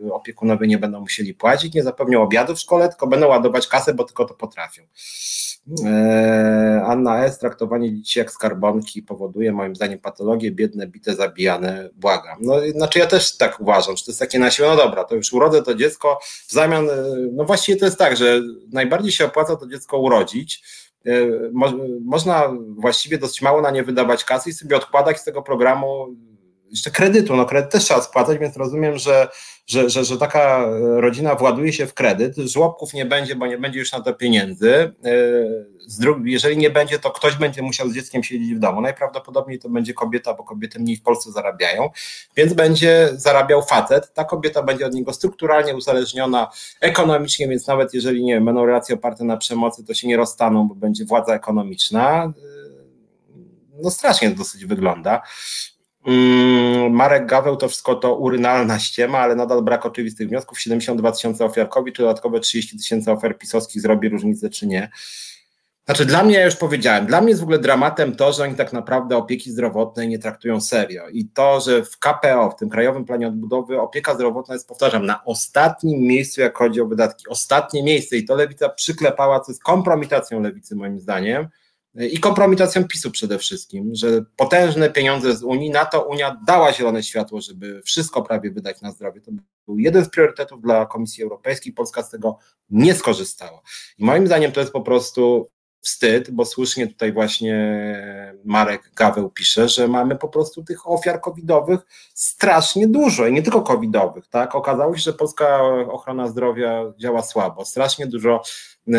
y, 0.06 0.12
opiekunowie 0.12 0.66
nie 0.66 0.78
będą 0.78 1.00
musieli 1.00 1.34
płacić, 1.34 1.74
nie 1.74 1.82
zapewnią 1.82 2.22
obiadu 2.22 2.54
w 2.54 2.60
szkole, 2.60 2.88
tylko 2.88 3.06
będą 3.06 3.26
ładować 3.26 3.66
kasę, 3.66 3.94
bo 3.94 4.04
tylko 4.04 4.24
to 4.24 4.34
potrafią. 4.34 4.82
Eee, 5.84 6.80
Anna 6.84 7.24
S. 7.24 7.38
Traktowanie 7.38 7.96
dzieci 7.96 8.18
jak 8.18 8.30
skarbonki 8.30 9.02
powoduje 9.02 9.52
moim 9.52 9.76
zdaniem 9.76 9.98
patologie 9.98 10.50
biedne, 10.50 10.86
bite, 10.86 11.14
zabijane, 11.14 11.90
błagam. 11.94 12.38
No 12.40 12.54
znaczy 12.76 12.98
ja 12.98 13.06
też 13.06 13.36
tak 13.36 13.60
uważam, 13.60 13.96
że 13.96 14.04
to 14.04 14.10
jest 14.10 14.20
takie 14.20 14.38
na 14.38 14.50
siłę, 14.50 14.68
no 14.68 14.76
dobra, 14.76 15.04
to 15.04 15.14
już 15.14 15.32
urodzę 15.32 15.62
to 15.62 15.74
dziecko, 15.74 16.18
w 16.48 16.52
zamian, 16.52 16.88
y, 16.88 17.30
no 17.32 17.44
właściwie 17.44 17.78
to 17.78 17.84
jest 17.84 17.98
tak, 17.98 18.16
że 18.16 18.40
najbardziej 18.72 19.12
się 19.12 19.24
opłaca 19.24 19.56
to 19.56 19.66
dziecko 19.66 19.98
urodzić, 19.98 20.62
E, 20.62 20.89
mo 21.52 21.72
można 22.04 22.52
właściwie 22.68 23.18
dosyć 23.18 23.42
mało 23.42 23.60
na 23.60 23.70
nie 23.70 23.82
wydawać 23.82 24.24
kasy 24.24 24.50
i 24.50 24.52
sobie 24.52 24.76
odkładać 24.76 25.20
z 25.20 25.24
tego 25.24 25.42
programu 25.42 26.16
jeszcze 26.70 26.90
kredytu. 26.90 27.36
No 27.36 27.46
kredyt 27.46 27.70
też 27.70 27.84
trzeba 27.84 28.02
spłacać, 28.02 28.38
więc 28.38 28.56
rozumiem, 28.56 28.98
że, 28.98 29.28
że, 29.66 29.90
że, 29.90 30.04
że 30.04 30.18
taka 30.18 30.66
rodzina 30.96 31.34
właduje 31.34 31.72
się 31.72 31.86
w 31.86 31.94
kredyt. 31.94 32.36
Żłobków 32.36 32.94
nie 32.94 33.06
będzie, 33.06 33.36
bo 33.36 33.46
nie 33.46 33.58
będzie 33.58 33.78
już 33.78 33.92
na 33.92 34.00
to 34.00 34.14
pieniędzy. 34.14 34.94
E, 35.04 35.10
jeżeli 36.24 36.56
nie 36.56 36.70
będzie, 36.70 36.98
to 36.98 37.10
ktoś 37.10 37.36
będzie 37.36 37.62
musiał 37.62 37.88
z 37.88 37.94
dzieckiem 37.94 38.22
siedzieć 38.22 38.54
w 38.54 38.58
domu. 38.58 38.80
Najprawdopodobniej 38.80 39.58
to 39.58 39.68
będzie 39.68 39.94
kobieta, 39.94 40.34
bo 40.34 40.44
kobiety 40.44 40.80
mniej 40.80 40.96
w 40.96 41.02
Polsce 41.02 41.32
zarabiają, 41.32 41.90
więc 42.36 42.52
będzie 42.52 43.08
zarabiał 43.12 43.62
facet. 43.62 44.14
Ta 44.14 44.24
kobieta 44.24 44.62
będzie 44.62 44.86
od 44.86 44.94
niego 44.94 45.12
strukturalnie 45.12 45.76
uzależniona 45.76 46.50
ekonomicznie, 46.80 47.48
więc 47.48 47.66
nawet 47.66 47.94
jeżeli 47.94 48.24
nie 48.24 48.34
wiem, 48.34 48.44
będą 48.44 48.66
relacje 48.66 48.94
oparte 48.94 49.24
na 49.24 49.36
przemocy, 49.36 49.84
to 49.84 49.94
się 49.94 50.08
nie 50.08 50.16
rozstaną, 50.16 50.68
bo 50.68 50.74
będzie 50.74 51.04
władza 51.04 51.34
ekonomiczna. 51.34 52.32
No 53.82 53.90
strasznie 53.90 54.30
to 54.30 54.36
dosyć 54.36 54.64
wygląda. 54.64 55.22
Mm, 56.06 56.92
Marek 56.92 57.26
Gaweł 57.26 57.56
to 57.56 57.68
wszystko 57.68 57.94
to 57.94 58.14
urynalna 58.14 58.78
ściema, 58.78 59.18
ale 59.18 59.36
nadal 59.36 59.62
brak 59.62 59.86
oczywistych 59.86 60.28
wniosków. 60.28 60.60
72 60.60 61.12
tysiące 61.12 61.44
ofiar 61.44 61.68
COVID, 61.68 61.94
czy 61.94 62.02
dodatkowe 62.02 62.40
30 62.40 62.78
tysięcy 62.78 63.12
ofiar 63.12 63.38
pisowskich 63.38 63.82
zrobi 63.82 64.08
różnicę, 64.08 64.50
czy 64.50 64.66
nie. 64.66 64.90
Znaczy, 65.84 66.04
dla 66.04 66.22
mnie, 66.22 66.34
ja 66.34 66.44
już 66.44 66.56
powiedziałem, 66.56 67.06
dla 67.06 67.20
mnie 67.20 67.28
jest 67.28 67.40
w 67.40 67.44
ogóle 67.44 67.58
dramatem 67.58 68.16
to, 68.16 68.32
że 68.32 68.42
oni 68.42 68.54
tak 68.54 68.72
naprawdę 68.72 69.16
opieki 69.16 69.50
zdrowotnej 69.50 70.08
nie 70.08 70.18
traktują 70.18 70.60
serio. 70.60 71.08
I 71.08 71.28
to, 71.28 71.60
że 71.60 71.84
w 71.84 71.98
KPO, 71.98 72.50
w 72.50 72.56
tym 72.56 72.68
Krajowym 72.68 73.04
Planie 73.04 73.28
Odbudowy, 73.28 73.80
opieka 73.80 74.14
zdrowotna 74.14 74.54
jest, 74.54 74.68
powtarzam, 74.68 75.06
na 75.06 75.24
ostatnim 75.24 76.00
miejscu, 76.02 76.40
jak 76.40 76.58
chodzi 76.58 76.80
o 76.80 76.86
wydatki. 76.86 77.28
Ostatnie 77.28 77.82
miejsce 77.82 78.16
i 78.16 78.24
to 78.24 78.34
lewica 78.34 78.68
przyklepała, 78.68 79.40
co 79.40 79.52
jest 79.52 79.62
kompromitacją 79.62 80.40
lewicy, 80.40 80.76
moim 80.76 81.00
zdaniem 81.00 81.48
i 81.94 82.20
kompromitacją 82.20 82.84
PiSu 82.84 83.10
przede 83.10 83.38
wszystkim, 83.38 83.90
że 83.94 84.24
potężne 84.36 84.90
pieniądze 84.90 85.36
z 85.36 85.42
Unii, 85.42 85.70
na 85.70 85.84
to 85.84 86.02
Unia 86.02 86.40
dała 86.46 86.72
zielone 86.72 87.02
światło, 87.02 87.40
żeby 87.40 87.82
wszystko 87.82 88.22
prawie 88.22 88.50
wydać 88.50 88.80
na 88.80 88.90
zdrowie. 88.90 89.20
To 89.20 89.30
był 89.66 89.78
jeden 89.78 90.04
z 90.04 90.10
priorytetów 90.10 90.62
dla 90.62 90.86
Komisji 90.86 91.24
Europejskiej, 91.24 91.72
Polska 91.72 92.02
z 92.02 92.10
tego 92.10 92.38
nie 92.70 92.94
skorzystała. 92.94 93.60
I 93.98 94.04
moim 94.04 94.26
zdaniem 94.26 94.52
to 94.52 94.60
jest 94.60 94.72
po 94.72 94.80
prostu 94.80 95.50
wstyd, 95.80 96.30
bo 96.30 96.44
słusznie 96.44 96.86
tutaj 96.86 97.12
właśnie 97.12 97.54
Marek 98.44 98.90
Gaweł 98.96 99.30
pisze, 99.30 99.68
że 99.68 99.88
mamy 99.88 100.16
po 100.16 100.28
prostu 100.28 100.64
tych 100.64 100.88
ofiar 100.88 101.20
covidowych 101.20 101.80
strasznie 102.14 102.88
dużo 102.88 103.26
i 103.26 103.32
nie 103.32 103.42
tylko 103.42 103.62
covidowych, 103.62 104.28
tak? 104.28 104.54
Okazało 104.54 104.96
się, 104.96 105.02
że 105.02 105.12
polska 105.12 105.62
ochrona 105.90 106.28
zdrowia 106.28 106.92
działa 106.98 107.22
słabo, 107.22 107.64
strasznie 107.64 108.06
dużo 108.06 108.42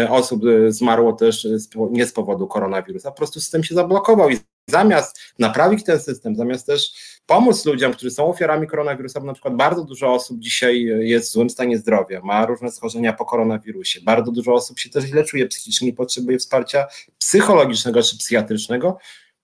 osób 0.09 0.41
e, 0.45 0.71
zmarło 0.71 1.13
też 1.13 1.47
nie 1.91 2.05
z 2.05 2.13
powodu 2.13 2.47
koronawirusa, 2.47 3.11
po 3.11 3.17
prostu 3.17 3.39
system 3.39 3.63
się 3.63 3.75
zablokował 3.75 4.29
i 4.29 4.37
zamiast 4.67 5.19
naprawić 5.39 5.83
ten 5.83 5.99
system, 5.99 6.35
zamiast 6.35 6.67
też 6.67 6.93
pomóc 7.25 7.65
ludziom, 7.65 7.93
którzy 7.93 8.11
są 8.11 8.27
ofiarami 8.27 8.67
koronawirusa, 8.67 9.19
bo 9.19 9.25
na 9.25 9.33
przykład 9.33 9.55
bardzo 9.55 9.83
dużo 9.83 10.13
osób 10.13 10.39
dzisiaj 10.39 10.83
jest 10.83 11.29
w 11.29 11.31
złym 11.31 11.49
stanie 11.49 11.77
zdrowia, 11.77 12.21
ma 12.23 12.45
różne 12.45 12.71
schorzenia 12.71 13.13
po 13.13 13.25
koronawirusie, 13.25 14.01
bardzo 14.01 14.31
dużo 14.31 14.53
osób 14.53 14.79
się 14.79 14.89
też 14.89 15.03
źle 15.03 15.23
czuje 15.23 15.47
psychicznie 15.47 15.89
i 15.89 15.93
potrzebuje 15.93 16.37
wsparcia 16.37 16.87
psychologicznego 17.17 18.03
czy 18.03 18.17
psychiatrycznego, 18.17 18.97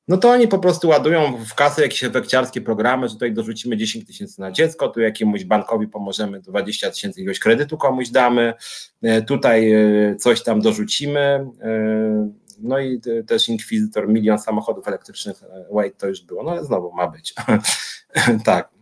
no 0.07 0.17
to 0.17 0.29
oni 0.29 0.47
po 0.47 0.59
prostu 0.59 0.87
ładują 0.87 1.45
w 1.45 1.55
kasę 1.55 1.81
jakieś 1.81 2.03
efekciarskie 2.03 2.61
programy, 2.61 3.07
że 3.07 3.13
tutaj 3.13 3.33
dorzucimy 3.33 3.77
10 3.77 4.05
tysięcy 4.05 4.41
na 4.41 4.51
dziecko, 4.51 4.87
tu 4.87 5.01
jakiemuś 5.01 5.43
bankowi 5.43 5.87
pomożemy 5.87 6.41
20 6.41 6.91
tysięcy 6.91 7.19
jakiegoś 7.19 7.39
kredytu 7.39 7.77
komuś 7.77 8.09
damy, 8.09 8.53
e, 9.01 9.21
tutaj 9.21 9.71
e, 9.71 10.15
coś 10.15 10.43
tam 10.43 10.61
dorzucimy, 10.61 11.19
e, 11.61 12.31
no 12.59 12.79
i 12.79 13.01
też 13.27 13.49
Inkwizytor, 13.49 14.09
milion 14.09 14.39
samochodów 14.39 14.87
elektrycznych, 14.87 15.43
wait, 15.71 15.97
to 15.97 16.07
już 16.07 16.21
było, 16.21 16.43
no 16.43 16.51
ale 16.51 16.65
znowu 16.65 16.91
ma 16.91 17.07
być. 17.07 17.33
tak. 18.45 18.76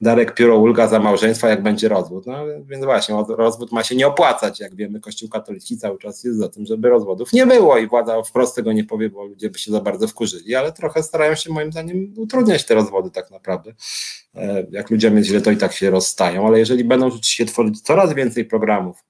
Darek 0.00 0.34
Pióro 0.34 0.58
ulga 0.58 0.88
za 0.88 1.00
małżeństwa, 1.00 1.48
jak 1.48 1.62
będzie 1.62 1.88
rozwód. 1.88 2.26
No 2.26 2.44
więc 2.64 2.84
właśnie, 2.84 3.24
rozwód 3.28 3.72
ma 3.72 3.84
się 3.84 3.96
nie 3.96 4.06
opłacać. 4.06 4.60
Jak 4.60 4.74
wiemy, 4.74 5.00
Kościół 5.00 5.28
katolicki 5.28 5.78
cały 5.78 5.98
czas 5.98 6.24
jest 6.24 6.38
za 6.38 6.48
tym, 6.48 6.66
żeby 6.66 6.88
rozwodów 6.88 7.32
nie 7.32 7.46
było 7.46 7.78
i 7.78 7.86
władza 7.86 8.22
wprost 8.22 8.56
tego 8.56 8.72
nie 8.72 8.84
powie, 8.84 9.10
bo 9.10 9.24
ludzie 9.24 9.50
by 9.50 9.58
się 9.58 9.72
za 9.72 9.80
bardzo 9.80 10.08
wkurzyli, 10.08 10.54
ale 10.54 10.72
trochę 10.72 11.02
starają 11.02 11.34
się 11.34 11.52
moim 11.52 11.72
zdaniem 11.72 12.14
utrudniać 12.16 12.64
te 12.64 12.74
rozwody 12.74 13.10
tak 13.10 13.30
naprawdę. 13.30 13.72
E, 14.34 14.66
jak 14.70 14.90
ludziom 14.90 15.16
jest 15.16 15.28
źle, 15.28 15.40
to 15.40 15.50
i 15.50 15.56
tak 15.56 15.72
się 15.72 15.90
rozstają, 15.90 16.46
ale 16.46 16.58
jeżeli 16.58 16.84
będą 16.84 17.10
rzeczywiście 17.10 17.46
tworzyć 17.46 17.80
coraz 17.80 18.14
więcej 18.14 18.44
programów, 18.44 19.04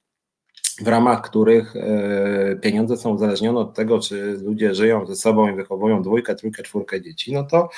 w 0.83 0.89
ramach 0.89 1.23
których 1.23 1.77
e, 1.77 2.57
pieniądze 2.63 2.97
są 2.97 3.11
uzależnione 3.11 3.61
od 3.61 3.75
tego, 3.75 4.01
czy 4.01 4.39
ludzie 4.43 4.75
żyją 4.75 5.07
ze 5.07 5.17
sobą 5.17 5.49
i 5.49 5.57
wychowują 5.57 6.03
dwójkę, 6.03 6.35
trójkę, 6.35 6.63
czwórkę 6.63 7.03
dzieci, 7.03 7.33
no 7.33 7.45
to 7.45 7.69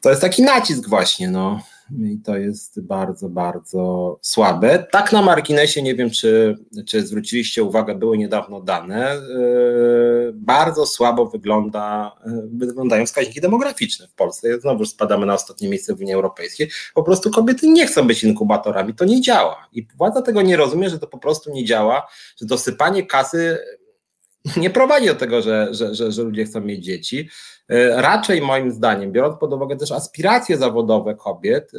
to 0.00 0.10
jest 0.10 0.22
taki 0.22 0.42
nacisk 0.42 0.88
właśnie, 0.88 1.28
no. 1.28 1.60
I 1.98 2.18
to 2.24 2.36
jest 2.36 2.80
bardzo, 2.80 3.28
bardzo 3.28 4.18
słabe. 4.22 4.86
Tak 4.90 5.12
na 5.12 5.22
marginesie, 5.22 5.82
nie 5.82 5.94
wiem, 5.94 6.10
czy, 6.10 6.58
czy 6.86 7.06
zwróciliście 7.06 7.64
uwagę, 7.64 7.94
były 7.94 8.18
niedawno 8.18 8.60
dane. 8.60 9.16
Yy, 9.28 10.32
bardzo 10.34 10.86
słabo 10.86 11.26
wygląda, 11.26 12.16
yy, 12.26 12.66
wyglądają 12.66 13.06
wskaźniki 13.06 13.40
demograficzne 13.40 14.08
w 14.08 14.14
Polsce. 14.14 14.60
Znowu 14.60 14.86
spadamy 14.86 15.26
na 15.26 15.34
ostatnie 15.34 15.68
miejsce 15.68 15.94
w 15.94 16.00
Unii 16.00 16.14
Europejskiej. 16.14 16.70
Po 16.94 17.02
prostu 17.02 17.30
kobiety 17.30 17.68
nie 17.68 17.86
chcą 17.86 18.06
być 18.06 18.24
inkubatorami, 18.24 18.94
to 18.94 19.04
nie 19.04 19.20
działa. 19.20 19.68
I 19.72 19.86
władza 19.96 20.22
tego 20.22 20.42
nie 20.42 20.56
rozumie, 20.56 20.90
że 20.90 20.98
to 20.98 21.06
po 21.06 21.18
prostu 21.18 21.52
nie 21.52 21.64
działa, 21.64 22.06
że 22.40 22.46
dosypanie 22.46 23.06
kasy 23.06 23.58
nie 24.56 24.70
prowadzi 24.70 25.06
do 25.06 25.14
tego, 25.14 25.42
że, 25.42 25.68
że, 25.70 25.94
że, 25.94 26.12
że 26.12 26.22
ludzie 26.22 26.44
chcą 26.44 26.60
mieć 26.60 26.84
dzieci. 26.84 27.28
E, 27.70 28.02
raczej 28.02 28.42
moim 28.42 28.70
zdaniem, 28.70 29.12
biorąc 29.12 29.38
pod 29.38 29.52
uwagę 29.52 29.76
też 29.76 29.92
aspiracje 29.92 30.56
zawodowe 30.56 31.14
kobiet, 31.14 31.72
e, 31.74 31.78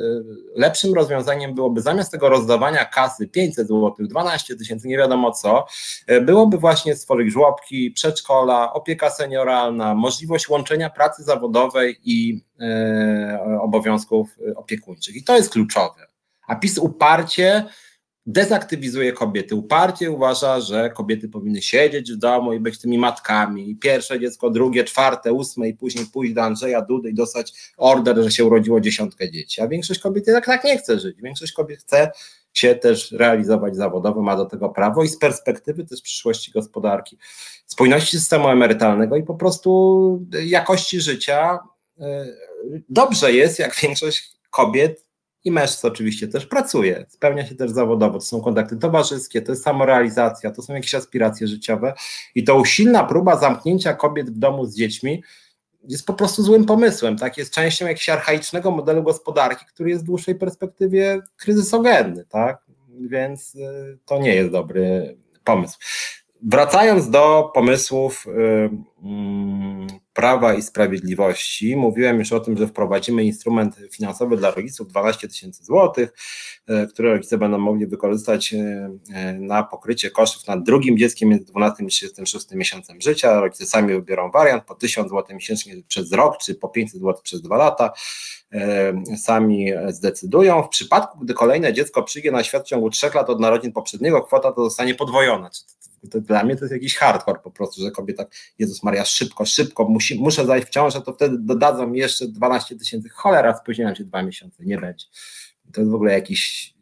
lepszym 0.55 0.93
rozwiązaniem 0.93 1.55
byłoby 1.55 1.81
zamiast 1.81 2.11
tego 2.11 2.29
rozdawania 2.29 2.85
kasy 2.85 3.27
500 3.27 3.67
zł, 3.67 3.95
12 3.99 4.55
tysięcy, 4.55 4.87
nie 4.87 4.97
wiadomo 4.97 5.31
co, 5.31 5.65
e, 6.07 6.21
byłoby 6.21 6.57
właśnie 6.57 6.95
stworzyć 6.95 7.31
żłobki, 7.31 7.91
przedszkola, 7.91 8.73
opieka 8.73 9.09
senioralna, 9.09 9.95
możliwość 9.95 10.49
łączenia 10.49 10.89
pracy 10.89 11.23
zawodowej 11.23 11.97
i 12.03 12.43
obowiązków 13.61 14.29
opiekuńczych. 14.55 15.15
I 15.15 15.23
to 15.23 15.35
jest 15.35 15.49
kluczowe. 15.49 16.07
A 16.47 16.55
PiS 16.55 16.77
uparcie 16.77 17.65
dezaktywizuje 18.25 19.11
kobiety. 19.11 19.55
Uparcie 19.55 20.11
uważa, 20.11 20.59
że 20.59 20.89
kobiety 20.89 21.29
powinny 21.29 21.61
siedzieć 21.61 22.13
w 22.13 22.17
domu 22.17 22.53
i 22.53 22.59
być 22.59 22.79
tymi 22.79 22.97
matkami. 22.97 23.75
Pierwsze 23.75 24.19
dziecko, 24.19 24.49
drugie, 24.49 24.83
czwarte, 24.83 25.33
ósme 25.33 25.69
i 25.69 25.73
później 25.73 26.05
pójść 26.05 26.33
do 26.33 26.43
Andrzeja 26.43 26.81
Dudy 26.81 27.09
i 27.09 27.13
dostać 27.13 27.53
order, 27.77 28.23
że 28.23 28.31
się 28.31 28.45
urodziło 28.45 28.81
dziesiątkę 28.81 29.31
dzieci. 29.31 29.61
A 29.61 29.67
większość 29.67 29.99
kobiet 29.99 30.25
tak, 30.25 30.45
tak 30.45 30.63
nie 30.63 30.77
chce 30.77 30.99
żyć. 30.99 31.21
Większość 31.21 31.53
kobiet 31.53 31.79
chce 31.79 32.11
się 32.53 32.75
też 32.75 33.11
realizować 33.11 33.75
zawodowo, 33.75 34.21
ma 34.21 34.35
do 34.35 34.45
tego 34.45 34.69
prawo 34.69 35.03
i 35.03 35.07
z 35.07 35.17
perspektywy 35.17 35.85
też 35.85 36.01
przyszłości 36.01 36.51
gospodarki, 36.51 37.17
spójności 37.65 38.17
systemu 38.17 38.49
emerytalnego 38.49 39.15
i 39.15 39.23
po 39.23 39.35
prostu 39.35 40.25
jakości 40.45 41.01
życia 41.01 41.59
e, 41.99 42.25
dobrze 42.89 43.33
jest, 43.33 43.59
jak 43.59 43.75
większość 43.75 44.31
kobiet 44.49 45.10
i 45.43 45.51
mężczyzn 45.51 45.87
oczywiście 45.87 46.27
też 46.27 46.45
pracuje, 46.45 47.05
spełnia 47.09 47.45
się 47.45 47.55
też 47.55 47.71
zawodowo, 47.71 48.19
to 48.19 48.25
są 48.25 48.41
kontakty 48.41 48.77
towarzyskie, 48.77 49.41
to 49.41 49.51
jest 49.51 49.63
samorealizacja, 49.63 50.51
to 50.51 50.61
są 50.61 50.73
jakieś 50.73 50.95
aspiracje 50.95 51.47
życiowe 51.47 51.93
i 52.35 52.43
to 52.43 52.55
usilna 52.55 53.03
próba 53.03 53.37
zamknięcia 53.37 53.93
kobiet 53.93 54.29
w 54.29 54.37
domu 54.37 54.65
z 54.65 54.75
dziećmi 54.75 55.23
jest 55.87 56.05
po 56.05 56.13
prostu 56.13 56.43
złym 56.43 56.65
pomysłem, 56.65 57.17
tak? 57.17 57.37
Jest 57.37 57.53
częścią 57.53 57.85
jakiegoś 57.85 58.09
archaicznego 58.09 58.71
modelu 58.71 59.03
gospodarki, 59.03 59.65
który 59.65 59.89
jest 59.89 60.03
w 60.03 60.07
dłuższej 60.07 60.35
perspektywie 60.35 61.19
kryzysogenny, 61.37 62.25
tak? 62.29 62.61
Więc 62.99 63.55
y, 63.55 63.97
to 64.05 64.19
nie 64.19 64.35
jest 64.35 64.51
dobry 64.51 65.17
pomysł. 65.43 65.79
Wracając 66.43 67.09
do 67.09 67.51
pomysłów 67.53 68.27
y, 68.27 68.69
mm, 69.03 69.87
Prawa 70.13 70.53
i 70.53 70.61
Sprawiedliwości, 70.61 71.75
mówiłem 71.75 72.19
już 72.19 72.31
o 72.31 72.39
tym, 72.39 72.57
że 72.57 72.67
wprowadzimy 72.67 73.23
instrument 73.23 73.75
finansowy 73.91 74.37
dla 74.37 74.51
rodziców 74.51 74.87
12 74.87 75.27
tysięcy 75.27 75.63
złotych, 75.63 76.13
y, 76.69 76.87
które 76.87 77.11
rodzice 77.11 77.37
będą 77.37 77.57
mogli 77.57 77.87
wykorzystać 77.87 78.53
y, 78.53 78.59
na 79.39 79.63
pokrycie 79.63 80.11
kosztów 80.11 80.47
nad 80.47 80.63
drugim 80.63 80.97
dzieckiem 80.97 81.29
między 81.29 81.45
12 81.45 81.83
i 81.83 81.87
36 81.87 82.51
miesiącem 82.51 83.01
życia. 83.01 83.39
Rodzice 83.39 83.65
sami 83.65 83.93
wybiorą 83.93 84.31
wariant 84.31 84.63
po 84.63 84.75
1000 84.75 85.09
zł 85.09 85.35
miesięcznie 85.35 85.73
przez 85.87 86.11
rok, 86.11 86.37
czy 86.37 86.55
po 86.55 86.69
500 86.69 87.01
zł 87.01 87.21
przez 87.23 87.41
dwa 87.41 87.57
lata 87.57 87.93
sami 89.17 89.71
zdecydują. 89.87 90.63
W 90.63 90.69
przypadku, 90.69 91.19
gdy 91.19 91.33
kolejne 91.33 91.73
dziecko 91.73 92.03
przyjdzie 92.03 92.31
na 92.31 92.43
świat 92.43 92.63
w 92.63 92.67
ciągu 92.67 92.89
trzech 92.89 93.15
lat 93.15 93.29
od 93.29 93.39
narodzin 93.39 93.71
poprzedniego, 93.71 94.21
kwota 94.21 94.51
to 94.51 94.63
zostanie 94.63 94.95
podwojona. 94.95 95.49
To 96.09 96.21
dla 96.21 96.43
mnie 96.43 96.55
to 96.55 96.65
jest 96.65 96.73
jakiś 96.73 96.97
hardcore 96.97 97.39
po 97.39 97.51
prostu, 97.51 97.81
że 97.81 97.91
kobieta, 97.91 98.25
Jezus 98.59 98.83
Maria, 98.83 99.05
szybko, 99.05 99.45
szybko, 99.45 99.89
musi, 99.89 100.19
muszę 100.19 100.45
zajść 100.45 100.67
w 100.67 100.69
ciążę, 100.69 101.01
to 101.01 101.13
wtedy 101.13 101.37
dodadzą 101.39 101.87
mi 101.87 101.99
jeszcze 101.99 102.27
12 102.27 102.75
tysięcy. 102.75 103.09
Cholera, 103.09 103.57
spóźniłem 103.57 103.95
się 103.95 104.03
dwa 104.03 104.23
miesiące, 104.23 104.65
nie 104.65 104.77
będzie. 104.77 105.05
To 105.73 105.81
jest 105.81 105.91
w 105.91 105.95
ogóle 105.95 106.13
jakiś 106.13 106.73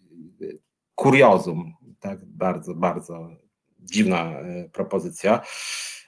y, 0.42 0.60
kuriozum, 0.96 1.74
tak, 2.00 2.26
bardzo, 2.26 2.76
bardzo 2.76 3.30
dziwna 3.80 4.42
y, 4.42 4.70
propozycja. 4.74 5.42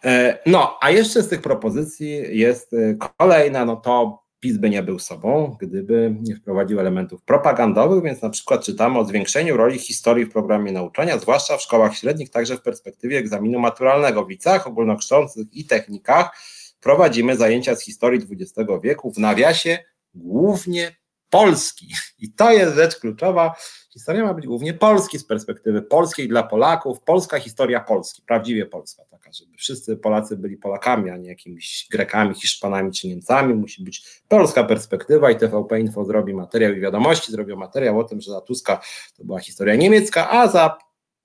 E, 0.03 0.39
no, 0.45 0.77
a 0.81 0.91
jeszcze 0.91 1.23
z 1.23 1.27
tych 1.27 1.41
propozycji 1.41 2.39
jest 2.39 2.73
y, 2.73 2.97
kolejna, 3.17 3.65
no 3.65 3.75
to 3.75 4.23
PiS 4.41 4.57
by 4.57 4.69
nie 4.69 4.83
był 4.83 4.99
sobą, 4.99 5.57
gdyby 5.59 6.15
nie 6.21 6.35
wprowadził 6.35 6.79
elementów 6.79 7.21
propagandowych, 7.21 8.03
więc 8.03 8.21
na 8.21 8.29
przykład 8.29 8.63
czytamy 8.63 8.99
o 8.99 9.05
zwiększeniu 9.05 9.57
roli 9.57 9.79
historii 9.79 10.25
w 10.25 10.31
programie 10.31 10.71
nauczania, 10.71 11.17
zwłaszcza 11.17 11.57
w 11.57 11.61
szkołach 11.61 11.97
średnich, 11.97 12.29
także 12.29 12.57
w 12.57 12.61
perspektywie 12.61 13.17
egzaminu 13.17 13.59
maturalnego. 13.59 14.25
W 14.25 14.29
liceach 14.29 14.67
ogólnokształcących 14.67 15.53
i 15.53 15.65
technikach 15.65 16.37
prowadzimy 16.79 17.37
zajęcia 17.37 17.75
z 17.75 17.83
historii 17.83 18.21
XX 18.31 18.69
wieku 18.83 19.11
w 19.11 19.17
nawiasie 19.17 19.77
głównie 20.13 20.95
Polski. 21.29 21.87
I 22.19 22.33
to 22.33 22.51
jest 22.51 22.75
rzecz 22.75 22.99
kluczowa. 22.99 23.55
Historia 23.93 24.25
ma 24.25 24.33
być 24.33 24.47
głównie 24.47 24.73
polski 24.73 25.19
z 25.19 25.23
perspektywy 25.23 25.81
polskiej 25.81 26.27
dla 26.27 26.43
Polaków. 26.43 27.01
Polska 27.01 27.39
historia 27.39 27.79
Polski, 27.79 28.21
prawdziwie 28.21 28.65
polska, 28.65 29.03
taka, 29.05 29.31
żeby 29.31 29.57
wszyscy 29.57 29.97
Polacy 29.97 30.37
byli 30.37 30.57
Polakami, 30.57 31.09
a 31.09 31.17
nie 31.17 31.29
jakimiś 31.29 31.87
Grekami, 31.91 32.35
Hiszpanami 32.35 32.91
czy 32.91 33.07
Niemcami. 33.07 33.53
Musi 33.53 33.83
być 33.83 34.21
polska 34.27 34.63
perspektywa 34.63 35.31
i 35.31 35.35
TVP 35.35 35.79
Info 35.79 36.05
zrobi 36.05 36.33
materiał 36.33 36.73
i 36.73 36.79
wiadomości, 36.79 37.31
zrobią 37.31 37.55
materiał 37.55 37.99
o 37.99 38.03
tym, 38.03 38.21
że 38.21 38.31
za 38.31 38.41
Tuska 38.41 38.81
to 39.17 39.23
była 39.23 39.39
historia 39.39 39.75
niemiecka, 39.75 40.29
a 40.29 40.47
za 40.47 40.77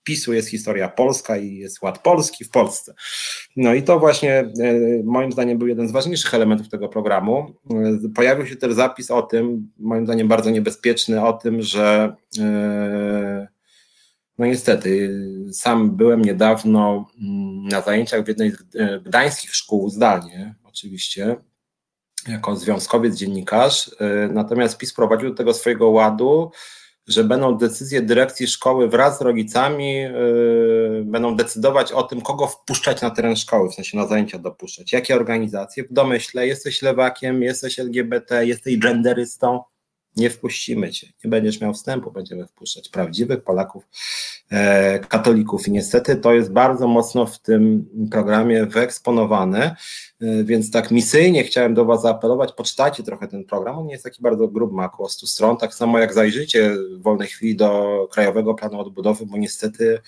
PiSu 0.07 0.33
jest 0.33 0.49
historia 0.49 0.89
polska 0.89 1.37
i 1.37 1.57
jest 1.57 1.83
ład 1.83 1.99
polski 1.99 2.45
w 2.45 2.51
Polsce. 2.51 2.95
No 3.57 3.75
i 3.75 3.83
to 3.83 3.99
właśnie 3.99 4.33
e, 4.33 4.53
moim 5.05 5.33
zdaniem 5.33 5.59
był 5.59 5.69
jeden 5.69 5.89
z 5.89 5.93
ważniejszych 5.93 6.35
elementów 6.35 6.69
tego 6.69 6.89
programu. 6.89 7.55
E, 7.71 8.09
pojawił 8.15 8.47
się 8.47 8.57
też 8.57 8.75
zapis 8.75 9.11
o 9.11 9.23
tym, 9.23 9.73
moim 9.79 10.05
zdaniem 10.05 10.29
bardzo 10.29 10.51
niebezpieczny, 10.51 11.25
o 11.25 11.33
tym, 11.33 11.63
że 11.63 12.17
e, 12.39 13.49
no 14.39 14.47
niestety, 14.47 15.21
sam 15.53 15.97
byłem 15.97 16.23
niedawno 16.23 17.11
mm, 17.23 17.69
na 17.69 17.81
zajęciach 17.81 18.25
w 18.25 18.29
jednej 18.29 18.51
z 18.51 19.03
gdańskich 19.05 19.55
szkół 19.55 19.91
zdalnie, 19.91 20.55
oczywiście, 20.65 21.37
jako 22.29 22.57
związkowiec, 22.57 23.17
dziennikarz, 23.17 23.91
natomiast 24.31 24.79
PiS 24.79 24.93
prowadził 24.95 25.31
do 25.31 25.37
tego 25.37 25.55
swojego 25.55 25.89
ładu, 25.89 26.51
że 27.09 27.25
będą 27.25 27.59
decyzje 27.59 28.03
dyrekcji 28.03 28.47
szkoły 28.47 28.89
wraz 28.89 29.19
z 29.19 29.21
rodzicami, 29.21 29.95
yy, 29.95 31.03
będą 31.05 31.37
decydować 31.37 31.93
o 31.93 32.03
tym, 32.03 32.21
kogo 32.21 32.47
wpuszczać 32.47 33.03
na 33.03 33.11
teren 33.11 33.37
szkoły, 33.37 33.71
w 33.71 33.75
sensie 33.75 33.97
na 33.99 34.07
zajęcia 34.07 34.39
dopuszczać, 34.39 34.93
jakie 34.93 35.17
organizacje. 35.17 35.85
W 35.85 35.93
domyśle 35.93 36.47
jesteś 36.47 36.83
lewakiem, 36.83 37.43
jesteś 37.43 37.79
LGBT, 37.79 38.47
jesteś 38.47 38.79
genderystą, 38.79 39.63
nie 40.17 40.31
wpuścimy 40.31 40.91
cię, 40.91 41.07
nie 41.25 41.31
będziesz 41.31 41.61
miał 41.61 41.75
wstępu, 41.75 42.11
będziemy 42.11 42.47
wpuszczać 42.47 42.89
prawdziwych 42.89 43.45
Polaków, 43.45 43.85
e, 44.51 44.99
katolików. 44.99 45.69
I 45.69 45.73
niestety 45.73 46.17
to 46.17 46.35
jest 46.35 46.53
bardzo 46.53 46.89
mocno 46.89 47.27
w 47.27 47.39
tym 47.39 47.89
programie 48.11 48.67
wyeksponowane, 48.67 49.77
e, 50.21 50.45
więc 50.45 50.71
tak 50.71 50.91
misyjnie 50.91 51.45
chciałem 51.45 51.75
do 51.75 51.85
Was 51.85 52.03
zaapelować, 52.03 52.53
poczytajcie 52.53 53.03
trochę 53.03 53.29
ten 53.29 53.45
program, 53.45 53.79
on 53.79 53.87
nie 53.87 53.93
jest 53.93 54.05
taki 54.05 54.23
bardzo 54.23 54.49
gruby, 54.49 54.75
ma 54.75 54.85
około 54.85 55.09
100 55.09 55.27
stron, 55.27 55.57
tak 55.57 55.75
samo 55.75 55.99
jak 55.99 56.15
zajrzyjcie 56.15 56.71
w 56.71 57.03
wolnej 57.03 57.29
chwili 57.29 57.57
do 57.57 58.09
Krajowego 58.13 58.55
Planu 58.55 58.81
Odbudowy, 58.81 59.27
bo 59.27 59.37
niestety 59.37 59.99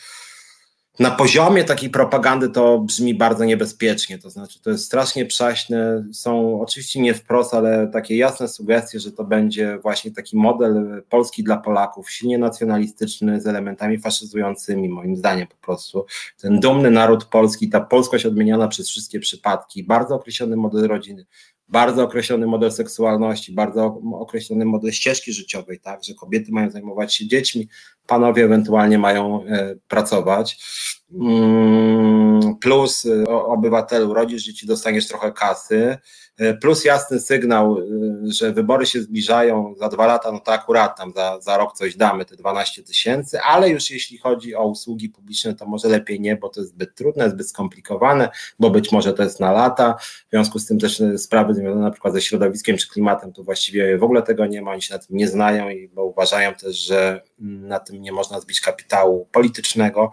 na 0.99 1.11
poziomie 1.11 1.65
takiej 1.65 1.91
propagandy 1.91 2.49
to 2.49 2.79
brzmi 2.79 3.15
bardzo 3.15 3.45
niebezpiecznie, 3.45 4.19
to 4.19 4.31
znaczy 4.31 4.63
to 4.63 4.71
jest 4.71 4.85
strasznie 4.85 5.27
przaśne, 5.27 6.05
są 6.13 6.61
oczywiście 6.61 7.01
nie 7.01 7.15
wprost, 7.15 7.55
ale 7.55 7.89
takie 7.93 8.17
jasne 8.17 8.49
sugestie, 8.49 9.01
że 9.01 9.13
to 9.13 9.25
będzie 9.25 9.79
właśnie 9.83 10.11
taki 10.11 10.37
model 10.37 11.03
Polski 11.09 11.45
dla 11.45 11.57
Polaków, 11.57 12.11
silnie 12.11 12.39
nacjonalistyczny 12.39 13.41
z 13.41 13.47
elementami 13.47 13.99
faszyzującymi 13.99 14.89
moim 14.89 15.17
zdaniem 15.17 15.47
po 15.47 15.57
prostu. 15.67 16.07
Ten 16.41 16.61
dumny 16.61 16.91
naród 16.91 17.25
polski, 17.25 17.69
ta 17.69 17.81
polskość 17.81 18.27
odmieniana 18.27 18.69
przez 18.69 18.89
wszystkie 18.89 19.21
przypadki, 19.21 19.85
bardzo 19.85 20.15
określony 20.15 20.57
model 20.57 20.89
rodziny, 20.89 21.27
bardzo 21.69 22.05
określony 22.05 22.47
model 22.47 22.73
seksualności, 22.73 23.53
bardzo 23.53 24.01
określony 24.15 24.65
model 24.65 24.93
ścieżki 24.93 25.33
życiowej, 25.33 25.81
tak, 25.81 26.05
że 26.05 26.15
kobiety 26.15 26.53
mają 26.53 26.71
zajmować 26.71 27.15
się 27.15 27.27
dziećmi, 27.27 27.69
panowie 28.07 28.45
ewentualnie 28.45 28.99
mają 28.99 29.45
e, 29.45 29.75
pracować. 29.89 30.65
Mm, 31.13 32.57
plus 32.57 33.07
e, 33.07 33.29
obywatelu 33.29 34.15
rodzisz 34.15 34.43
dzieci, 34.43 34.67
dostaniesz 34.67 35.09
trochę 35.09 35.33
kasy, 35.33 35.99
e, 36.39 36.55
plus 36.55 36.85
jasny 36.85 37.21
sygnał, 37.21 37.77
że 38.25 38.53
wybory 38.53 38.87
się 38.87 39.03
zbliżają 39.03 39.75
za 39.79 39.89
dwa 39.89 40.07
lata, 40.07 40.33
no 40.33 40.41
to 40.41 40.53
akurat 40.53 40.99
tam 40.99 41.13
za, 41.13 41.41
za 41.41 41.57
rok 41.57 41.77
coś 41.77 41.97
damy, 41.97 42.25
te 42.25 42.37
12 42.37 42.83
tysięcy, 42.83 43.41
ale 43.41 43.71
już 43.71 43.91
jeśli 43.91 44.19
chodzi 44.19 44.55
o 44.55 44.67
usługi 44.67 45.09
publiczne, 45.09 45.55
to 45.55 45.67
może 45.67 45.89
lepiej 45.89 46.21
nie, 46.21 46.37
bo 46.37 46.49
to 46.49 46.61
jest 46.61 46.73
zbyt 46.73 46.95
trudne, 46.95 47.31
zbyt 47.31 47.49
skomplikowane, 47.49 48.29
bo 48.59 48.71
być 48.71 48.93
może 48.93 49.13
to 49.13 49.23
jest 49.23 49.41
na 49.41 49.53
lata, 49.53 49.95
w 50.27 50.31
związku 50.31 50.59
z 50.59 50.67
tym 50.67 50.79
też 50.79 51.03
sprawy 51.17 51.55
związane 51.55 51.81
na 51.81 51.91
przykład 51.91 52.15
ze 52.15 52.21
środowiskiem 52.21 52.77
czy 52.77 52.89
klimatem, 52.89 53.33
to 53.33 53.43
właściwie 53.43 53.99
w 53.99 54.05
ogóle 54.05 54.23
tego 54.23 54.47
nie 54.47 54.63
ma, 54.63 54.73
oni 54.73 54.83
się 54.83 54.95
na 54.95 55.01
tym 55.01 55.17
nie 55.17 55.29
znają 55.29 55.71
i 55.71 55.89
bo 55.89 56.05
uważają 56.05 56.55
też, 56.55 56.77
że 56.77 57.23
na 57.39 57.81
tym 57.81 58.03
nie 58.03 58.13
można 58.13 58.41
zbić 58.41 58.61
kapitału 58.61 59.29
politycznego. 59.33 60.11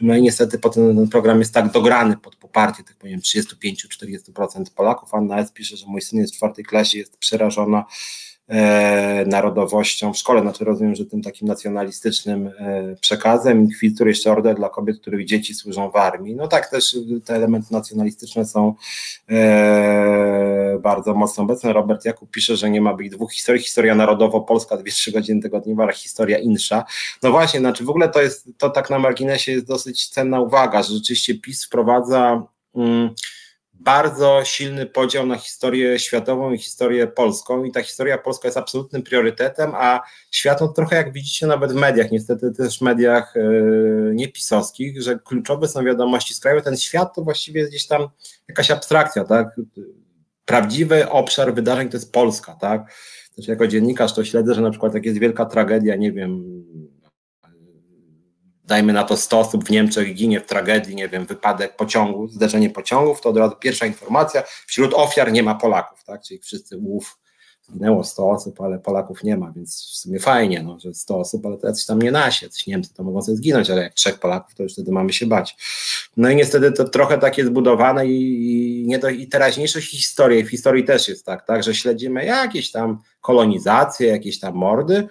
No 0.00 0.16
i 0.16 0.22
niestety 0.40 0.58
potem 0.58 0.96
ten 0.96 1.08
program 1.08 1.38
jest 1.38 1.54
tak 1.54 1.72
dograny 1.72 2.16
pod 2.16 2.36
poparcie 2.36 2.84
tych, 2.84 2.96
powiem, 2.96 3.20
35-40% 3.20 4.64
Polaków. 4.74 5.14
Anna 5.14 5.38
S. 5.38 5.52
pisze, 5.52 5.76
że 5.76 5.86
mój 5.86 6.00
syn 6.00 6.18
jest 6.18 6.34
w 6.34 6.36
czwartej 6.36 6.64
klasie, 6.64 6.98
jest 6.98 7.16
przerażona 7.16 7.84
narodowością 9.26 10.12
w 10.12 10.18
szkole. 10.18 10.40
Znaczy 10.40 10.64
rozumiem, 10.64 10.94
że 10.94 11.06
tym 11.06 11.22
takim 11.22 11.48
nacjonalistycznym 11.48 12.50
e, 12.58 12.96
przekazem 13.00 13.60
inkwizytor 13.60 14.08
jeszcze 14.08 14.32
order 14.32 14.56
dla 14.56 14.68
kobiet, 14.68 15.00
których 15.00 15.26
dzieci 15.26 15.54
służą 15.54 15.90
w 15.90 15.96
armii. 15.96 16.34
No 16.34 16.48
tak 16.48 16.70
też 16.70 16.96
te 17.24 17.34
elementy 17.34 17.68
nacjonalistyczne 17.70 18.44
są 18.44 18.74
e, 19.30 20.78
bardzo 20.82 21.14
mocno 21.14 21.44
obecne. 21.44 21.72
Robert 21.72 22.04
Jakub 22.04 22.30
pisze, 22.30 22.56
że 22.56 22.70
nie 22.70 22.80
ma 22.80 22.94
być 22.94 23.10
dwóch 23.10 23.32
historii. 23.32 23.62
Historia 23.62 23.94
narodowo-polska, 23.94 24.76
dwie, 24.76 24.92
trzy 24.92 25.12
godziny 25.12 25.42
tygodniowa, 25.42 25.82
ale 25.82 25.92
historia 25.92 26.38
insza. 26.38 26.84
No 27.22 27.30
właśnie, 27.30 27.60
znaczy 27.60 27.84
w 27.84 27.90
ogóle 27.90 28.08
to 28.08 28.22
jest, 28.22 28.48
to 28.58 28.70
tak 28.70 28.90
na 28.90 28.98
marginesie 28.98 29.52
jest 29.52 29.66
dosyć 29.66 30.08
cenna 30.08 30.40
uwaga, 30.40 30.82
że 30.82 30.94
rzeczywiście 30.94 31.40
PiS 31.40 31.64
wprowadza 31.64 32.42
mm, 32.74 33.10
bardzo 33.80 34.40
silny 34.44 34.86
podział 34.86 35.26
na 35.26 35.36
historię 35.36 35.98
światową 35.98 36.52
i 36.52 36.58
historię 36.58 37.06
polską 37.06 37.64
i 37.64 37.72
ta 37.72 37.82
historia 37.82 38.18
polska 38.18 38.48
jest 38.48 38.58
absolutnym 38.58 39.02
priorytetem, 39.02 39.72
a 39.74 40.00
świat 40.30 40.60
no, 40.60 40.68
trochę 40.68 40.96
jak 40.96 41.12
widzicie 41.12 41.46
nawet 41.46 41.72
w 41.72 41.74
mediach, 41.74 42.10
niestety 42.10 42.52
też 42.52 42.78
w 42.78 42.82
mediach 42.82 43.34
yy, 43.36 44.12
niepisowskich, 44.14 45.02
że 45.02 45.18
kluczowe 45.18 45.68
są 45.68 45.84
wiadomości 45.84 46.34
z 46.34 46.40
kraju, 46.40 46.60
ten 46.62 46.76
świat 46.76 47.14
to 47.14 47.22
właściwie 47.22 47.60
jest 47.60 47.72
gdzieś 47.72 47.86
tam 47.86 48.08
jakaś 48.48 48.70
abstrakcja, 48.70 49.24
tak? 49.24 49.60
Prawdziwy 50.44 51.08
obszar 51.08 51.54
wydarzeń 51.54 51.88
to 51.88 51.96
jest 51.96 52.12
Polska, 52.12 52.54
tak? 52.60 52.92
Znaczy 53.34 53.50
jako 53.50 53.66
dziennikarz 53.66 54.14
to 54.14 54.24
śledzę, 54.24 54.54
że 54.54 54.60
na 54.60 54.70
przykład 54.70 54.94
jak 54.94 55.04
jest 55.04 55.18
wielka 55.18 55.44
tragedia, 55.44 55.96
nie 55.96 56.12
wiem, 56.12 56.64
dajmy 58.66 58.92
na 58.92 59.04
to 59.04 59.16
100 59.16 59.40
osób 59.40 59.64
w 59.64 59.70
Niemczech 59.70 60.14
ginie 60.14 60.40
w 60.40 60.46
tragedii, 60.46 60.96
nie 60.96 61.08
wiem, 61.08 61.26
wypadek 61.26 61.76
pociągu, 61.76 62.28
zderzenie 62.28 62.70
pociągów, 62.70 63.20
to 63.20 63.28
od 63.28 63.36
razu 63.36 63.56
pierwsza 63.60 63.86
informacja, 63.86 64.42
wśród 64.66 64.94
ofiar 64.94 65.32
nie 65.32 65.42
ma 65.42 65.54
Polaków, 65.54 66.04
tak, 66.04 66.22
czyli 66.22 66.40
wszyscy 66.40 66.76
łów 66.76 67.18
zginęło 67.68 68.04
100 68.04 68.30
osób, 68.30 68.60
ale 68.60 68.78
Polaków 68.78 69.24
nie 69.24 69.36
ma, 69.36 69.52
więc 69.52 69.76
w 69.76 69.96
sumie 69.96 70.18
fajnie, 70.18 70.62
no, 70.62 70.80
że 70.80 70.94
100 70.94 71.18
osób, 71.18 71.46
ale 71.46 71.58
to 71.58 71.66
jacyś 71.66 71.86
tam 71.86 72.02
nie 72.02 72.10
nasi, 72.10 72.44
jacyś 72.44 72.66
Niemcy 72.66 72.94
to 72.94 73.04
mogą 73.04 73.22
sobie 73.22 73.36
zginąć, 73.36 73.70
ale 73.70 73.82
jak 73.82 73.94
trzech 73.94 74.18
Polaków, 74.18 74.54
to 74.54 74.62
już 74.62 74.72
wtedy 74.72 74.92
mamy 74.92 75.12
się 75.12 75.26
bać. 75.26 75.56
No 76.16 76.30
i 76.30 76.36
niestety 76.36 76.72
to 76.72 76.88
trochę 76.88 77.18
tak 77.18 77.38
jest 77.38 77.50
zbudowane 77.50 78.06
i, 78.06 78.82
i, 78.82 78.86
nie 78.86 78.98
do, 78.98 79.08
i 79.08 79.28
historii, 79.80 80.44
w 80.44 80.50
historii 80.50 80.84
też 80.84 81.08
jest 81.08 81.26
tak, 81.26 81.46
tak, 81.46 81.62
że 81.62 81.74
śledzimy 81.74 82.24
jakieś 82.24 82.70
tam 82.70 82.98
kolonizacje, 83.20 84.06
jakieś 84.06 84.40
tam 84.40 84.54
mordy, 84.54 85.08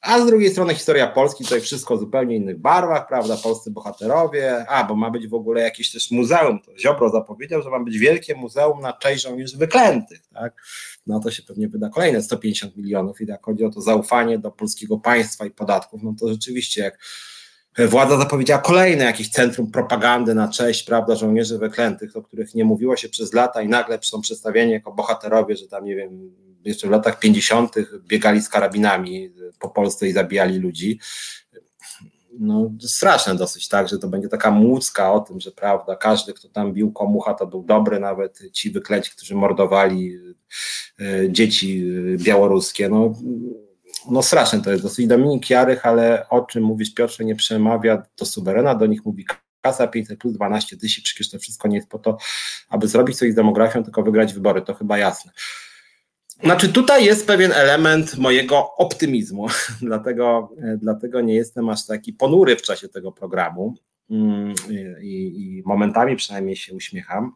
a 0.00 0.20
z 0.20 0.26
drugiej 0.26 0.50
strony 0.50 0.74
historia 0.74 1.06
Polski, 1.06 1.44
tutaj 1.44 1.60
wszystko 1.60 1.96
w 1.96 2.00
zupełnie 2.00 2.36
innych 2.36 2.58
barwach, 2.58 3.08
prawda, 3.08 3.36
polscy 3.36 3.70
bohaterowie, 3.70 4.66
a, 4.68 4.84
bo 4.84 4.96
ma 4.96 5.10
być 5.10 5.28
w 5.28 5.34
ogóle 5.34 5.62
jakieś 5.62 5.92
też 5.92 6.10
muzeum, 6.10 6.60
to 6.60 6.78
Ziobro 6.78 7.10
zapowiedział, 7.10 7.62
że 7.62 7.70
ma 7.70 7.80
być 7.80 7.98
wielkie 7.98 8.34
muzeum 8.34 8.80
na 8.80 8.92
cześć 8.92 9.22
żołnierzy 9.22 9.56
wyklętych, 9.56 10.20
tak, 10.34 10.62
no 11.06 11.20
to 11.20 11.30
się 11.30 11.42
pewnie 11.42 11.68
wyda 11.68 11.88
kolejne 11.88 12.22
150 12.22 12.76
milionów 12.76 13.20
i 13.20 13.26
jak 13.26 13.44
chodzi 13.44 13.64
o 13.64 13.70
to 13.70 13.80
zaufanie 13.80 14.38
do 14.38 14.50
polskiego 14.50 14.98
państwa 14.98 15.46
i 15.46 15.50
podatków, 15.50 16.02
no 16.02 16.14
to 16.20 16.28
rzeczywiście 16.28 16.82
jak 16.82 16.98
władza 17.88 18.18
zapowiedziała 18.18 18.62
kolejne 18.62 19.04
jakieś 19.04 19.30
centrum 19.30 19.70
propagandy 19.70 20.34
na 20.34 20.48
cześć, 20.48 20.82
prawda, 20.82 21.14
żołnierzy 21.14 21.58
wyklętych, 21.58 22.16
o 22.16 22.22
których 22.22 22.54
nie 22.54 22.64
mówiło 22.64 22.96
się 22.96 23.08
przez 23.08 23.32
lata 23.32 23.62
i 23.62 23.68
nagle 23.68 23.98
są 24.02 24.20
przedstawieni 24.20 24.72
jako 24.72 24.92
bohaterowie, 24.92 25.56
że 25.56 25.68
tam, 25.68 25.84
nie 25.84 25.96
wiem, 25.96 26.30
jeszcze 26.64 26.86
w 26.86 26.90
latach 26.90 27.18
50. 27.18 27.74
biegali 28.06 28.42
z 28.42 28.48
karabinami 28.48 29.32
po 29.58 29.68
Polsce 29.68 30.08
i 30.08 30.12
zabijali 30.12 30.58
ludzi. 30.58 30.98
No, 32.38 32.70
straszne 32.80 33.34
dosyć, 33.34 33.68
tak, 33.68 33.88
że 33.88 33.98
to 33.98 34.08
będzie 34.08 34.28
taka 34.28 34.50
młódzka 34.50 35.12
o 35.12 35.20
tym, 35.20 35.40
że 35.40 35.50
prawda, 35.50 35.96
każdy, 35.96 36.32
kto 36.32 36.48
tam 36.48 36.72
bił 36.72 36.92
komucha, 36.92 37.34
to 37.34 37.46
był 37.46 37.62
dobry, 37.62 38.00
nawet 38.00 38.52
ci 38.52 38.70
wykleci, 38.70 39.10
którzy 39.10 39.34
mordowali 39.34 40.18
e, 41.00 41.32
dzieci 41.32 41.84
białoruskie. 42.16 42.88
No, 42.88 43.14
no 44.10 44.22
straszne 44.22 44.62
to 44.62 44.70
jest 44.70 44.82
dosyć. 44.82 45.06
Dominik 45.06 45.50
Jarych, 45.50 45.86
ale 45.86 46.28
o 46.28 46.40
czym 46.40 46.64
mówisz 46.64 46.94
Piotrze 46.94 47.24
nie 47.24 47.36
przemawia 47.36 48.02
do 48.18 48.26
suwerena, 48.26 48.74
do 48.74 48.86
nich 48.86 49.04
mówi 49.04 49.26
kasa 49.60 49.86
500 49.86 50.18
plus 50.18 50.34
12 50.34 50.76
tysięcy, 50.76 51.02
przecież 51.04 51.30
to 51.30 51.38
wszystko 51.38 51.68
nie 51.68 51.76
jest 51.76 51.88
po 51.88 51.98
to, 51.98 52.16
aby 52.68 52.88
zrobić 52.88 53.18
coś 53.18 53.32
z 53.32 53.34
demografią, 53.34 53.84
tylko 53.84 54.02
wygrać 54.02 54.34
wybory, 54.34 54.62
to 54.62 54.74
chyba 54.74 54.98
jasne. 54.98 55.32
Znaczy, 56.42 56.72
tutaj 56.72 57.04
jest 57.04 57.26
pewien 57.26 57.52
element 57.52 58.18
mojego 58.18 58.74
optymizmu, 58.74 59.46
dlatego, 59.82 60.52
dlatego 60.78 61.20
nie 61.20 61.34
jestem 61.34 61.68
aż 61.68 61.86
taki 61.86 62.12
ponury 62.12 62.56
w 62.56 62.62
czasie 62.62 62.88
tego 62.88 63.12
programu 63.12 63.74
mm, 64.10 64.54
i, 65.00 65.12
i 65.36 65.62
momentami 65.66 66.16
przynajmniej 66.16 66.56
się 66.56 66.74
uśmiecham, 66.74 67.32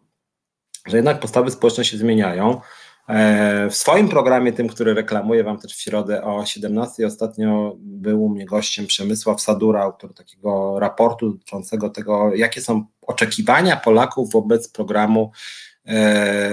że 0.87 0.97
jednak 0.97 1.21
postawy 1.21 1.51
społeczne 1.51 1.85
się 1.85 1.97
zmieniają. 1.97 2.61
E, 3.09 3.71
w 3.71 3.75
swoim 3.75 4.09
programie, 4.09 4.53
tym, 4.53 4.69
który 4.69 4.95
reklamuję 4.95 5.45
Wam 5.45 5.59
też 5.59 5.75
w 5.75 5.81
środę 5.81 6.23
o 6.23 6.47
17, 6.47 7.07
ostatnio 7.07 7.77
był 7.79 8.25
u 8.25 8.29
mnie 8.29 8.47
gościem 8.47 8.87
Przemysław 8.87 9.41
Sadura, 9.41 9.83
autor 9.83 10.15
takiego 10.15 10.79
raportu 10.79 11.31
dotyczącego 11.31 11.91
tego, 11.91 12.35
jakie 12.35 12.61
są 12.61 12.85
oczekiwania 13.03 13.77
Polaków 13.77 14.33
wobec 14.33 14.69
programu 14.69 15.33
E, 15.33 15.74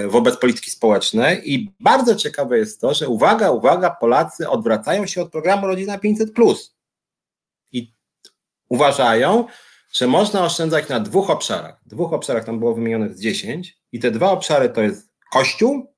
wobec 0.07 0.37
polityki 0.37 0.71
społecznej 0.71 1.53
i 1.53 1.73
bardzo 1.79 2.15
ciekawe 2.15 2.57
jest 2.57 2.81
to, 2.81 2.93
że 2.93 3.09
uwaga, 3.09 3.51
uwaga, 3.51 3.89
Polacy 3.89 4.49
odwracają 4.49 5.05
się 5.05 5.21
od 5.21 5.31
programu 5.31 5.67
Rodzina 5.67 5.97
500+. 5.97 6.55
I 7.71 7.93
uważają, 8.69 9.45
że 9.93 10.07
można 10.07 10.45
oszczędzać 10.45 10.89
na 10.89 10.99
dwóch 10.99 11.29
obszarach. 11.29 11.81
Dwóch 11.85 12.13
obszarach 12.13 12.45
tam 12.45 12.59
było 12.59 12.73
wymienionych 12.73 13.17
z 13.17 13.21
10 13.21 13.77
i 13.91 13.99
te 13.99 14.11
dwa 14.11 14.31
obszary 14.31 14.69
to 14.69 14.81
jest 14.81 15.11
Kościół 15.31 15.93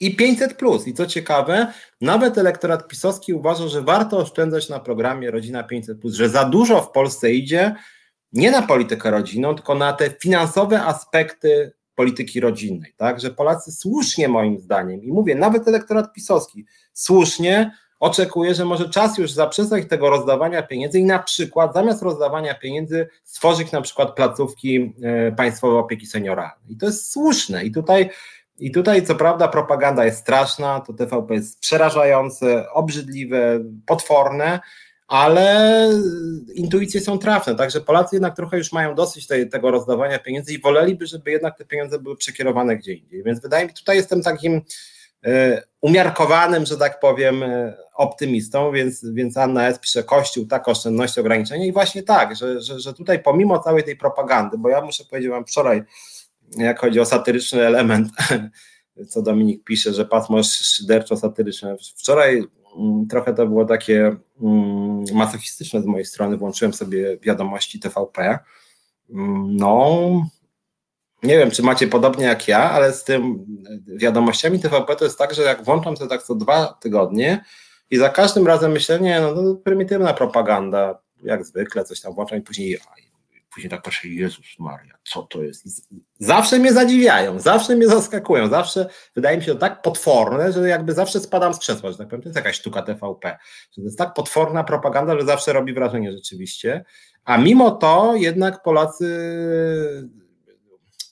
i 0.00 0.16
500 0.16 0.54
plus. 0.54 0.86
I 0.86 0.94
co 0.94 1.06
ciekawe, 1.06 1.72
nawet 2.00 2.38
elektorat 2.38 2.88
pisowski 2.88 3.34
uważa, 3.34 3.68
że 3.68 3.82
warto 3.82 4.18
oszczędzać 4.18 4.68
na 4.68 4.80
programie 4.80 5.30
Rodzina 5.30 5.62
500 5.62 6.00
plus, 6.00 6.14
że 6.14 6.28
za 6.28 6.44
dużo 6.44 6.80
w 6.80 6.90
Polsce 6.90 7.32
idzie 7.32 7.74
nie 8.32 8.50
na 8.50 8.62
politykę 8.62 9.10
rodzinną, 9.10 9.54
tylko 9.54 9.74
na 9.74 9.92
te 9.92 10.10
finansowe 10.10 10.82
aspekty 10.82 11.72
polityki 12.00 12.40
rodzinnej, 12.40 12.92
tak, 12.96 13.20
że 13.20 13.30
Polacy 13.30 13.72
słusznie 13.72 14.28
moim 14.28 14.58
zdaniem, 14.58 15.02
i 15.02 15.12
mówię, 15.12 15.34
nawet 15.34 15.68
elektorat 15.68 16.12
pisowski 16.12 16.64
słusznie 16.92 17.72
oczekuje, 17.98 18.54
że 18.54 18.64
może 18.64 18.88
czas 18.88 19.18
już 19.18 19.32
zaprzestać 19.32 19.88
tego 19.88 20.10
rozdawania 20.10 20.62
pieniędzy 20.62 20.98
i 20.98 21.04
na 21.04 21.18
przykład 21.18 21.74
zamiast 21.74 22.02
rozdawania 22.02 22.54
pieniędzy 22.54 23.08
stworzyć 23.24 23.72
na 23.72 23.80
przykład 23.80 24.14
placówki 24.14 24.94
e, 25.02 25.32
państwowej 25.32 25.78
opieki 25.78 26.06
senioralnej. 26.06 26.72
I 26.72 26.76
to 26.76 26.86
jest 26.86 27.12
słuszne 27.12 27.64
i 27.64 27.72
tutaj 27.72 28.10
i 28.58 28.70
tutaj, 28.70 29.06
co 29.06 29.14
prawda, 29.14 29.48
propaganda 29.48 30.04
jest 30.04 30.18
straszna, 30.18 30.80
to 30.80 30.92
TVP 30.92 31.34
jest 31.34 31.60
przerażające, 31.60 32.70
obrzydliwe, 32.72 33.60
potworne, 33.86 34.60
ale 35.10 35.88
intuicje 36.54 37.00
są 37.00 37.18
trafne, 37.18 37.54
także 37.54 37.80
Polacy 37.80 38.16
jednak 38.16 38.36
trochę 38.36 38.58
już 38.58 38.72
mają 38.72 38.94
dosyć 38.94 39.26
tego 39.50 39.70
rozdawania 39.70 40.18
pieniędzy 40.18 40.52
i 40.52 40.60
woleliby, 40.60 41.06
żeby 41.06 41.30
jednak 41.30 41.58
te 41.58 41.64
pieniądze 41.64 41.98
były 41.98 42.16
przekierowane 42.16 42.76
gdzie 42.76 42.92
indziej. 42.92 43.22
Więc 43.22 43.40
wydaje 43.40 43.64
mi 43.64 43.70
się, 43.70 43.74
tutaj 43.74 43.96
jestem 43.96 44.22
takim 44.22 44.60
e, 45.24 45.62
umiarkowanym, 45.80 46.66
że 46.66 46.76
tak 46.76 47.00
powiem, 47.00 47.42
e, 47.42 47.76
optymistą, 47.94 48.72
więc, 48.72 49.06
więc 49.12 49.36
Anna 49.36 49.68
S. 49.68 49.78
pisze 49.78 50.04
Kościół, 50.04 50.46
tak, 50.46 50.68
oszczędności, 50.68 51.20
ograniczenia 51.20 51.66
i 51.66 51.72
właśnie 51.72 52.02
tak, 52.02 52.36
że, 52.36 52.60
że, 52.60 52.80
że 52.80 52.94
tutaj 52.94 53.22
pomimo 53.22 53.58
całej 53.58 53.84
tej 53.84 53.96
propagandy, 53.96 54.58
bo 54.58 54.68
ja 54.68 54.80
muszę 54.80 55.04
powiedzieć 55.04 55.30
wam 55.30 55.46
wczoraj, 55.46 55.82
jak 56.56 56.80
chodzi 56.80 57.00
o 57.00 57.04
satyryczny 57.04 57.66
element, 57.66 58.08
co 59.10 59.22
Dominik 59.22 59.64
pisze, 59.64 59.92
że 59.92 60.04
pasmo 60.04 60.42
szyderczo-satyryczne, 60.42 61.76
wczoraj 61.96 62.44
Mm, 62.78 63.06
trochę 63.06 63.34
to 63.34 63.46
było 63.46 63.64
takie 63.64 64.16
mm, 64.42 64.79
masochistyczne 65.12 65.82
z 65.82 65.86
mojej 65.86 66.04
strony. 66.04 66.36
Włączyłem 66.36 66.74
sobie 66.74 67.18
wiadomości 67.18 67.80
TVP. 67.80 68.38
No, 69.48 70.00
nie 71.22 71.38
wiem, 71.38 71.50
czy 71.50 71.62
macie 71.62 71.86
podobnie 71.86 72.24
jak 72.24 72.48
ja, 72.48 72.70
ale 72.70 72.92
z 72.92 73.04
tym 73.04 73.46
wiadomościami 73.86 74.60
TVP 74.60 74.96
to 74.96 75.04
jest 75.04 75.18
tak, 75.18 75.34
że 75.34 75.42
jak 75.42 75.64
włączam 75.64 75.96
to 75.96 76.06
tak 76.06 76.22
co 76.22 76.34
dwa 76.34 76.78
tygodnie 76.80 77.44
i 77.90 77.96
za 77.96 78.08
każdym 78.08 78.46
razem 78.46 78.72
myślę, 78.72 79.00
nie, 79.00 79.20
no 79.20 79.34
to 79.34 79.54
prymitywna 79.54 80.14
propaganda, 80.14 80.98
jak 81.22 81.44
zwykle, 81.44 81.84
coś 81.84 82.00
tam 82.00 82.14
włączam 82.14 82.38
i 82.38 82.42
później 82.42 82.78
później 83.54 83.70
tak 83.70 83.82
patrzę, 83.82 84.08
Jezus 84.08 84.46
Maria, 84.58 84.94
co 85.04 85.22
to 85.22 85.42
jest? 85.42 85.66
Zawsze 86.18 86.58
mnie 86.58 86.72
zadziwiają, 86.72 87.40
zawsze 87.40 87.76
mnie 87.76 87.88
zaskakują, 87.88 88.48
zawsze 88.48 88.88
wydaje 89.14 89.36
mi 89.36 89.44
się 89.44 89.52
to 89.52 89.58
tak 89.58 89.82
potworne, 89.82 90.52
że 90.52 90.68
jakby 90.68 90.92
zawsze 90.92 91.20
spadam 91.20 91.54
z 91.54 91.58
krzesła, 91.58 91.92
że 91.92 91.98
tak 91.98 92.08
powiem, 92.08 92.22
to 92.22 92.28
jest 92.28 92.36
jakaś 92.36 92.56
sztuka 92.56 92.82
TVP, 92.82 93.38
że 93.72 93.82
to 93.82 93.86
jest 93.86 93.98
tak 93.98 94.14
potworna 94.14 94.64
propaganda, 94.64 95.18
że 95.18 95.26
zawsze 95.26 95.52
robi 95.52 95.74
wrażenie 95.74 96.12
rzeczywiście, 96.12 96.84
a 97.24 97.38
mimo 97.38 97.70
to 97.70 98.14
jednak 98.16 98.62
Polacy 98.62 99.06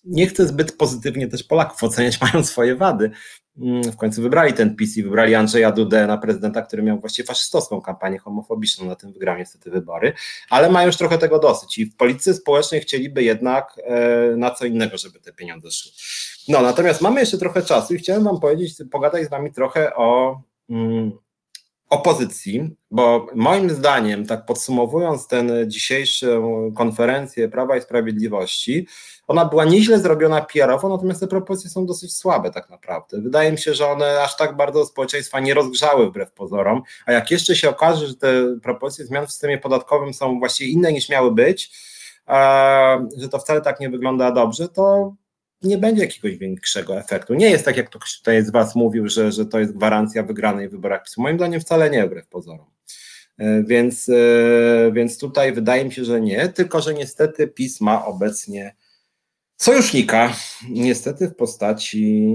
nie 0.08 0.26
chcę 0.26 0.46
zbyt 0.46 0.76
pozytywnie 0.76 1.28
też 1.28 1.44
Polaków 1.44 1.84
oceniać, 1.84 2.20
mają 2.32 2.44
swoje 2.44 2.76
wady. 2.76 3.10
Mm, 3.58 3.82
w 3.82 3.96
końcu 3.96 4.22
wybrali 4.22 4.52
ten 4.52 4.76
PiS 4.76 4.96
i 4.96 5.02
wybrali 5.02 5.34
Andrzeja 5.34 5.72
Dudę 5.72 6.06
na 6.06 6.18
prezydenta, 6.18 6.62
który 6.62 6.82
miał 6.82 7.00
właściwie 7.00 7.26
faszystowską 7.26 7.80
kampanię 7.80 8.18
homofobiczną, 8.18 8.86
na 8.86 8.94
tym 8.94 9.12
wygrał 9.12 9.38
niestety 9.38 9.70
wybory, 9.70 10.12
ale 10.50 10.70
mają 10.70 10.86
już 10.86 10.96
trochę 10.96 11.18
tego 11.18 11.38
dosyć 11.38 11.78
i 11.78 11.86
w 11.86 11.96
polityce 11.96 12.34
społecznej 12.34 12.80
chcieliby 12.80 13.22
jednak 13.22 13.80
e, 13.84 14.36
na 14.36 14.50
co 14.50 14.64
innego, 14.64 14.98
żeby 14.98 15.20
te 15.20 15.32
pieniądze 15.32 15.70
szły. 15.70 15.92
No, 16.48 16.62
natomiast 16.62 17.00
mamy 17.00 17.20
jeszcze 17.20 17.38
trochę 17.38 17.62
czasu 17.62 17.94
i 17.94 17.98
chciałem 17.98 18.24
wam 18.24 18.40
powiedzieć, 18.40 18.74
pogadać 18.90 19.26
z 19.26 19.30
wami 19.30 19.52
trochę 19.52 19.94
o 19.94 20.40
mm, 20.70 21.12
opozycji, 21.90 22.76
bo 22.90 23.26
moim 23.34 23.70
zdaniem, 23.70 24.26
tak 24.26 24.46
podsumowując 24.46 25.26
tę 25.26 25.46
dzisiejszą 25.66 26.72
konferencję 26.76 27.48
Prawa 27.48 27.76
i 27.76 27.82
Sprawiedliwości, 27.82 28.86
ona 29.26 29.44
była 29.44 29.64
nieźle 29.64 29.98
zrobiona 29.98 30.40
PR-owo, 30.40 30.88
natomiast 30.88 31.20
te 31.20 31.26
propozycje 31.26 31.70
są 31.70 31.86
dosyć 31.86 32.16
słabe 32.16 32.50
tak 32.50 32.70
naprawdę. 32.70 33.20
Wydaje 33.20 33.52
mi 33.52 33.58
się, 33.58 33.74
że 33.74 33.86
one 33.86 34.22
aż 34.22 34.36
tak 34.36 34.56
bardzo 34.56 34.86
społeczeństwa 34.86 35.40
nie 35.40 35.54
rozgrzały 35.54 36.10
wbrew 36.10 36.32
pozorom, 36.32 36.82
a 37.06 37.12
jak 37.12 37.30
jeszcze 37.30 37.56
się 37.56 37.70
okaże, 37.70 38.06
że 38.06 38.14
te 38.14 38.58
propozycje 38.62 39.06
zmian 39.06 39.26
w 39.26 39.30
systemie 39.30 39.58
podatkowym 39.58 40.14
są 40.14 40.38
właściwie 40.38 40.70
inne 40.70 40.92
niż 40.92 41.08
miały 41.08 41.34
być, 41.34 41.70
że 43.16 43.28
to 43.30 43.38
wcale 43.38 43.60
tak 43.60 43.80
nie 43.80 43.90
wygląda 43.90 44.32
dobrze, 44.32 44.68
to 44.68 45.14
nie 45.62 45.78
będzie 45.78 46.02
jakiegoś 46.02 46.36
większego 46.36 46.98
efektu. 46.98 47.34
Nie 47.34 47.50
jest 47.50 47.64
tak, 47.64 47.76
jak 47.76 47.90
ktoś 47.90 48.18
tutaj 48.18 48.44
z 48.44 48.50
Was 48.50 48.74
mówił, 48.74 49.08
że, 49.08 49.32
że 49.32 49.46
to 49.46 49.58
jest 49.58 49.76
gwarancja 49.76 50.22
wygranej 50.22 50.68
w 50.68 50.72
wyborach 50.72 51.04
PiSu. 51.04 51.22
Moim 51.22 51.36
zdaniem 51.36 51.60
wcale 51.60 51.90
nie, 51.90 52.06
wbrew 52.06 52.28
pozorom. 52.28 52.66
E, 53.38 53.62
więc, 53.62 54.08
e, 54.08 54.92
więc 54.92 55.18
tutaj 55.18 55.52
wydaje 55.52 55.84
mi 55.84 55.92
się, 55.92 56.04
że 56.04 56.20
nie, 56.20 56.48
tylko 56.48 56.80
że 56.80 56.94
niestety 56.94 57.48
PiS 57.48 57.80
ma 57.80 58.06
obecnie 58.06 58.76
sojusznika, 59.56 60.32
niestety 60.70 61.28
w 61.28 61.36
postaci 61.36 62.34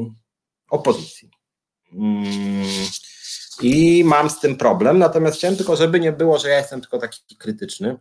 opozycji. 0.69 1.29
Mm, 1.93 2.65
I 3.61 4.03
mam 4.05 4.29
z 4.29 4.39
tym 4.39 4.55
problem, 4.55 4.99
natomiast 4.99 5.37
chciałem 5.37 5.57
tylko, 5.57 5.75
żeby 5.75 5.99
nie 5.99 6.11
było, 6.11 6.39
że 6.39 6.49
ja 6.49 6.57
jestem 6.57 6.81
tylko 6.81 6.97
taki 6.97 7.37
krytyczny, 7.37 7.97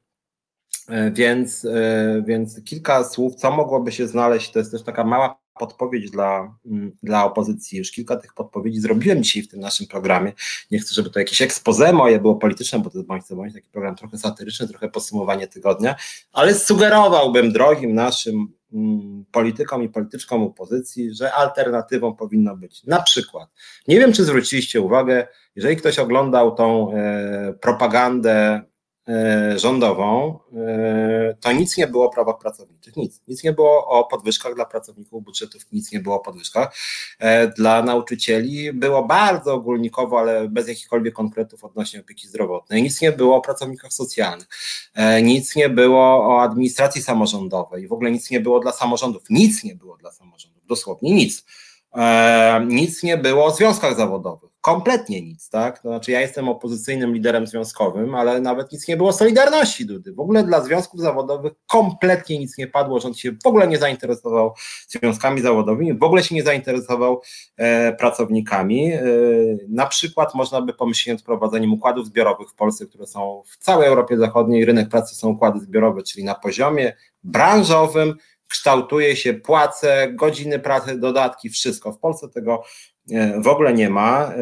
więc, 1.13 1.67
więc 2.25 2.65
kilka 2.65 3.05
słów, 3.05 3.35
co 3.35 3.51
mogłoby 3.51 3.93
się 3.93 4.07
znaleźć, 4.07 4.53
to 4.53 4.59
jest 4.59 4.71
też 4.71 4.83
taka 4.83 5.05
mała 5.05 5.43
podpowiedź 5.59 6.11
dla, 6.11 6.57
mm, 6.67 6.93
dla 7.03 7.25
opozycji. 7.25 7.79
Już 7.79 7.91
kilka 7.91 8.17
tych 8.17 8.35
podpowiedzi 8.35 8.81
zrobiłem 8.81 9.23
dzisiaj 9.23 9.43
w 9.43 9.49
tym 9.49 9.61
naszym 9.61 9.87
programie. 9.87 10.33
Nie 10.71 10.79
chcę, 10.79 10.95
żeby 10.95 11.11
to 11.11 11.19
jakieś 11.19 11.43
expose 11.43 11.93
moje 11.93 12.21
było 12.21 12.37
polityczne, 12.37 12.79
bo 12.79 12.91
to 12.91 12.99
jest 12.99 13.09
bądź 13.09 13.25
co 13.25 13.37
bądź 13.37 13.55
taki 13.55 13.69
program 13.69 13.97
trochę 13.97 14.19
satyryczny, 14.19 14.69
trochę 14.69 14.89
podsumowanie 14.89 15.49
tygodnia, 15.49 15.95
ale 16.33 16.55
sugerowałbym 16.55 17.53
drogim 17.53 17.95
naszym 17.95 18.53
mm, 18.73 19.25
politykom 19.33 19.83
i 19.83 19.89
polityczkom 19.89 20.43
opozycji, 20.43 21.15
że 21.15 21.33
alternatywą 21.33 22.15
powinno 22.15 22.57
być 22.57 22.85
na 22.85 23.03
przykład, 23.03 23.49
nie 23.89 23.99
wiem 23.99 24.13
czy 24.13 24.25
zwróciliście 24.25 24.81
uwagę, 24.81 25.27
jeżeli 25.57 25.77
ktoś 25.77 25.99
oglądał 25.99 26.55
tą 26.55 26.95
e, 26.95 27.55
propagandę 27.61 28.63
E, 28.63 28.72
rządową, 29.57 30.39
e, 30.57 31.37
to 31.41 31.53
nic 31.53 31.77
nie 31.77 31.87
było 31.87 32.07
o 32.07 32.11
prawach 32.11 32.39
pracowniczych, 32.39 32.97
nic. 32.97 33.21
Nic 33.29 33.45
nie 33.45 33.53
było 33.53 33.87
o 33.87 34.05
podwyżkach 34.05 34.55
dla 34.55 34.65
pracowników 34.65 35.25
budżetów, 35.25 35.63
nic 35.73 35.93
nie 35.93 36.01
było 36.01 36.15
o 36.17 36.21
podwyżkach. 36.21 36.77
E, 37.19 37.49
dla 37.49 37.83
nauczycieli 37.83 38.73
było 38.73 39.05
bardzo 39.05 39.55
ogólnikowo, 39.55 40.19
ale 40.19 40.49
bez 40.49 40.69
jakichkolwiek 40.69 41.15
konkretów 41.15 41.65
odnośnie 41.65 42.01
opieki 42.01 42.29
zdrowotnej. 42.29 42.83
Nic 42.83 43.01
nie 43.01 43.13
było 43.13 43.37
o 43.37 43.41
pracownikach 43.41 43.93
socjalnych, 43.93 44.49
nic 45.23 45.57
nie 45.57 45.69
było 45.69 46.03
o 46.03 46.43
administracji 46.43 47.03
samorządowej, 47.03 47.89
w 47.89 47.93
ogóle 47.93 48.11
nic 48.11 48.31
nie 48.31 48.41
było 48.41 48.61
dla 48.61 48.73
samorządów, 48.73 49.23
nic 49.31 49.65
nie 49.65 49.75
było 49.75 49.97
dla 49.97 50.11
samorządów, 50.11 50.67
dosłownie 50.67 51.15
nic. 51.15 51.45
Nic 52.67 53.03
nie 53.03 53.17
było 53.17 53.45
o 53.45 53.51
związkach 53.51 53.97
zawodowych 53.97 54.53
kompletnie 54.63 55.23
nic, 55.23 55.49
tak? 55.49 55.79
To 55.79 55.89
znaczy, 55.89 56.13
ja 56.13 56.21
jestem 56.21 56.49
opozycyjnym 56.49 57.15
liderem 57.15 57.47
związkowym, 57.47 58.15
ale 58.15 58.41
nawet 58.41 58.73
nic 58.73 58.89
nie 58.89 58.97
było 58.97 59.13
Solidarności 59.13 59.87
Dudy. 59.87 60.13
W 60.13 60.21
ogóle 60.21 60.45
dla 60.45 60.61
związków 60.61 61.01
zawodowych 61.01 61.53
kompletnie 61.67 62.39
nic 62.39 62.59
nie 62.59 62.67
padło, 62.67 63.01
rząd 63.01 63.19
się 63.19 63.33
w 63.45 63.47
ogóle 63.47 63.69
nie 63.69 63.79
zainteresował 63.79 64.55
związkami 64.89 65.41
zawodowymi, 65.41 65.95
w 65.95 66.03
ogóle 66.03 66.23
się 66.23 66.35
nie 66.35 66.43
zainteresował 66.43 67.23
e, 67.57 67.93
pracownikami. 67.93 68.93
E, 68.93 69.03
na 69.69 69.87
przykład 69.87 70.35
można 70.35 70.63
by 70.63 70.73
pomyśleć 70.73 71.15
nad 71.15 71.23
wprowadzeniem 71.23 71.73
układów 71.73 72.07
zbiorowych 72.07 72.49
w 72.51 72.55
Polsce, 72.55 72.87
które 72.87 73.07
są 73.07 73.43
w 73.47 73.57
całej 73.57 73.89
Europie 73.89 74.19
Zachodniej, 74.19 74.65
rynek 74.65 74.89
pracy 74.89 75.15
są 75.15 75.29
układy 75.29 75.61
zbiorowe, 75.61 76.03
czyli 76.03 76.25
na 76.25 76.35
poziomie 76.35 76.97
branżowym, 77.25 78.15
kształtuje 78.53 79.17
się 79.17 79.35
płace, 79.35 80.13
godziny 80.13 80.59
pracy, 80.59 80.99
dodatki, 80.99 81.51
wszystko. 81.51 81.93
W 81.93 81.99
Polsce 81.99 82.29
tego 82.29 82.63
E, 83.11 83.41
w 83.41 83.47
ogóle 83.47 83.73
nie 83.73 83.91
ma. 83.91 84.27
E, 84.27 84.39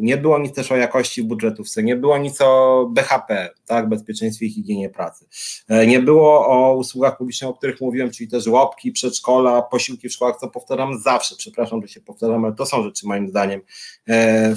nie 0.00 0.16
było 0.16 0.38
nic 0.38 0.54
też 0.54 0.72
o 0.72 0.76
jakości 0.76 1.22
budżetówce, 1.22 1.82
nie 1.82 1.96
było 1.96 2.18
nic 2.18 2.40
o 2.40 2.86
BHP, 2.92 3.50
tak, 3.66 3.88
bezpieczeństwie 3.88 4.46
i 4.46 4.50
higienie 4.50 4.90
pracy. 4.90 5.26
E, 5.68 5.86
nie 5.86 6.00
było 6.00 6.48
o 6.48 6.74
usługach 6.74 7.18
publicznych, 7.18 7.50
o 7.50 7.54
których 7.54 7.80
mówiłem, 7.80 8.10
czyli 8.10 8.30
też 8.30 8.44
żłobki, 8.44 8.92
przedszkola, 8.92 9.62
posiłki 9.62 10.08
w 10.08 10.12
szkołach, 10.12 10.36
co 10.36 10.48
powtarzam 10.48 11.00
zawsze, 11.00 11.36
przepraszam, 11.36 11.82
że 11.82 11.88
się 11.88 12.00
powtarzam, 12.00 12.44
ale 12.44 12.54
to 12.54 12.66
są 12.66 12.82
rzeczy 12.82 13.06
moim 13.06 13.28
zdaniem 13.28 13.60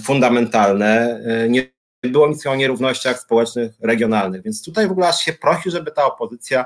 fundamentalne. 0.03 1.21
Nie 1.49 1.71
było 2.03 2.27
nic 2.27 2.47
o 2.47 2.55
nierównościach 2.55 3.19
społecznych, 3.19 3.71
regionalnych, 3.79 4.43
więc 4.43 4.63
tutaj 4.63 4.87
w 4.87 4.91
ogóle 4.91 5.07
aż 5.07 5.21
się 5.21 5.33
prosi, 5.33 5.71
żeby 5.71 5.91
ta 5.91 6.05
opozycja 6.05 6.65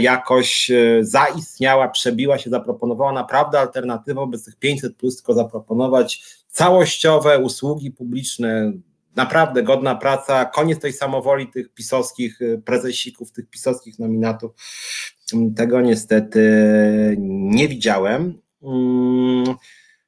jakoś 0.00 0.70
e, 0.70 1.04
zaistniała, 1.04 1.88
przebiła 1.88 2.38
się, 2.38 2.50
zaproponowała 2.50 3.12
naprawdę 3.12 3.60
alternatywę 3.60 4.26
bez 4.30 4.44
tych 4.44 4.56
500 4.56 4.96
plus, 4.96 5.16
tylko 5.16 5.34
zaproponować 5.34 6.22
całościowe 6.48 7.38
usługi 7.38 7.90
publiczne, 7.90 8.72
naprawdę 9.16 9.62
godna 9.62 9.94
praca, 9.94 10.44
koniec 10.44 10.78
tej 10.80 10.92
samowoli 10.92 11.48
tych 11.48 11.74
pisowskich 11.74 12.42
e, 12.42 12.58
prezesików, 12.58 13.32
tych 13.32 13.50
pisowskich 13.50 13.98
nominatów. 13.98 14.52
Mm, 15.32 15.54
tego 15.54 15.80
niestety 15.80 16.40
nie 17.18 17.68
widziałem. 17.68 18.38
Mm, 18.62 19.44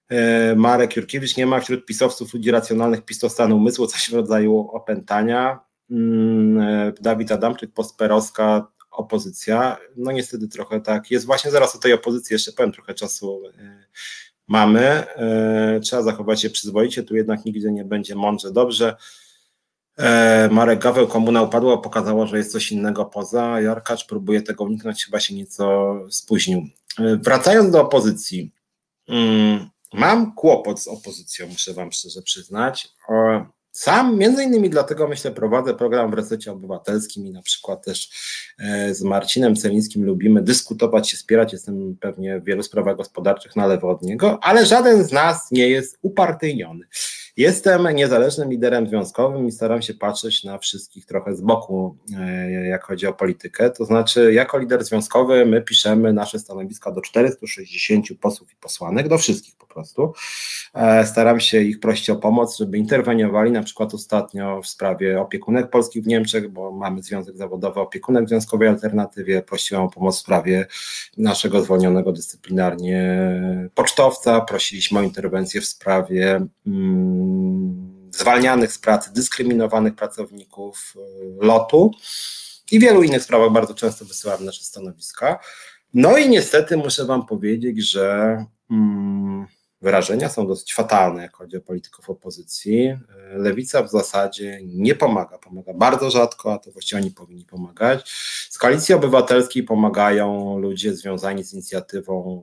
e, 0.09 0.55
Marek 0.57 0.97
Jurkiewicz, 0.97 1.37
nie 1.37 1.47
ma 1.47 1.61
wśród 1.61 1.87
pisowców 1.87 2.35
ludzi 2.35 2.51
racjonalnych 2.51 3.05
pistostanu 3.05 3.57
umysłu, 3.57 3.87
coś 3.87 4.11
w 4.11 4.15
rodzaju 4.15 4.69
opętania. 4.73 5.61
Mm, 5.91 6.93
Dawid 7.01 7.33
Adamczyk, 7.33 7.73
postperowska, 7.73 8.67
opozycja. 8.99 9.77
No 9.97 10.13
niestety 10.13 10.49
trochę 10.49 10.81
tak 10.81 11.11
jest. 11.11 11.27
Właśnie 11.27 11.51
zaraz 11.51 11.77
o 11.77 11.79
tej 11.79 11.93
opozycji 11.93 12.35
jeszcze 12.35 12.53
powiem, 12.53 12.73
trochę 12.73 12.95
czasu 12.95 13.43
e, 13.59 13.85
mamy. 14.47 14.81
E, 14.81 15.81
trzeba 15.83 16.03
zachować 16.03 16.43
się 16.43 16.51
przyzwoicie, 16.51 17.03
tu 17.03 17.17
jednak 17.17 17.45
nigdzie 17.45 17.73
nie 17.73 17.85
będzie 17.85 18.15
mądrze, 18.15 18.53
dobrze. 18.53 18.97
E, 19.97 20.49
Marek 20.53 20.83
Gaweł, 20.83 21.07
komuna 21.07 21.43
upadła, 21.43 21.79
pokazało, 21.79 22.27
że 22.27 22.39
jest 22.39 22.53
coś 22.53 22.73
innego 22.73 23.05
poza. 23.05 23.61
Jarkacz 23.61 24.07
próbuje 24.07 24.43
tego 24.43 24.65
uniknąć, 24.65 25.05
chyba 25.05 25.21
się 25.21 25.35
nieco 25.35 25.95
spóźnił. 26.11 26.63
Wracając 26.99 27.71
do 27.71 27.81
opozycji. 27.81 28.53
Mm, 29.09 29.69
mam 29.93 30.35
kłopot 30.35 30.81
z 30.83 30.89
opozycją, 30.89 31.47
muszę 31.47 31.75
Wam 31.75 31.93
szczerze 31.93 32.23
przyznać. 32.23 32.89
Sam 33.73 34.19
między 34.19 34.45
innymi 34.45 34.71
dlatego 34.71 35.09
myślę 35.09 35.31
prowadzę 35.31 35.75
program 35.75 36.11
w 36.11 36.15
resecie 36.15 36.53
obywatelskim 36.53 37.27
i 37.27 37.33
na 37.33 37.43
przykład 37.43 37.85
też 37.85 38.11
e, 38.59 38.95
z 38.95 39.03
Marcinem 39.03 39.57
Celińskim 39.57 40.05
lubimy 40.05 40.43
dyskutować 40.43 41.11
się, 41.11 41.17
wspierać. 41.17 41.53
Jestem 41.53 41.97
pewnie 42.01 42.41
w 42.41 42.45
wielu 42.45 42.63
sprawach 42.63 42.97
gospodarczych 42.97 43.57
na 43.57 43.67
lewo 43.67 43.91
od 43.91 44.03
niego, 44.03 44.39
ale 44.43 44.67
żaden 44.67 45.05
z 45.05 45.13
nas 45.13 45.51
nie 45.51 45.69
jest 45.69 45.99
upartyjniony. 46.03 46.85
Jestem 47.39 47.89
niezależnym 47.95 48.51
liderem 48.51 48.89
związkowym 48.89 49.47
i 49.47 49.53
staram 49.53 49.83
się 49.83 49.95
patrzeć 49.95 50.45
na 50.45 50.59
wszystkich 50.59 51.07
trochę 51.07 51.37
z 51.37 51.41
boku, 51.41 51.97
e, 52.19 52.51
jak 52.51 52.85
chodzi 52.85 53.07
o 53.07 53.13
politykę. 53.13 53.71
To 53.71 53.85
znaczy, 53.85 54.33
jako 54.33 54.59
lider 54.59 54.85
związkowy 54.85 55.47
my 55.47 55.63
piszemy 55.63 56.13
nasze 56.13 56.39
stanowiska 56.39 56.91
do 56.91 57.01
460 57.01 58.07
posłów 58.21 58.53
i 58.53 58.57
posłanek, 58.57 59.09
do 59.09 59.19
wszystkich 59.19 59.57
po 59.57 59.67
prostu. 59.67 60.13
E, 60.75 61.07
staram 61.07 61.41
się 61.41 61.61
ich 61.61 61.81
prosić 61.81 62.11
o 62.11 62.17
pomoc, 62.17 62.59
żeby 62.59 62.79
interweniowali, 62.79 63.51
na 63.51 63.63
przykład 63.63 63.95
ostatnio 63.95 64.63
w 64.63 64.67
sprawie 64.67 65.21
opiekunek 65.21 65.71
polskich 65.71 66.05
w 66.05 66.07
Niemczech, 66.07 66.49
bo 66.49 66.73
mamy 66.73 67.03
związek 67.03 67.37
zawodowy 67.37 67.81
opiekunek 67.81 68.25
w 68.25 68.29
Związkowej 68.29 68.69
Alternatywie. 68.69 69.43
Prosiłem 69.43 69.83
o 69.83 69.91
pomoc 69.91 70.17
w 70.17 70.21
sprawie 70.21 70.67
naszego 71.17 71.63
zwolnionego 71.63 72.13
dyscyplinarnie 72.13 73.21
pocztowca. 73.75 74.41
Prosiliśmy 74.41 74.99
o 74.99 75.03
interwencję 75.03 75.61
w 75.61 75.67
sprawie. 75.67 76.47
Hmm, 76.65 77.28
zwalnianych 78.13 78.73
z 78.73 78.79
pracy, 78.79 79.11
dyskryminowanych 79.13 79.95
pracowników 79.95 80.95
y, 80.97 81.01
lotu 81.47 81.91
i 82.73 82.81
wielu 82.81 83.03
innych 83.03 83.23
sprawach 83.23 83.53
bardzo 83.53 83.75
często 83.75 84.05
wysyłamy 84.05 84.45
nasze 84.45 84.65
stanowiska. 84.65 85.39
No 85.95 86.17
i 86.17 86.29
niestety 86.29 86.77
muszę 86.77 87.05
Wam 87.05 87.27
powiedzieć, 87.27 87.91
że 87.91 88.37
mm, 88.71 89.47
wyrażenia 89.83 90.29
są 90.29 90.47
dosyć 90.47 90.75
fatalne, 90.75 91.23
jak 91.23 91.37
chodzi 91.37 91.57
o 91.57 91.61
polityków 91.61 92.11
opozycji. 92.11 92.87
Y, 92.87 92.99
Lewica 93.33 93.83
w 93.83 93.91
zasadzie 93.91 94.61
nie 94.65 94.95
pomaga, 94.95 95.39
pomaga 95.39 95.75
bardzo 95.75 96.11
rzadko, 96.11 96.53
a 96.53 96.59
to 96.59 96.71
właściwie 96.71 97.03
oni 97.03 97.11
powinni 97.11 97.45
pomagać. 97.45 98.11
Z 98.51 98.59
koalicji 98.59 98.95
obywatelskiej 98.95 99.63
pomagają 99.63 100.59
ludzie 100.59 100.95
związani 100.97 101.45
z 101.45 101.53
inicjatywą 101.53 102.43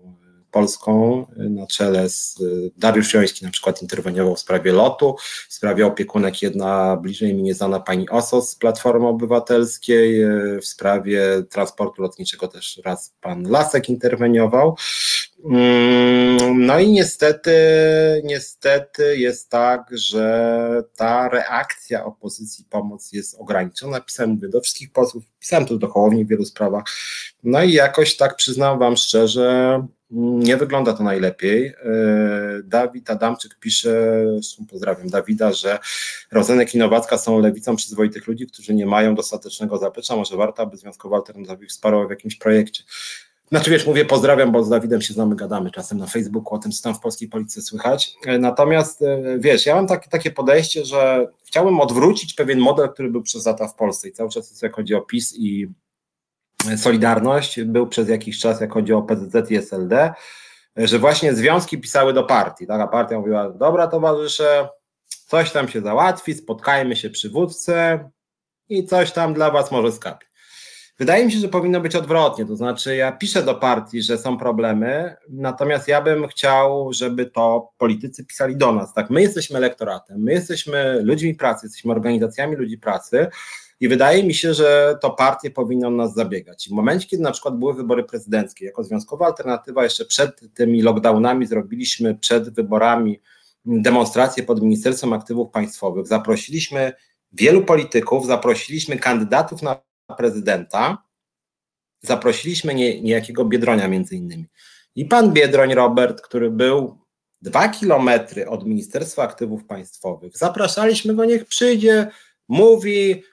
Polską 0.56 1.26
na 1.38 1.68
czele 1.68 2.10
z 2.10 2.40
y, 2.42 2.72
Dariusz 2.78 3.14
Joński 3.14 3.46
na 3.46 3.52
przykład 3.52 3.82
interweniował 3.82 4.36
w 4.36 4.40
sprawie 4.40 4.72
lotu, 4.72 5.16
w 5.50 5.54
sprawie 5.54 5.88
opiekunek 5.88 6.42
jedna 6.42 6.98
bliżej 6.98 7.34
mi 7.34 7.44
nieznana 7.44 7.80
pani 7.80 8.10
Osos 8.10 8.50
z 8.50 8.56
Platformy 8.56 9.08
Obywatelskiej, 9.08 10.24
y, 10.24 10.60
w 10.62 10.66
sprawie 10.66 11.44
transportu 11.50 12.02
lotniczego 12.02 12.48
też 12.48 12.82
raz 12.86 13.14
pan 13.22 13.44
Lasek 13.44 13.90
interweniował. 13.90 14.76
Mm, 15.46 16.66
no 16.66 16.80
i 16.80 16.92
niestety, 16.92 17.52
niestety 18.24 19.18
jest 19.18 19.50
tak, 19.50 19.90
że 19.92 20.84
ta 20.96 21.30
reakcja 21.30 22.06
opozycji, 22.06 22.66
pomoc 22.70 23.14
jest 23.14 23.36
ograniczona. 23.40 24.02
Pisałem 24.02 24.40
do 24.40 24.62
wszystkich 24.62 24.92
posłów, 24.92 25.24
pisałem 25.40 25.66
to 25.66 25.78
do 25.78 25.88
Hołowni 25.88 26.26
w 26.26 26.28
wielu 26.28 26.46
sprawach. 26.46 26.84
No 27.44 27.64
i 27.64 27.72
jakoś 27.72 28.18
tak 28.18 28.36
przyznam 28.36 28.80
Wam 28.80 28.98
szczerze, 28.98 29.82
nie 30.12 30.58
wygląda 30.58 30.94
to 30.94 31.04
najlepiej. 31.04 31.68
E, 31.68 31.74
Dawid 32.64 33.10
Adamczyk 33.10 33.60
pisze, 33.60 34.26
pozdrawiam 34.70 35.10
Dawida, 35.10 35.54
że 35.54 35.80
Rozenek 36.32 36.76
i 36.76 36.78
Nowacka 36.78 37.18
są 37.18 37.40
lewicą 37.40 37.76
przyzwoitych 37.76 38.28
ludzi, 38.28 38.48
którzy 38.48 38.74
nie 38.74 38.86
mają 38.86 39.16
dostatecznego 39.16 39.78
zaplecza. 39.78 40.16
Może 40.16 40.38
warto, 40.38 40.64
aby 40.64 40.78
Związkowa 40.78 41.16
Alternatywa 41.16 41.68
wsparła 41.68 42.08
w 42.08 42.10
jakimś 42.10 42.36
projekcie. 42.36 42.84
Znaczy 43.50 43.72
wiesz, 43.72 43.88
mówię 43.88 44.06
pozdrawiam, 44.06 44.52
bo 44.52 44.64
z 44.64 44.70
Dawidem 44.70 45.02
się 45.02 45.14
znamy, 45.14 45.36
gadamy 45.36 45.72
czasem 45.72 45.98
na 45.98 46.08
Facebooku 46.08 46.56
o 46.56 46.58
tym, 46.60 46.72
co 46.72 46.84
tam 46.84 46.96
w 46.96 47.00
polskiej 47.00 47.30
policji 47.30 47.62
słychać. 47.62 48.16
E, 48.26 48.40
natomiast 48.40 49.02
e, 49.02 49.40
wiesz, 49.40 49.66
ja 49.66 49.76
mam 49.76 49.88
takie, 49.88 50.10
takie 50.10 50.32
podejście, 50.32 50.86
że 50.86 51.28
chciałbym 51.46 51.80
odwrócić 51.80 52.34
pewien 52.34 52.60
model, 52.60 52.90
który 52.90 53.10
był 53.10 53.22
przez 53.22 53.46
lata 53.46 53.68
w 53.68 53.76
Polsce 53.76 54.08
i 54.08 54.12
cały 54.12 54.30
czas 54.30 54.62
jak 54.62 54.76
chodzi 54.76 54.96
o 54.96 55.02
PiS 55.02 55.34
i 55.38 55.68
Solidarność 56.78 57.62
był 57.62 57.88
przez 57.88 58.10
jakiś 58.10 58.40
czas, 58.40 58.62
jak 58.62 58.74
chodzi 58.74 58.94
o 58.94 59.02
PZZ 59.02 59.52
i 59.52 59.56
SLD, 59.56 60.14
że 60.76 61.00
właśnie 61.00 61.34
związki 61.34 61.78
pisały 61.78 62.14
do 62.14 62.24
partii. 62.24 62.68
Taka 62.68 62.88
partia 62.88 63.20
mówiła, 63.20 63.50
dobra 63.50 63.88
towarzysze, 63.88 64.70
coś 65.28 65.52
tam 65.52 65.68
się 65.68 65.82
załatwi, 65.82 66.34
spotkajmy 66.34 66.96
się 66.96 67.10
przy 67.10 67.30
wódce 67.30 68.10
i 68.70 68.86
coś 68.86 69.12
tam 69.12 69.34
dla 69.34 69.52
was 69.52 69.72
może 69.72 69.92
skapi. 69.92 70.25
Wydaje 71.00 71.26
mi 71.26 71.32
się, 71.32 71.40
że 71.40 71.48
powinno 71.48 71.82
być 71.82 71.96
odwrotnie. 71.96 72.46
To 72.46 72.56
znaczy, 72.56 72.96
ja 72.96 73.12
piszę 73.12 73.44
do 73.44 73.56
partii, 73.56 74.02
że 74.02 74.18
są 74.18 74.38
problemy, 74.38 75.16
natomiast 75.30 75.88
ja 75.88 76.02
bym 76.02 76.28
chciał, 76.28 76.94
żeby 76.94 77.26
to 77.26 77.70
politycy 77.78 78.26
pisali 78.26 78.58
do 78.58 78.72
nas. 78.72 78.94
Tak, 78.94 79.10
my 79.10 79.22
jesteśmy 79.22 79.58
elektoratem, 79.58 80.24
my 80.24 80.34
jesteśmy 80.34 81.02
ludźmi 81.04 81.36
pracy, 81.36 81.66
jesteśmy 81.66 81.92
organizacjami 81.92 82.56
ludzi 82.56 82.78
pracy. 82.78 83.28
I 83.80 83.88
wydaje 83.88 84.24
mi 84.24 84.34
się, 84.34 84.54
że 84.54 84.98
to 85.02 85.10
partie 85.10 85.52
powinno 85.52 85.90
nas 85.90 86.14
zabiegać. 86.14 86.68
W 86.70 86.72
momencie, 86.72 87.08
kiedy 87.08 87.24
na 87.24 87.32
przykład 87.32 87.58
były 87.58 87.74
wybory 87.74 88.04
prezydenckie, 88.04 88.66
jako 88.66 88.84
związkowa 88.84 89.26
alternatywa, 89.26 89.84
jeszcze 89.84 90.06
przed 90.06 90.54
tymi 90.54 90.82
lockdownami 90.82 91.46
zrobiliśmy 91.46 92.16
przed 92.16 92.50
wyborami 92.50 93.22
demonstrację 93.66 94.44
pod 94.44 94.62
Ministerstwem 94.62 95.14
Aktywów 95.14 95.52
Państwowych. 95.52 96.08
Zaprosiliśmy 96.08 96.94
wielu 97.34 97.62
polityków, 97.62 98.26
zaprosiliśmy 98.26 98.98
kandydatów 98.98 99.62
na 99.62 99.85
prezydenta, 100.14 100.98
zaprosiliśmy 102.02 102.76
nie, 102.76 103.02
niejakiego 103.02 103.46
Biedronia 103.46 103.88
między 103.88 104.16
innymi. 104.16 104.46
I 104.96 105.06
pan 105.06 105.34
Biedroń 105.34 105.74
Robert, 105.74 106.22
który 106.22 106.52
był 106.52 106.98
dwa 107.42 107.70
kilometry 107.70 108.50
od 108.50 108.66
Ministerstwa 108.66 109.24
Aktywów 109.24 109.66
Państwowych, 109.66 110.38
zapraszaliśmy 110.38 111.16
go, 111.16 111.26
niech 111.26 111.46
przyjdzie, 111.46 112.08
mówi, 112.48 113.24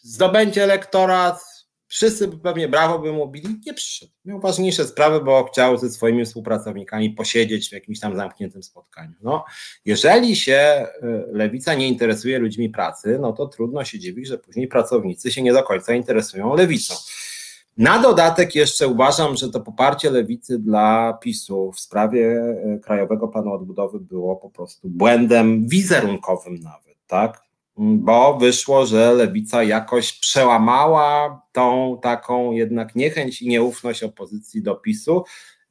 zdobędzie 0.00 0.64
elektorat, 0.64 1.47
wszyscy 1.88 2.28
pewnie 2.28 2.68
brawo 2.68 2.98
by 2.98 3.12
mu 3.12 3.28
bili, 3.28 3.60
nie 3.66 3.74
przyszedł. 3.74 4.12
Miał 4.24 4.40
ważniejsze 4.40 4.84
sprawy, 4.84 5.20
bo 5.20 5.44
chciał 5.44 5.78
ze 5.78 5.90
swoimi 5.90 6.24
współpracownikami 6.24 7.10
posiedzieć 7.10 7.68
w 7.68 7.72
jakimś 7.72 8.00
tam 8.00 8.16
zamkniętym 8.16 8.62
spotkaniu. 8.62 9.14
No, 9.22 9.44
jeżeli 9.84 10.36
się 10.36 10.86
y, 11.02 11.24
lewica 11.32 11.74
nie 11.74 11.88
interesuje 11.88 12.38
ludźmi 12.38 12.70
pracy, 12.70 13.18
no 13.20 13.32
to 13.32 13.46
trudno 13.46 13.84
się 13.84 13.98
dziwić, 13.98 14.28
że 14.28 14.38
później 14.38 14.68
pracownicy 14.68 15.30
się 15.30 15.42
nie 15.42 15.52
do 15.52 15.62
końca 15.62 15.94
interesują 15.94 16.54
lewicą. 16.54 16.94
Na 17.76 18.02
dodatek 18.02 18.54
jeszcze 18.54 18.88
uważam, 18.88 19.36
że 19.36 19.50
to 19.50 19.60
poparcie 19.60 20.10
lewicy 20.10 20.58
dla 20.58 21.18
PiSu 21.22 21.72
w 21.72 21.80
sprawie 21.80 22.40
y, 22.76 22.80
Krajowego 22.84 23.28
Planu 23.28 23.52
Odbudowy 23.52 24.00
było 24.00 24.36
po 24.36 24.50
prostu 24.50 24.88
błędem 24.88 25.68
wizerunkowym 25.68 26.60
nawet, 26.60 26.96
tak? 27.06 27.47
Bo 27.78 28.38
wyszło, 28.38 28.86
że 28.86 29.14
lewica 29.14 29.62
jakoś 29.62 30.12
przełamała 30.12 31.42
tą 31.52 31.98
taką 32.02 32.52
jednak 32.52 32.94
niechęć 32.96 33.42
i 33.42 33.48
nieufność 33.48 34.02
opozycji 34.02 34.62
do 34.62 34.74
PiSu. 34.74 35.24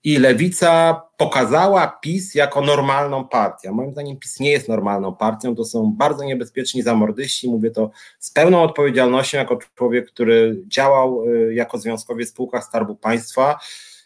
I 0.04 0.18
lewica 0.18 1.02
pokazała 1.18 1.88
PiS 1.88 2.36
jako 2.36 2.62
normalną 2.62 3.28
partię. 3.28 3.72
Moim 3.72 3.92
zdaniem 3.92 4.18
PiS 4.18 4.40
nie 4.40 4.52
jest 4.52 4.70
normalną 4.70 5.16
partią, 5.16 5.56
to 5.56 5.66
są 5.66 5.94
bardzo 5.98 6.24
niebezpieczni 6.24 6.82
zamordyści. 6.82 7.50
Mówię 7.50 7.72
to 7.72 7.92
z 8.20 8.32
pełną 8.32 8.64
odpowiedzialnością, 8.64 9.38
jako 9.38 9.60
człowiek, 9.76 10.12
który 10.12 10.64
działał 10.68 11.24
y, 11.28 11.54
jako 11.54 11.78
związkowiec 11.78 12.30
w 12.30 12.32
spółkach 12.32 12.64
Skarbu 12.64 12.96
Państwa, 12.96 13.60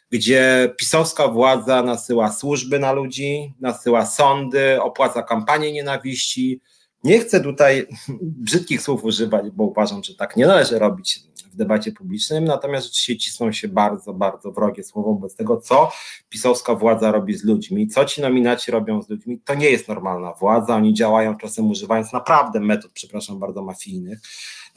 gdzie 0.10 0.74
pisowska 0.78 1.28
władza 1.28 1.84
nasyła 1.84 2.32
służby 2.32 2.80
na 2.80 2.92
ludzi, 2.92 3.54
nasyła 3.60 4.06
sądy, 4.06 4.82
opłaca 4.82 5.24
kampanię 5.24 5.72
nienawiści, 5.72 6.62
nie 7.04 7.20
chcę 7.20 7.42
tutaj 7.42 7.88
brzydkich 8.22 8.82
słów 8.82 9.04
używać, 9.04 9.50
bo 9.50 9.64
uważam, 9.64 10.04
że 10.04 10.16
tak 10.16 10.38
nie 10.38 10.48
należy 10.48 10.80
robić 10.80 11.20
w 11.52 11.56
debacie 11.56 11.92
publicznej, 11.92 12.42
natomiast 12.42 12.86
rzeczywiście 12.86 13.18
cisną 13.18 13.52
się 13.52 13.68
bardzo, 13.68 14.14
bardzo 14.14 14.52
wrogie 14.52 14.84
słowo 14.84 15.14
wobec 15.14 15.36
tego, 15.36 15.58
co 15.58 15.92
pisowska 16.30 16.76
władza 16.76 17.12
robi 17.12 17.34
z 17.34 17.44
ludźmi, 17.44 17.88
co 17.88 18.06
ci 18.06 18.22
nominaci 18.22 18.72
robią 18.72 19.02
z 19.02 19.10
ludźmi. 19.10 19.40
To 19.46 19.56
nie 19.56 19.70
jest 19.70 19.88
normalna 19.88 20.34
władza, 20.34 20.76
oni 20.76 20.94
działają 20.94 21.38
czasem 21.38 21.70
używając 21.70 22.14
naprawdę 22.14 22.60
metod, 22.60 22.92
przepraszam 22.92 23.40
bardzo, 23.40 23.62
mafijnych. 23.62 24.20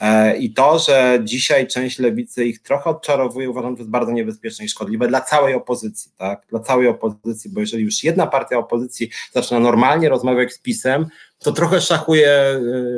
E, 0.00 0.36
I 0.36 0.52
to, 0.52 0.78
że 0.78 1.20
dzisiaj 1.24 1.66
część 1.66 1.98
lewicy 1.98 2.44
ich 2.44 2.62
trochę 2.62 2.90
odczarowuje, 2.90 3.50
uważam, 3.50 3.76
że 3.76 3.78
jest 3.78 3.90
bardzo 3.90 4.12
niebezpieczne 4.12 4.64
i 4.64 4.68
szkodliwe 4.68 5.08
dla 5.08 5.20
całej 5.20 5.54
opozycji, 5.54 6.12
tak? 6.16 6.46
Dla 6.50 6.60
całej 6.60 6.88
opozycji, 6.88 7.50
bo 7.50 7.60
jeżeli 7.60 7.84
już 7.84 8.04
jedna 8.04 8.26
partia 8.26 8.58
opozycji 8.58 9.10
zaczyna 9.32 9.60
normalnie 9.60 10.08
rozmawiać 10.08 10.52
z 10.52 10.58
PiSem, 10.58 11.06
to 11.44 11.52
trochę 11.52 11.80
szachuje, 11.80 12.28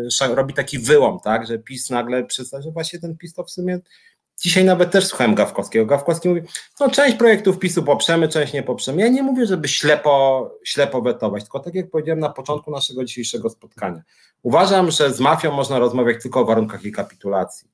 e, 0.06 0.10
szach, 0.10 0.30
robi 0.30 0.54
taki 0.54 0.78
wyłom, 0.78 1.20
tak? 1.20 1.46
Że 1.46 1.58
PiS 1.58 1.90
nagle 1.90 2.24
przyzna, 2.24 2.62
że 2.62 2.70
właśnie 2.70 2.98
ten 2.98 3.16
PiS 3.16 3.34
to 3.34 3.44
w 3.44 3.50
sumie 3.50 3.80
Dzisiaj 4.42 4.64
nawet 4.64 4.90
też 4.90 5.06
słuchałem 5.06 5.34
Gawkowskiego. 5.34 5.86
Gawkowski 5.86 6.28
mówi, 6.28 6.42
no 6.80 6.90
część 6.90 7.16
projektów 7.16 7.58
PiSu 7.58 7.82
poprzemy, 7.82 8.28
część 8.28 8.52
nie 8.52 8.62
poprzemy. 8.62 9.02
Ja 9.02 9.08
nie 9.08 9.22
mówię, 9.22 9.46
żeby 9.46 9.68
ślepo, 9.68 10.50
ślepo 10.64 11.02
wetować, 11.02 11.42
tylko 11.42 11.60
tak 11.60 11.74
jak 11.74 11.90
powiedziałem 11.90 12.20
na 12.20 12.28
początku 12.28 12.70
naszego 12.70 13.04
dzisiejszego 13.04 13.50
spotkania. 13.50 14.02
Uważam, 14.42 14.90
że 14.90 15.12
z 15.12 15.20
mafią 15.20 15.52
można 15.52 15.78
rozmawiać 15.78 16.22
tylko 16.22 16.40
o 16.40 16.44
warunkach 16.44 16.84
jej 16.84 16.92
kapitulacji. 16.92 17.68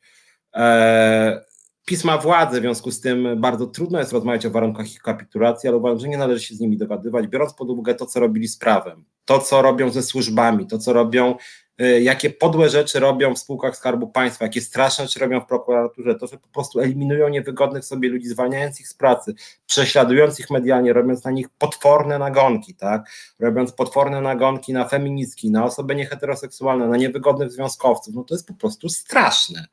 Eee, 0.53 1.39
PiS 1.85 2.05
ma 2.05 2.19
władzę, 2.19 2.59
w 2.59 2.63
związku 2.63 2.91
z 2.91 3.01
tym 3.01 3.41
bardzo 3.41 3.67
trudno 3.67 3.99
jest 3.99 4.13
rozmawiać 4.13 4.47
o 4.47 4.51
warunkach 4.51 4.93
ich 4.93 5.03
kapitulacji, 5.03 5.69
ale 5.69 5.77
uważam, 5.77 5.99
że 5.99 6.09
nie 6.09 6.19
należy 6.19 6.45
się 6.45 6.55
z 6.55 6.61
nimi 6.61 6.77
dogadywać, 6.77 7.27
biorąc 7.27 7.55
pod 7.55 7.71
uwagę 7.71 7.95
to, 7.95 8.07
co 8.07 8.21
robili 8.21 8.49
z 8.49 8.57
prawem, 8.57 9.05
to, 9.25 9.39
co 9.39 9.63
robią 9.63 9.91
ze 9.91 10.03
służbami, 10.03 10.67
to, 10.67 10.79
co 10.79 10.93
robią 10.93 11.37
Y, 11.81 12.03
jakie 12.03 12.31
podłe 12.31 12.69
rzeczy 12.69 13.01
robią 13.01 13.35
w 13.35 13.39
spółkach 13.39 13.77
Skarbu 13.77 14.09
Państwa, 14.09 14.45
jakie 14.45 14.61
straszne 14.61 15.05
rzeczy 15.05 15.21
robią 15.21 15.41
w 15.41 15.47
prokuraturze, 15.47 16.15
to, 16.15 16.27
że 16.27 16.39
po 16.39 16.49
prostu 16.49 16.81
eliminują 16.81 17.29
niewygodnych 17.29 17.85
sobie 17.85 18.09
ludzi, 18.09 18.29
zwalniając 18.29 18.81
ich 18.81 18.89
z 18.89 18.95
pracy, 18.95 19.35
prześladując 19.67 20.41
ich 20.41 20.51
medialnie, 20.51 20.93
robiąc 20.93 21.25
na 21.25 21.31
nich 21.31 21.49
potworne 21.59 22.19
nagonki, 22.19 22.75
tak? 22.75 23.11
Robiąc 23.39 23.73
potworne 23.73 24.21
nagonki 24.21 24.73
na 24.73 24.89
feministki, 24.89 25.51
na 25.51 25.65
osoby 25.65 25.95
nieheteroseksualne, 25.95 26.89
na 26.89 26.97
niewygodnych 26.97 27.53
związkowców, 27.53 28.15
no 28.15 28.25
to 28.25 28.35
jest 28.35 28.47
po 28.47 28.55
prostu 28.55 28.89
straszne. 28.89 29.67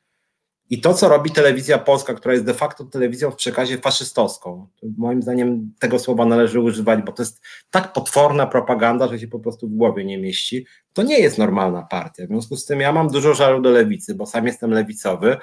I 0.70 0.80
to, 0.80 0.94
co 0.94 1.08
robi 1.08 1.30
telewizja 1.30 1.78
polska, 1.78 2.14
która 2.14 2.34
jest 2.34 2.44
de 2.46 2.54
facto 2.54 2.84
telewizją 2.84 3.30
w 3.30 3.36
przekazie 3.36 3.78
faszystowską, 3.78 4.66
moim 4.96 5.22
zdaniem 5.22 5.72
tego 5.78 5.98
słowa 5.98 6.26
należy 6.26 6.60
używać, 6.60 7.02
bo 7.02 7.12
to 7.12 7.22
jest 7.22 7.40
tak 7.70 7.92
potworna 7.92 8.46
propaganda, 8.46 9.08
że 9.08 9.18
się 9.18 9.28
po 9.28 9.38
prostu 9.38 9.68
w 9.68 9.74
głowie 9.74 10.04
nie 10.04 10.18
mieści. 10.18 10.66
To 10.92 11.02
nie 11.02 11.18
jest 11.18 11.38
normalna 11.38 11.82
partia. 11.82 12.24
W 12.24 12.28
związku 12.28 12.56
z 12.56 12.66
tym 12.66 12.80
ja 12.80 12.92
mam 12.92 13.08
dużo 13.08 13.34
żalu 13.34 13.62
do 13.62 13.70
lewicy, 13.70 14.14
bo 14.14 14.26
sam 14.26 14.46
jestem 14.46 14.70
lewicowy, 14.70 15.36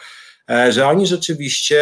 e, 0.49 0.71
że 0.71 0.87
oni 0.87 1.07
rzeczywiście 1.07 1.79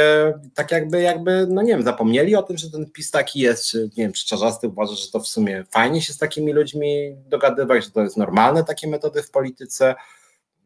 tak 0.55 0.71
jakby, 0.71 1.01
jakby, 1.01 1.47
no 1.49 1.61
nie 1.61 1.73
wiem, 1.73 1.83
zapomnieli 1.83 2.35
o 2.35 2.43
tym, 2.43 2.57
że 2.57 2.71
ten 2.71 2.91
PiS 2.91 3.11
taki 3.11 3.39
jest, 3.39 3.65
czy 3.65 3.89
nie 3.97 4.03
wiem, 4.03 4.13
czy 4.13 4.27
Czarzasty 4.27 4.67
uważa, 4.67 4.95
że 4.95 5.11
to 5.11 5.19
w 5.19 5.27
sumie 5.27 5.63
fajnie 5.71 6.01
się 6.01 6.13
z 6.13 6.17
takimi 6.17 6.53
ludźmi 6.53 7.15
dogadywać, 7.29 7.85
że 7.85 7.91
to 7.91 8.01
jest 8.01 8.17
normalne 8.17 8.63
takie 8.63 8.87
metody 8.87 9.23
w 9.23 9.31
polityce. 9.31 9.95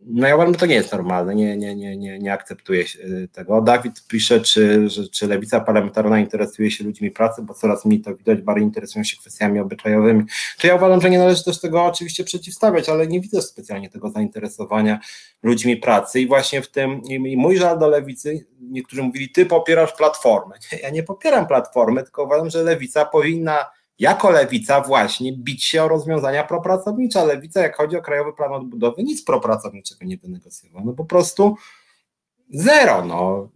No 0.02 0.28
ja 0.28 0.36
uważam, 0.36 0.54
że 0.54 0.60
to 0.60 0.66
nie 0.66 0.76
jest 0.76 0.92
normalne, 0.92 1.36
nie, 1.36 1.58
nie, 1.58 1.76
nie, 1.76 1.98
nie, 1.98 2.20
nie 2.20 2.34
akceptuję 2.34 2.84
y, 2.84 3.28
tego. 3.32 3.62
Dawid 3.62 4.08
pisze, 4.08 4.42
czy, 4.42 4.90
że, 4.90 5.08
czy 5.08 5.28
lewica 5.28 5.60
parlamentarna 5.60 6.20
interesuje 6.20 6.72
się 6.72 6.84
ludźmi 6.84 7.12
pracy, 7.12 7.42
bo 7.42 7.54
coraz 7.54 7.86
mniej 7.86 8.02
to 8.02 8.16
widać, 8.16 8.42
bardziej 8.42 8.64
interesują 8.64 9.04
się 9.04 9.18
kwestiami 9.18 9.60
obyczajowymi. 9.60 10.24
To 10.62 10.68
ja 10.68 10.76
uważam, 10.76 11.02
że 11.02 11.10
nie 11.10 11.18
należy 11.18 11.44
też 11.44 11.62
tego 11.62 11.86
oczywiście 11.86 12.24
przeciwstawiać, 12.24 12.90
ale 12.90 13.08
nie 13.08 13.22
widzę 13.22 13.42
specjalnie 13.42 13.90
tego 13.90 14.10
zainteresowania 14.10 15.00
ludźmi 15.44 15.78
pracy 15.78 16.20
i 16.20 16.28
właśnie 16.28 16.62
w 16.62 16.72
tym, 16.72 17.02
i 17.04 17.38
mój 17.38 17.58
żal 17.58 17.80
do 17.80 17.88
lewicy, 17.88 18.46
niektórzy 18.62 19.04
mówili, 19.04 19.30
ty 19.30 19.46
popierasz 19.46 19.94
platformę. 19.94 20.56
Ja 20.84 20.90
nie 20.90 21.04
popieram 21.04 21.48
platformy, 21.48 22.04
tylko 22.04 22.24
uważam, 22.24 22.50
że 22.50 22.64
lewica 22.64 23.06
powinna 23.06 23.66
jako 24.00 24.30
lewica 24.30 24.82
właśnie 24.82 25.34
bić 25.38 25.66
się 25.66 25.84
o 25.84 25.88
rozwiązania 25.88 26.44
propracownicze. 26.44 27.26
Lewica, 27.26 27.62
jak 27.62 27.78
chodzi 27.78 27.98
o 27.98 28.02
Krajowy 28.02 28.34
Plan 28.34 28.54
Odbudowy, 28.54 29.04
nic 29.04 29.26
propracowniczego 29.26 30.06
nie 30.06 30.18
wynegocjował. 30.18 30.86
No 30.86 30.94
po 30.94 31.06
prostu 31.06 31.56
zero. 32.54 33.06
No. 33.06 33.50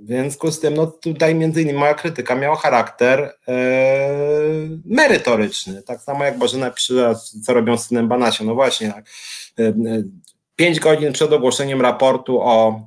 W 0.00 0.06
związku 0.06 0.50
z 0.50 0.60
tym, 0.60 0.74
no 0.74 0.86
tutaj 0.86 1.34
między 1.34 1.62
innymi 1.62 1.78
moja 1.78 1.94
krytyka 1.94 2.34
miała 2.34 2.56
charakter 2.56 3.34
e, 3.48 3.58
merytoryczny. 4.84 5.82
Tak 5.82 6.00
samo 6.00 6.24
jak 6.24 6.38
Bożena 6.38 6.70
pisze, 6.70 7.14
co 7.44 7.54
robią 7.54 7.78
z 7.78 7.86
synem 7.86 8.08
Banasia. 8.08 8.44
No 8.44 8.54
właśnie, 8.54 8.92
tak. 8.92 9.04
Pięć 10.56 10.80
godzin 10.80 11.12
przed 11.12 11.32
ogłoszeniem 11.32 11.80
raportu 11.80 12.40
o 12.40 12.80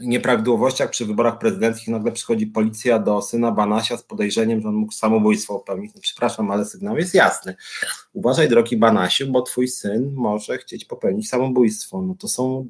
nieprawidłowościach 0.00 0.90
przy 0.90 1.06
wyborach 1.06 1.38
prezydenckich 1.38 1.88
nagle 1.88 2.12
przychodzi 2.12 2.46
policja 2.46 2.98
do 2.98 3.22
syna 3.22 3.52
Banasia 3.52 3.96
z 3.96 4.02
podejrzeniem, 4.02 4.60
że 4.60 4.68
on 4.68 4.74
mógł 4.74 4.92
samobójstwo 4.92 5.58
popełnić. 5.58 5.94
No, 5.94 6.00
przepraszam, 6.00 6.50
ale 6.50 6.64
sygnał 6.64 6.96
jest 6.96 7.14
jasny. 7.14 7.56
Uważaj, 8.12 8.48
drogi 8.48 8.76
Banasiu, 8.76 9.32
bo 9.32 9.42
twój 9.42 9.68
syn 9.68 10.12
może 10.14 10.58
chcieć 10.58 10.84
popełnić 10.84 11.28
samobójstwo. 11.28 12.02
No 12.02 12.14
to 12.14 12.28
są, 12.28 12.68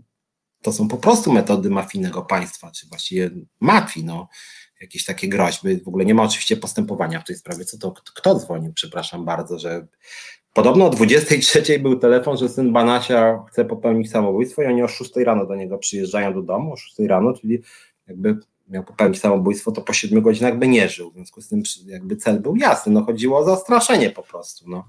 to 0.62 0.72
są 0.72 0.88
po 0.88 0.96
prostu 0.96 1.32
metody 1.32 1.70
mafijnego 1.70 2.22
państwa, 2.22 2.70
czy 2.70 2.88
właściwie 2.88 3.30
mafii, 3.60 4.06
no. 4.06 4.28
Jakieś 4.80 5.04
takie 5.04 5.28
groźby. 5.28 5.80
W 5.80 5.88
ogóle 5.88 6.04
nie 6.04 6.14
ma 6.14 6.22
oczywiście 6.22 6.56
postępowania 6.56 7.20
w 7.20 7.24
tej 7.24 7.36
sprawie. 7.36 7.64
Co 7.64 7.78
to, 7.78 7.94
kto 8.14 8.34
dzwonił? 8.34 8.72
Przepraszam 8.72 9.24
bardzo, 9.24 9.58
że 9.58 9.86
Podobno 10.52 10.86
o 10.86 10.90
23 10.90 11.78
był 11.78 11.98
telefon, 11.98 12.36
że 12.36 12.48
syn 12.48 12.72
Banasia 12.72 13.44
chce 13.50 13.64
popełnić 13.64 14.10
samobójstwo 14.10 14.62
i 14.62 14.66
oni 14.66 14.82
o 14.82 14.88
6 14.88 15.16
rano 15.16 15.46
do 15.46 15.56
niego 15.56 15.78
przyjeżdżają 15.78 16.34
do 16.34 16.42
domu, 16.42 16.72
o 16.72 16.76
6 16.76 16.98
rano, 16.98 17.32
czyli 17.32 17.62
jakby 18.08 18.38
miał 18.68 18.84
popełnić 18.84 19.20
samobójstwo, 19.20 19.72
to 19.72 19.82
po 19.82 19.92
siedmiu 19.92 20.22
godzinach 20.22 20.58
by 20.58 20.68
nie 20.68 20.88
żył. 20.88 21.10
W 21.10 21.14
związku 21.14 21.40
z 21.40 21.48
tym 21.48 21.62
jakby 21.86 22.16
cel 22.16 22.40
był 22.40 22.56
jasny, 22.56 22.92
no 22.92 23.04
chodziło 23.04 23.38
o 23.38 23.44
zastraszenie 23.44 24.10
po 24.10 24.22
prostu. 24.22 24.70
No. 24.70 24.88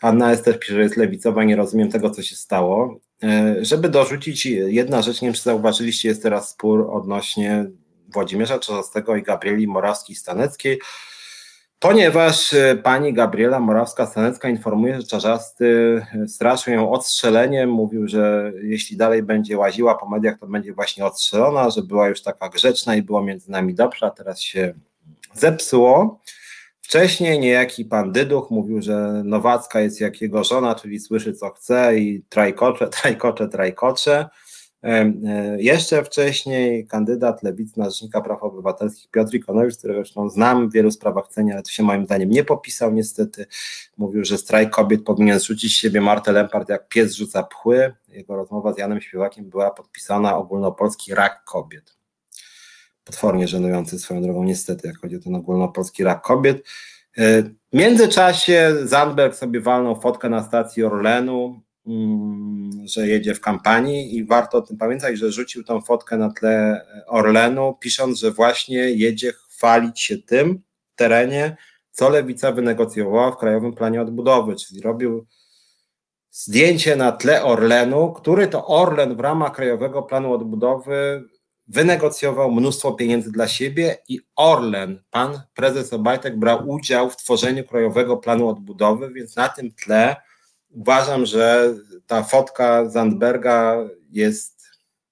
Anna 0.00 0.32
S. 0.32 0.42
też 0.42 0.58
pisze, 0.58 0.74
że 0.74 0.82
jest 0.82 0.96
lewicowa, 0.96 1.44
nie 1.44 1.56
rozumiem 1.56 1.90
tego, 1.90 2.10
co 2.10 2.22
się 2.22 2.36
stało. 2.36 3.00
E, 3.22 3.56
żeby 3.60 3.88
dorzucić, 3.88 4.46
jedna 4.46 5.02
rzecz, 5.02 5.22
nie 5.22 5.28
wiem, 5.28 5.34
czy 5.34 5.42
zauważyliście, 5.42 6.08
jest 6.08 6.22
teraz 6.22 6.50
spór 6.50 6.90
odnośnie 6.90 7.70
Włodzimierza 8.08 8.58
Czarzastego 8.58 9.16
i 9.16 9.22
Gabrieli 9.22 9.68
Morawskiej-Staneckiej, 9.68 10.76
ponieważ 11.78 12.52
e, 12.52 12.76
pani 12.76 13.12
Gabriela 13.12 13.60
Morawska-Stanecka 13.60 14.50
informuje, 14.50 15.00
że 15.00 15.06
Czarzasty 15.06 16.00
e, 16.14 16.28
straszył 16.28 16.74
ją 16.74 16.90
odstrzeleniem, 16.90 17.70
mówił, 17.70 18.08
że 18.08 18.52
jeśli 18.62 18.96
dalej 18.96 19.22
będzie 19.22 19.58
łaziła 19.58 19.94
po 19.94 20.08
mediach, 20.08 20.38
to 20.38 20.46
będzie 20.46 20.72
właśnie 20.72 21.06
odstrzelona, 21.06 21.70
że 21.70 21.82
była 21.82 22.08
już 22.08 22.22
taka 22.22 22.48
grzeczna 22.48 22.96
i 22.96 23.02
było 23.02 23.22
między 23.22 23.50
nami 23.50 23.74
dobrze, 23.74 24.06
a 24.06 24.10
teraz 24.10 24.40
się 24.40 24.74
zepsuło. 25.34 26.20
Wcześniej 26.86 27.40
niejaki 27.40 27.84
pan 27.84 28.12
Dyduch 28.12 28.50
mówił, 28.50 28.82
że 28.82 29.22
Nowacka 29.24 29.80
jest 29.80 30.00
jak 30.00 30.20
jego 30.20 30.44
żona, 30.44 30.74
czyli 30.74 31.00
słyszy 31.00 31.32
co 31.32 31.50
chce 31.50 31.98
i 31.98 32.22
trajkocze, 32.28 32.88
trajkocze, 32.88 33.48
trajkocze. 33.48 34.28
E, 34.86 35.12
jeszcze 35.58 36.04
wcześniej 36.04 36.86
kandydat 36.86 37.42
lewicy 37.42 37.78
na 37.78 37.90
Rzecznika 37.90 38.20
Praw 38.20 38.42
Obywatelskich 38.42 39.10
Piotr 39.10 39.34
Ikonowicz, 39.34 39.76
którego 39.76 40.00
zresztą 40.00 40.30
znam 40.30 40.68
w 40.68 40.72
wielu 40.72 40.90
sprawach 40.90 41.28
cenię, 41.28 41.52
ale 41.52 41.62
to 41.62 41.70
się 41.70 41.82
moim 41.82 42.04
zdaniem 42.04 42.30
nie 42.30 42.44
popisał 42.44 42.92
niestety. 42.92 43.46
Mówił, 43.96 44.24
że 44.24 44.38
strajk 44.38 44.70
kobiet 44.70 45.04
powinien 45.04 45.40
zrzucić 45.40 45.72
z 45.72 45.76
siebie 45.76 46.00
Martę 46.00 46.32
Lempart 46.32 46.68
jak 46.68 46.88
pies 46.88 47.14
rzuca 47.14 47.42
pchły. 47.42 47.94
Jego 48.08 48.36
rozmowa 48.36 48.72
z 48.72 48.78
Janem 48.78 49.00
Śpiewakiem 49.00 49.50
była 49.50 49.70
podpisana 49.70 50.36
ogólnopolski 50.36 51.14
rak 51.14 51.44
kobiet. 51.44 51.96
Potwornie 53.04 53.48
żenujący 53.48 53.98
swoją 53.98 54.22
drogą 54.22 54.44
niestety, 54.44 54.88
jak 54.88 54.98
chodzi 54.98 55.16
o 55.16 55.20
ten 55.20 55.34
ogólnopolski 55.34 56.04
rak 56.04 56.22
kobiet. 56.22 56.56
E, 57.18 57.42
w 57.42 57.52
międzyczasie 57.72 58.74
Zandberg 58.84 59.34
sobie 59.34 59.60
walnął 59.60 60.00
fotkę 60.00 60.28
na 60.28 60.42
stacji 60.42 60.84
Orlenu, 60.84 61.65
że 62.84 63.08
jedzie 63.08 63.34
w 63.34 63.40
kampanii 63.40 64.16
i 64.16 64.24
warto 64.24 64.58
o 64.58 64.62
tym 64.62 64.76
pamiętać, 64.76 65.18
że 65.18 65.32
rzucił 65.32 65.64
tą 65.64 65.80
fotkę 65.80 66.16
na 66.16 66.30
tle 66.30 66.86
Orlenu, 67.06 67.76
pisząc, 67.80 68.18
że 68.18 68.30
właśnie 68.30 68.78
jedzie 68.78 69.32
chwalić 69.32 70.00
się 70.00 70.18
tym 70.18 70.62
terenie, 70.96 71.56
co 71.90 72.08
Lewica 72.08 72.52
wynegocjowała 72.52 73.30
w 73.30 73.36
Krajowym 73.36 73.72
Planie 73.72 74.02
Odbudowy, 74.02 74.56
czyli 74.56 74.80
robił 74.80 75.26
zdjęcie 76.30 76.96
na 76.96 77.12
tle 77.12 77.44
Orlenu, 77.44 78.12
który 78.12 78.48
to 78.48 78.66
Orlen 78.66 79.16
w 79.16 79.20
ramach 79.20 79.52
Krajowego 79.52 80.02
Planu 80.02 80.32
Odbudowy 80.32 81.24
wynegocjował 81.68 82.52
mnóstwo 82.52 82.92
pieniędzy 82.92 83.32
dla 83.32 83.48
siebie 83.48 83.98
i 84.08 84.20
Orlen, 84.36 85.02
pan 85.10 85.40
prezes 85.54 85.92
Obajtek 85.92 86.38
brał 86.38 86.68
udział 86.68 87.10
w 87.10 87.16
tworzeniu 87.16 87.64
Krajowego 87.64 88.16
Planu 88.16 88.48
Odbudowy, 88.48 89.12
więc 89.12 89.36
na 89.36 89.48
tym 89.48 89.72
tle 89.72 90.16
uważam, 90.76 91.26
że 91.26 91.74
ta 92.06 92.22
fotka 92.22 92.88
Zandberga 92.88 93.88
jest 94.10 94.66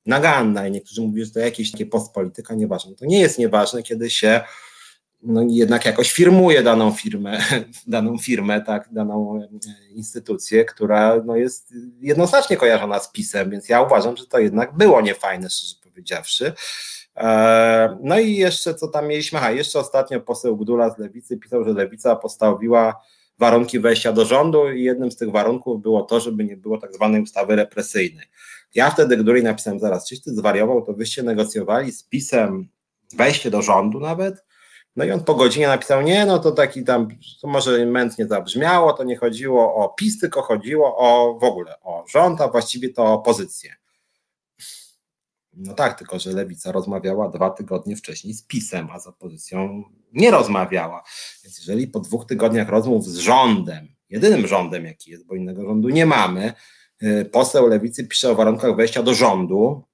naganna 0.07 0.69
i 0.69 0.71
niektórzy 0.71 1.03
mówią, 1.03 1.25
że 1.25 1.31
to 1.31 1.41
jakieś 1.41 1.73
takie 1.73 1.87
postpolityka, 1.87 2.55
nieważne. 2.55 2.95
To 2.95 3.07
nie 3.07 3.21
jest 3.21 3.39
nieważne, 3.39 3.83
kiedy 3.83 4.11
się 4.11 4.41
no, 5.23 5.43
jednak 5.49 5.85
jakoś 5.85 6.13
firmuje 6.13 6.63
daną 6.63 6.93
firmę, 6.93 7.39
daną 7.87 8.19
firmę, 8.19 8.61
tak, 8.61 8.89
daną 8.93 9.41
e, 9.43 9.49
instytucję, 9.91 10.65
która 10.65 11.23
no, 11.25 11.37
jest 11.37 11.75
jednoznacznie 12.01 12.57
kojarzona 12.57 12.99
z 12.99 13.13
PiSem, 13.13 13.51
więc 13.51 13.69
ja 13.69 13.83
uważam, 13.83 14.17
że 14.17 14.27
to 14.27 14.39
jednak 14.39 14.77
było 14.77 15.01
niefajne, 15.01 15.51
szczerze 15.51 15.75
powiedziawszy. 15.83 16.53
E, 17.17 17.99
no 18.03 18.19
i 18.19 18.37
jeszcze 18.37 18.75
co 18.75 18.89
tam 18.89 19.07
mieliśmy? 19.07 19.39
Aha, 19.39 19.51
jeszcze 19.51 19.79
ostatnio 19.79 20.21
poseł 20.21 20.57
Gdula 20.57 20.91
z 20.91 20.99
Lewicy 20.99 21.37
pisał, 21.37 21.65
że 21.65 21.73
Lewica 21.73 22.17
postawiła 22.17 23.01
warunki 23.39 23.81
wejścia 23.81 24.13
do 24.13 24.25
rządu 24.25 24.73
i 24.73 24.83
jednym 24.83 25.13
z 25.13 25.17
tych 25.17 25.31
warunków 25.31 25.83
było 25.83 26.03
to, 26.03 26.21
żeby 26.21 26.45
nie 26.45 26.57
było 26.57 26.79
tak 26.79 26.95
zwanej 26.95 27.23
ustawy 27.23 27.57
represyjnej. 27.57 28.27
Ja 28.75 28.91
wtedy, 28.91 29.17
który 29.17 29.43
napisałem 29.43 29.81
zaraz, 29.81 30.09
czyś 30.09 30.23
ty 30.23 30.35
zwariował, 30.35 30.83
to 30.83 30.93
wyście 30.93 31.23
negocjowali 31.23 31.93
z 31.93 32.03
PiSem 32.03 32.69
wejście 33.17 33.51
do 33.51 33.63
rządu 33.63 34.01
nawet, 34.01 34.45
no 34.97 35.05
i 35.05 35.11
on 35.11 35.25
po 35.25 35.35
godzinie 35.35 35.67
napisał, 35.67 36.03
nie, 36.03 36.27
no 36.27 36.39
to 36.39 36.53
taki 36.53 36.85
tam, 36.85 37.09
to 37.43 37.49
może 37.49 37.87
mętnie 37.87 38.27
zabrzmiało, 38.27 38.93
to 38.93 39.05
nie 39.05 39.17
chodziło 39.17 39.75
o 39.75 39.89
PiS, 39.89 40.21
tylko 40.21 40.43
chodziło 40.43 40.97
o 40.97 41.39
w 41.39 41.45
ogóle 41.45 41.81
o 41.83 42.05
rząd, 42.09 42.41
a 42.41 42.49
właściwie 42.49 42.89
to 42.89 43.05
opozycję. 43.05 43.75
No 45.57 45.75
tak, 45.75 45.99
tylko 45.99 46.19
że 46.19 46.33
lewica 46.33 46.73
rozmawiała 46.73 47.29
dwa 47.29 47.51
tygodnie 47.51 47.97
wcześniej 47.97 48.35
z 48.35 48.43
PiSem, 48.43 48.89
a 48.93 49.01
z 49.01 49.07
opozycją 49.07 49.85
nie 50.13 50.31
rozmawiała. 50.31 51.03
Więc 51.45 51.59
jeżeli 51.59 51.87
po 51.89 52.01
dwóch 52.01 52.27
tygodniach 52.27 52.69
rozmów 52.69 53.07
z 53.07 53.17
rządem, 53.17 53.89
jedynym 54.11 54.47
rządem 54.47 54.85
jaki 54.85 55.11
jest, 55.11 55.27
bo 55.27 55.35
innego 55.35 55.65
rządu 55.65 55.89
nie 55.89 56.07
mamy, 56.07 56.53
y, 57.03 57.25
poseł 57.33 57.67
lewicy 57.67 58.07
pisze 58.07 58.31
o 58.31 58.35
warunkach 58.35 58.77
wejścia 58.77 59.03
do 59.03 59.15
rządu, 59.15 59.85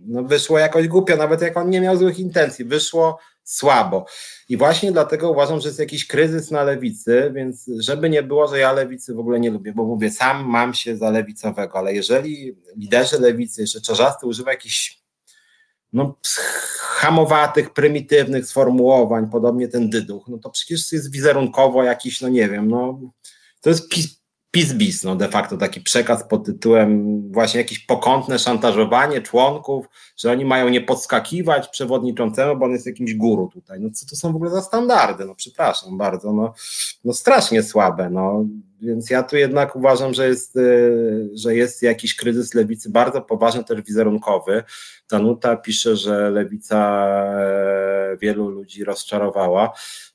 no 0.00 0.22
wyszło 0.22 0.58
jakoś 0.58 0.88
głupio, 0.88 1.16
nawet 1.16 1.42
jak 1.42 1.56
on 1.56 1.70
nie 1.70 1.80
miał 1.80 1.96
złych 1.96 2.18
intencji, 2.18 2.64
wyszło 2.64 3.18
słabo. 3.48 4.06
I 4.48 4.56
właśnie 4.56 4.92
dlatego 4.92 5.30
uważam, 5.30 5.60
że 5.60 5.68
jest 5.68 5.78
jakiś 5.78 6.06
kryzys 6.06 6.50
na 6.50 6.62
lewicy, 6.64 7.32
więc 7.34 7.70
żeby 7.78 8.10
nie 8.10 8.22
było, 8.22 8.48
że 8.48 8.58
ja 8.58 8.72
lewicy 8.72 9.14
w 9.14 9.18
ogóle 9.18 9.40
nie 9.40 9.50
lubię, 9.50 9.72
bo 9.72 9.84
mówię, 9.84 10.10
sam 10.10 10.44
mam 10.44 10.74
się 10.74 10.96
za 10.96 11.10
lewicowego, 11.10 11.78
ale 11.78 11.94
jeżeli 11.94 12.56
liderzy 12.76 13.20
lewicy, 13.20 13.60
jeszcze 13.60 13.80
Czarzasty 13.80 14.26
używa 14.26 14.50
jakichś 14.50 15.02
no, 15.92 16.18
hamowatych, 16.78 17.72
prymitywnych 17.72 18.46
sformułowań, 18.46 19.30
podobnie 19.30 19.68
ten 19.68 19.90
dyduch, 19.90 20.28
no 20.28 20.38
to 20.38 20.50
przecież 20.50 20.92
jest 20.92 21.12
wizerunkowo 21.12 21.82
jakiś, 21.82 22.20
no 22.20 22.28
nie 22.28 22.48
wiem, 22.48 22.68
no 22.68 23.00
to 23.60 23.70
jest 23.70 23.88
PiS-bis, 24.50 25.04
no 25.04 25.16
de 25.16 25.28
facto 25.28 25.56
taki 25.56 25.80
przekaz 25.80 26.28
pod 26.28 26.46
tytułem 26.46 27.22
właśnie 27.32 27.60
jakieś 27.60 27.78
pokątne 27.78 28.38
szantażowanie 28.38 29.22
członków, 29.22 29.86
że 30.16 30.32
oni 30.32 30.44
mają 30.44 30.68
nie 30.68 30.80
podskakiwać 30.80 31.68
przewodniczącemu, 31.68 32.56
bo 32.56 32.64
on 32.64 32.72
jest 32.72 32.86
jakimś 32.86 33.14
guru 33.14 33.48
tutaj. 33.48 33.80
No 33.80 33.90
co 33.90 34.06
to 34.06 34.16
są 34.16 34.32
w 34.32 34.36
ogóle 34.36 34.50
za 34.50 34.62
standardy? 34.62 35.24
No 35.24 35.34
przepraszam 35.34 35.98
bardzo, 35.98 36.32
no, 36.32 36.54
no 37.04 37.12
strasznie 37.12 37.62
słabe, 37.62 38.10
no. 38.10 38.44
Więc 38.80 39.10
ja 39.10 39.22
tu 39.22 39.36
jednak 39.36 39.76
uważam, 39.76 40.14
że 40.14 40.28
jest, 40.28 40.56
y, 40.56 41.30
że 41.34 41.54
jest 41.54 41.82
jakiś 41.82 42.16
kryzys 42.16 42.54
lewicy 42.54 42.90
bardzo 42.90 43.22
poważny, 43.22 43.64
też 43.64 43.82
wizerunkowy. 43.82 44.64
Danuta 45.10 45.56
pisze, 45.56 45.96
że 45.96 46.30
lewica 46.30 47.06
e, 47.16 48.16
wielu 48.20 48.48
ludzi 48.48 48.84
rozczarowała. 48.84 49.72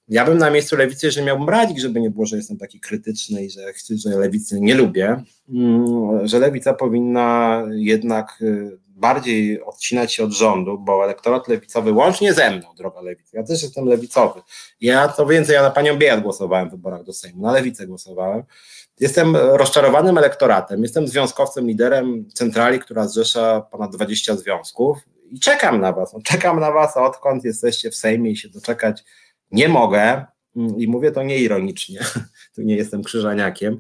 Ja 0.07 0.25
bym 0.25 0.37
na 0.37 0.49
miejscu 0.49 0.75
lewicy, 0.75 1.05
jeżeli 1.05 1.25
miałbym 1.25 1.49
radzić, 1.49 1.81
żeby 1.81 2.01
nie 2.01 2.09
było, 2.09 2.25
że 2.25 2.35
jestem 2.37 2.57
taki 2.57 2.79
krytyczny 2.79 3.45
i 3.45 3.49
że, 3.49 3.73
że 3.95 4.09
lewicy 4.09 4.61
nie 4.61 4.75
lubię, 4.75 5.23
mm, 5.49 6.27
że 6.27 6.39
lewica 6.39 6.73
powinna 6.73 7.63
jednak 7.71 8.37
y, 8.41 8.77
bardziej 8.87 9.63
odcinać 9.63 10.13
się 10.13 10.23
od 10.23 10.31
rządu, 10.31 10.77
bo 10.77 11.03
elektorat 11.03 11.47
lewicowy, 11.47 11.91
łącznie 11.91 12.33
ze 12.33 12.51
mną, 12.51 12.67
droga 12.77 13.01
lewica, 13.01 13.37
ja 13.37 13.43
też 13.43 13.63
jestem 13.63 13.85
lewicowy. 13.85 14.41
Ja 14.81 15.09
co 15.09 15.25
więcej, 15.25 15.53
ja 15.53 15.61
na 15.61 15.71
panią 15.71 15.97
Biejat 15.97 16.21
głosowałem 16.21 16.69
w 16.69 16.71
wyborach 16.71 17.03
do 17.03 17.13
Sejmu, 17.13 17.41
na 17.41 17.51
lewicę 17.51 17.87
głosowałem. 17.87 18.43
Jestem 18.99 19.35
rozczarowanym 19.35 20.17
elektoratem, 20.17 20.83
jestem 20.83 21.07
związkowcem, 21.07 21.67
liderem 21.67 22.25
centrali, 22.33 22.79
która 22.79 23.07
zrzesza 23.07 23.61
ponad 23.71 23.95
20 23.95 24.35
związków 24.35 24.97
i 25.31 25.39
czekam 25.39 25.81
na 25.81 25.93
was. 25.93 26.13
No, 26.13 26.19
czekam 26.23 26.59
na 26.59 26.71
was, 26.71 26.97
odkąd 26.97 27.43
jesteście 27.43 27.91
w 27.91 27.95
Sejmie 27.95 28.31
i 28.31 28.37
się 28.37 28.49
doczekać 28.49 29.03
nie 29.53 29.69
mogę, 29.69 30.25
mm, 30.55 30.79
i 30.79 30.87
mówię 30.87 31.11
to 31.11 31.23
nieironicznie, 31.23 31.99
tu 32.55 32.61
nie 32.61 32.75
jestem 32.75 33.03
krzyżaniakiem, 33.03 33.79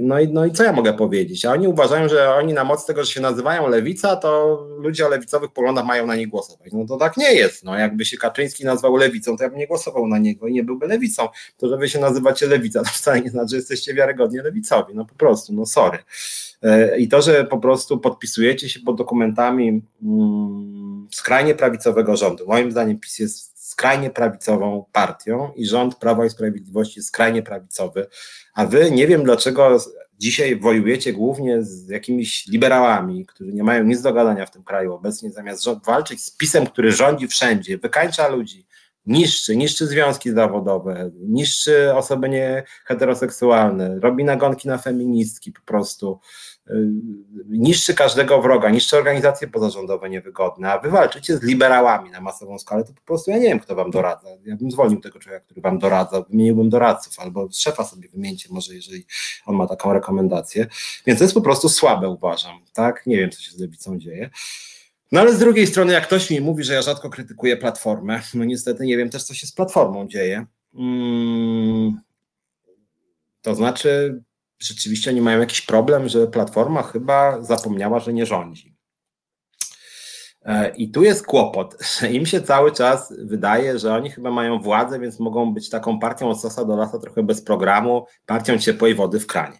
no 0.00 0.20
i, 0.20 0.28
no 0.28 0.46
i 0.46 0.52
co 0.52 0.64
ja 0.64 0.72
mogę 0.72 0.92
powiedzieć? 0.92 1.44
A 1.44 1.52
oni 1.52 1.68
uważają, 1.68 2.08
że 2.08 2.34
oni 2.34 2.52
na 2.52 2.64
mocy 2.64 2.86
tego, 2.86 3.04
że 3.04 3.12
się 3.12 3.20
nazywają 3.20 3.68
lewica, 3.68 4.16
to 4.16 4.60
ludzie 4.78 5.06
o 5.06 5.08
lewicowych 5.08 5.52
poglądach 5.52 5.84
mają 5.84 6.06
na 6.06 6.16
nich 6.16 6.28
głosować. 6.28 6.72
No 6.72 6.86
to 6.86 6.96
tak 6.96 7.16
nie 7.16 7.34
jest. 7.34 7.64
No, 7.64 7.78
jakby 7.78 8.04
się 8.04 8.16
Kaczyński 8.16 8.64
nazwał 8.64 8.96
lewicą, 8.96 9.36
to 9.36 9.42
ja 9.42 9.50
bym 9.50 9.58
nie 9.58 9.66
głosował 9.66 10.06
na 10.06 10.18
niego 10.18 10.46
i 10.46 10.52
nie 10.52 10.64
byłby 10.64 10.86
lewicą. 10.86 11.28
To, 11.56 11.68
że 11.68 11.76
wy 11.76 11.88
się 11.88 11.98
nazywacie 11.98 12.46
lewica, 12.46 12.82
to 12.84 12.90
wcale 12.90 13.20
nie 13.20 13.30
znaczy, 13.30 13.50
że 13.50 13.56
jesteście 13.56 13.94
wiarygodnie 13.94 14.42
lewicowi. 14.42 14.94
No 14.94 15.04
po 15.04 15.14
prostu, 15.14 15.52
no 15.52 15.66
sorry. 15.66 15.98
E, 16.62 16.98
I 16.98 17.08
to, 17.08 17.22
że 17.22 17.44
po 17.44 17.58
prostu 17.58 17.98
podpisujecie 17.98 18.68
się 18.68 18.80
pod 18.80 18.96
dokumentami 18.96 19.82
mm, 20.02 21.08
skrajnie 21.10 21.54
prawicowego 21.54 22.16
rządu. 22.16 22.44
Moim 22.46 22.70
zdaniem 22.70 23.00
PiS 23.00 23.18
jest 23.18 23.57
skrajnie 23.78 24.10
prawicową 24.10 24.84
partią 24.92 25.52
i 25.56 25.66
rząd 25.66 25.94
Prawa 25.94 26.26
i 26.26 26.30
Sprawiedliwości 26.30 26.98
jest 26.98 27.08
skrajnie 27.08 27.42
prawicowy, 27.42 28.06
a 28.54 28.66
wy 28.66 28.90
nie 28.90 29.06
wiem 29.06 29.24
dlaczego 29.24 29.78
dzisiaj 30.18 30.60
wojujecie 30.60 31.12
głównie 31.12 31.62
z 31.62 31.88
jakimiś 31.88 32.46
liberałami, 32.46 33.26
którzy 33.26 33.52
nie 33.52 33.62
mają 33.62 33.84
nic 33.84 34.02
do 34.02 34.12
gadania 34.12 34.46
w 34.46 34.50
tym 34.50 34.64
kraju 34.64 34.94
obecnie, 34.94 35.30
zamiast 35.30 35.64
walczyć 35.86 36.24
z 36.24 36.36
PiSem, 36.36 36.66
który 36.66 36.92
rządzi 36.92 37.28
wszędzie, 37.28 37.78
wykańcza 37.78 38.28
ludzi, 38.28 38.66
niszczy, 39.06 39.56
niszczy 39.56 39.86
związki 39.86 40.30
zawodowe, 40.30 41.10
niszczy 41.14 41.94
osoby 41.94 42.28
nie 42.28 42.62
heteroseksualne, 42.84 43.98
robi 44.00 44.24
nagonki 44.24 44.68
na 44.68 44.78
feministki 44.78 45.52
po 45.52 45.62
prostu, 45.62 46.20
niszczy 47.48 47.94
każdego 47.94 48.42
wroga, 48.42 48.70
niszczy 48.70 48.96
organizacje 48.96 49.48
pozarządowe 49.48 50.10
niewygodne, 50.10 50.72
a 50.72 50.78
wy 50.78 50.90
walczycie 50.90 51.36
z 51.36 51.42
liberałami 51.42 52.10
na 52.10 52.20
masową 52.20 52.58
skalę, 52.58 52.84
to 52.84 52.92
po 52.92 53.00
prostu 53.00 53.30
ja 53.30 53.36
nie 53.36 53.48
wiem, 53.48 53.60
kto 53.60 53.74
wam 53.74 53.90
doradza. 53.90 54.28
Ja 54.44 54.56
bym 54.56 54.70
zwolnił 54.70 55.00
tego 55.00 55.18
człowieka, 55.18 55.44
który 55.44 55.60
wam 55.60 55.78
doradza, 55.78 56.22
wymieniłbym 56.22 56.68
doradców, 56.68 57.18
albo 57.18 57.48
szefa 57.52 57.84
sobie 57.84 58.08
wymieńcie 58.08 58.48
może, 58.52 58.74
jeżeli 58.74 59.06
on 59.46 59.56
ma 59.56 59.66
taką 59.66 59.92
rekomendację. 59.92 60.66
Więc 61.06 61.18
to 61.18 61.24
jest 61.24 61.34
po 61.34 61.40
prostu 61.40 61.68
słabe, 61.68 62.08
uważam, 62.08 62.60
tak? 62.72 63.06
Nie 63.06 63.16
wiem, 63.16 63.30
co 63.30 63.42
się 63.42 63.50
z 63.50 63.60
lewicą 63.60 63.98
dzieje. 63.98 64.30
No 65.12 65.20
ale 65.20 65.34
z 65.34 65.38
drugiej 65.38 65.66
strony, 65.66 65.92
jak 65.92 66.06
ktoś 66.06 66.30
mi 66.30 66.40
mówi, 66.40 66.64
że 66.64 66.74
ja 66.74 66.82
rzadko 66.82 67.10
krytykuję 67.10 67.56
platformę, 67.56 68.22
no 68.34 68.44
niestety 68.44 68.86
nie 68.86 68.96
wiem 68.96 69.10
też, 69.10 69.22
co 69.22 69.34
się 69.34 69.46
z 69.46 69.52
platformą 69.52 70.08
dzieje. 70.08 70.46
Hmm, 70.76 72.00
to 73.42 73.54
znaczy, 73.54 74.22
rzeczywiście 74.58 75.10
oni 75.10 75.20
mają 75.20 75.40
jakiś 75.40 75.60
problem, 75.60 76.08
że 76.08 76.26
platforma 76.26 76.82
chyba 76.82 77.42
zapomniała, 77.42 78.00
że 78.00 78.12
nie 78.12 78.26
rządzi. 78.26 78.76
E, 80.42 80.68
I 80.76 80.90
tu 80.90 81.02
jest 81.02 81.26
kłopot, 81.26 81.76
że 82.00 82.12
im 82.12 82.26
się 82.26 82.40
cały 82.40 82.72
czas 82.72 83.14
wydaje, 83.18 83.78
że 83.78 83.94
oni 83.94 84.10
chyba 84.10 84.30
mają 84.30 84.58
władzę, 84.58 85.00
więc 85.00 85.20
mogą 85.20 85.54
być 85.54 85.70
taką 85.70 85.98
partią 85.98 86.30
od 86.30 86.40
sosa 86.40 86.64
do 86.64 86.76
lasa 86.76 86.98
trochę 86.98 87.22
bez 87.22 87.42
programu, 87.42 88.06
partią 88.26 88.58
ciepłej 88.58 88.94
wody 88.94 89.20
w 89.20 89.26
kranie 89.26 89.58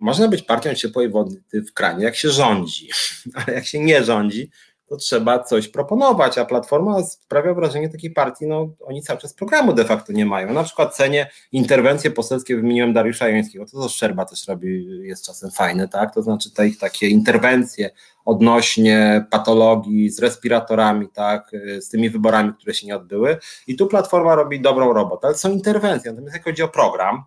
można 0.00 0.28
być 0.28 0.42
partią 0.42 0.74
ciepłej 0.74 1.10
wody 1.10 1.42
w 1.52 1.72
kranie, 1.72 2.04
jak 2.04 2.16
się 2.16 2.30
rządzi, 2.30 2.90
ale 3.34 3.54
jak 3.54 3.66
się 3.66 3.78
nie 3.80 4.04
rządzi, 4.04 4.50
to 4.88 4.96
trzeba 4.96 5.38
coś 5.38 5.68
proponować, 5.68 6.38
a 6.38 6.44
Platforma 6.44 7.02
sprawia 7.02 7.54
wrażenie 7.54 7.88
takiej 7.88 8.10
partii, 8.10 8.46
no 8.46 8.68
oni 8.80 9.02
cały 9.02 9.18
czas 9.18 9.34
programu 9.34 9.72
de 9.72 9.84
facto 9.84 10.12
nie 10.12 10.26
mają. 10.26 10.52
Na 10.52 10.64
przykład 10.64 10.96
cenię 10.96 11.30
interwencje 11.52 12.10
poselskie, 12.10 12.56
wymieniłem 12.56 12.92
Dariusza 12.92 13.28
Jońskiego, 13.28 13.64
to 13.64 13.70
co 13.70 13.88
Szczerba 13.88 14.24
też 14.24 14.48
robi, 14.48 14.86
jest 15.02 15.26
czasem 15.26 15.50
fajne, 15.50 15.88
tak, 15.88 16.14
to 16.14 16.22
znaczy 16.22 16.50
te 16.50 16.68
ich 16.68 16.78
takie 16.78 17.08
interwencje 17.08 17.90
odnośnie 18.24 19.26
patologii 19.30 20.10
z 20.10 20.18
respiratorami, 20.18 21.08
tak, 21.14 21.50
z 21.80 21.88
tymi 21.88 22.10
wyborami, 22.10 22.52
które 22.54 22.74
się 22.74 22.86
nie 22.86 22.96
odbyły. 22.96 23.36
I 23.66 23.76
tu 23.76 23.86
Platforma 23.86 24.34
robi 24.34 24.60
dobrą 24.60 24.92
robotę, 24.92 25.26
ale 25.26 25.36
są 25.36 25.50
interwencje, 25.50 26.10
natomiast 26.10 26.34
jak 26.34 26.44
chodzi 26.44 26.62
o 26.62 26.68
program, 26.68 27.24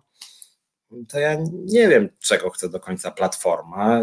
to 1.08 1.18
ja 1.18 1.36
nie 1.52 1.88
wiem, 1.88 2.08
czego 2.20 2.50
chce 2.50 2.68
do 2.68 2.80
końca 2.80 3.10
Platforma. 3.10 4.00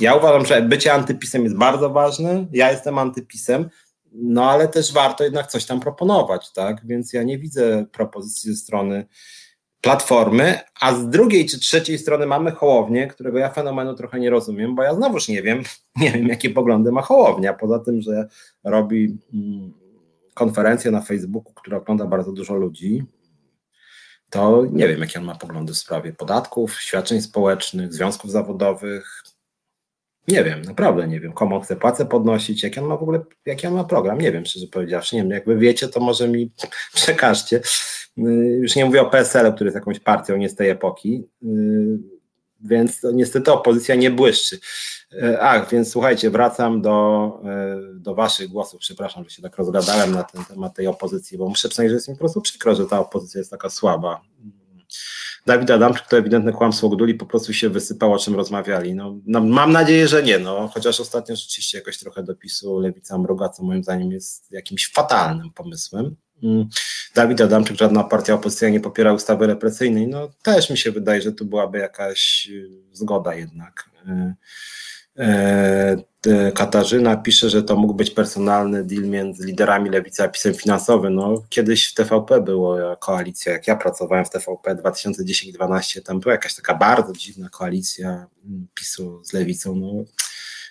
Ja 0.00 0.14
uważam, 0.14 0.46
że 0.46 0.62
bycie 0.62 0.92
antypisem 0.92 1.44
jest 1.44 1.56
bardzo 1.56 1.90
ważne. 1.90 2.46
Ja 2.52 2.70
jestem 2.70 2.98
antypisem, 2.98 3.68
no 4.12 4.50
ale 4.50 4.68
też 4.68 4.92
warto 4.92 5.24
jednak 5.24 5.46
coś 5.46 5.64
tam 5.64 5.80
proponować, 5.80 6.52
tak? 6.52 6.86
Więc 6.86 7.12
ja 7.12 7.22
nie 7.22 7.38
widzę 7.38 7.86
propozycji 7.92 8.52
ze 8.52 8.56
strony 8.58 9.06
Platformy, 9.80 10.60
a 10.80 10.94
z 10.94 11.08
drugiej 11.08 11.46
czy 11.46 11.60
trzeciej 11.60 11.98
strony 11.98 12.26
mamy 12.26 12.50
Hołownię, 12.50 13.06
którego 13.06 13.38
ja 13.38 13.50
fenomenu 13.50 13.94
trochę 13.94 14.20
nie 14.20 14.30
rozumiem, 14.30 14.74
bo 14.74 14.82
ja 14.82 14.94
znowuż 14.94 15.28
nie 15.28 15.42
wiem, 15.42 15.62
nie 15.96 16.12
wiem 16.12 16.26
jakie 16.26 16.50
poglądy 16.50 16.92
ma 16.92 17.02
Hołownia, 17.02 17.54
poza 17.54 17.78
tym, 17.78 18.00
że 18.00 18.28
robi 18.64 19.18
mm, 19.34 19.72
konferencję 20.34 20.90
na 20.90 21.00
Facebooku, 21.00 21.52
która 21.54 21.78
ogląda 21.78 22.06
bardzo 22.06 22.32
dużo 22.32 22.54
ludzi, 22.54 23.04
to 24.30 24.64
nie 24.72 24.88
wiem, 24.88 25.00
jakie 25.00 25.18
on 25.18 25.24
ma 25.24 25.34
poglądy 25.34 25.72
w 25.72 25.78
sprawie 25.78 26.12
podatków, 26.12 26.80
świadczeń 26.80 27.22
społecznych, 27.22 27.92
związków 27.94 28.30
zawodowych. 28.30 29.22
Nie 30.28 30.44
wiem, 30.44 30.62
naprawdę 30.62 31.08
nie 31.08 31.20
wiem, 31.20 31.32
komu 31.32 31.60
chce 31.60 31.76
płacę 31.76 32.06
podnosić, 32.06 32.62
jaki 32.62 32.80
on 32.80 32.86
ma 32.86 32.96
w 32.96 33.02
ogóle, 33.02 33.20
jaki 33.46 33.66
on 33.66 33.74
ma 33.74 33.84
program, 33.84 34.20
nie 34.20 34.32
wiem, 34.32 34.46
szczerze 34.46 34.66
powiedziawszy, 34.66 35.16
nie 35.16 35.22
wiem, 35.22 35.30
jak 35.30 35.46
wy 35.46 35.56
wiecie, 35.56 35.88
to 35.88 36.00
może 36.00 36.28
mi 36.28 36.50
przekażcie. 36.94 37.60
Y, 38.18 38.22
już 38.62 38.76
nie 38.76 38.84
mówię 38.84 39.02
o 39.02 39.10
PSL, 39.10 39.54
który 39.54 39.68
jest 39.68 39.74
jakąś 39.74 40.00
partią 40.00 40.36
nie 40.36 40.48
z 40.48 40.54
tej 40.54 40.70
epoki, 40.70 41.24
y, 41.42 41.46
więc 42.60 43.00
niestety 43.12 43.52
opozycja 43.52 43.94
nie 43.94 44.10
błyszczy. 44.10 44.58
E, 45.22 45.40
ach, 45.40 45.70
więc 45.70 45.90
słuchajcie, 45.90 46.30
wracam 46.30 46.82
do, 46.82 47.40
do 47.94 48.14
waszych 48.14 48.48
głosów. 48.48 48.80
Przepraszam, 48.80 49.24
że 49.24 49.30
się 49.30 49.42
tak 49.42 49.56
rozgadałem 49.56 50.12
na 50.12 50.24
ten 50.24 50.44
temat 50.44 50.74
tej 50.74 50.86
opozycji, 50.86 51.38
bo 51.38 51.48
muszę 51.48 51.68
przyznać, 51.68 51.88
że 51.88 51.94
jest 51.94 52.08
mi 52.08 52.14
po 52.14 52.18
prostu 52.18 52.40
przykro, 52.40 52.74
że 52.74 52.86
ta 52.86 53.00
opozycja 53.00 53.38
jest 53.38 53.50
taka 53.50 53.70
słaba. 53.70 54.20
Dawid 55.46 55.70
Adamczyk 55.70 56.06
to 56.06 56.18
ewidentne 56.18 56.52
kłamstwo 56.52 56.88
Gduli, 56.88 57.14
po 57.14 57.26
prostu 57.26 57.52
się 57.52 57.70
wysypało, 57.70 58.14
o 58.14 58.18
czym 58.18 58.34
rozmawiali. 58.34 58.94
No, 58.94 59.18
no, 59.26 59.40
mam 59.40 59.72
nadzieję, 59.72 60.08
że 60.08 60.22
nie, 60.22 60.38
no, 60.38 60.70
chociaż 60.74 61.00
ostatnio 61.00 61.36
rzeczywiście 61.36 61.78
jakoś 61.78 61.98
trochę 61.98 62.22
dopisu 62.22 62.78
Lewica 62.78 63.18
mruga, 63.18 63.48
co 63.48 63.62
moim 63.62 63.82
zdaniem 63.82 64.12
jest 64.12 64.52
jakimś 64.52 64.92
fatalnym 64.92 65.50
pomysłem. 65.50 66.16
Mm. 66.42 66.68
Dawid 67.14 67.40
Adamczyk, 67.40 67.76
żadna 67.76 68.04
partia 68.04 68.34
opozycyjna 68.34 68.72
nie 68.72 68.80
popiera 68.80 69.12
ustawy 69.12 69.46
represyjnej. 69.46 70.08
No 70.08 70.30
też 70.42 70.70
mi 70.70 70.78
się 70.78 70.92
wydaje, 70.92 71.22
że 71.22 71.32
tu 71.32 71.44
byłaby 71.44 71.78
jakaś 71.78 72.48
y, 72.50 72.70
zgoda 72.92 73.34
jednak. 73.34 73.90
Y, 75.18 76.52
Katarzyna 76.54 77.16
pisze, 77.16 77.50
że 77.50 77.62
to 77.62 77.76
mógł 77.76 77.94
być 77.94 78.10
personalny 78.10 78.84
deal 78.84 79.02
między 79.02 79.46
liderami 79.46 79.90
lewicy 79.90 80.22
a 80.22 80.28
pisem 80.28 80.54
finansowym. 80.54 81.14
No, 81.14 81.42
kiedyś 81.48 81.90
w 81.90 81.94
TVP 81.94 82.40
było 82.40 82.96
koalicja, 82.96 83.52
jak 83.52 83.66
ja 83.66 83.76
pracowałem 83.76 84.24
w 84.24 84.30
TVP 84.30 84.74
2010-2012, 84.74 86.02
tam 86.02 86.20
była 86.20 86.32
jakaś 86.32 86.54
taka 86.54 86.74
bardzo 86.74 87.12
dziwna 87.12 87.48
koalicja 87.48 88.26
mm, 88.44 88.66
PiSu 88.74 89.24
z 89.24 89.32
lewicą. 89.32 89.74
No, 89.76 90.04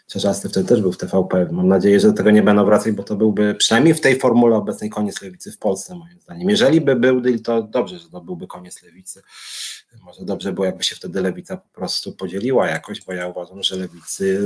Czerzasty 0.07 0.49
wtedy 0.49 0.67
też 0.67 0.81
był 0.81 0.91
w 0.91 0.97
TVP. 0.97 1.47
Mam 1.51 1.67
nadzieję, 1.67 1.99
że 1.99 2.07
do 2.07 2.13
tego 2.13 2.31
nie 2.31 2.43
będą 2.43 2.65
wracać, 2.65 2.91
bo 2.91 3.03
to 3.03 3.15
byłby 3.15 3.55
przynajmniej 3.55 3.93
w 3.93 4.01
tej 4.01 4.19
formule 4.19 4.55
obecnej 4.55 4.89
koniec 4.89 5.21
lewicy 5.21 5.51
w 5.51 5.57
Polsce, 5.57 5.95
moim 5.95 6.19
zdaniem. 6.21 6.49
Jeżeli 6.49 6.81
by 6.81 6.95
był 6.95 7.21
deal, 7.21 7.39
to 7.39 7.61
dobrze, 7.61 7.99
że 7.99 8.09
to 8.09 8.21
byłby 8.21 8.47
koniec 8.47 8.83
lewicy. 8.83 9.21
Może 10.01 10.25
dobrze 10.25 10.53
było, 10.53 10.65
jakby 10.65 10.83
się 10.83 10.95
wtedy 10.95 11.21
lewica 11.21 11.57
po 11.57 11.69
prostu 11.69 12.11
podzieliła 12.11 12.67
jakoś, 12.67 13.05
bo 13.05 13.13
ja 13.13 13.27
uważam, 13.27 13.63
że 13.63 13.75
lewicy, 13.75 14.39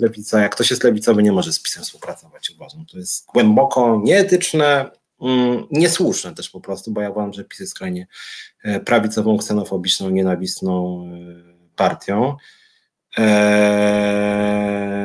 lewica, 0.00 0.40
jak 0.40 0.54
ktoś 0.54 0.70
jest 0.70 0.84
lewicowy, 0.84 1.22
nie 1.22 1.32
może 1.32 1.52
z 1.52 1.62
PiSem 1.62 1.84
współpracować. 1.84 2.50
Uważam, 2.50 2.86
to 2.86 2.98
jest 2.98 3.26
głęboko 3.26 4.00
nieetyczne, 4.04 4.90
mm, 5.20 5.66
niesłuszne 5.70 6.34
też 6.34 6.50
po 6.50 6.60
prostu, 6.60 6.90
bo 6.90 7.00
ja 7.00 7.10
uważam, 7.10 7.32
że 7.32 7.44
PiS 7.44 7.60
jest 7.60 7.72
skrajnie 7.72 8.06
e, 8.62 8.80
prawicową, 8.80 9.38
ksenofobiczną, 9.38 10.10
nienawistną 10.10 11.04
e, 11.04 11.74
partią. 11.76 12.36
Eee, 13.16 15.04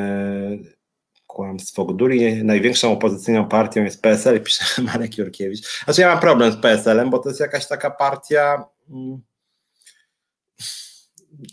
kłamstwo 1.26 1.84
Gduli. 1.84 2.44
Największą 2.44 2.92
opozycyjną 2.92 3.48
partią 3.48 3.84
jest 3.84 4.02
PSL, 4.02 4.42
pisze 4.44 4.82
Marek 4.82 5.18
Jurkiewicz. 5.18 5.84
Znaczy 5.84 6.00
ja 6.00 6.08
mam 6.08 6.20
problem 6.20 6.52
z 6.52 6.56
PSL-em, 6.56 7.10
bo 7.10 7.18
to 7.18 7.28
jest 7.28 7.40
jakaś 7.40 7.66
taka 7.66 7.90
partia... 7.90 8.64
Mm, 8.90 9.20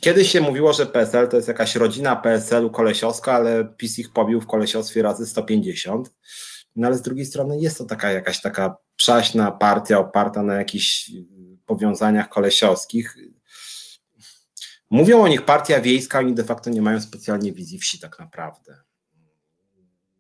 kiedyś 0.02 0.32
się 0.32 0.42
mówiło, 0.42 0.74
że 0.74 0.86
PSL 0.86 1.28
to 1.28 1.36
jest 1.36 1.48
jakaś 1.48 1.76
rodzina 1.76 2.16
PSL-u 2.16 2.70
kolesiowska, 2.70 3.34
ale 3.34 3.66
PiS 3.78 4.00
ich 4.00 4.14
pobił 4.14 4.42
w 4.42 4.48
kolesiostwie 4.48 5.02
razy 5.02 5.26
150. 5.26 6.14
No 6.76 6.88
ale 6.88 6.98
z 6.98 7.02
drugiej 7.02 7.26
strony 7.26 7.60
jest 7.60 7.78
to 7.78 7.86
taka 7.86 8.12
jakaś 8.12 8.42
taka 8.42 8.78
przaśna 8.96 9.52
partia 9.52 10.00
oparta 10.00 10.44
na 10.44 10.56
jakichś 10.56 11.12
powiązaniach 11.66 12.30
kolesiowskich. 12.30 13.18
Mówią 14.90 15.22
o 15.22 15.28
nich 15.28 15.42
partia 15.42 15.82
wiejska, 15.82 16.20
oni 16.20 16.34
de 16.34 16.44
facto 16.44 16.70
nie 16.70 16.82
mają 16.82 17.02
specjalnie 17.02 17.54
wizji 17.54 17.80
wsi 17.80 18.00
tak 18.00 18.20
naprawdę. 18.20 18.88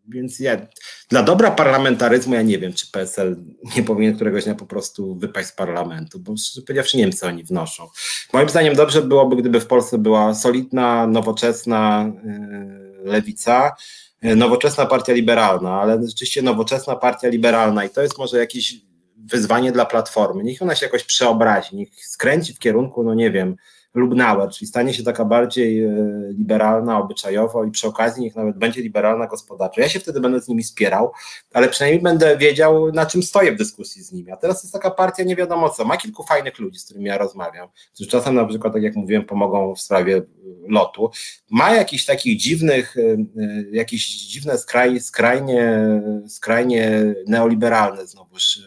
Więc 0.07 0.39
ja, 0.39 0.67
dla 1.09 1.23
dobra 1.23 1.51
parlamentaryzmu 1.51 2.35
ja 2.35 2.41
nie 2.41 2.59
wiem, 2.59 2.73
czy 2.73 2.91
PSL 2.91 3.35
nie 3.75 3.83
powinien 3.83 4.15
któregoś 4.15 4.43
dnia 4.43 4.55
po 4.55 4.65
prostu 4.65 5.15
wypaść 5.15 5.49
z 5.49 5.51
parlamentu, 5.51 6.19
bo 6.19 6.37
szczerze 6.37 6.65
powiedziawszy 6.65 6.97
nie 6.97 7.03
wiem, 7.03 7.13
co 7.13 7.27
oni 7.27 7.43
wnoszą. 7.43 7.87
Moim 8.33 8.49
zdaniem 8.49 8.75
dobrze 8.75 9.01
byłoby, 9.01 9.35
gdyby 9.35 9.59
w 9.59 9.67
Polsce 9.67 9.97
była 9.97 10.35
solidna, 10.35 11.07
nowoczesna 11.07 12.11
yy, 12.23 13.11
lewica, 13.11 13.75
yy, 14.21 14.35
nowoczesna 14.35 14.85
partia 14.85 15.13
liberalna, 15.13 15.81
ale 15.81 16.07
rzeczywiście 16.07 16.41
nowoczesna 16.41 16.95
partia 16.95 17.27
liberalna 17.27 17.85
i 17.85 17.89
to 17.89 18.01
jest 18.01 18.17
może 18.17 18.37
jakieś 18.37 18.75
wyzwanie 19.17 19.71
dla 19.71 19.85
Platformy. 19.85 20.43
Niech 20.43 20.61
ona 20.61 20.75
się 20.75 20.85
jakoś 20.85 21.03
przeobrazi, 21.03 21.75
niech 21.75 22.05
skręci 22.05 22.53
w 22.53 22.59
kierunku, 22.59 23.03
no 23.03 23.13
nie 23.13 23.31
wiem, 23.31 23.55
Lubnauer, 23.93 24.49
czyli 24.49 24.67
stanie 24.67 24.93
się 24.93 25.03
taka 25.03 25.25
bardziej 25.25 25.83
e, 25.83 25.95
liberalna 26.37 26.99
obyczajowo 26.99 27.63
i 27.63 27.71
przy 27.71 27.87
okazji 27.87 28.23
niech 28.23 28.35
nawet 28.35 28.57
będzie 28.57 28.81
liberalna 28.81 29.27
gospodarczo. 29.27 29.81
Ja 29.81 29.89
się 29.89 29.99
wtedy 29.99 30.19
będę 30.19 30.41
z 30.41 30.47
nimi 30.47 30.63
spierał, 30.63 31.11
ale 31.53 31.69
przynajmniej 31.69 32.01
będę 32.01 32.37
wiedział, 32.37 32.91
na 32.91 33.05
czym 33.05 33.23
stoję 33.23 33.51
w 33.51 33.57
dyskusji 33.57 34.03
z 34.03 34.11
nimi. 34.11 34.31
A 34.31 34.37
teraz 34.37 34.63
jest 34.63 34.73
taka 34.73 34.91
partia 34.91 35.23
nie 35.23 35.35
wiadomo 35.35 35.69
co. 35.69 35.85
Ma 35.85 35.97
kilku 35.97 36.23
fajnych 36.23 36.59
ludzi, 36.59 36.79
z 36.79 36.85
którymi 36.85 37.05
ja 37.05 37.17
rozmawiam, 37.17 37.69
którzy 37.93 38.09
czasem 38.09 38.35
na 38.35 38.45
przykład, 38.45 38.73
tak 38.73 38.83
jak 38.83 38.95
mówiłem, 38.95 39.25
pomogą 39.25 39.75
w 39.75 39.81
sprawie 39.81 40.21
lotu. 40.67 41.09
Ma 41.49 41.73
jakichś 41.73 42.05
takich 42.05 42.39
dziwnych, 42.39 42.97
e, 42.97 43.01
e, 43.01 43.63
jakieś 43.71 44.07
dziwne 44.07 44.57
skraj, 44.57 44.99
skrajnie, 44.99 45.79
skrajnie 46.27 47.15
neoliberalne 47.27 48.07
znowuż 48.07 48.59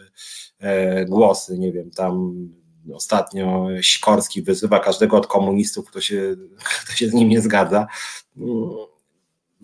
głosy, 1.07 1.59
nie 1.59 1.71
wiem, 1.71 1.91
tam 1.91 2.33
ostatnio 2.93 3.67
Sikorski 3.81 4.41
wyzywa 4.41 4.79
każdego 4.79 5.17
od 5.17 5.27
komunistów, 5.27 5.89
kto 5.89 6.01
się, 6.01 6.35
kto 6.83 6.93
się 6.93 7.07
z 7.07 7.13
nim 7.13 7.29
nie 7.29 7.41
zgadza. 7.41 7.87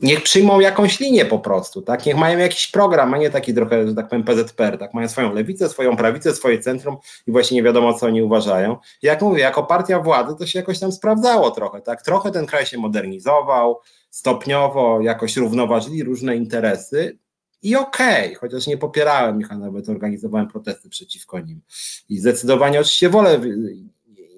niech 0.01 0.23
przyjmą 0.23 0.59
jakąś 0.59 0.99
linię 0.99 1.25
po 1.25 1.39
prostu, 1.39 1.81
tak? 1.81 2.05
Niech 2.05 2.17
mają 2.17 2.37
jakiś 2.37 2.67
program, 2.67 3.13
a 3.13 3.17
nie 3.17 3.29
taki 3.29 3.53
trochę, 3.53 3.87
że 3.87 3.95
tak 3.95 4.07
powiem, 4.09 4.23
PZPR, 4.23 4.77
tak? 4.77 4.93
Mają 4.93 5.09
swoją 5.09 5.33
lewicę, 5.33 5.69
swoją 5.69 5.97
prawicę, 5.97 6.35
swoje 6.35 6.59
centrum 6.59 6.97
i 7.27 7.31
właśnie 7.31 7.55
nie 7.55 7.63
wiadomo, 7.63 7.93
co 7.93 8.05
oni 8.05 8.21
uważają. 8.21 8.77
Jak 9.01 9.21
mówię, 9.21 9.41
jako 9.41 9.63
partia 9.63 9.99
władzy 9.99 10.35
to 10.39 10.47
się 10.47 10.59
jakoś 10.59 10.79
tam 10.79 10.91
sprawdzało 10.91 11.51
trochę, 11.51 11.81
tak? 11.81 12.01
Trochę 12.01 12.31
ten 12.31 12.45
kraj 12.45 12.65
się 12.65 12.77
modernizował, 12.77 13.79
stopniowo 14.09 15.01
jakoś 15.01 15.37
równoważyli 15.37 16.03
różne 16.03 16.35
interesy 16.35 17.17
i 17.61 17.75
okej, 17.75 18.25
okay, 18.27 18.35
chociaż 18.35 18.67
nie 18.67 18.77
popierałem 18.77 19.41
ich, 19.41 19.51
a 19.51 19.57
nawet 19.57 19.89
organizowałem 19.89 20.47
protesty 20.47 20.89
przeciwko 20.89 21.39
nim. 21.39 21.61
I 22.09 22.19
zdecydowanie 22.19 22.79
oczywiście 22.79 23.09
wolę 23.09 23.41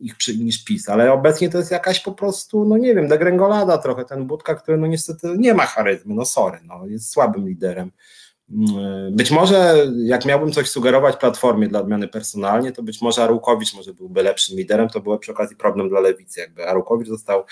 ich 0.02 0.16
niż 0.38 0.64
PiS, 0.64 0.90
ale 0.90 1.14
obecnie 1.14 1.50
to 1.50 1.58
jest 1.58 1.72
jakaś 1.72 2.00
po 2.00 2.12
prostu, 2.12 2.66
no 2.66 2.78
nie 2.78 2.96
wiem, 2.96 3.08
degrengolada 3.08 3.78
trochę, 3.78 4.06
ten 4.06 4.28
Budka, 4.28 4.56
który 4.56 4.78
no 4.78 4.88
niestety 4.88 5.28
nie 5.38 5.54
ma 5.54 5.66
charyzmy, 5.66 6.16
no 6.16 6.26
sorry, 6.26 6.60
no 6.64 6.86
jest 6.88 7.12
słabym 7.12 7.48
liderem. 7.48 7.92
Mm, 8.52 9.16
być 9.16 9.32
może 9.32 9.88
jak 10.04 10.26
miałbym 10.26 10.52
coś 10.52 10.70
sugerować 10.70 11.18
Platformie 11.18 11.68
dla 11.68 11.80
odmiany 11.80 12.08
personalnie, 12.08 12.72
to 12.72 12.84
być 12.84 13.02
może 13.02 13.24
Arłukowicz 13.24 13.74
może 13.74 13.94
byłby 13.94 14.24
lepszym 14.24 14.58
liderem, 14.58 14.90
to 14.90 15.02
byłby 15.02 15.20
przy 15.20 15.32
okazji 15.32 15.56
problem 15.56 15.90
dla 15.90 16.00
Lewicy, 16.00 16.40
jakby 16.40 16.68
Arłukowicz 16.68 17.08
został 17.08 17.46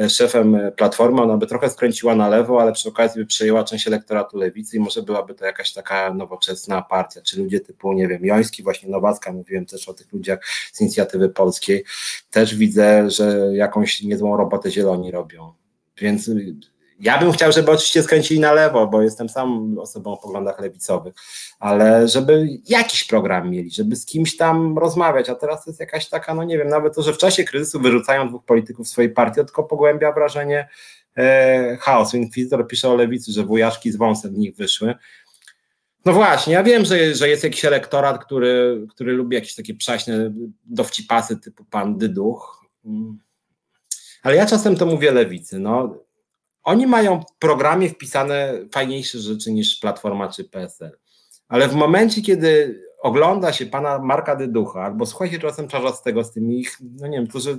e, 0.00 0.10
szefem 0.10 0.58
Platformy, 0.76 1.22
ona 1.22 1.36
by 1.36 1.46
trochę 1.46 1.70
skręciła 1.70 2.14
na 2.14 2.28
lewo, 2.28 2.62
ale 2.62 2.72
przy 2.72 2.88
okazji 2.88 3.20
by 3.20 3.26
przejęła 3.26 3.64
część 3.64 3.86
elektoratu 3.86 4.38
Lewicy 4.38 4.76
i 4.76 4.80
może 4.80 5.02
byłaby 5.02 5.34
to 5.34 5.44
jakaś 5.44 5.72
taka 5.72 6.14
nowoczesna 6.14 6.82
partia, 6.82 7.20
czy 7.22 7.38
ludzie 7.38 7.60
typu, 7.60 7.92
nie 7.92 8.08
wiem, 8.08 8.24
Joński, 8.24 8.62
właśnie 8.62 8.88
Nowacka, 8.88 9.32
mówiłem 9.32 9.66
też 9.66 9.88
o 9.88 9.94
tych 9.94 10.12
ludziach 10.12 10.38
z 10.72 10.80
inicjatywy 10.80 11.28
polskiej, 11.28 11.84
też 12.30 12.54
widzę, 12.54 13.10
że 13.10 13.50
jakąś 13.52 14.02
niezłą 14.02 14.36
robotę 14.36 14.70
zieloni 14.70 15.10
robią. 15.10 15.52
Więc 15.98 16.30
ja 17.00 17.18
bym 17.18 17.32
chciał, 17.32 17.52
żeby 17.52 17.70
oczywiście 17.70 18.02
skręcili 18.02 18.40
na 18.40 18.52
lewo, 18.52 18.86
bo 18.86 19.02
jestem 19.02 19.28
sam 19.28 19.78
osobą 19.78 20.12
o 20.12 20.16
poglądach 20.16 20.60
lewicowych, 20.60 21.14
ale 21.58 22.08
żeby 22.08 22.48
jakiś 22.68 23.04
program 23.04 23.50
mieli, 23.50 23.70
żeby 23.70 23.96
z 23.96 24.06
kimś 24.06 24.36
tam 24.36 24.78
rozmawiać, 24.78 25.28
a 25.28 25.34
teraz 25.34 25.64
to 25.64 25.70
jest 25.70 25.80
jakaś 25.80 26.08
taka, 26.08 26.34
no 26.34 26.44
nie 26.44 26.58
wiem, 26.58 26.68
nawet 26.68 26.94
to, 26.94 27.02
że 27.02 27.12
w 27.12 27.18
czasie 27.18 27.44
kryzysu 27.44 27.80
wyrzucają 27.80 28.28
dwóch 28.28 28.44
polityków 28.44 28.88
swojej 28.88 29.10
partii, 29.10 29.34
tylko 29.34 29.64
pogłębia 29.64 30.12
wrażenie 30.12 30.68
e, 31.16 31.76
chaosu. 31.80 32.16
Inkwizytor 32.16 32.66
pisze 32.66 32.88
o 32.88 32.96
lewicy, 32.96 33.32
że 33.32 33.44
wujaszki 33.44 33.92
z 33.92 33.96
wąsem 33.96 34.34
w 34.34 34.38
nich 34.38 34.56
wyszły. 34.56 34.94
No 36.04 36.12
właśnie, 36.12 36.52
ja 36.52 36.62
wiem, 36.62 36.84
że, 36.84 37.14
że 37.14 37.28
jest 37.28 37.44
jakiś 37.44 37.64
elektorat, 37.64 38.24
który, 38.24 38.86
który 38.90 39.12
lubi 39.12 39.34
jakieś 39.34 39.54
takie 39.54 39.74
przaśne 39.74 40.32
dowcipasy 40.64 41.36
typu 41.36 41.64
pan 41.64 41.98
Dyduch, 41.98 42.64
mm. 42.84 43.18
ale 44.22 44.36
ja 44.36 44.46
czasem 44.46 44.76
to 44.76 44.86
mówię 44.86 45.12
lewicy, 45.12 45.58
no 45.58 45.96
oni 46.64 46.86
mają 46.86 47.20
w 47.20 47.38
programie 47.38 47.88
wpisane 47.88 48.52
fajniejsze 48.72 49.18
rzeczy 49.18 49.52
niż 49.52 49.78
Platforma 49.78 50.28
czy 50.28 50.44
PSL. 50.44 50.98
Ale 51.48 51.68
w 51.68 51.74
momencie, 51.74 52.22
kiedy 52.22 52.80
ogląda 53.02 53.52
się 53.52 53.66
pana 53.66 53.98
Marka 53.98 54.36
Dyducha, 54.36 54.82
albo 54.82 55.06
słucha 55.06 55.28
się 55.28 55.38
czasem 55.38 55.68
Czarzastego 55.68 56.24
z 56.24 56.32
tymi 56.32 56.60
ich, 56.60 56.78
no 57.00 57.06
nie 57.06 57.18
wiem, 57.18 57.26
którzy 57.26 57.58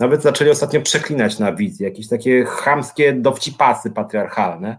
nawet 0.00 0.22
zaczęli 0.22 0.50
ostatnio 0.50 0.80
przeklinać 0.80 1.38
na 1.38 1.52
wizji, 1.52 1.84
jakieś 1.84 2.08
takie 2.08 2.44
chamskie 2.44 3.12
dowcipasy 3.12 3.90
patriarchalne, 3.90 4.78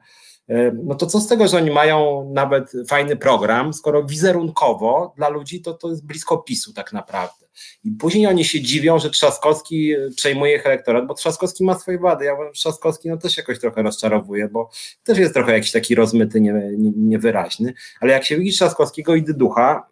no 0.83 0.95
to 0.95 1.05
co 1.05 1.19
z 1.19 1.27
tego, 1.27 1.47
że 1.47 1.57
oni 1.57 1.71
mają 1.71 2.29
nawet 2.33 2.71
fajny 2.87 3.15
program, 3.15 3.73
skoro 3.73 4.03
wizerunkowo 4.03 5.13
dla 5.17 5.29
ludzi 5.29 5.61
to, 5.61 5.73
to 5.73 5.89
jest 5.89 6.05
blisko 6.05 6.37
PiSu 6.37 6.73
tak 6.73 6.93
naprawdę. 6.93 7.45
I 7.83 7.91
później 7.91 8.27
oni 8.27 8.45
się 8.45 8.61
dziwią, 8.61 8.99
że 8.99 9.09
Trzaskowski 9.09 9.93
przejmuje 10.15 10.55
ich 10.55 10.65
elektorat, 10.65 11.07
bo 11.07 11.13
Trzaskowski 11.13 11.63
ma 11.63 11.79
swoje 11.79 11.99
wady. 11.99 12.25
Ja 12.25 12.33
uważam, 12.33 12.53
Trzaskowski 12.53 13.09
no 13.09 13.17
też 13.17 13.37
jakoś 13.37 13.59
trochę 13.59 13.81
rozczarowuje, 13.81 14.49
bo 14.49 14.69
też 15.03 15.17
jest 15.17 15.33
trochę 15.33 15.53
jakiś 15.53 15.71
taki 15.71 15.95
rozmyty, 15.95 16.41
nie, 16.41 16.53
nie, 16.77 16.91
niewyraźny. 16.95 17.73
Ale 17.99 18.13
jak 18.13 18.25
się 18.25 18.37
widzi 18.37 18.57
Trzaskowskiego 18.57 19.15
i 19.15 19.23
Dyducha, 19.23 19.87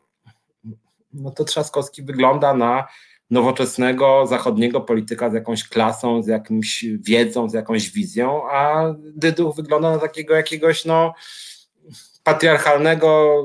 no 1.14 1.32
to 1.32 1.44
Trzaskowski 1.44 2.04
wygląda 2.04 2.54
na 2.54 2.88
nowoczesnego 3.32 4.28
zachodniego 4.28 4.82
polityka 4.82 5.30
z 5.30 5.34
jakąś 5.34 5.70
klasą, 5.70 6.24
z 6.24 6.28
jakąś 6.28 6.86
wiedzą, 7.00 7.50
z 7.50 7.54
jakąś 7.54 7.90
wizją, 7.90 8.42
a 8.52 8.94
Dyduch 9.16 9.56
wygląda 9.56 9.92
na 9.92 9.98
takiego 9.98 10.36
jakiegoś 10.36 10.86
no 10.86 11.14
patriarchalnego 12.24 13.44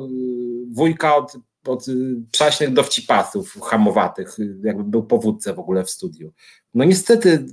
wujka 0.70 1.16
od 1.16 1.36
od 1.68 1.88
y, 1.88 1.94
przaśnych 2.30 2.72
dowcipasów 2.72 3.60
hamowatych, 3.62 4.36
jakby 4.64 4.84
był 4.84 5.02
powódcę 5.02 5.54
w 5.54 5.58
ogóle 5.58 5.84
w 5.84 5.90
studiu. 5.90 6.32
No 6.74 6.84
niestety, 6.84 7.46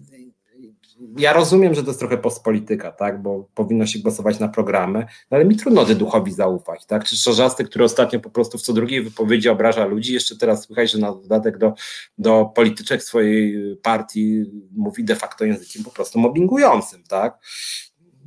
ja 1.17 1.34
rozumiem, 1.34 1.75
że 1.75 1.84
to 1.84 1.88
jest 1.88 1.99
trochę 1.99 2.17
postpolityka, 2.17 2.91
tak, 2.91 3.21
bo 3.21 3.49
powinno 3.55 3.85
się 3.85 3.99
głosować 3.99 4.39
na 4.39 4.47
programy, 4.47 4.99
no 5.31 5.35
ale 5.35 5.45
mi 5.45 5.55
trudno 5.55 5.85
duchowi 5.85 6.31
zaufać, 6.31 6.85
tak, 6.85 7.03
czy 7.03 7.17
Szorzasty, 7.17 7.63
który 7.63 7.85
ostatnio 7.85 8.19
po 8.19 8.30
prostu 8.30 8.57
w 8.57 8.61
co 8.61 8.73
drugiej 8.73 9.01
wypowiedzi 9.01 9.49
obraża 9.49 9.85
ludzi, 9.85 10.13
jeszcze 10.13 10.38
teraz 10.38 10.63
słychać, 10.63 10.91
że 10.91 10.97
na 10.97 11.11
dodatek 11.11 11.57
do, 11.57 11.73
do 12.17 12.45
polityczek 12.55 13.03
swojej 13.03 13.57
partii 13.81 14.45
mówi 14.71 15.03
de 15.03 15.15
facto 15.15 15.45
językiem 15.45 15.84
po 15.84 15.91
prostu 15.91 16.19
mobbingującym, 16.19 17.03
tak, 17.07 17.39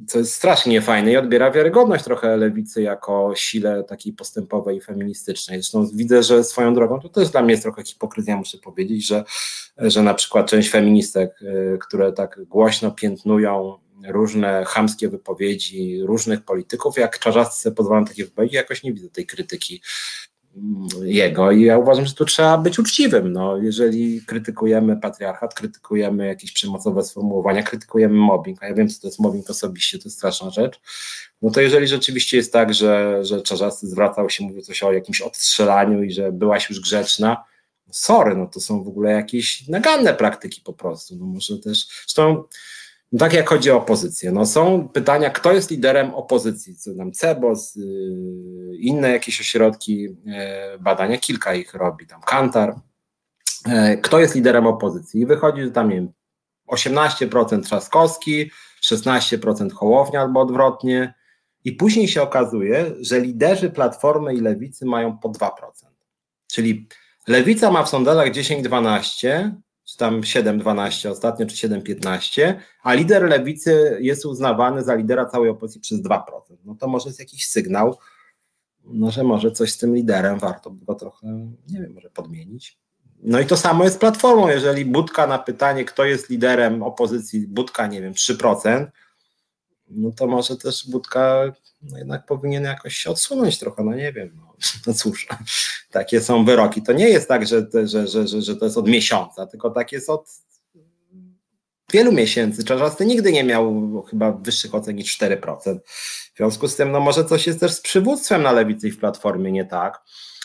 co 0.07 0.19
jest 0.19 0.35
strasznie 0.35 0.81
fajne 0.83 1.13
i 1.13 1.17
odbiera 1.17 1.51
wiarygodność 1.51 2.05
trochę 2.05 2.37
lewicy 2.37 2.83
jako 2.83 3.33
sile 3.37 3.85
takiej 3.85 4.13
postępowej 4.13 4.77
i 4.77 4.81
feministycznej. 4.81 5.59
Zresztą 5.59 5.89
widzę, 5.95 6.23
że 6.23 6.45
swoją 6.45 6.75
drogą 6.75 7.01
to 7.01 7.09
też 7.09 7.31
dla 7.31 7.43
mnie 7.43 7.51
jest 7.51 7.63
trochę 7.63 7.85
hipokryzja, 7.85 8.37
muszę 8.37 8.59
powiedzieć, 8.59 9.07
że, 9.07 9.25
że 9.79 10.03
na 10.03 10.15
przykład 10.15 10.51
część 10.51 10.71
feministek, 10.71 11.43
y, 11.43 11.79
które 11.81 12.13
tak 12.13 12.41
głośno 12.45 12.91
piętnują 12.91 13.79
różne 14.09 14.65
chamskie 14.65 15.09
wypowiedzi 15.09 16.03
różnych 16.03 16.45
polityków, 16.45 16.97
jak 16.97 17.19
Czarzasty 17.19 17.73
pozwalam 17.73 18.05
takie 18.05 18.25
wypowiedzi, 18.25 18.57
jakoś 18.57 18.83
nie 18.83 18.93
widzę 18.93 19.09
tej 19.09 19.27
krytyki 19.27 19.83
jego 21.03 21.51
i 21.51 21.63
ja 21.63 21.79
uważam, 21.79 22.07
że 22.07 22.15
tu 22.15 22.25
trzeba 22.25 22.59
być 22.59 22.79
uczciwym. 22.79 23.33
No, 23.33 23.57
jeżeli 23.57 24.23
krytykujemy 24.27 24.97
patriarchat, 24.97 25.55
krytykujemy 25.55 26.27
jakieś 26.27 26.53
przemocowe 26.53 27.05
sformułowania, 27.05 27.63
krytykujemy 27.63 28.15
mobbing, 28.15 28.63
a 28.63 28.67
ja 28.67 28.75
wiem, 28.75 28.89
co 28.89 29.01
to 29.01 29.09
jest 29.09 29.21
mobbing 29.21 29.51
osobiście, 29.51 29.99
to 29.99 30.05
jest 30.05 30.17
straszna 30.17 30.51
rzecz, 30.51 30.81
no 31.43 31.51
to 31.51 31.61
jeżeli 31.61 31.87
rzeczywiście 31.87 32.37
jest 32.37 32.53
tak, 32.53 32.75
że, 32.75 33.25
że 33.25 33.43
Czarzasty 33.43 33.87
zwracał 33.87 34.31
się, 34.31 34.45
mówił 34.45 34.63
coś 34.63 34.83
o 34.83 34.93
jakimś 34.93 35.21
odstrzelaniu 35.21 36.03
i 36.03 36.13
że 36.13 36.33
byłaś 36.33 36.71
już 36.71 36.81
grzeczna, 36.81 37.45
sorry, 37.91 38.37
no 38.37 38.47
to 38.47 38.61
są 38.61 38.85
w 38.85 38.89
ogóle 38.89 39.11
jakieś 39.11 39.69
naganne 39.69 40.15
praktyki 40.15 40.61
po 40.65 40.73
prostu. 40.73 41.17
No 41.17 41.27
może 41.27 41.59
też, 41.59 41.87
zresztą 41.89 42.45
tak 43.19 43.33
jak 43.33 43.49
chodzi 43.49 43.71
o 43.71 43.77
opozycję, 43.77 44.33
no 44.33 44.47
są 44.47 44.89
pytania, 44.89 45.31
kto 45.31 45.53
jest 45.53 45.71
liderem 45.71 46.15
opozycji, 46.15 46.77
co 46.77 46.95
tam 46.95 47.13
CEBOS, 47.13 47.75
yy, 47.75 48.77
inne 48.77 49.11
jakieś 49.11 49.41
ośrodki 49.41 50.03
yy, 50.03 50.13
badania, 50.81 51.19
kilka 51.19 51.55
ich 51.55 51.75
robi, 51.75 52.07
tam 52.07 52.21
Kantar, 52.21 52.75
yy, 53.67 53.99
kto 53.99 54.21
jest 54.21 54.35
liderem 54.35 54.67
opozycji? 54.67 55.21
I 55.21 55.27
wychodzi, 55.27 55.63
że 55.63 55.71
tam 55.71 55.89
nie 55.89 55.95
wiem, 55.95 56.13
18% 56.69 57.63
Trzaskowski, 57.63 58.51
16% 58.85 59.73
Hołownia 59.73 60.21
albo 60.21 60.41
odwrotnie. 60.41 61.15
I 61.65 61.73
później 61.73 62.09
się 62.09 62.23
okazuje, 62.23 62.95
że 63.01 63.21
liderzy 63.21 63.71
Platformy 63.71 64.35
i 64.35 64.41
Lewicy 64.41 64.87
mają 64.87 65.19
po 65.19 65.29
2%. 65.29 65.51
Czyli 66.53 66.89
Lewica 67.29 67.71
ma 67.71 67.83
w 67.83 67.89
sondażach 67.89 68.31
10-12, 68.31 69.51
czy 69.87 69.97
tam 69.97 70.21
7-12 70.21 71.11
ostatnio, 71.11 71.47
czy 71.47 71.69
7-15, 71.69 72.55
a 72.83 72.95
lider 72.95 73.23
lewicy 73.23 73.99
jest 74.01 74.27
uznawany 74.27 74.85
za 74.85 74.95
lidera 74.95 75.27
całej 75.27 75.51
opozycji 75.51 75.81
przez 75.81 76.03
2%. 76.03 76.21
No 76.65 76.75
to 76.75 76.89
może 76.89 77.09
jest 77.09 77.19
jakiś 77.19 77.49
sygnał, 77.49 77.99
no, 78.85 79.11
że 79.11 79.25
może 79.25 79.51
coś 79.51 79.73
z 79.73 79.79
tym 79.79 79.95
liderem 79.95 80.39
warto 80.39 80.71
by 80.71 80.85
go 80.85 80.95
trochę, 80.95 81.27
nie 81.69 81.81
wiem, 81.81 81.93
może 81.95 82.11
podmienić. 82.11 82.79
No 83.23 83.41
i 83.41 83.47
to 83.47 83.57
samo 83.57 83.85
jest 83.85 84.01
Platformą. 84.01 84.49
Jeżeli 84.49 84.85
Budka 84.85 85.27
na 85.27 85.39
pytanie, 85.39 85.85
kto 85.85 86.05
jest 86.05 86.31
liderem 86.31 86.83
opozycji, 86.83 87.49
Budka, 87.49 87.87
nie 87.87 88.03
wiem, 88.03 88.13
3%, 88.13 88.87
no 89.89 90.11
to 90.13 90.27
może 90.27 90.57
też 90.57 90.91
Budka 90.91 91.53
no 91.83 91.99
jednak 91.99 92.27
powinien 92.27 92.65
jakoś 92.65 92.97
się 92.97 93.11
odsunąć 93.11 93.59
trochę, 93.59 93.85
no 93.85 93.95
nie 93.95 94.13
wiem. 94.13 94.31
No, 94.37 94.46
no 94.87 94.95
cóż, 94.95 95.27
takie 95.91 96.21
są 96.21 96.45
wyroki. 96.45 96.83
To 96.83 96.93
nie 96.93 97.09
jest 97.09 97.29
tak, 97.29 97.47
że, 97.47 97.67
że, 97.85 98.09
że, 98.09 98.43
że, 98.43 98.57
to 98.57 98.65
jest 98.65 98.79
od 98.79 98.89
miesiąca, 98.89 99.47
tylko 99.47 99.71
tak 99.71 99.93
jest 99.93 100.11
od 100.11 100.31
wielu 101.93 102.13
miesięcy. 102.13 102.65
Czarzasty 102.65 103.07
nigdy 103.07 103.33
nie 103.33 103.45
miał 103.45 104.03
chyba 104.11 104.33
wyższych 104.33 104.75
ocen 104.75 104.97
niż 104.97 105.19
4%. 105.19 105.79
W 106.35 106.37
związku 106.37 106.69
z 106.69 106.77
tym, 106.77 106.93
no 106.93 107.01
może 107.01 107.25
coś 107.25 107.47
jest 107.47 107.61
też 107.61 107.73
z 107.73 107.81
przywództwem 107.81 108.43
na 108.43 108.53
lewicy 108.53 108.89
i 108.89 108.91
w 108.91 108.99
platformie 108.99 109.53
nie 109.53 109.65
tak. 109.65 110.03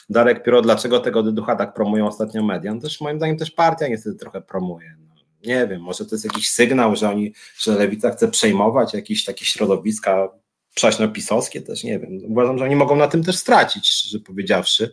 Darek 0.09 0.43
Piero, 0.43 0.61
dlaczego 0.61 0.99
tego 0.99 1.23
ducha 1.23 1.55
tak 1.55 1.73
promują 1.73 2.07
ostatnio 2.07 2.43
media? 2.43 2.73
No 2.73 2.81
też 2.81 3.01
moim 3.01 3.17
zdaniem 3.17 3.37
też 3.37 3.51
partia 3.51 3.87
niestety 3.87 4.17
trochę 4.17 4.41
promuje. 4.41 4.95
No, 4.99 5.15
nie 5.43 5.67
wiem, 5.67 5.81
może 5.81 6.05
to 6.05 6.15
jest 6.15 6.25
jakiś 6.25 6.49
sygnał, 6.49 6.95
że 6.95 7.09
oni, 7.09 7.33
że 7.57 7.75
lewica 7.77 8.11
chce 8.11 8.27
przejmować 8.27 8.93
jakieś 8.93 9.25
takie 9.25 9.45
środowiska 9.45 10.29
przaśno-pisowskie 10.75 11.61
też, 11.61 11.83
nie 11.83 11.99
wiem. 11.99 12.19
Uważam, 12.27 12.57
że 12.57 12.65
oni 12.65 12.75
mogą 12.75 12.95
na 12.95 13.07
tym 13.07 13.23
też 13.23 13.37
stracić, 13.37 13.89
szczerze 13.89 14.19
powiedziawszy. 14.19 14.91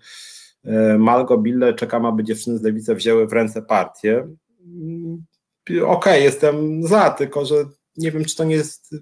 E, 0.65 0.99
Malgo 0.99 1.39
Bille 1.39 1.75
czekam, 1.75 2.07
aby 2.07 2.25
dziewczyny 2.25 2.59
z 2.59 2.63
lewicy 2.63 2.95
wzięły 2.95 3.27
w 3.27 3.33
ręce 3.33 3.63
partię. 3.63 4.29
Mm, 4.65 5.25
okej, 5.69 5.83
okay, 5.83 6.21
jestem 6.21 6.83
za, 6.83 7.11
tylko 7.11 7.45
że 7.45 7.55
nie 7.97 8.11
wiem, 8.11 8.25
czy 8.25 8.37
to 8.37 8.45
nie 8.45 8.55
jest, 8.55 8.95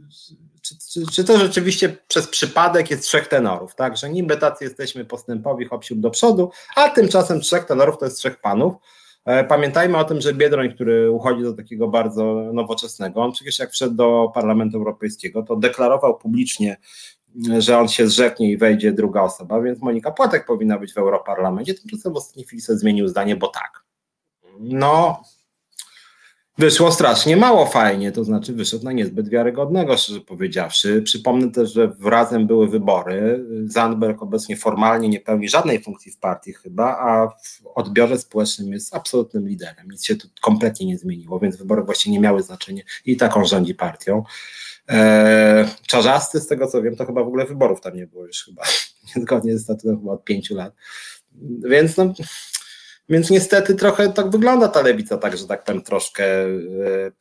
czy, 0.62 0.74
czy, 0.92 1.06
czy, 1.12 1.24
to 1.24 1.38
rzeczywiście 1.38 1.96
przez 2.08 2.28
przypadek 2.28 2.90
jest 2.90 3.02
trzech 3.02 3.28
tenorów, 3.28 3.74
tak? 3.74 3.96
Że 3.96 4.10
niby 4.10 4.36
tacy 4.36 4.64
jesteśmy 4.64 5.04
postępowi, 5.04 5.64
hop 5.64 5.84
do 5.90 6.10
przodu, 6.10 6.50
a 6.76 6.88
tymczasem 6.88 7.40
trzech 7.40 7.64
tenorów 7.64 7.98
to 7.98 8.04
jest 8.04 8.18
trzech 8.18 8.40
panów. 8.40 8.74
E, 9.26 9.44
pamiętajmy 9.44 9.98
o 9.98 10.04
tym, 10.04 10.20
że 10.20 10.34
Biedroń, 10.34 10.74
który 10.74 11.10
uchodzi 11.10 11.42
do 11.42 11.52
takiego 11.52 11.88
bardzo 11.88 12.24
nowoczesnego, 12.52 13.22
on 13.22 13.32
przecież 13.32 13.58
jak 13.58 13.70
wszedł 13.70 13.94
do 13.94 14.30
Parlamentu 14.34 14.76
Europejskiego, 14.76 15.42
to 15.42 15.56
deklarował 15.56 16.18
publicznie, 16.18 16.76
że 17.58 17.78
on 17.78 17.88
się 17.88 18.06
zrzeknie 18.06 18.50
i 18.50 18.56
wejdzie 18.56 18.92
druga 18.92 19.22
osoba, 19.22 19.60
więc 19.60 19.82
Monika 19.82 20.10
Płatek 20.10 20.46
powinna 20.46 20.78
być 20.78 20.92
w 20.92 20.98
Europarlamencie. 20.98 21.74
Tymczasem 21.74 22.12
w 22.12 22.16
ostatniej 22.16 22.46
chwili 22.46 22.62
sobie 22.62 22.78
zmienił 22.78 23.08
zdanie, 23.08 23.36
bo 23.36 23.48
tak. 23.48 23.84
No, 24.60 25.22
Wyszło 26.58 26.92
strasznie 26.92 27.36
mało 27.36 27.66
fajnie, 27.66 28.12
to 28.12 28.24
znaczy 28.24 28.52
wyszedł 28.52 28.84
na 28.84 28.92
niezbyt 28.92 29.28
wiarygodnego, 29.28 29.96
szczerze 29.96 30.20
powiedziawszy. 30.20 31.02
Przypomnę 31.02 31.50
też, 31.50 31.72
że 31.72 31.92
razem 32.04 32.46
były 32.46 32.68
wybory. 32.68 33.44
Zandberg 33.64 34.22
obecnie 34.22 34.56
formalnie 34.56 35.08
nie 35.08 35.20
pełni 35.20 35.48
żadnej 35.48 35.82
funkcji 35.82 36.12
w 36.12 36.18
partii 36.18 36.52
chyba, 36.52 36.98
a 36.98 37.28
w 37.28 37.66
odbiorze 37.74 38.18
społecznym 38.18 38.72
jest 38.72 38.94
absolutnym 38.94 39.48
liderem. 39.48 39.90
Nic 39.90 40.04
się 40.04 40.16
tu 40.16 40.28
kompletnie 40.42 40.86
nie 40.86 40.98
zmieniło, 40.98 41.38
więc 41.38 41.56
wybory 41.56 41.82
właściwie 41.82 42.12
nie 42.12 42.20
miały 42.20 42.42
znaczenia 42.42 42.82
i 43.04 43.16
taką 43.16 43.44
rządzi 43.44 43.74
partią. 43.74 44.22
Eee, 44.88 45.66
Czarzasty, 45.86 46.40
z 46.40 46.46
tego 46.46 46.66
co 46.66 46.82
wiem, 46.82 46.96
to 46.96 47.06
chyba 47.06 47.24
w 47.24 47.28
ogóle 47.28 47.44
wyborów 47.46 47.80
tam 47.80 47.96
nie 47.96 48.06
było 48.06 48.26
już 48.26 48.44
chyba, 48.44 48.62
niezgodnie 49.16 49.52
ze 49.52 49.64
statutem 49.64 49.98
chyba 49.98 50.12
od 50.12 50.24
pięciu 50.24 50.54
lat. 50.54 50.74
Więc 51.70 51.96
no, 51.96 52.12
więc 53.08 53.30
niestety 53.30 53.74
trochę 53.74 54.12
tak 54.12 54.30
wygląda 54.30 54.68
ta 54.68 54.82
lewica, 54.82 55.18
tak, 55.18 55.36
że 55.36 55.46
tak 55.46 55.64
powiem, 55.64 55.82
troszkę 55.82 56.24
e, 56.24 56.48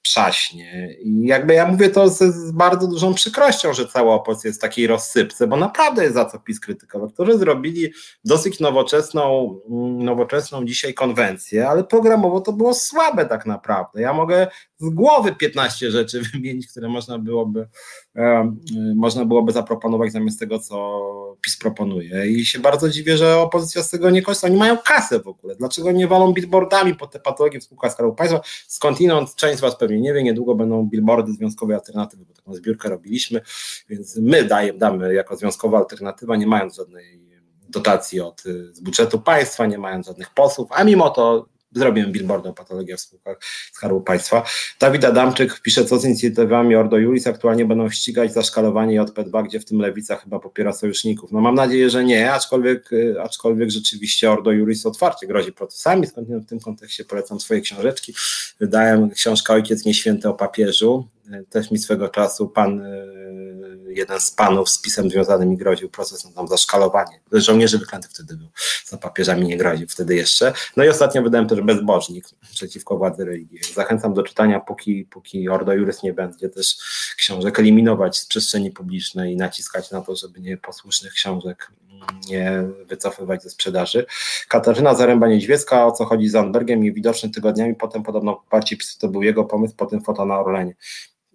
przaśnie. 0.02 0.96
I 1.02 1.26
jakby 1.26 1.54
ja 1.54 1.68
mówię 1.68 1.90
to 1.90 2.10
z, 2.10 2.18
z, 2.18 2.52
bardzo 2.52 2.88
dużą 2.88 3.14
przykrością, 3.14 3.74
że 3.74 3.88
cała 3.88 4.16
opozycja 4.16 4.48
jest 4.48 4.60
w 4.60 4.62
takiej 4.62 4.88
rozsypce, 4.88 5.48
bo 5.48 5.56
naprawdę 5.56 6.04
jest 6.04 6.16
za 6.16 6.26
co 6.26 6.40
PiS 6.40 6.60
krytykować, 6.60 7.14
którzy 7.14 7.38
zrobili 7.38 7.94
dosyć 8.24 8.60
nowoczesną, 8.60 9.56
mm, 9.70 10.04
nowoczesną 10.04 10.66
dzisiaj 10.66 10.94
konwencję, 10.94 11.70
ale 11.70 11.84
programowo 11.84 12.42
to 12.42 12.54
było 12.54 12.74
słabe 12.74 13.26
tak 13.26 13.46
naprawdę. 13.46 14.02
Ja 14.02 14.14
mogę 14.14 14.48
z 14.78 14.90
głowy 14.90 15.36
15 15.36 15.92
rzeczy 15.92 16.22
wymienić, 16.34 16.68
które 16.68 16.90
można 16.90 17.20
byłoby, 17.20 17.68
e, 18.16 18.56
można 18.96 19.26
byłoby 19.26 19.52
zaproponować 19.52 20.12
zamiast 20.12 20.40
tego, 20.40 20.60
co 20.60 21.38
PiS 21.42 21.58
proponuje. 21.58 22.28
I 22.28 22.46
się 22.46 22.60
bardzo 22.60 22.90
dziwię, 22.90 23.18
że 23.18 23.38
opozycja 23.38 23.84
z 23.84 23.90
tego 23.90 24.10
nie 24.10 24.22
korzysta. 24.22 24.48
Oni 24.48 24.58
mają 24.58 24.78
kasę 24.78 25.20
w 25.20 25.28
ogóle. 25.28 25.56
Dlaczego 25.56 25.92
nie 25.92 26.08
walą 26.08 26.34
billboardami 26.34 26.96
po 26.96 27.08
te 27.08 27.20
patologie 27.20 27.60
w 27.60 27.64
spółkach 27.64 27.92
Skarbu 27.92 28.14
Państwa? 28.14 28.42
Skądinąd 28.68 29.36
część 29.36 29.58
z 29.58 29.62
Was 29.62 29.78
pewnie 29.78 30.00
nie 30.00 30.14
wie, 30.14 30.24
niedługo 30.24 30.56
będą 30.56 30.86
billboardy 30.86 31.34
związkowej 31.34 31.76
alternatywy, 31.76 32.26
bo 32.26 32.34
taką 32.34 32.54
zbiórkę 32.54 32.90
robiliśmy, 32.90 33.42
więc 33.90 34.16
my 34.16 34.44
dajemy, 34.44 34.80
damy 34.80 35.14
jako 35.14 35.36
związkowa 35.36 35.78
alternatywa, 35.78 36.36
nie 36.36 36.48
mając 36.48 36.76
żadnej 36.76 37.26
dotacji 37.70 38.22
od, 38.22 38.44
z 38.72 38.80
budżetu 38.80 39.20
państwa, 39.20 39.66
nie 39.66 39.78
mając 39.78 40.06
żadnych 40.06 40.30
posłów, 40.30 40.70
a 40.72 40.84
mimo 40.84 41.10
to 41.10 41.55
zrobiłem 41.76 42.12
billboardę 42.12 42.50
o 42.50 42.54
w 42.98 43.00
spółkach 43.00 43.38
Skarbu 43.72 44.02
Państwa. 44.02 44.44
Dawid 44.80 45.06
Adamczyk 45.06 45.60
pisze, 45.60 45.86
co 45.86 46.00
z 46.00 46.06
inicjatywami 46.06 46.76
Ordo 46.76 46.98
Juris 46.98 47.28
aktualnie 47.28 47.66
będą 47.66 47.90
ścigać 47.90 48.34
za 48.34 48.44
szkalowanie 48.44 49.02
JP2, 49.02 49.46
gdzie 49.46 49.60
w 49.60 49.66
tym 49.66 49.80
Lewica 49.80 50.16
chyba 50.16 50.40
popiera 50.40 50.74
sojuszników. 50.74 51.32
No 51.32 51.42
mam 51.42 51.56
nadzieję, 51.56 51.90
że 51.90 52.04
nie, 52.04 52.32
aczkolwiek, 52.32 52.94
y, 52.94 53.16
aczkolwiek 53.22 53.70
rzeczywiście 53.70 54.32
Ordo 54.32 54.52
Juris 54.52 54.86
otwarcie 54.86 55.28
grozi 55.28 55.54
procesami, 55.54 56.08
skąd 56.08 56.28
w 56.28 56.46
tym 56.46 56.60
kontekście 56.60 57.06
polecam 57.06 57.40
swoje 57.40 57.62
książeczki. 57.62 58.14
Wydałem 58.60 59.10
książkę 59.10 59.54
Ojciec 59.54 59.86
Nieświęty 59.86 60.30
o 60.30 60.34
papieżu, 60.34 61.08
też 61.50 61.72
mi 61.72 61.78
swego 61.78 62.10
czasu 62.10 62.48
pan, 62.48 62.82
e, 62.82 63.06
jeden 63.96 64.20
z 64.20 64.32
panów 64.32 64.70
z 64.70 64.82
pisem 64.82 65.10
związanym 65.10 65.50
mi 65.50 65.58
groził 65.58 65.90
proces 65.90 66.34
tam 66.36 66.48
za 66.48 66.58
szkalowanie. 66.58 67.20
Żołnierzy 67.32 67.80
wyklęty 67.80 68.08
wtedy 68.08 68.38
był, 68.38 68.48
za 68.86 68.98
papieżami 68.98 69.48
nie 69.48 69.58
groził 69.58 69.88
wtedy 69.88 70.16
jeszcze. 70.16 70.54
No 70.78 70.84
i 70.84 70.90
ostatnio 70.90 71.22
wydałem 71.22 71.48
też 71.48 71.62
Bezbożnik 71.62 72.26
przeciwko 72.54 72.98
władzy 72.98 73.26
religii. 73.26 73.60
Zachęcam 73.74 74.14
do 74.14 74.24
czytania, 74.24 74.60
póki, 74.60 75.06
póki 75.06 75.50
Ordo 75.50 75.74
Juris 75.74 76.04
nie 76.04 76.14
będzie 76.14 76.50
też 76.50 76.78
książek 77.18 77.60
eliminować 77.60 78.18
z 78.18 78.26
przestrzeni 78.26 78.72
publicznej 78.72 79.34
i 79.34 79.38
naciskać 79.38 79.92
na 79.92 80.02
to, 80.02 80.16
żeby 80.16 80.40
nieposłusznych 80.40 81.14
książek 81.14 81.72
nie 82.30 82.64
wycofywać 82.86 83.44
ze 83.44 83.50
sprzedaży. 83.50 84.06
Katarzyna 84.48 84.94
Zaręba-Niedźwiecka, 84.94 85.86
o 85.86 85.92
co 85.92 86.06
chodzi 86.06 86.30
z 86.30 86.32
Zandbergiem 86.32 86.86
i 86.86 86.94
widoczny 86.94 87.30
tygodniami, 87.30 87.76
potem 87.76 88.04
podobno 88.04 88.34
poparcie 88.34 88.78
PiSu 88.78 89.00
to 89.00 89.08
był 89.08 89.24
jego 89.24 89.44
pomysł, 89.44 89.74
potem 89.78 90.02
foto 90.02 90.26
na 90.26 90.40
Orlenie 90.40 90.76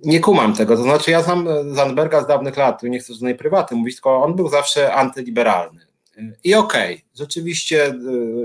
nie 0.05 0.21
kumam 0.21 0.55
tego, 0.55 0.77
to 0.77 0.83
znaczy 0.83 1.11
ja 1.11 1.23
znam 1.23 1.47
Zandberga 1.75 2.23
z 2.23 2.27
dawnych 2.27 2.57
lat, 2.57 2.83
nie 2.83 2.99
chcę 2.99 3.13
żadnej 3.13 3.35
prywaty 3.35 3.75
mówić, 3.75 3.95
tylko 3.95 4.23
on 4.23 4.37
był 4.37 4.49
zawsze 4.49 4.95
antyliberalny. 4.95 5.91
I 6.45 6.55
okej, 6.55 6.95
okay, 6.95 7.07
rzeczywiście 7.15 7.87
y, 7.87 7.95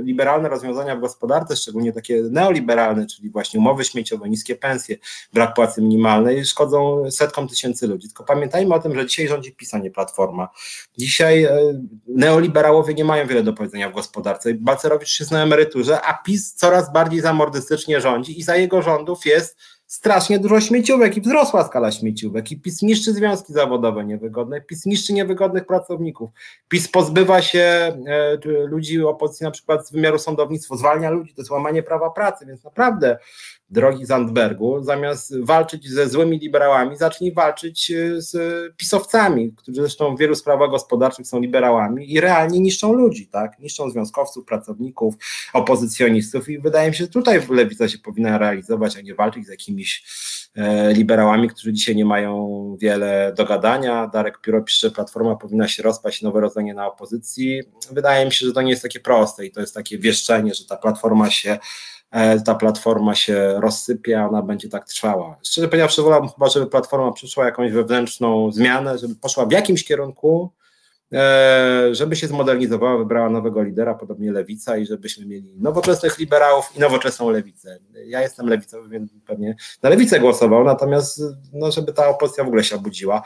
liberalne 0.04 0.50
rozwiązania 0.50 0.96
w 0.96 1.00
gospodarce, 1.00 1.56
szczególnie 1.56 1.94
takie 1.94 2.22
neoliberalne, 2.32 3.06
czyli 3.06 3.30
właśnie 3.30 3.60
umowy 3.60 3.86
śmieciowe, 3.86 4.30
niskie 4.30 4.56
pensje, 4.56 4.98
brak 5.34 5.54
płacy 5.54 5.82
minimalnej, 5.82 6.46
szkodzą 6.46 7.12
setkom 7.12 7.48
tysięcy 7.48 7.88
ludzi. 7.88 8.08
Tylko 8.08 8.24
pamiętajmy 8.24 8.76
o 8.76 8.80
tym, 8.80 8.96
że 8.96 9.06
dzisiaj 9.06 9.28
rządzi 9.28 9.52
PiS, 9.52 9.74
a 9.74 9.78
nie 9.78 9.92
Platforma. 9.92 10.50
Dzisiaj 10.98 11.46
y, 11.46 11.50
neoliberałowie 12.08 12.94
nie 12.94 13.06
mają 13.06 13.28
wiele 13.28 13.44
do 13.44 13.54
powiedzenia 13.54 13.90
w 13.90 13.94
gospodarce. 13.94 14.54
Balcerowicz 14.54 15.20
jest 15.20 15.32
na 15.32 15.44
emeryturze, 15.44 16.02
a 16.02 16.14
PiS 16.14 16.54
coraz 16.54 16.94
bardziej 16.94 17.22
zamordystycznie 17.22 18.02
rządzi 18.02 18.40
i 18.40 18.44
za 18.44 18.56
jego 18.56 18.82
rządów 18.82 19.26
jest 19.26 19.58
strasznie 19.88 20.40
dużo 20.40 20.62
śmieciówek 20.62 21.18
i 21.18 21.22
wzrosła 21.22 21.64
skala 21.64 21.92
śmieciówek. 21.92 22.52
I 22.52 22.60
PiS 22.60 22.82
niszczy 22.82 23.14
związki 23.14 23.54
zawodowe 23.54 24.06
niewygodne, 24.06 24.62
PiS 24.62 24.86
niszczy 24.86 25.14
niewygodnych 25.14 25.66
pracowników, 25.66 26.30
PiS 26.70 26.88
pozbywa 26.88 27.42
się 27.42 27.60
e, 27.60 28.38
ludzi 28.66 29.04
opozycji 29.04 29.44
na 29.44 29.52
przykład 29.52 29.88
z 29.88 29.92
wymiaru 29.92 30.20
sądownictwa, 30.20 30.76
zwalnia 30.76 31.10
ludzi, 31.10 31.34
to 31.34 31.42
jest 31.42 31.52
łamanie 31.52 31.84
prawa 31.84 32.10
pracy, 32.10 32.46
więc 32.46 32.64
naprawdę 32.64 33.18
drogi 33.70 34.06
Zandbergu, 34.06 34.84
zamiast 34.84 35.40
walczyć 35.40 35.90
ze 35.90 36.10
złymi 36.10 36.40
liberałami, 36.40 36.98
zacznij 36.98 37.34
walczyć 37.34 37.92
e, 37.92 38.22
z 38.22 38.38
pisowcami, 38.78 39.54
którzy 39.58 39.82
zresztą 39.82 40.16
w 40.16 40.20
wielu 40.20 40.36
sprawach 40.36 40.70
gospodarczych 40.70 41.28
są 41.28 41.40
liberałami 41.40 42.12
i 42.14 42.20
realnie 42.20 42.60
niszczą 42.60 42.94
ludzi, 42.94 43.28
tak? 43.28 43.60
Niszczą 43.60 43.90
związkowców, 43.90 44.46
pracowników, 44.46 45.16
opozycjonistów 45.54 46.50
i 46.50 46.60
wydaje 46.60 46.90
mi 46.90 46.96
się, 46.96 47.04
że 47.04 47.10
tutaj 47.10 47.42
lewica 47.50 47.88
się 47.88 47.98
powinna 47.98 48.38
realizować, 48.38 48.98
a 48.98 49.02
nie 49.02 49.16
walczyć 49.16 49.46
z 49.46 49.50
jakimiś 49.50 50.04
e, 50.56 50.94
liberałami, 50.94 51.50
którzy 51.50 51.74
dzisiaj 51.74 51.96
nie 51.96 52.06
mają 52.06 52.76
wiele 52.82 53.34
do 53.38 53.46
gadania. 53.46 54.08
Darek 54.08 54.42
Pióro 54.42 54.62
pisze, 54.62 54.92
Platforma 54.92 55.36
powinna 55.36 55.68
się 55.68 55.84
rozpaść, 55.84 56.22
nowe 56.22 56.42
rozdanie 56.42 56.74
na 56.74 56.88
opozycji. 56.88 57.64
Wydaje 57.92 58.26
mi 58.26 58.32
się, 58.32 58.46
że 58.46 58.54
to 58.54 58.62
nie 58.62 58.70
jest 58.70 58.84
takie 58.84 59.00
proste 59.00 59.46
i 59.46 59.52
to 59.52 59.62
jest 59.62 59.74
takie 59.74 59.98
wieszczenie, 59.98 60.54
że 60.54 60.66
ta 60.66 60.78
Platforma 60.78 61.30
się 61.30 61.58
ta 62.46 62.56
platforma 62.56 63.16
się 63.16 63.56
rozsypie, 63.60 64.22
ona 64.22 64.42
będzie 64.42 64.70
tak 64.70 64.88
trwała. 64.88 65.38
Szczerze 65.44 65.68
powiedziawszy, 65.68 66.02
wolałbym 66.02 66.30
chyba, 66.30 66.50
żeby 66.50 66.68
platforma 66.68 67.12
przyszła 67.12 67.46
jakąś 67.46 67.72
wewnętrzną 67.72 68.52
zmianę, 68.52 68.98
żeby 68.98 69.16
poszła 69.16 69.46
w 69.46 69.52
jakimś 69.52 69.84
kierunku, 69.84 70.52
e, 71.14 71.90
żeby 71.92 72.16
się 72.16 72.28
zmodernizowała, 72.28 72.98
wybrała 72.98 73.30
nowego 73.30 73.64
lidera, 73.64 73.94
podobnie 73.94 74.32
lewica 74.32 74.78
i 74.78 74.86
żebyśmy 74.86 75.26
mieli 75.26 75.56
nowoczesnych 75.58 76.20
liberałów 76.20 76.66
i 76.76 76.80
nowoczesną 76.80 77.30
lewicę. 77.30 77.80
Ja 78.06 78.22
jestem 78.22 78.48
lewicowy, 78.48 78.90
więc 78.90 79.12
pewnie 79.28 79.56
na 79.84 79.90
lewicę 79.90 80.20
głosował, 80.20 80.64
natomiast 80.64 81.22
no, 81.54 81.72
żeby 81.72 81.94
ta 81.94 82.08
opozycja 82.08 82.44
w 82.44 82.48
ogóle 82.48 82.64
się 82.64 82.76
obudziła 82.76 83.24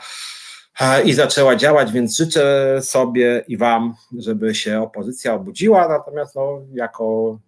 e, 0.80 1.02
i 1.02 1.12
zaczęła 1.12 1.56
działać, 1.56 1.92
więc 1.92 2.16
życzę 2.16 2.76
sobie 2.82 3.44
i 3.48 3.56
Wam, 3.56 3.94
żeby 4.18 4.54
się 4.54 4.80
opozycja 4.80 5.34
obudziła, 5.34 5.88
natomiast 5.88 6.34
no, 6.34 6.60
jako 6.72 7.38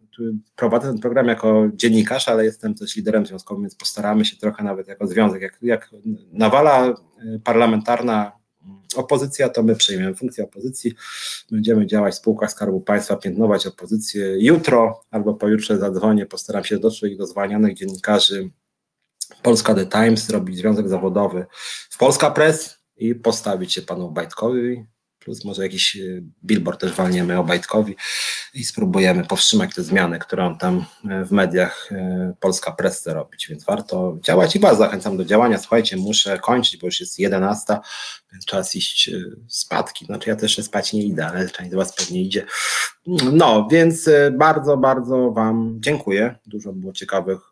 prowadzę 0.56 0.89
ten 0.89 0.98
program 0.98 1.28
jako 1.28 1.68
dziennikarz, 1.74 2.28
ale 2.28 2.44
jestem 2.44 2.74
też 2.74 2.97
liderem 2.97 3.26
związkowym, 3.26 3.62
więc 3.62 3.74
postaramy 3.74 4.24
się 4.24 4.36
trochę 4.36 4.64
nawet 4.64 4.89
jako 4.89 5.06
związek, 5.06 5.43
jak, 5.43 5.59
jak 5.62 5.90
nawala 6.32 6.89
y, 6.89 6.94
parlamentarna 7.44 8.32
opozycja, 8.97 9.48
to 9.48 9.62
my 9.62 9.76
przejmiemy 9.76 10.14
funkcję 10.14 10.44
opozycji, 10.44 10.94
będziemy 11.51 11.86
działać 11.86 12.14
w 12.14 12.16
spółkach 12.16 12.51
Skarbu 12.51 12.80
Państwa, 12.80 13.16
piętnować 13.16 13.66
opozycję. 13.66 14.36
Jutro 14.39 15.05
albo 15.10 15.34
pojutrze 15.34 15.78
zadzwonię, 15.78 16.26
postaram 16.26 16.64
się 16.64 16.78
dotrzeć 16.78 17.16
do 17.16 17.26
zwalnianych 17.26 17.74
dziennikarzy. 17.74 18.51
Polska 19.43 19.74
The 19.74 19.86
Times, 19.86 20.30
robić 20.30 20.56
związek 20.56 20.89
zawodowy 20.89 21.47
w 21.90 21.98
Polska 21.98 22.30
Press 22.30 22.78
i 22.97 23.14
postawić 23.14 23.72
się 23.72 23.82
panu 23.82 24.10
Bajtkowi, 24.10 24.86
plus 25.24 25.44
może 25.44 25.62
jakiś 25.62 25.97
e, 25.97 26.01
billboard 26.44 26.81
też 26.81 26.93
walniemy 26.93 27.39
Obajtkowi 27.39 27.97
i 28.55 28.65
spróbujemy 28.65 29.24
powstrzymać 29.24 29.74
te 29.74 29.82
zmiany, 29.82 30.19
które 30.19 30.44
on 30.44 30.59
tam 30.59 30.85
e, 31.11 31.24
w 31.24 31.32
mediach 31.32 31.89
e, 31.93 32.35
Polska 32.40 32.73
Press 32.73 33.01
chce 33.01 33.15
robić, 33.15 33.47
więc 33.49 33.65
warto 33.65 34.16
działać 34.23 34.57
i 34.57 34.59
Was 34.59 34.78
zachęcam 34.78 35.16
do 35.16 35.24
działania. 35.24 35.59
Słuchajcie, 35.59 35.97
muszę 35.97 36.39
kończyć, 36.39 36.77
bo 36.77 36.86
już 36.86 37.01
jest 37.01 37.19
11, 37.19 37.78
więc 38.32 38.44
czas 38.44 38.74
iść 38.74 39.11
spadki. 39.49 40.07
Znaczy 40.07 40.31
ja 40.31 40.36
też 40.36 40.57
spać 40.65 40.93
nie 40.93 41.03
idę, 41.03 41.27
ale 41.27 41.51
część 41.51 41.70
z 41.70 41.74
Was 41.74 41.97
pewnie 41.97 42.23
idzie. 42.23 42.47
No, 43.32 43.69
więc 43.70 44.11
bardzo, 44.32 44.77
bardzo 44.77 45.31
Wam 45.31 45.77
dziękuję. 45.81 46.35
Dużo 46.47 46.73
było 46.73 46.93
ciekawych 46.93 47.39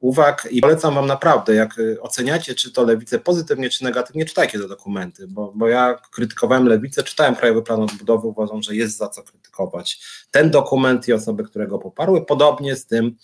uwag 0.00 0.48
i 0.50 0.60
polecam 0.60 0.94
Wam 0.94 1.06
naprawdę, 1.06 1.54
jak 1.54 1.78
y, 1.78 2.00
oceniacie, 2.00 2.54
czy 2.54 2.72
to 2.72 2.84
lewicę 2.84 3.18
pozytywnie, 3.18 3.70
czy 3.70 3.84
negatywnie, 3.84 4.24
czytajcie 4.24 4.58
te 4.58 4.68
dokumenty, 4.68 5.28
bo, 5.28 5.52
bo 5.56 5.68
ja 5.68 5.98
krytykowałem 6.12 6.66
lewicę, 6.66 7.02
czytałem 7.02 7.36
Krajowy 7.36 7.62
Plan 7.62 7.82
Odbudowy, 7.82 8.26
uważam, 8.26 8.62
że 8.62 8.74
jest 8.74 8.96
za 8.96 9.08
co 9.08 9.22
krytykować 9.22 10.00
ten 10.30 10.50
dokument 10.50 11.08
i 11.08 11.12
osoby, 11.12 11.44
które 11.44 11.66
go 11.66 11.78
poparły, 11.78 12.26
podobnie 12.26 12.76
z 12.76 12.86
tym 12.86 13.16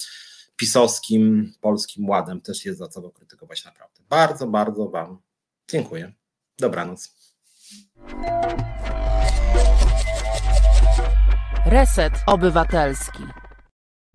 pisowskim 0.57 1.53
Polskim 1.61 2.09
Ładem, 2.09 2.41
też 2.41 2.65
jest 2.65 2.79
za 2.79 2.89
co 2.89 3.01
go 3.01 3.11
krytykować 3.11 3.65
naprawdę. 3.65 4.03
Bardzo, 4.09 4.47
bardzo 4.47 4.89
Wam 4.89 5.19
dziękuję. 5.71 6.13
Dobranoc. 6.59 7.17
Reset 11.67 12.13
Obywatelski. 12.27 13.46